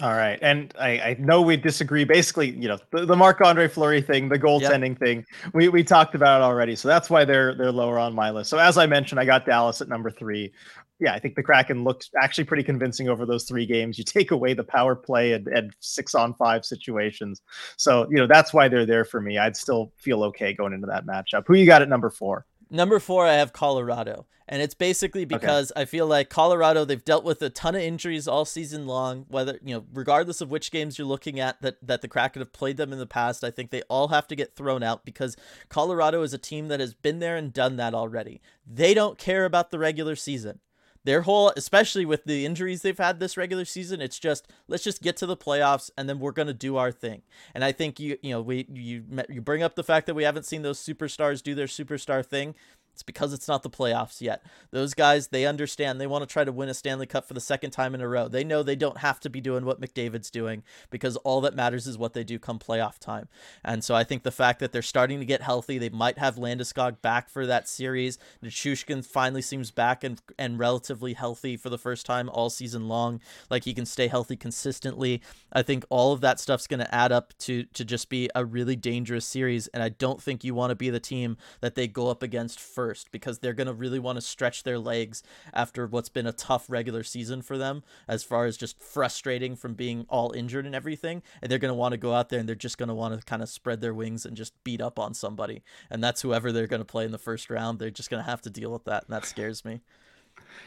All 0.00 0.14
right, 0.14 0.38
and 0.40 0.72
I, 0.80 0.88
I 0.88 1.16
know 1.18 1.42
we 1.42 1.58
disagree. 1.58 2.04
Basically, 2.04 2.52
you 2.52 2.68
know, 2.68 2.78
the, 2.90 3.04
the 3.04 3.16
Marc 3.16 3.38
Andre 3.42 3.68
Fleury 3.68 4.00
thing, 4.00 4.30
the 4.30 4.38
goaltending 4.38 4.92
yep. 4.92 4.98
thing, 4.98 5.26
we, 5.52 5.68
we 5.68 5.84
talked 5.84 6.14
about 6.14 6.40
it 6.40 6.44
already. 6.44 6.74
So 6.74 6.88
that's 6.88 7.10
why 7.10 7.26
they're 7.26 7.54
they're 7.54 7.70
lower 7.70 7.98
on 7.98 8.14
my 8.14 8.30
list. 8.30 8.48
So 8.48 8.56
as 8.56 8.78
I 8.78 8.86
mentioned, 8.86 9.20
I 9.20 9.26
got 9.26 9.44
Dallas 9.44 9.82
at 9.82 9.88
number 9.88 10.10
three 10.10 10.52
yeah, 11.00 11.14
I 11.14 11.18
think 11.18 11.34
the 11.34 11.42
Kraken 11.42 11.82
looks 11.82 12.10
actually 12.20 12.44
pretty 12.44 12.62
convincing 12.62 13.08
over 13.08 13.24
those 13.24 13.44
three 13.44 13.66
games. 13.66 13.98
You 13.98 14.04
take 14.04 14.30
away 14.30 14.54
the 14.54 14.64
power 14.64 14.94
play 14.94 15.32
and, 15.32 15.46
and, 15.48 15.74
six 15.80 16.14
on 16.14 16.34
five 16.34 16.64
situations. 16.64 17.40
So, 17.76 18.06
you 18.10 18.16
know, 18.16 18.26
that's 18.26 18.52
why 18.52 18.68
they're 18.68 18.86
there 18.86 19.04
for 19.04 19.20
me. 19.20 19.38
I'd 19.38 19.56
still 19.56 19.92
feel 19.96 20.22
okay 20.24 20.52
going 20.52 20.72
into 20.72 20.86
that 20.88 21.06
matchup. 21.06 21.44
Who 21.46 21.54
you 21.54 21.66
got 21.66 21.82
at 21.82 21.88
number 21.88 22.10
four? 22.10 22.46
Number 22.70 23.00
four, 23.00 23.26
I 23.26 23.34
have 23.34 23.52
Colorado. 23.52 24.26
And 24.46 24.60
it's 24.60 24.74
basically 24.74 25.24
because 25.24 25.70
okay. 25.70 25.82
I 25.82 25.84
feel 25.84 26.08
like 26.08 26.28
Colorado, 26.28 26.84
they've 26.84 27.04
dealt 27.04 27.24
with 27.24 27.40
a 27.40 27.50
ton 27.50 27.76
of 27.76 27.82
injuries 27.82 28.26
all 28.26 28.44
season 28.44 28.84
long, 28.86 29.26
whether, 29.28 29.60
you 29.62 29.74
know, 29.74 29.84
regardless 29.92 30.40
of 30.40 30.50
which 30.50 30.72
games 30.72 30.98
you're 30.98 31.06
looking 31.06 31.38
at 31.38 31.62
that, 31.62 31.76
that 31.86 32.02
the 32.02 32.08
Kraken 32.08 32.42
have 32.42 32.52
played 32.52 32.76
them 32.76 32.92
in 32.92 32.98
the 32.98 33.06
past, 33.06 33.44
I 33.44 33.52
think 33.52 33.70
they 33.70 33.82
all 33.82 34.08
have 34.08 34.26
to 34.26 34.34
get 34.34 34.56
thrown 34.56 34.82
out 34.82 35.04
because 35.04 35.36
Colorado 35.68 36.22
is 36.22 36.34
a 36.34 36.38
team 36.38 36.66
that 36.66 36.80
has 36.80 36.94
been 36.94 37.20
there 37.20 37.36
and 37.36 37.52
done 37.52 37.76
that 37.76 37.94
already. 37.94 38.40
They 38.66 38.92
don't 38.92 39.18
care 39.18 39.44
about 39.44 39.70
the 39.70 39.78
regular 39.78 40.16
season 40.16 40.58
their 41.04 41.22
whole 41.22 41.52
especially 41.56 42.04
with 42.04 42.24
the 42.24 42.44
injuries 42.44 42.82
they've 42.82 42.98
had 42.98 43.20
this 43.20 43.36
regular 43.36 43.64
season 43.64 44.00
it's 44.00 44.18
just 44.18 44.48
let's 44.68 44.84
just 44.84 45.02
get 45.02 45.16
to 45.16 45.26
the 45.26 45.36
playoffs 45.36 45.90
and 45.96 46.08
then 46.08 46.18
we're 46.18 46.32
going 46.32 46.48
to 46.48 46.54
do 46.54 46.76
our 46.76 46.92
thing. 46.92 47.22
And 47.54 47.64
i 47.64 47.72
think 47.72 47.98
you 47.98 48.18
you 48.22 48.30
know 48.30 48.40
we 48.40 48.66
you 48.72 49.04
you 49.28 49.40
bring 49.40 49.62
up 49.62 49.74
the 49.74 49.84
fact 49.84 50.06
that 50.06 50.14
we 50.14 50.24
haven't 50.24 50.46
seen 50.46 50.62
those 50.62 50.78
superstars 50.78 51.42
do 51.42 51.54
their 51.54 51.66
superstar 51.66 52.24
thing 52.24 52.54
it's 52.92 53.02
because 53.02 53.32
it's 53.32 53.48
not 53.48 53.62
the 53.62 53.70
playoffs 53.70 54.20
yet. 54.20 54.44
Those 54.72 54.92
guys, 54.92 55.28
they 55.28 55.46
understand. 55.46 55.98
They 55.98 56.06
want 56.06 56.20
to 56.20 56.30
try 56.30 56.44
to 56.44 56.52
win 56.52 56.68
a 56.68 56.74
Stanley 56.74 57.06
Cup 57.06 57.26
for 57.26 57.32
the 57.32 57.40
second 57.40 57.70
time 57.70 57.94
in 57.94 58.02
a 58.02 58.08
row. 58.08 58.28
They 58.28 58.44
know 58.44 58.62
they 58.62 58.76
don't 58.76 58.98
have 58.98 59.20
to 59.20 59.30
be 59.30 59.40
doing 59.40 59.64
what 59.64 59.80
McDavid's 59.80 60.30
doing 60.30 60.62
because 60.90 61.16
all 61.18 61.40
that 61.40 61.54
matters 61.54 61.86
is 61.86 61.96
what 61.96 62.12
they 62.12 62.24
do 62.24 62.38
come 62.38 62.58
playoff 62.58 62.98
time. 62.98 63.28
And 63.64 63.82
so 63.82 63.94
I 63.94 64.04
think 64.04 64.22
the 64.22 64.30
fact 64.30 64.60
that 64.60 64.72
they're 64.72 64.82
starting 64.82 65.18
to 65.18 65.24
get 65.24 65.40
healthy, 65.40 65.78
they 65.78 65.88
might 65.88 66.18
have 66.18 66.36
Landeskog 66.36 67.00
back 67.00 67.30
for 67.30 67.46
that 67.46 67.68
series. 67.68 68.18
Nichushkin 68.44 69.02
finally 69.02 69.42
seems 69.42 69.70
back 69.70 70.04
and 70.04 70.20
and 70.38 70.58
relatively 70.58 71.14
healthy 71.14 71.56
for 71.56 71.70
the 71.70 71.78
first 71.78 72.04
time 72.04 72.28
all 72.28 72.50
season 72.50 72.86
long. 72.86 73.20
Like 73.48 73.64
he 73.64 73.72
can 73.72 73.86
stay 73.86 74.08
healthy 74.08 74.36
consistently. 74.36 75.22
I 75.52 75.62
think 75.62 75.86
all 75.88 76.12
of 76.12 76.20
that 76.20 76.38
stuff's 76.38 76.66
going 76.66 76.80
to 76.80 76.94
add 76.94 77.12
up 77.12 77.32
to 77.38 77.64
to 77.64 77.84
just 77.84 78.10
be 78.10 78.28
a 78.34 78.44
really 78.44 78.76
dangerous 78.76 79.24
series. 79.24 79.68
And 79.68 79.82
I 79.82 79.88
don't 79.88 80.22
think 80.22 80.44
you 80.44 80.54
want 80.54 80.70
to 80.70 80.76
be 80.76 80.90
the 80.90 81.00
team 81.00 81.38
that 81.62 81.76
they 81.76 81.88
go 81.88 82.08
up 82.08 82.22
against 82.22 82.60
first 82.60 82.79
first 82.80 83.12
because 83.12 83.40
they're 83.40 83.52
going 83.52 83.66
to 83.66 83.74
really 83.74 83.98
want 83.98 84.16
to 84.16 84.22
stretch 84.22 84.62
their 84.62 84.78
legs 84.78 85.22
after 85.52 85.86
what's 85.86 86.08
been 86.08 86.26
a 86.26 86.32
tough 86.32 86.64
regular 86.66 87.02
season 87.02 87.42
for 87.42 87.58
them 87.58 87.82
as 88.08 88.24
far 88.24 88.46
as 88.46 88.56
just 88.56 88.80
frustrating 88.80 89.54
from 89.54 89.74
being 89.74 90.06
all 90.08 90.32
injured 90.32 90.64
and 90.64 90.74
everything. 90.74 91.22
And 91.42 91.50
they're 91.50 91.58
going 91.58 91.68
to 91.68 91.74
want 91.74 91.92
to 91.92 91.98
go 91.98 92.14
out 92.14 92.30
there 92.30 92.40
and 92.40 92.48
they're 92.48 92.56
just 92.56 92.78
going 92.78 92.88
to 92.88 92.94
want 92.94 93.20
to 93.20 93.26
kind 93.26 93.42
of 93.42 93.50
spread 93.50 93.82
their 93.82 93.92
wings 93.92 94.24
and 94.24 94.34
just 94.34 94.54
beat 94.64 94.80
up 94.80 94.98
on 94.98 95.12
somebody. 95.12 95.62
And 95.90 96.02
that's 96.02 96.22
whoever 96.22 96.52
they're 96.52 96.66
going 96.66 96.80
to 96.80 96.86
play 96.86 97.04
in 97.04 97.12
the 97.12 97.18
first 97.18 97.50
round. 97.50 97.78
They're 97.78 97.90
just 97.90 98.08
going 98.08 98.24
to 98.24 98.30
have 98.30 98.40
to 98.42 98.50
deal 98.50 98.72
with 98.72 98.84
that. 98.84 99.04
And 99.04 99.14
that 99.14 99.26
scares 99.26 99.62
me. 99.62 99.82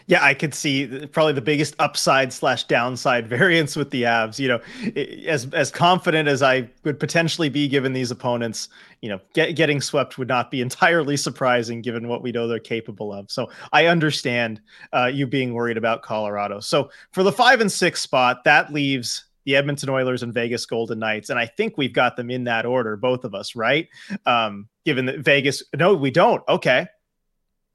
Yeah, 0.07 0.23
I 0.23 0.33
could 0.33 0.53
see 0.53 1.07
probably 1.07 1.33
the 1.33 1.41
biggest 1.41 1.75
upside 1.79 2.33
slash 2.33 2.65
downside 2.65 3.27
variance 3.29 3.75
with 3.75 3.91
the 3.91 4.03
Avs. 4.03 4.39
You 4.39 4.47
know, 4.49 4.61
as 5.27 5.47
as 5.53 5.71
confident 5.71 6.27
as 6.27 6.41
I 6.41 6.69
would 6.83 6.99
potentially 6.99 7.49
be 7.49 7.67
given 7.67 7.93
these 7.93 8.11
opponents, 8.11 8.69
you 9.01 9.09
know, 9.09 9.19
get, 9.33 9.55
getting 9.55 9.81
swept 9.81 10.17
would 10.17 10.27
not 10.27 10.51
be 10.51 10.61
entirely 10.67 11.17
surprising 11.17 11.81
given 11.81 12.07
what 12.07 12.21
we 12.21 12.31
know 12.31 12.47
they're 12.47 12.59
capable 12.59 13.13
of. 13.13 13.31
So 13.31 13.49
I 13.71 13.87
understand 13.87 14.61
uh, 14.91 15.09
you 15.13 15.27
being 15.27 15.53
worried 15.53 15.77
about 15.77 16.01
Colorado. 16.01 16.59
So 16.59 16.89
for 17.11 17.23
the 17.23 17.31
five 17.31 17.61
and 17.61 17.71
six 17.71 18.01
spot, 18.01 18.43
that 18.43 18.73
leaves 18.73 19.25
the 19.45 19.55
Edmonton 19.55 19.89
Oilers 19.89 20.23
and 20.23 20.33
Vegas 20.33 20.65
Golden 20.65 20.99
Knights, 20.99 21.29
and 21.29 21.39
I 21.39 21.45
think 21.45 21.77
we've 21.77 21.93
got 21.93 22.15
them 22.15 22.29
in 22.29 22.45
that 22.45 22.65
order, 22.65 22.95
both 22.95 23.23
of 23.23 23.35
us, 23.35 23.55
right? 23.55 23.89
Um, 24.25 24.69
given 24.85 25.05
that 25.07 25.19
Vegas, 25.19 25.63
no, 25.75 25.93
we 25.93 26.11
don't. 26.11 26.41
Okay, 26.47 26.87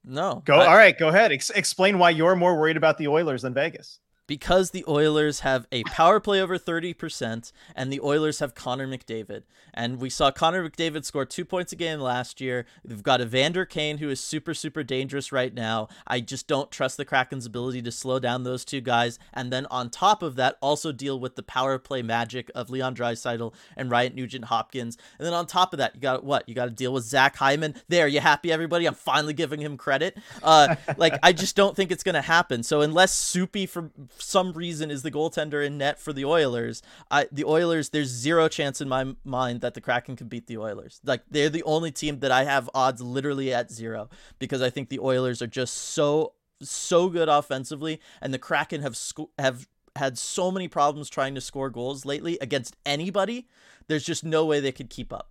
no. 0.03 0.41
Go. 0.45 0.55
I, 0.55 0.67
all 0.67 0.75
right. 0.75 0.97
Go 0.97 1.09
ahead. 1.09 1.31
Ex- 1.31 1.49
explain 1.49 1.99
why 1.99 2.11
you're 2.11 2.35
more 2.35 2.57
worried 2.57 2.77
about 2.77 2.97
the 2.97 3.07
Oilers 3.07 3.41
than 3.43 3.53
Vegas 3.53 3.99
because 4.29 4.69
the 4.69 4.85
Oilers 4.87 5.39
have 5.39 5.65
a 5.71 5.83
power 5.85 6.19
play 6.19 6.39
over 6.39 6.59
30% 6.59 7.51
and 7.75 7.91
the 7.91 7.99
Oilers 7.99 8.37
have 8.37 8.53
Connor 8.53 8.87
McDavid. 8.87 9.41
And 9.73 9.99
we 9.99 10.11
saw 10.11 10.29
Connor 10.29 10.69
McDavid 10.69 11.03
score 11.03 11.25
two 11.25 11.43
points 11.43 11.73
a 11.73 11.75
game 11.75 11.99
last 11.99 12.39
year. 12.39 12.67
They've 12.85 13.01
got 13.01 13.21
Evander 13.21 13.65
Kane, 13.65 13.97
who 13.97 14.09
is 14.09 14.19
super, 14.19 14.53
super 14.53 14.83
dangerous 14.83 15.31
right 15.31 15.51
now. 15.51 15.87
I 16.05 16.19
just 16.19 16.47
don't 16.47 16.69
trust 16.69 16.97
the 16.97 17.05
Kraken's 17.05 17.47
ability 17.47 17.81
to 17.81 17.91
slow 17.91 18.19
down 18.19 18.43
those 18.43 18.63
two 18.63 18.81
guys. 18.81 19.17
And 19.33 19.51
then 19.51 19.65
on 19.71 19.89
top 19.89 20.21
of 20.21 20.35
that, 20.35 20.57
also 20.61 20.91
deal 20.91 21.19
with 21.19 21.35
the 21.35 21.41
power 21.41 21.79
play 21.79 22.03
magic 22.03 22.51
of 22.53 22.69
Leon 22.69 22.95
Draisaitl 22.95 23.51
and 23.75 23.89
Ryan 23.89 24.13
Nugent 24.13 24.45
Hopkins. 24.45 24.95
And 25.17 25.25
then 25.25 25.33
on 25.33 25.47
top 25.47 25.73
of 25.73 25.79
that, 25.79 25.95
you 25.95 26.01
got 26.01 26.23
what? 26.23 26.47
You 26.47 26.53
got 26.53 26.65
to 26.65 26.71
deal 26.71 26.93
with 26.93 27.03
Zach 27.03 27.35
Hyman. 27.37 27.73
There, 27.87 28.07
you 28.07 28.19
happy, 28.19 28.51
everybody? 28.51 28.85
I'm 28.85 28.93
finally 28.93 29.33
giving 29.33 29.59
him 29.59 29.75
credit. 29.75 30.19
Uh, 30.43 30.75
like, 30.97 31.17
I 31.23 31.33
just 31.33 31.55
don't 31.55 31.75
think 31.75 31.91
it's 31.91 32.03
going 32.03 32.13
to 32.13 32.21
happen. 32.21 32.61
So 32.61 32.81
unless 32.81 33.11
Soupy 33.11 33.65
from 33.65 33.91
some 34.21 34.53
reason 34.53 34.91
is 34.91 35.03
the 35.03 35.11
goaltender 35.11 35.65
in 35.65 35.77
net 35.77 35.99
for 35.99 36.13
the 36.13 36.25
Oilers, 36.25 36.81
I 37.09 37.27
the 37.31 37.45
Oilers 37.45 37.89
there's 37.89 38.09
zero 38.09 38.47
chance 38.47 38.81
in 38.81 38.89
my 38.89 39.15
mind 39.23 39.61
that 39.61 39.73
the 39.73 39.81
Kraken 39.81 40.15
can 40.15 40.27
beat 40.27 40.47
the 40.47 40.57
Oilers. 40.57 40.99
Like 41.03 41.23
they're 41.29 41.49
the 41.49 41.63
only 41.63 41.91
team 41.91 42.19
that 42.19 42.31
I 42.31 42.43
have 42.43 42.69
odds 42.73 43.01
literally 43.01 43.53
at 43.53 43.71
zero 43.71 44.09
because 44.39 44.61
I 44.61 44.69
think 44.69 44.89
the 44.89 44.99
Oilers 44.99 45.41
are 45.41 45.47
just 45.47 45.75
so 45.75 46.33
so 46.61 47.09
good 47.09 47.29
offensively 47.29 48.01
and 48.21 48.33
the 48.33 48.39
Kraken 48.39 48.81
have 48.81 48.97
sco- 48.97 49.31
have 49.39 49.67
had 49.95 50.17
so 50.17 50.51
many 50.51 50.67
problems 50.67 51.09
trying 51.09 51.35
to 51.35 51.41
score 51.41 51.69
goals 51.69 52.05
lately 52.05 52.37
against 52.41 52.75
anybody. 52.85 53.47
There's 53.87 54.05
just 54.05 54.23
no 54.23 54.45
way 54.45 54.59
they 54.59 54.71
could 54.71 54.89
keep 54.89 55.11
up. 55.11 55.29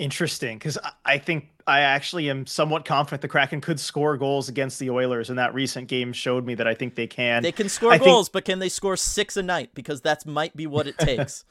Interesting, 0.00 0.56
because 0.56 0.78
I 1.04 1.18
think 1.18 1.50
I 1.66 1.80
actually 1.80 2.30
am 2.30 2.46
somewhat 2.46 2.86
confident 2.86 3.20
the 3.20 3.28
Kraken 3.28 3.60
could 3.60 3.78
score 3.78 4.16
goals 4.16 4.48
against 4.48 4.78
the 4.78 4.88
Oilers, 4.88 5.28
and 5.28 5.38
that 5.38 5.52
recent 5.52 5.88
game 5.88 6.14
showed 6.14 6.46
me 6.46 6.54
that 6.54 6.66
I 6.66 6.72
think 6.72 6.94
they 6.94 7.06
can. 7.06 7.42
They 7.42 7.52
can 7.52 7.68
score 7.68 7.92
I 7.92 7.98
goals, 7.98 8.28
think... 8.28 8.32
but 8.32 8.44
can 8.46 8.60
they 8.60 8.70
score 8.70 8.96
six 8.96 9.36
a 9.36 9.42
night? 9.42 9.74
Because 9.74 10.00
that 10.00 10.24
might 10.24 10.56
be 10.56 10.66
what 10.66 10.86
it 10.86 10.96
takes. 10.96 11.44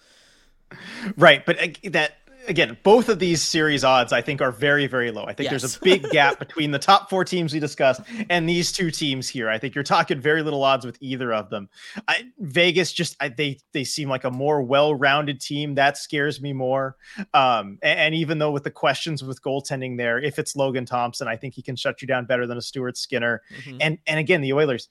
right, 1.16 1.46
but 1.46 1.62
uh, 1.62 1.68
that 1.92 2.14
again, 2.50 2.78
both 2.84 3.08
of 3.08 3.20
these 3.20 3.42
series 3.42 3.84
odds 3.84 4.12
I 4.12 4.22
think 4.22 4.42
are 4.42 4.52
very, 4.52 4.88
very 4.88 5.12
low. 5.12 5.24
I 5.24 5.34
think 5.34 5.52
yes. 5.52 5.62
there's 5.62 5.78
a 5.78 5.80
big 5.80 6.10
gap 6.12 6.40
between 6.40 6.72
the 6.72 6.80
top 6.80 7.10
four 7.10 7.24
teams 7.24 7.54
we 7.54 7.60
discussed 7.60 8.02
and 8.30 8.50
these 8.50 8.72
two 8.72 8.90
teams 8.90 9.30
here. 9.30 9.50
I 9.50 9.60
think 9.60 9.76
you're 9.76 9.84
talking 9.84 10.20
very 10.20 10.42
little 10.42 10.64
odds 10.64 10.86
with 10.86 10.98
either 11.00 11.32
of 11.32 11.50
them. 11.50 11.70
I, 12.08 12.24
Vegas 12.40 12.92
just 12.92 13.16
I, 13.22 13.30
they 13.30 13.60
they 13.72 13.84
seem 13.84 14.10
like 14.10 14.24
a 14.24 14.32
more 14.32 14.62
well-rounded 14.64 15.40
team. 15.40 15.76
That 15.76 15.98
scares 15.98 16.42
me 16.42 16.52
more. 16.52 16.98
Um, 17.34 17.78
and, 17.84 18.00
and, 18.00 18.16
even 18.16 18.40
though 18.40 18.52
with 18.52 18.64
the 18.64 18.72
questions 18.72 19.24
with 19.24 19.42
goaltending 19.42 19.98
there, 19.98 20.20
if 20.20 20.40
it's 20.40 20.56
Logan 20.56 20.86
Thompson, 20.86 21.28
I 21.28 21.38
think 21.38 21.54
he 21.54 21.62
can 21.62 21.76
shut 21.76 22.02
you 22.02 22.08
down 22.08 22.26
better 22.26 22.48
than 22.48 22.58
a 22.58 22.62
Stuart 22.62 22.98
Skinner. 22.98 23.42
Mm-hmm. 23.60 23.78
And 23.80 23.98
and 24.08 24.20
again, 24.20 24.42
the 24.42 24.54
Oilers. 24.54 24.90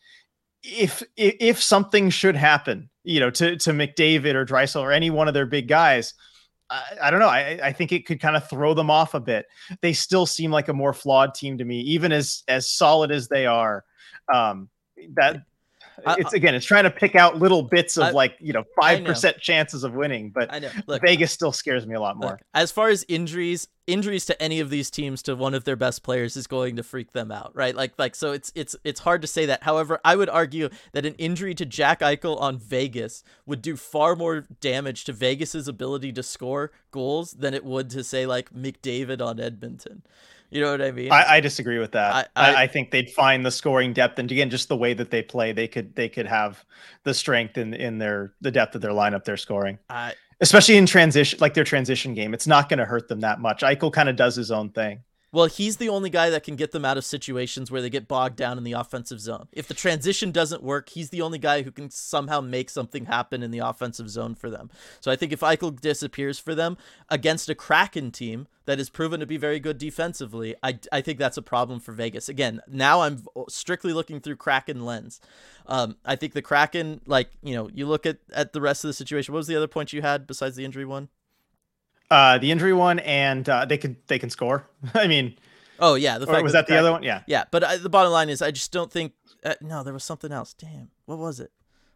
If, 0.62 1.02
if 1.16 1.36
if 1.40 1.62
something 1.62 2.10
should 2.10 2.36
happen, 2.36 2.90
you 3.02 3.20
know, 3.20 3.30
to 3.30 3.56
to 3.56 3.70
McDavid 3.70 4.34
or 4.34 4.46
Draisaitl 4.46 4.80
or 4.80 4.92
any 4.92 5.10
one 5.10 5.28
of 5.28 5.34
their 5.34 5.46
big 5.46 5.68
guys, 5.68 6.14
I, 6.70 6.82
I, 7.02 7.10
don't 7.10 7.20
know. 7.20 7.28
I, 7.28 7.58
I 7.62 7.72
think 7.72 7.92
it 7.92 8.06
could 8.06 8.20
kind 8.20 8.36
of 8.36 8.48
throw 8.48 8.74
them 8.74 8.90
off 8.90 9.14
a 9.14 9.20
bit. 9.20 9.46
They 9.80 9.92
still 9.92 10.26
seem 10.26 10.50
like 10.50 10.68
a 10.68 10.74
more 10.74 10.92
flawed 10.92 11.34
team 11.34 11.58
to 11.58 11.64
me, 11.64 11.80
even 11.80 12.12
as 12.12 12.42
as 12.48 12.70
solid 12.70 13.10
as 13.10 13.28
they 13.28 13.46
are. 13.46 13.84
Um, 14.32 14.68
that 15.14 15.42
Uh, 16.04 16.16
it's 16.18 16.32
uh, 16.32 16.36
again, 16.36 16.54
it's 16.54 16.66
trying 16.66 16.84
to 16.84 16.90
pick 16.90 17.14
out 17.14 17.38
little 17.38 17.62
bits 17.62 17.96
of 17.96 18.04
I, 18.04 18.10
like 18.10 18.36
you 18.40 18.52
know 18.52 18.64
five 18.80 19.04
percent 19.04 19.38
chances 19.38 19.84
of 19.84 19.94
winning, 19.94 20.30
but 20.30 20.52
I 20.52 20.58
know. 20.58 20.70
Look, 20.86 21.02
Vegas 21.02 21.32
still 21.32 21.52
scares 21.52 21.86
me 21.86 21.94
a 21.94 22.00
lot 22.00 22.16
more. 22.16 22.32
Look, 22.32 22.40
as 22.54 22.70
far 22.70 22.88
as 22.88 23.04
injuries, 23.08 23.68
injuries 23.86 24.24
to 24.26 24.40
any 24.40 24.60
of 24.60 24.70
these 24.70 24.90
teams 24.90 25.22
to 25.24 25.34
one 25.34 25.54
of 25.54 25.64
their 25.64 25.76
best 25.76 26.02
players 26.02 26.36
is 26.36 26.46
going 26.46 26.76
to 26.76 26.82
freak 26.82 27.12
them 27.12 27.32
out, 27.32 27.52
right? 27.54 27.74
Like 27.74 27.92
like 27.98 28.14
so 28.14 28.32
it's 28.32 28.52
it's 28.54 28.76
it's 28.84 29.00
hard 29.00 29.22
to 29.22 29.28
say 29.28 29.46
that. 29.46 29.62
However, 29.64 30.00
I 30.04 30.14
would 30.16 30.28
argue 30.28 30.68
that 30.92 31.06
an 31.06 31.14
injury 31.14 31.54
to 31.54 31.66
Jack 31.66 32.00
Eichel 32.00 32.40
on 32.40 32.58
Vegas 32.58 33.24
would 33.46 33.62
do 33.62 33.76
far 33.76 34.14
more 34.14 34.46
damage 34.60 35.04
to 35.04 35.12
Vegas's 35.12 35.68
ability 35.68 36.12
to 36.12 36.22
score 36.22 36.70
goals 36.90 37.32
than 37.32 37.54
it 37.54 37.64
would 37.64 37.90
to 37.90 38.04
say 38.04 38.26
like 38.26 38.52
McDavid 38.52 39.20
on 39.20 39.40
Edmonton. 39.40 40.02
You 40.50 40.62
know 40.62 40.70
what 40.70 40.80
I 40.80 40.92
mean? 40.92 41.12
I, 41.12 41.34
I 41.34 41.40
disagree 41.40 41.78
with 41.78 41.92
that. 41.92 42.30
I, 42.34 42.52
I, 42.52 42.62
I, 42.62 42.66
think 42.66 42.90
they'd 42.90 43.10
find 43.10 43.44
the 43.44 43.50
scoring 43.50 43.92
depth, 43.92 44.18
and 44.18 44.30
again, 44.30 44.48
just 44.48 44.68
the 44.68 44.76
way 44.76 44.94
that 44.94 45.10
they 45.10 45.22
play, 45.22 45.52
they 45.52 45.68
could 45.68 45.94
they 45.94 46.08
could 46.08 46.26
have 46.26 46.64
the 47.04 47.12
strength 47.12 47.58
in 47.58 47.74
in 47.74 47.98
their 47.98 48.32
the 48.40 48.50
depth 48.50 48.74
of 48.74 48.80
their 48.80 48.92
lineup. 48.92 49.24
They're 49.24 49.36
scoring, 49.36 49.78
I, 49.90 50.14
especially 50.40 50.78
in 50.78 50.86
transition, 50.86 51.38
like 51.40 51.52
their 51.52 51.64
transition 51.64 52.14
game. 52.14 52.32
It's 52.32 52.46
not 52.46 52.68
going 52.70 52.78
to 52.78 52.86
hurt 52.86 53.08
them 53.08 53.20
that 53.20 53.40
much. 53.40 53.60
Eichel 53.60 53.92
kind 53.92 54.08
of 54.08 54.16
does 54.16 54.36
his 54.36 54.50
own 54.50 54.70
thing. 54.70 55.00
Well, 55.30 55.46
he's 55.46 55.76
the 55.76 55.90
only 55.90 56.08
guy 56.08 56.30
that 56.30 56.42
can 56.42 56.56
get 56.56 56.72
them 56.72 56.86
out 56.86 56.96
of 56.96 57.04
situations 57.04 57.70
where 57.70 57.82
they 57.82 57.90
get 57.90 58.08
bogged 58.08 58.36
down 58.36 58.56
in 58.56 58.64
the 58.64 58.72
offensive 58.72 59.20
zone. 59.20 59.48
If 59.52 59.68
the 59.68 59.74
transition 59.74 60.30
doesn't 60.30 60.62
work, 60.62 60.88
he's 60.88 61.10
the 61.10 61.20
only 61.20 61.38
guy 61.38 61.62
who 61.62 61.70
can 61.70 61.90
somehow 61.90 62.40
make 62.40 62.70
something 62.70 63.04
happen 63.04 63.42
in 63.42 63.50
the 63.50 63.58
offensive 63.58 64.08
zone 64.08 64.34
for 64.34 64.48
them. 64.48 64.70
So 65.00 65.10
I 65.10 65.16
think 65.16 65.32
if 65.32 65.40
Eichel 65.40 65.78
disappears 65.78 66.38
for 66.38 66.54
them 66.54 66.78
against 67.10 67.50
a 67.50 67.54
Kraken 67.54 68.10
team 68.10 68.48
that 68.64 68.80
is 68.80 68.88
proven 68.88 69.20
to 69.20 69.26
be 69.26 69.36
very 69.36 69.60
good 69.60 69.76
defensively, 69.76 70.54
I, 70.62 70.78
I 70.90 71.02
think 71.02 71.18
that's 71.18 71.36
a 71.36 71.42
problem 71.42 71.78
for 71.78 71.92
Vegas. 71.92 72.30
Again, 72.30 72.62
now 72.66 73.02
I'm 73.02 73.22
strictly 73.50 73.92
looking 73.92 74.20
through 74.20 74.36
Kraken 74.36 74.86
lens. 74.86 75.20
Um, 75.66 75.96
I 76.06 76.16
think 76.16 76.32
the 76.32 76.42
Kraken, 76.42 77.02
like, 77.06 77.30
you 77.42 77.54
know, 77.54 77.68
you 77.74 77.86
look 77.86 78.06
at, 78.06 78.18
at 78.32 78.54
the 78.54 78.62
rest 78.62 78.82
of 78.82 78.88
the 78.88 78.94
situation. 78.94 79.34
What 79.34 79.38
was 79.38 79.46
the 79.46 79.56
other 79.56 79.68
point 79.68 79.92
you 79.92 80.00
had 80.00 80.26
besides 80.26 80.56
the 80.56 80.64
injury 80.64 80.86
one? 80.86 81.10
Uh, 82.10 82.38
the 82.38 82.50
injury 82.50 82.72
one, 82.72 82.98
and 83.00 83.48
uh, 83.48 83.64
they 83.64 83.78
could 83.78 83.96
they 84.06 84.18
can 84.18 84.30
score. 84.30 84.66
I 84.94 85.06
mean, 85.06 85.36
oh 85.78 85.94
yeah, 85.94 86.18
the 86.18 86.26
fact 86.26 86.42
was 86.42 86.52
that, 86.52 86.66
the, 86.66 86.74
the 86.74 86.78
other 86.78 86.92
one? 86.92 87.02
Yeah, 87.02 87.22
yeah. 87.26 87.44
But 87.50 87.64
I, 87.64 87.76
the 87.76 87.90
bottom 87.90 88.12
line 88.12 88.28
is, 88.28 88.40
I 88.42 88.50
just 88.50 88.72
don't 88.72 88.90
think. 88.90 89.12
Uh, 89.44 89.54
no, 89.60 89.84
there 89.84 89.92
was 89.92 90.04
something 90.04 90.32
else. 90.32 90.54
Damn, 90.54 90.90
what 91.04 91.18
was 91.18 91.38
it? 91.38 91.52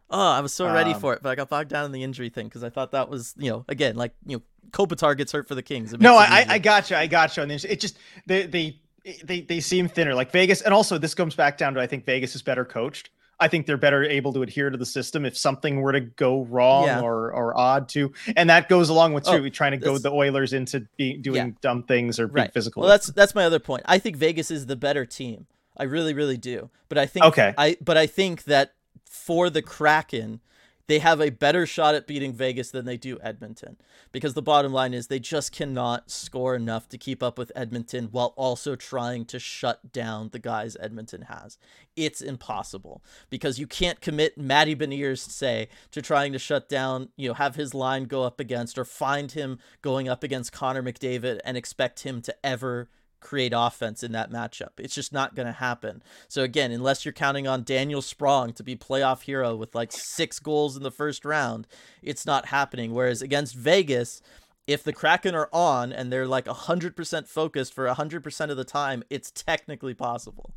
Oh, 0.09 0.31
I 0.31 0.41
was 0.41 0.53
so 0.53 0.71
ready 0.71 0.93
um, 0.93 0.99
for 0.99 1.13
it, 1.15 1.23
but 1.23 1.29
I 1.29 1.35
got 1.35 1.49
bogged 1.49 1.69
down 1.69 1.85
in 1.85 1.91
the 1.91 2.03
injury 2.03 2.29
thing 2.29 2.47
because 2.47 2.63
I 2.63 2.69
thought 2.69 2.91
that 2.91 3.09
was, 3.09 3.33
you 3.37 3.49
know, 3.49 3.65
again, 3.67 3.95
like 3.95 4.13
you 4.27 4.37
know, 4.37 4.43
Kopitar 4.69 5.17
gets 5.17 5.31
hurt 5.31 5.47
for 5.47 5.55
the 5.55 5.63
Kings. 5.63 5.97
No, 5.99 6.15
I, 6.15 6.45
I 6.47 6.59
got 6.59 6.91
you, 6.91 6.95
I 6.95 7.07
got 7.07 7.35
you. 7.35 7.41
And 7.41 7.51
it 7.51 7.79
just 7.79 7.97
they 8.27 8.45
they 8.45 8.79
they 9.23 9.41
they 9.41 9.59
seem 9.59 9.87
thinner, 9.87 10.13
like 10.13 10.31
Vegas, 10.31 10.61
and 10.61 10.73
also 10.73 10.99
this 10.99 11.15
comes 11.15 11.35
back 11.35 11.57
down 11.57 11.73
to 11.73 11.81
I 11.81 11.87
think 11.87 12.05
Vegas 12.05 12.35
is 12.35 12.43
better 12.43 12.63
coached. 12.63 13.09
I 13.39 13.47
think 13.47 13.65
they're 13.65 13.77
better 13.77 14.03
able 14.03 14.33
to 14.33 14.43
adhere 14.43 14.69
to 14.69 14.77
the 14.77 14.85
system 14.85 15.25
if 15.25 15.37
something 15.37 15.81
were 15.81 15.91
to 15.91 16.01
go 16.01 16.43
wrong 16.43 16.85
yeah. 16.85 17.01
or 17.01 17.31
or 17.31 17.57
odd 17.57 17.89
too, 17.89 18.13
and 18.35 18.49
that 18.49 18.69
goes 18.69 18.89
along 18.89 19.13
with 19.13 19.27
oh, 19.27 19.49
trying 19.49 19.71
to 19.71 19.77
go 19.77 19.97
the 19.97 20.11
Oilers 20.11 20.53
into 20.53 20.87
being 20.97 21.21
doing 21.21 21.47
yeah. 21.47 21.53
dumb 21.61 21.83
things 21.83 22.19
or 22.19 22.27
being 22.27 22.45
right. 22.45 22.53
physical. 22.53 22.81
Well, 22.81 22.89
that's 22.89 23.07
that's 23.07 23.35
my 23.35 23.45
other 23.45 23.59
point. 23.59 23.83
I 23.85 23.99
think 23.99 24.17
Vegas 24.17 24.51
is 24.51 24.65
the 24.65 24.75
better 24.75 25.05
team. 25.05 25.47
I 25.75 25.83
really, 25.83 26.13
really 26.13 26.37
do. 26.37 26.69
But 26.89 26.97
I 26.97 27.05
think 27.05 27.25
okay. 27.25 27.53
I 27.57 27.77
but 27.81 27.97
I 27.97 28.07
think 28.07 28.43
that 28.43 28.73
for 29.05 29.49
the 29.49 29.61
Kraken, 29.61 30.39
they 30.87 30.99
have 30.99 31.21
a 31.21 31.29
better 31.29 31.65
shot 31.65 31.95
at 31.95 32.07
beating 32.07 32.33
Vegas 32.33 32.71
than 32.71 32.85
they 32.85 32.97
do 32.97 33.17
Edmonton. 33.21 33.77
Because 34.11 34.33
the 34.33 34.41
bottom 34.41 34.73
line 34.73 34.93
is 34.93 35.07
they 35.07 35.19
just 35.19 35.51
cannot 35.51 36.11
score 36.11 36.55
enough 36.55 36.89
to 36.89 36.97
keep 36.97 37.23
up 37.23 37.37
with 37.37 37.51
Edmonton 37.55 38.09
while 38.11 38.33
also 38.35 38.75
trying 38.75 39.25
to 39.25 39.39
shut 39.39 39.91
down 39.91 40.29
the 40.29 40.39
guys 40.39 40.75
Edmonton 40.79 41.23
has. 41.23 41.57
It's 41.95 42.21
impossible 42.21 43.03
because 43.29 43.59
you 43.59 43.67
can't 43.67 44.01
commit 44.01 44.37
Matty 44.37 44.75
Beniers, 44.75 45.19
say, 45.19 45.69
to 45.91 46.01
trying 46.01 46.33
to 46.33 46.39
shut 46.39 46.67
down, 46.67 47.09
you 47.15 47.29
know, 47.29 47.33
have 47.35 47.55
his 47.55 47.73
line 47.73 48.05
go 48.05 48.23
up 48.23 48.39
against 48.39 48.77
or 48.77 48.85
find 48.85 49.31
him 49.31 49.59
going 49.81 50.09
up 50.09 50.23
against 50.23 50.51
Connor 50.51 50.83
McDavid 50.83 51.39
and 51.45 51.55
expect 51.55 52.01
him 52.01 52.21
to 52.23 52.35
ever 52.43 52.89
create 53.23 53.53
offense 53.55 54.03
in 54.03 54.11
that 54.11 54.31
matchup. 54.31 54.71
It's 54.77 54.93
just 54.93 55.13
not 55.13 55.35
going 55.35 55.47
to 55.47 55.53
happen. 55.53 56.03
So 56.27 56.43
again, 56.43 56.71
unless 56.71 57.05
you're 57.05 57.13
counting 57.13 57.47
on 57.47 57.63
Daniel 57.63 58.01
Sprong 58.01 58.53
to 58.53 58.63
be 58.63 58.75
playoff 58.75 59.23
hero 59.23 59.55
with 59.55 59.73
like 59.73 59.91
6 59.91 60.39
goals 60.39 60.77
in 60.77 60.83
the 60.83 60.91
first 60.91 61.25
round, 61.25 61.67
it's 62.01 62.25
not 62.25 62.47
happening. 62.47 62.93
Whereas 62.93 63.21
against 63.21 63.55
Vegas, 63.55 64.21
if 64.67 64.83
the 64.83 64.93
Kraken 64.93 65.35
are 65.35 65.49
on 65.51 65.91
and 65.91 66.11
they're 66.11 66.27
like 66.27 66.45
100% 66.45 67.27
focused 67.27 67.73
for 67.73 67.87
100% 67.87 68.49
of 68.49 68.57
the 68.57 68.63
time, 68.63 69.03
it's 69.09 69.31
technically 69.31 69.93
possible. 69.93 70.53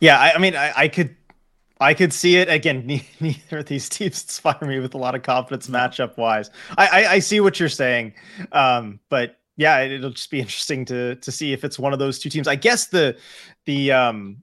Yeah, 0.00 0.18
I, 0.18 0.32
I 0.32 0.38
mean, 0.38 0.54
I, 0.54 0.72
I, 0.76 0.88
could, 0.88 1.16
I 1.80 1.94
could 1.94 2.12
see 2.12 2.36
it 2.36 2.48
again. 2.48 2.86
Neither 3.20 3.58
of 3.58 3.66
these 3.66 3.88
teams 3.88 4.22
inspire 4.22 4.66
me 4.66 4.78
with 4.80 4.94
a 4.94 4.98
lot 4.98 5.14
of 5.14 5.22
confidence 5.22 5.68
matchup 5.68 6.16
wise. 6.16 6.50
I, 6.76 6.86
I, 6.86 7.12
I 7.12 7.18
see 7.20 7.40
what 7.40 7.58
you're 7.58 7.68
saying, 7.68 8.14
um, 8.52 9.00
but 9.08 9.37
yeah, 9.58 9.80
it'll 9.80 10.10
just 10.10 10.30
be 10.30 10.40
interesting 10.40 10.86
to 10.86 11.16
to 11.16 11.30
see 11.30 11.52
if 11.52 11.64
it's 11.64 11.78
one 11.78 11.92
of 11.92 11.98
those 11.98 12.18
two 12.18 12.30
teams. 12.30 12.48
I 12.48 12.54
guess 12.54 12.86
the 12.86 13.18
the 13.66 13.92
um 13.92 14.42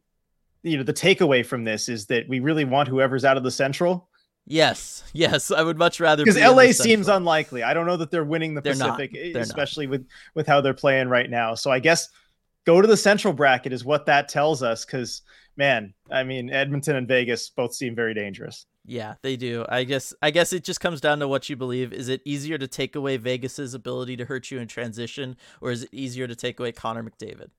you 0.61 0.77
know 0.77 0.83
the 0.83 0.93
takeaway 0.93 1.43
from 1.43 1.63
this 1.63 1.89
is 1.89 2.05
that 2.07 2.29
we 2.29 2.39
really 2.39 2.65
want 2.65 2.87
whoever's 2.87 3.25
out 3.25 3.37
of 3.37 3.43
the 3.43 3.51
Central. 3.51 4.09
Yes, 4.47 5.03
yes, 5.13 5.49
I 5.49 5.63
would 5.63 5.77
much 5.77 5.99
rather 5.99 6.23
because 6.23 6.35
be 6.35 6.47
LA 6.47 6.71
seems 6.71 7.07
unlikely. 7.07 7.63
I 7.63 7.73
don't 7.73 7.87
know 7.87 7.97
that 7.97 8.11
they're 8.11 8.23
winning 8.25 8.53
the 8.53 8.61
they're 8.61 8.73
Pacific, 8.73 9.15
especially 9.35 9.87
not. 9.87 9.91
with 9.91 10.07
with 10.35 10.47
how 10.47 10.61
they're 10.61 10.75
playing 10.75 11.07
right 11.07 11.29
now. 11.29 11.55
So 11.55 11.71
I 11.71 11.79
guess 11.79 12.09
go 12.65 12.79
to 12.79 12.87
the 12.87 12.97
Central 12.97 13.33
bracket 13.33 13.73
is 13.73 13.83
what 13.83 14.05
that 14.05 14.27
tells 14.27 14.61
us. 14.61 14.85
Because 14.85 15.23
man, 15.55 15.93
I 16.11 16.23
mean 16.23 16.51
Edmonton 16.51 16.97
and 16.97 17.07
Vegas 17.07 17.49
both 17.49 17.73
seem 17.73 17.95
very 17.95 18.13
dangerous. 18.13 18.67
Yeah, 18.87 19.15
they 19.21 19.35
do. 19.35 19.65
I 19.67 19.83
guess 19.83 20.13
I 20.21 20.31
guess 20.31 20.53
it 20.53 20.63
just 20.63 20.79
comes 20.79 21.01
down 21.01 21.19
to 21.19 21.27
what 21.27 21.49
you 21.49 21.55
believe. 21.55 21.91
Is 21.91 22.07
it 22.07 22.21
easier 22.23 22.57
to 22.57 22.67
take 22.67 22.95
away 22.95 23.17
Vegas's 23.17 23.73
ability 23.73 24.15
to 24.17 24.25
hurt 24.25 24.51
you 24.51 24.59
in 24.59 24.67
transition 24.67 25.37
or 25.59 25.71
is 25.71 25.83
it 25.83 25.89
easier 25.91 26.27
to 26.27 26.35
take 26.35 26.59
away 26.59 26.71
Connor 26.71 27.03
McDavid? 27.03 27.49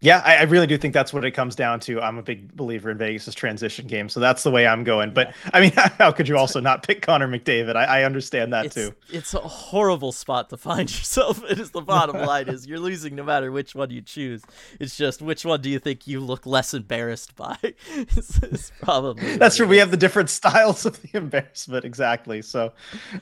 Yeah, 0.00 0.22
I, 0.24 0.36
I, 0.36 0.42
really 0.42 0.68
do 0.68 0.78
think 0.78 0.94
that's 0.94 1.12
what 1.12 1.24
it 1.24 1.32
comes 1.32 1.56
down 1.56 1.80
to. 1.80 2.00
I'm 2.00 2.18
a 2.18 2.22
big 2.22 2.54
believer 2.54 2.88
in 2.88 2.98
Vegas's 2.98 3.34
transition 3.34 3.88
game, 3.88 4.08
so 4.08 4.20
that's 4.20 4.44
the 4.44 4.50
way 4.50 4.64
I'm 4.64 4.84
going. 4.84 5.12
But 5.12 5.28
yeah. 5.28 5.50
I 5.52 5.60
mean, 5.60 5.72
how 5.98 6.12
could 6.12 6.28
you 6.28 6.36
also 6.36 6.60
not 6.60 6.84
pick 6.86 7.02
Connor 7.02 7.26
McDavid? 7.26 7.74
I, 7.74 7.84
I 7.84 8.02
understand 8.04 8.52
that 8.52 8.66
it's, 8.66 8.74
too. 8.76 8.94
It's 9.10 9.34
a 9.34 9.40
horrible 9.40 10.12
spot 10.12 10.50
to 10.50 10.56
find 10.56 10.88
yourself. 10.96 11.42
It 11.50 11.58
is 11.58 11.72
the 11.72 11.80
bottom 11.80 12.16
line 12.26 12.48
is 12.48 12.64
you're 12.64 12.78
losing 12.78 13.16
no 13.16 13.24
matter 13.24 13.50
which 13.50 13.74
one 13.74 13.90
you 13.90 14.00
choose. 14.00 14.44
It's 14.78 14.96
just 14.96 15.20
which 15.20 15.44
one 15.44 15.60
do 15.60 15.68
you 15.68 15.80
think 15.80 16.06
you 16.06 16.20
look 16.20 16.46
less 16.46 16.74
embarrassed 16.74 17.34
by? 17.34 17.56
it's, 17.62 18.38
it's 18.38 18.70
probably 18.80 19.36
that's 19.36 19.56
true. 19.56 19.66
We 19.66 19.78
have 19.78 19.90
the 19.90 19.96
different 19.96 20.30
styles 20.30 20.86
of 20.86 21.02
the 21.02 21.10
embarrassment 21.14 21.84
exactly. 21.84 22.42
So. 22.42 22.72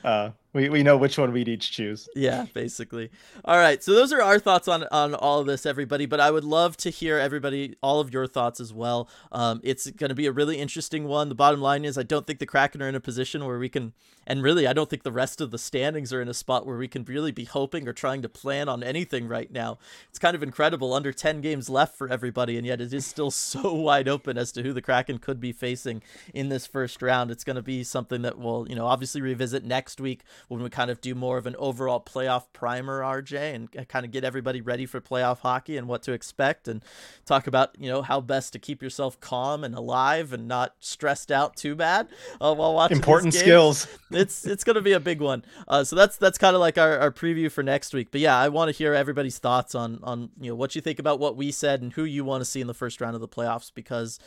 uh 0.03 0.29
we, 0.57 0.69
we 0.69 0.81
know 0.81 0.97
which 0.97 1.19
one 1.19 1.31
we'd 1.31 1.47
each 1.47 1.71
choose. 1.71 2.09
Yeah, 2.15 2.47
basically. 2.51 3.11
All 3.45 3.57
right. 3.57 3.83
So 3.83 3.93
those 3.93 4.11
are 4.11 4.23
our 4.23 4.39
thoughts 4.39 4.67
on 4.67 4.85
on 4.91 5.13
all 5.13 5.39
of 5.39 5.45
this, 5.45 5.67
everybody. 5.67 6.07
But 6.07 6.19
I 6.19 6.31
would 6.31 6.43
love 6.43 6.75
to 6.77 6.89
hear 6.89 7.19
everybody, 7.19 7.75
all 7.83 7.99
of 7.99 8.11
your 8.11 8.25
thoughts 8.25 8.59
as 8.59 8.73
well. 8.73 9.07
Um, 9.31 9.61
it's 9.63 9.89
going 9.91 10.09
to 10.09 10.15
be 10.15 10.25
a 10.25 10.31
really 10.31 10.57
interesting 10.57 11.07
one. 11.07 11.29
The 11.29 11.35
bottom 11.35 11.61
line 11.61 11.85
is, 11.85 11.95
I 11.95 12.03
don't 12.03 12.25
think 12.25 12.39
the 12.39 12.47
Kraken 12.47 12.81
are 12.81 12.89
in 12.89 12.95
a 12.95 12.99
position 12.99 13.45
where 13.45 13.59
we 13.59 13.69
can, 13.69 13.93
and 14.27 14.43
really, 14.43 14.67
I 14.67 14.73
don't 14.73 14.89
think 14.89 15.03
the 15.03 15.11
rest 15.11 15.39
of 15.39 15.51
the 15.51 15.57
standings 15.57 16.11
are 16.11 16.21
in 16.21 16.27
a 16.27 16.33
spot 16.33 16.67
where 16.67 16.77
we 16.77 16.89
can 16.89 17.05
really 17.05 17.31
be 17.31 17.45
hoping 17.45 17.87
or 17.87 17.93
trying 17.93 18.21
to 18.23 18.29
plan 18.29 18.67
on 18.67 18.83
anything 18.83 19.25
right 19.25 19.49
now. 19.49 19.79
It's 20.09 20.19
kind 20.19 20.35
of 20.35 20.43
incredible. 20.43 20.93
Under 20.93 21.13
ten 21.13 21.39
games 21.39 21.69
left 21.69 21.97
for 21.97 22.09
everybody, 22.09 22.57
and 22.57 22.67
yet 22.67 22.81
it 22.81 22.93
is 22.93 23.05
still 23.05 23.31
so 23.47 23.73
wide 23.73 24.09
open 24.09 24.37
as 24.37 24.51
to 24.51 24.63
who 24.63 24.73
the 24.73 24.81
Kraken 24.81 25.19
could 25.19 25.39
be 25.39 25.53
facing 25.53 26.03
in 26.33 26.49
this 26.49 26.67
first 26.67 27.01
round. 27.01 27.31
It's 27.31 27.45
going 27.45 27.55
to 27.55 27.61
be 27.61 27.85
something 27.85 28.21
that 28.23 28.37
we'll, 28.37 28.67
you 28.67 28.75
know, 28.75 28.85
obviously 28.85 29.21
revisit 29.21 29.63
next 29.63 30.01
week 30.01 30.23
when 30.49 30.61
we 30.61 30.69
kind 30.69 30.91
of 30.91 30.99
do 30.99 31.15
more 31.15 31.37
of 31.37 31.47
an 31.47 31.55
overall 31.57 32.01
playoff 32.01 32.47
primer, 32.51 32.99
RJ, 32.99 33.55
and 33.55 33.87
kind 33.87 34.05
of 34.05 34.11
get 34.11 34.25
everybody 34.25 34.59
ready 34.59 34.85
for 34.85 34.99
playoff 34.99 35.39
hockey 35.39 35.77
and 35.77 35.87
what 35.87 36.03
to 36.03 36.11
expect, 36.11 36.67
and 36.67 36.83
talk 37.25 37.47
about 37.47 37.75
you 37.79 37.89
know 37.89 38.01
how 38.01 38.19
best 38.19 38.51
to 38.51 38.59
keep 38.59 38.83
yourself 38.83 39.17
calm 39.21 39.63
and 39.63 39.73
alive 39.73 40.33
and 40.33 40.49
not 40.49 40.75
stressed 40.81 41.31
out 41.31 41.55
too 41.55 41.75
bad 41.75 42.09
uh, 42.41 42.53
while 42.53 42.73
watching. 42.73 42.97
Important 42.97 43.33
skills. 43.33 43.87
It's 44.17 44.45
it's 44.45 44.63
gonna 44.63 44.81
be 44.81 44.93
a 44.93 44.99
big 44.99 45.21
one. 45.21 45.45
Uh, 45.67 45.83
so 45.83 45.95
that's 45.95 46.17
that's 46.17 46.37
kind 46.37 46.55
of 46.55 46.59
like 46.59 46.77
our, 46.77 46.97
our 46.99 47.11
preview 47.11 47.51
for 47.51 47.63
next 47.63 47.93
week. 47.93 48.09
But 48.11 48.21
yeah, 48.21 48.37
I 48.37 48.49
want 48.49 48.69
to 48.69 48.77
hear 48.77 48.93
everybody's 48.93 49.37
thoughts 49.37 49.75
on 49.75 49.99
on 50.03 50.29
you 50.39 50.49
know 50.49 50.55
what 50.55 50.75
you 50.75 50.81
think 50.81 50.99
about 50.99 51.19
what 51.19 51.37
we 51.37 51.51
said 51.51 51.81
and 51.81 51.93
who 51.93 52.03
you 52.03 52.23
want 52.23 52.41
to 52.41 52.45
see 52.45 52.61
in 52.61 52.67
the 52.67 52.73
first 52.73 52.99
round 53.01 53.15
of 53.15 53.21
the 53.21 53.27
playoffs 53.27 53.71
because 53.73 54.19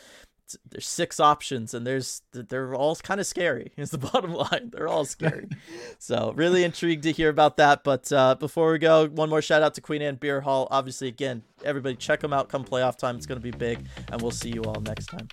there's 0.69 0.87
six 0.87 1.21
options 1.21 1.75
and 1.75 1.87
there's 1.87 2.23
they're 2.33 2.75
all 2.75 2.97
kind 2.97 3.21
of 3.21 3.27
scary 3.27 3.73
is 3.77 3.91
the 3.91 3.99
bottom 3.99 4.35
line. 4.35 4.71
They're 4.73 4.89
all 4.89 5.05
scary. 5.05 5.49
So 5.99 6.33
really 6.35 6.65
intrigued 6.65 7.03
to 7.03 7.13
hear 7.13 7.29
about 7.29 7.59
that. 7.59 7.85
But 7.85 8.11
uh, 8.11 8.35
before 8.35 8.73
we 8.73 8.79
go 8.79 9.07
one 9.09 9.29
more 9.29 9.43
shout 9.43 9.63
out 9.63 9.75
to 9.75 9.81
queen 9.81 10.03
anne 10.03 10.17
beer 10.17 10.41
hall. 10.41 10.67
Obviously 10.71 11.09
again 11.09 11.43
everybody 11.65 11.97
check 11.97 12.21
them 12.21 12.33
out 12.33 12.49
come 12.49 12.65
playoff 12.65 12.97
time. 12.97 13.17
It's 13.17 13.27
going 13.27 13.41
to 13.41 13.43
be 13.43 13.57
big 13.57 13.87
and 14.11 14.21
we'll 14.23 14.31
see 14.31 14.51
you 14.51 14.63
all 14.65 14.81
next 14.81 15.07
time 15.07 15.29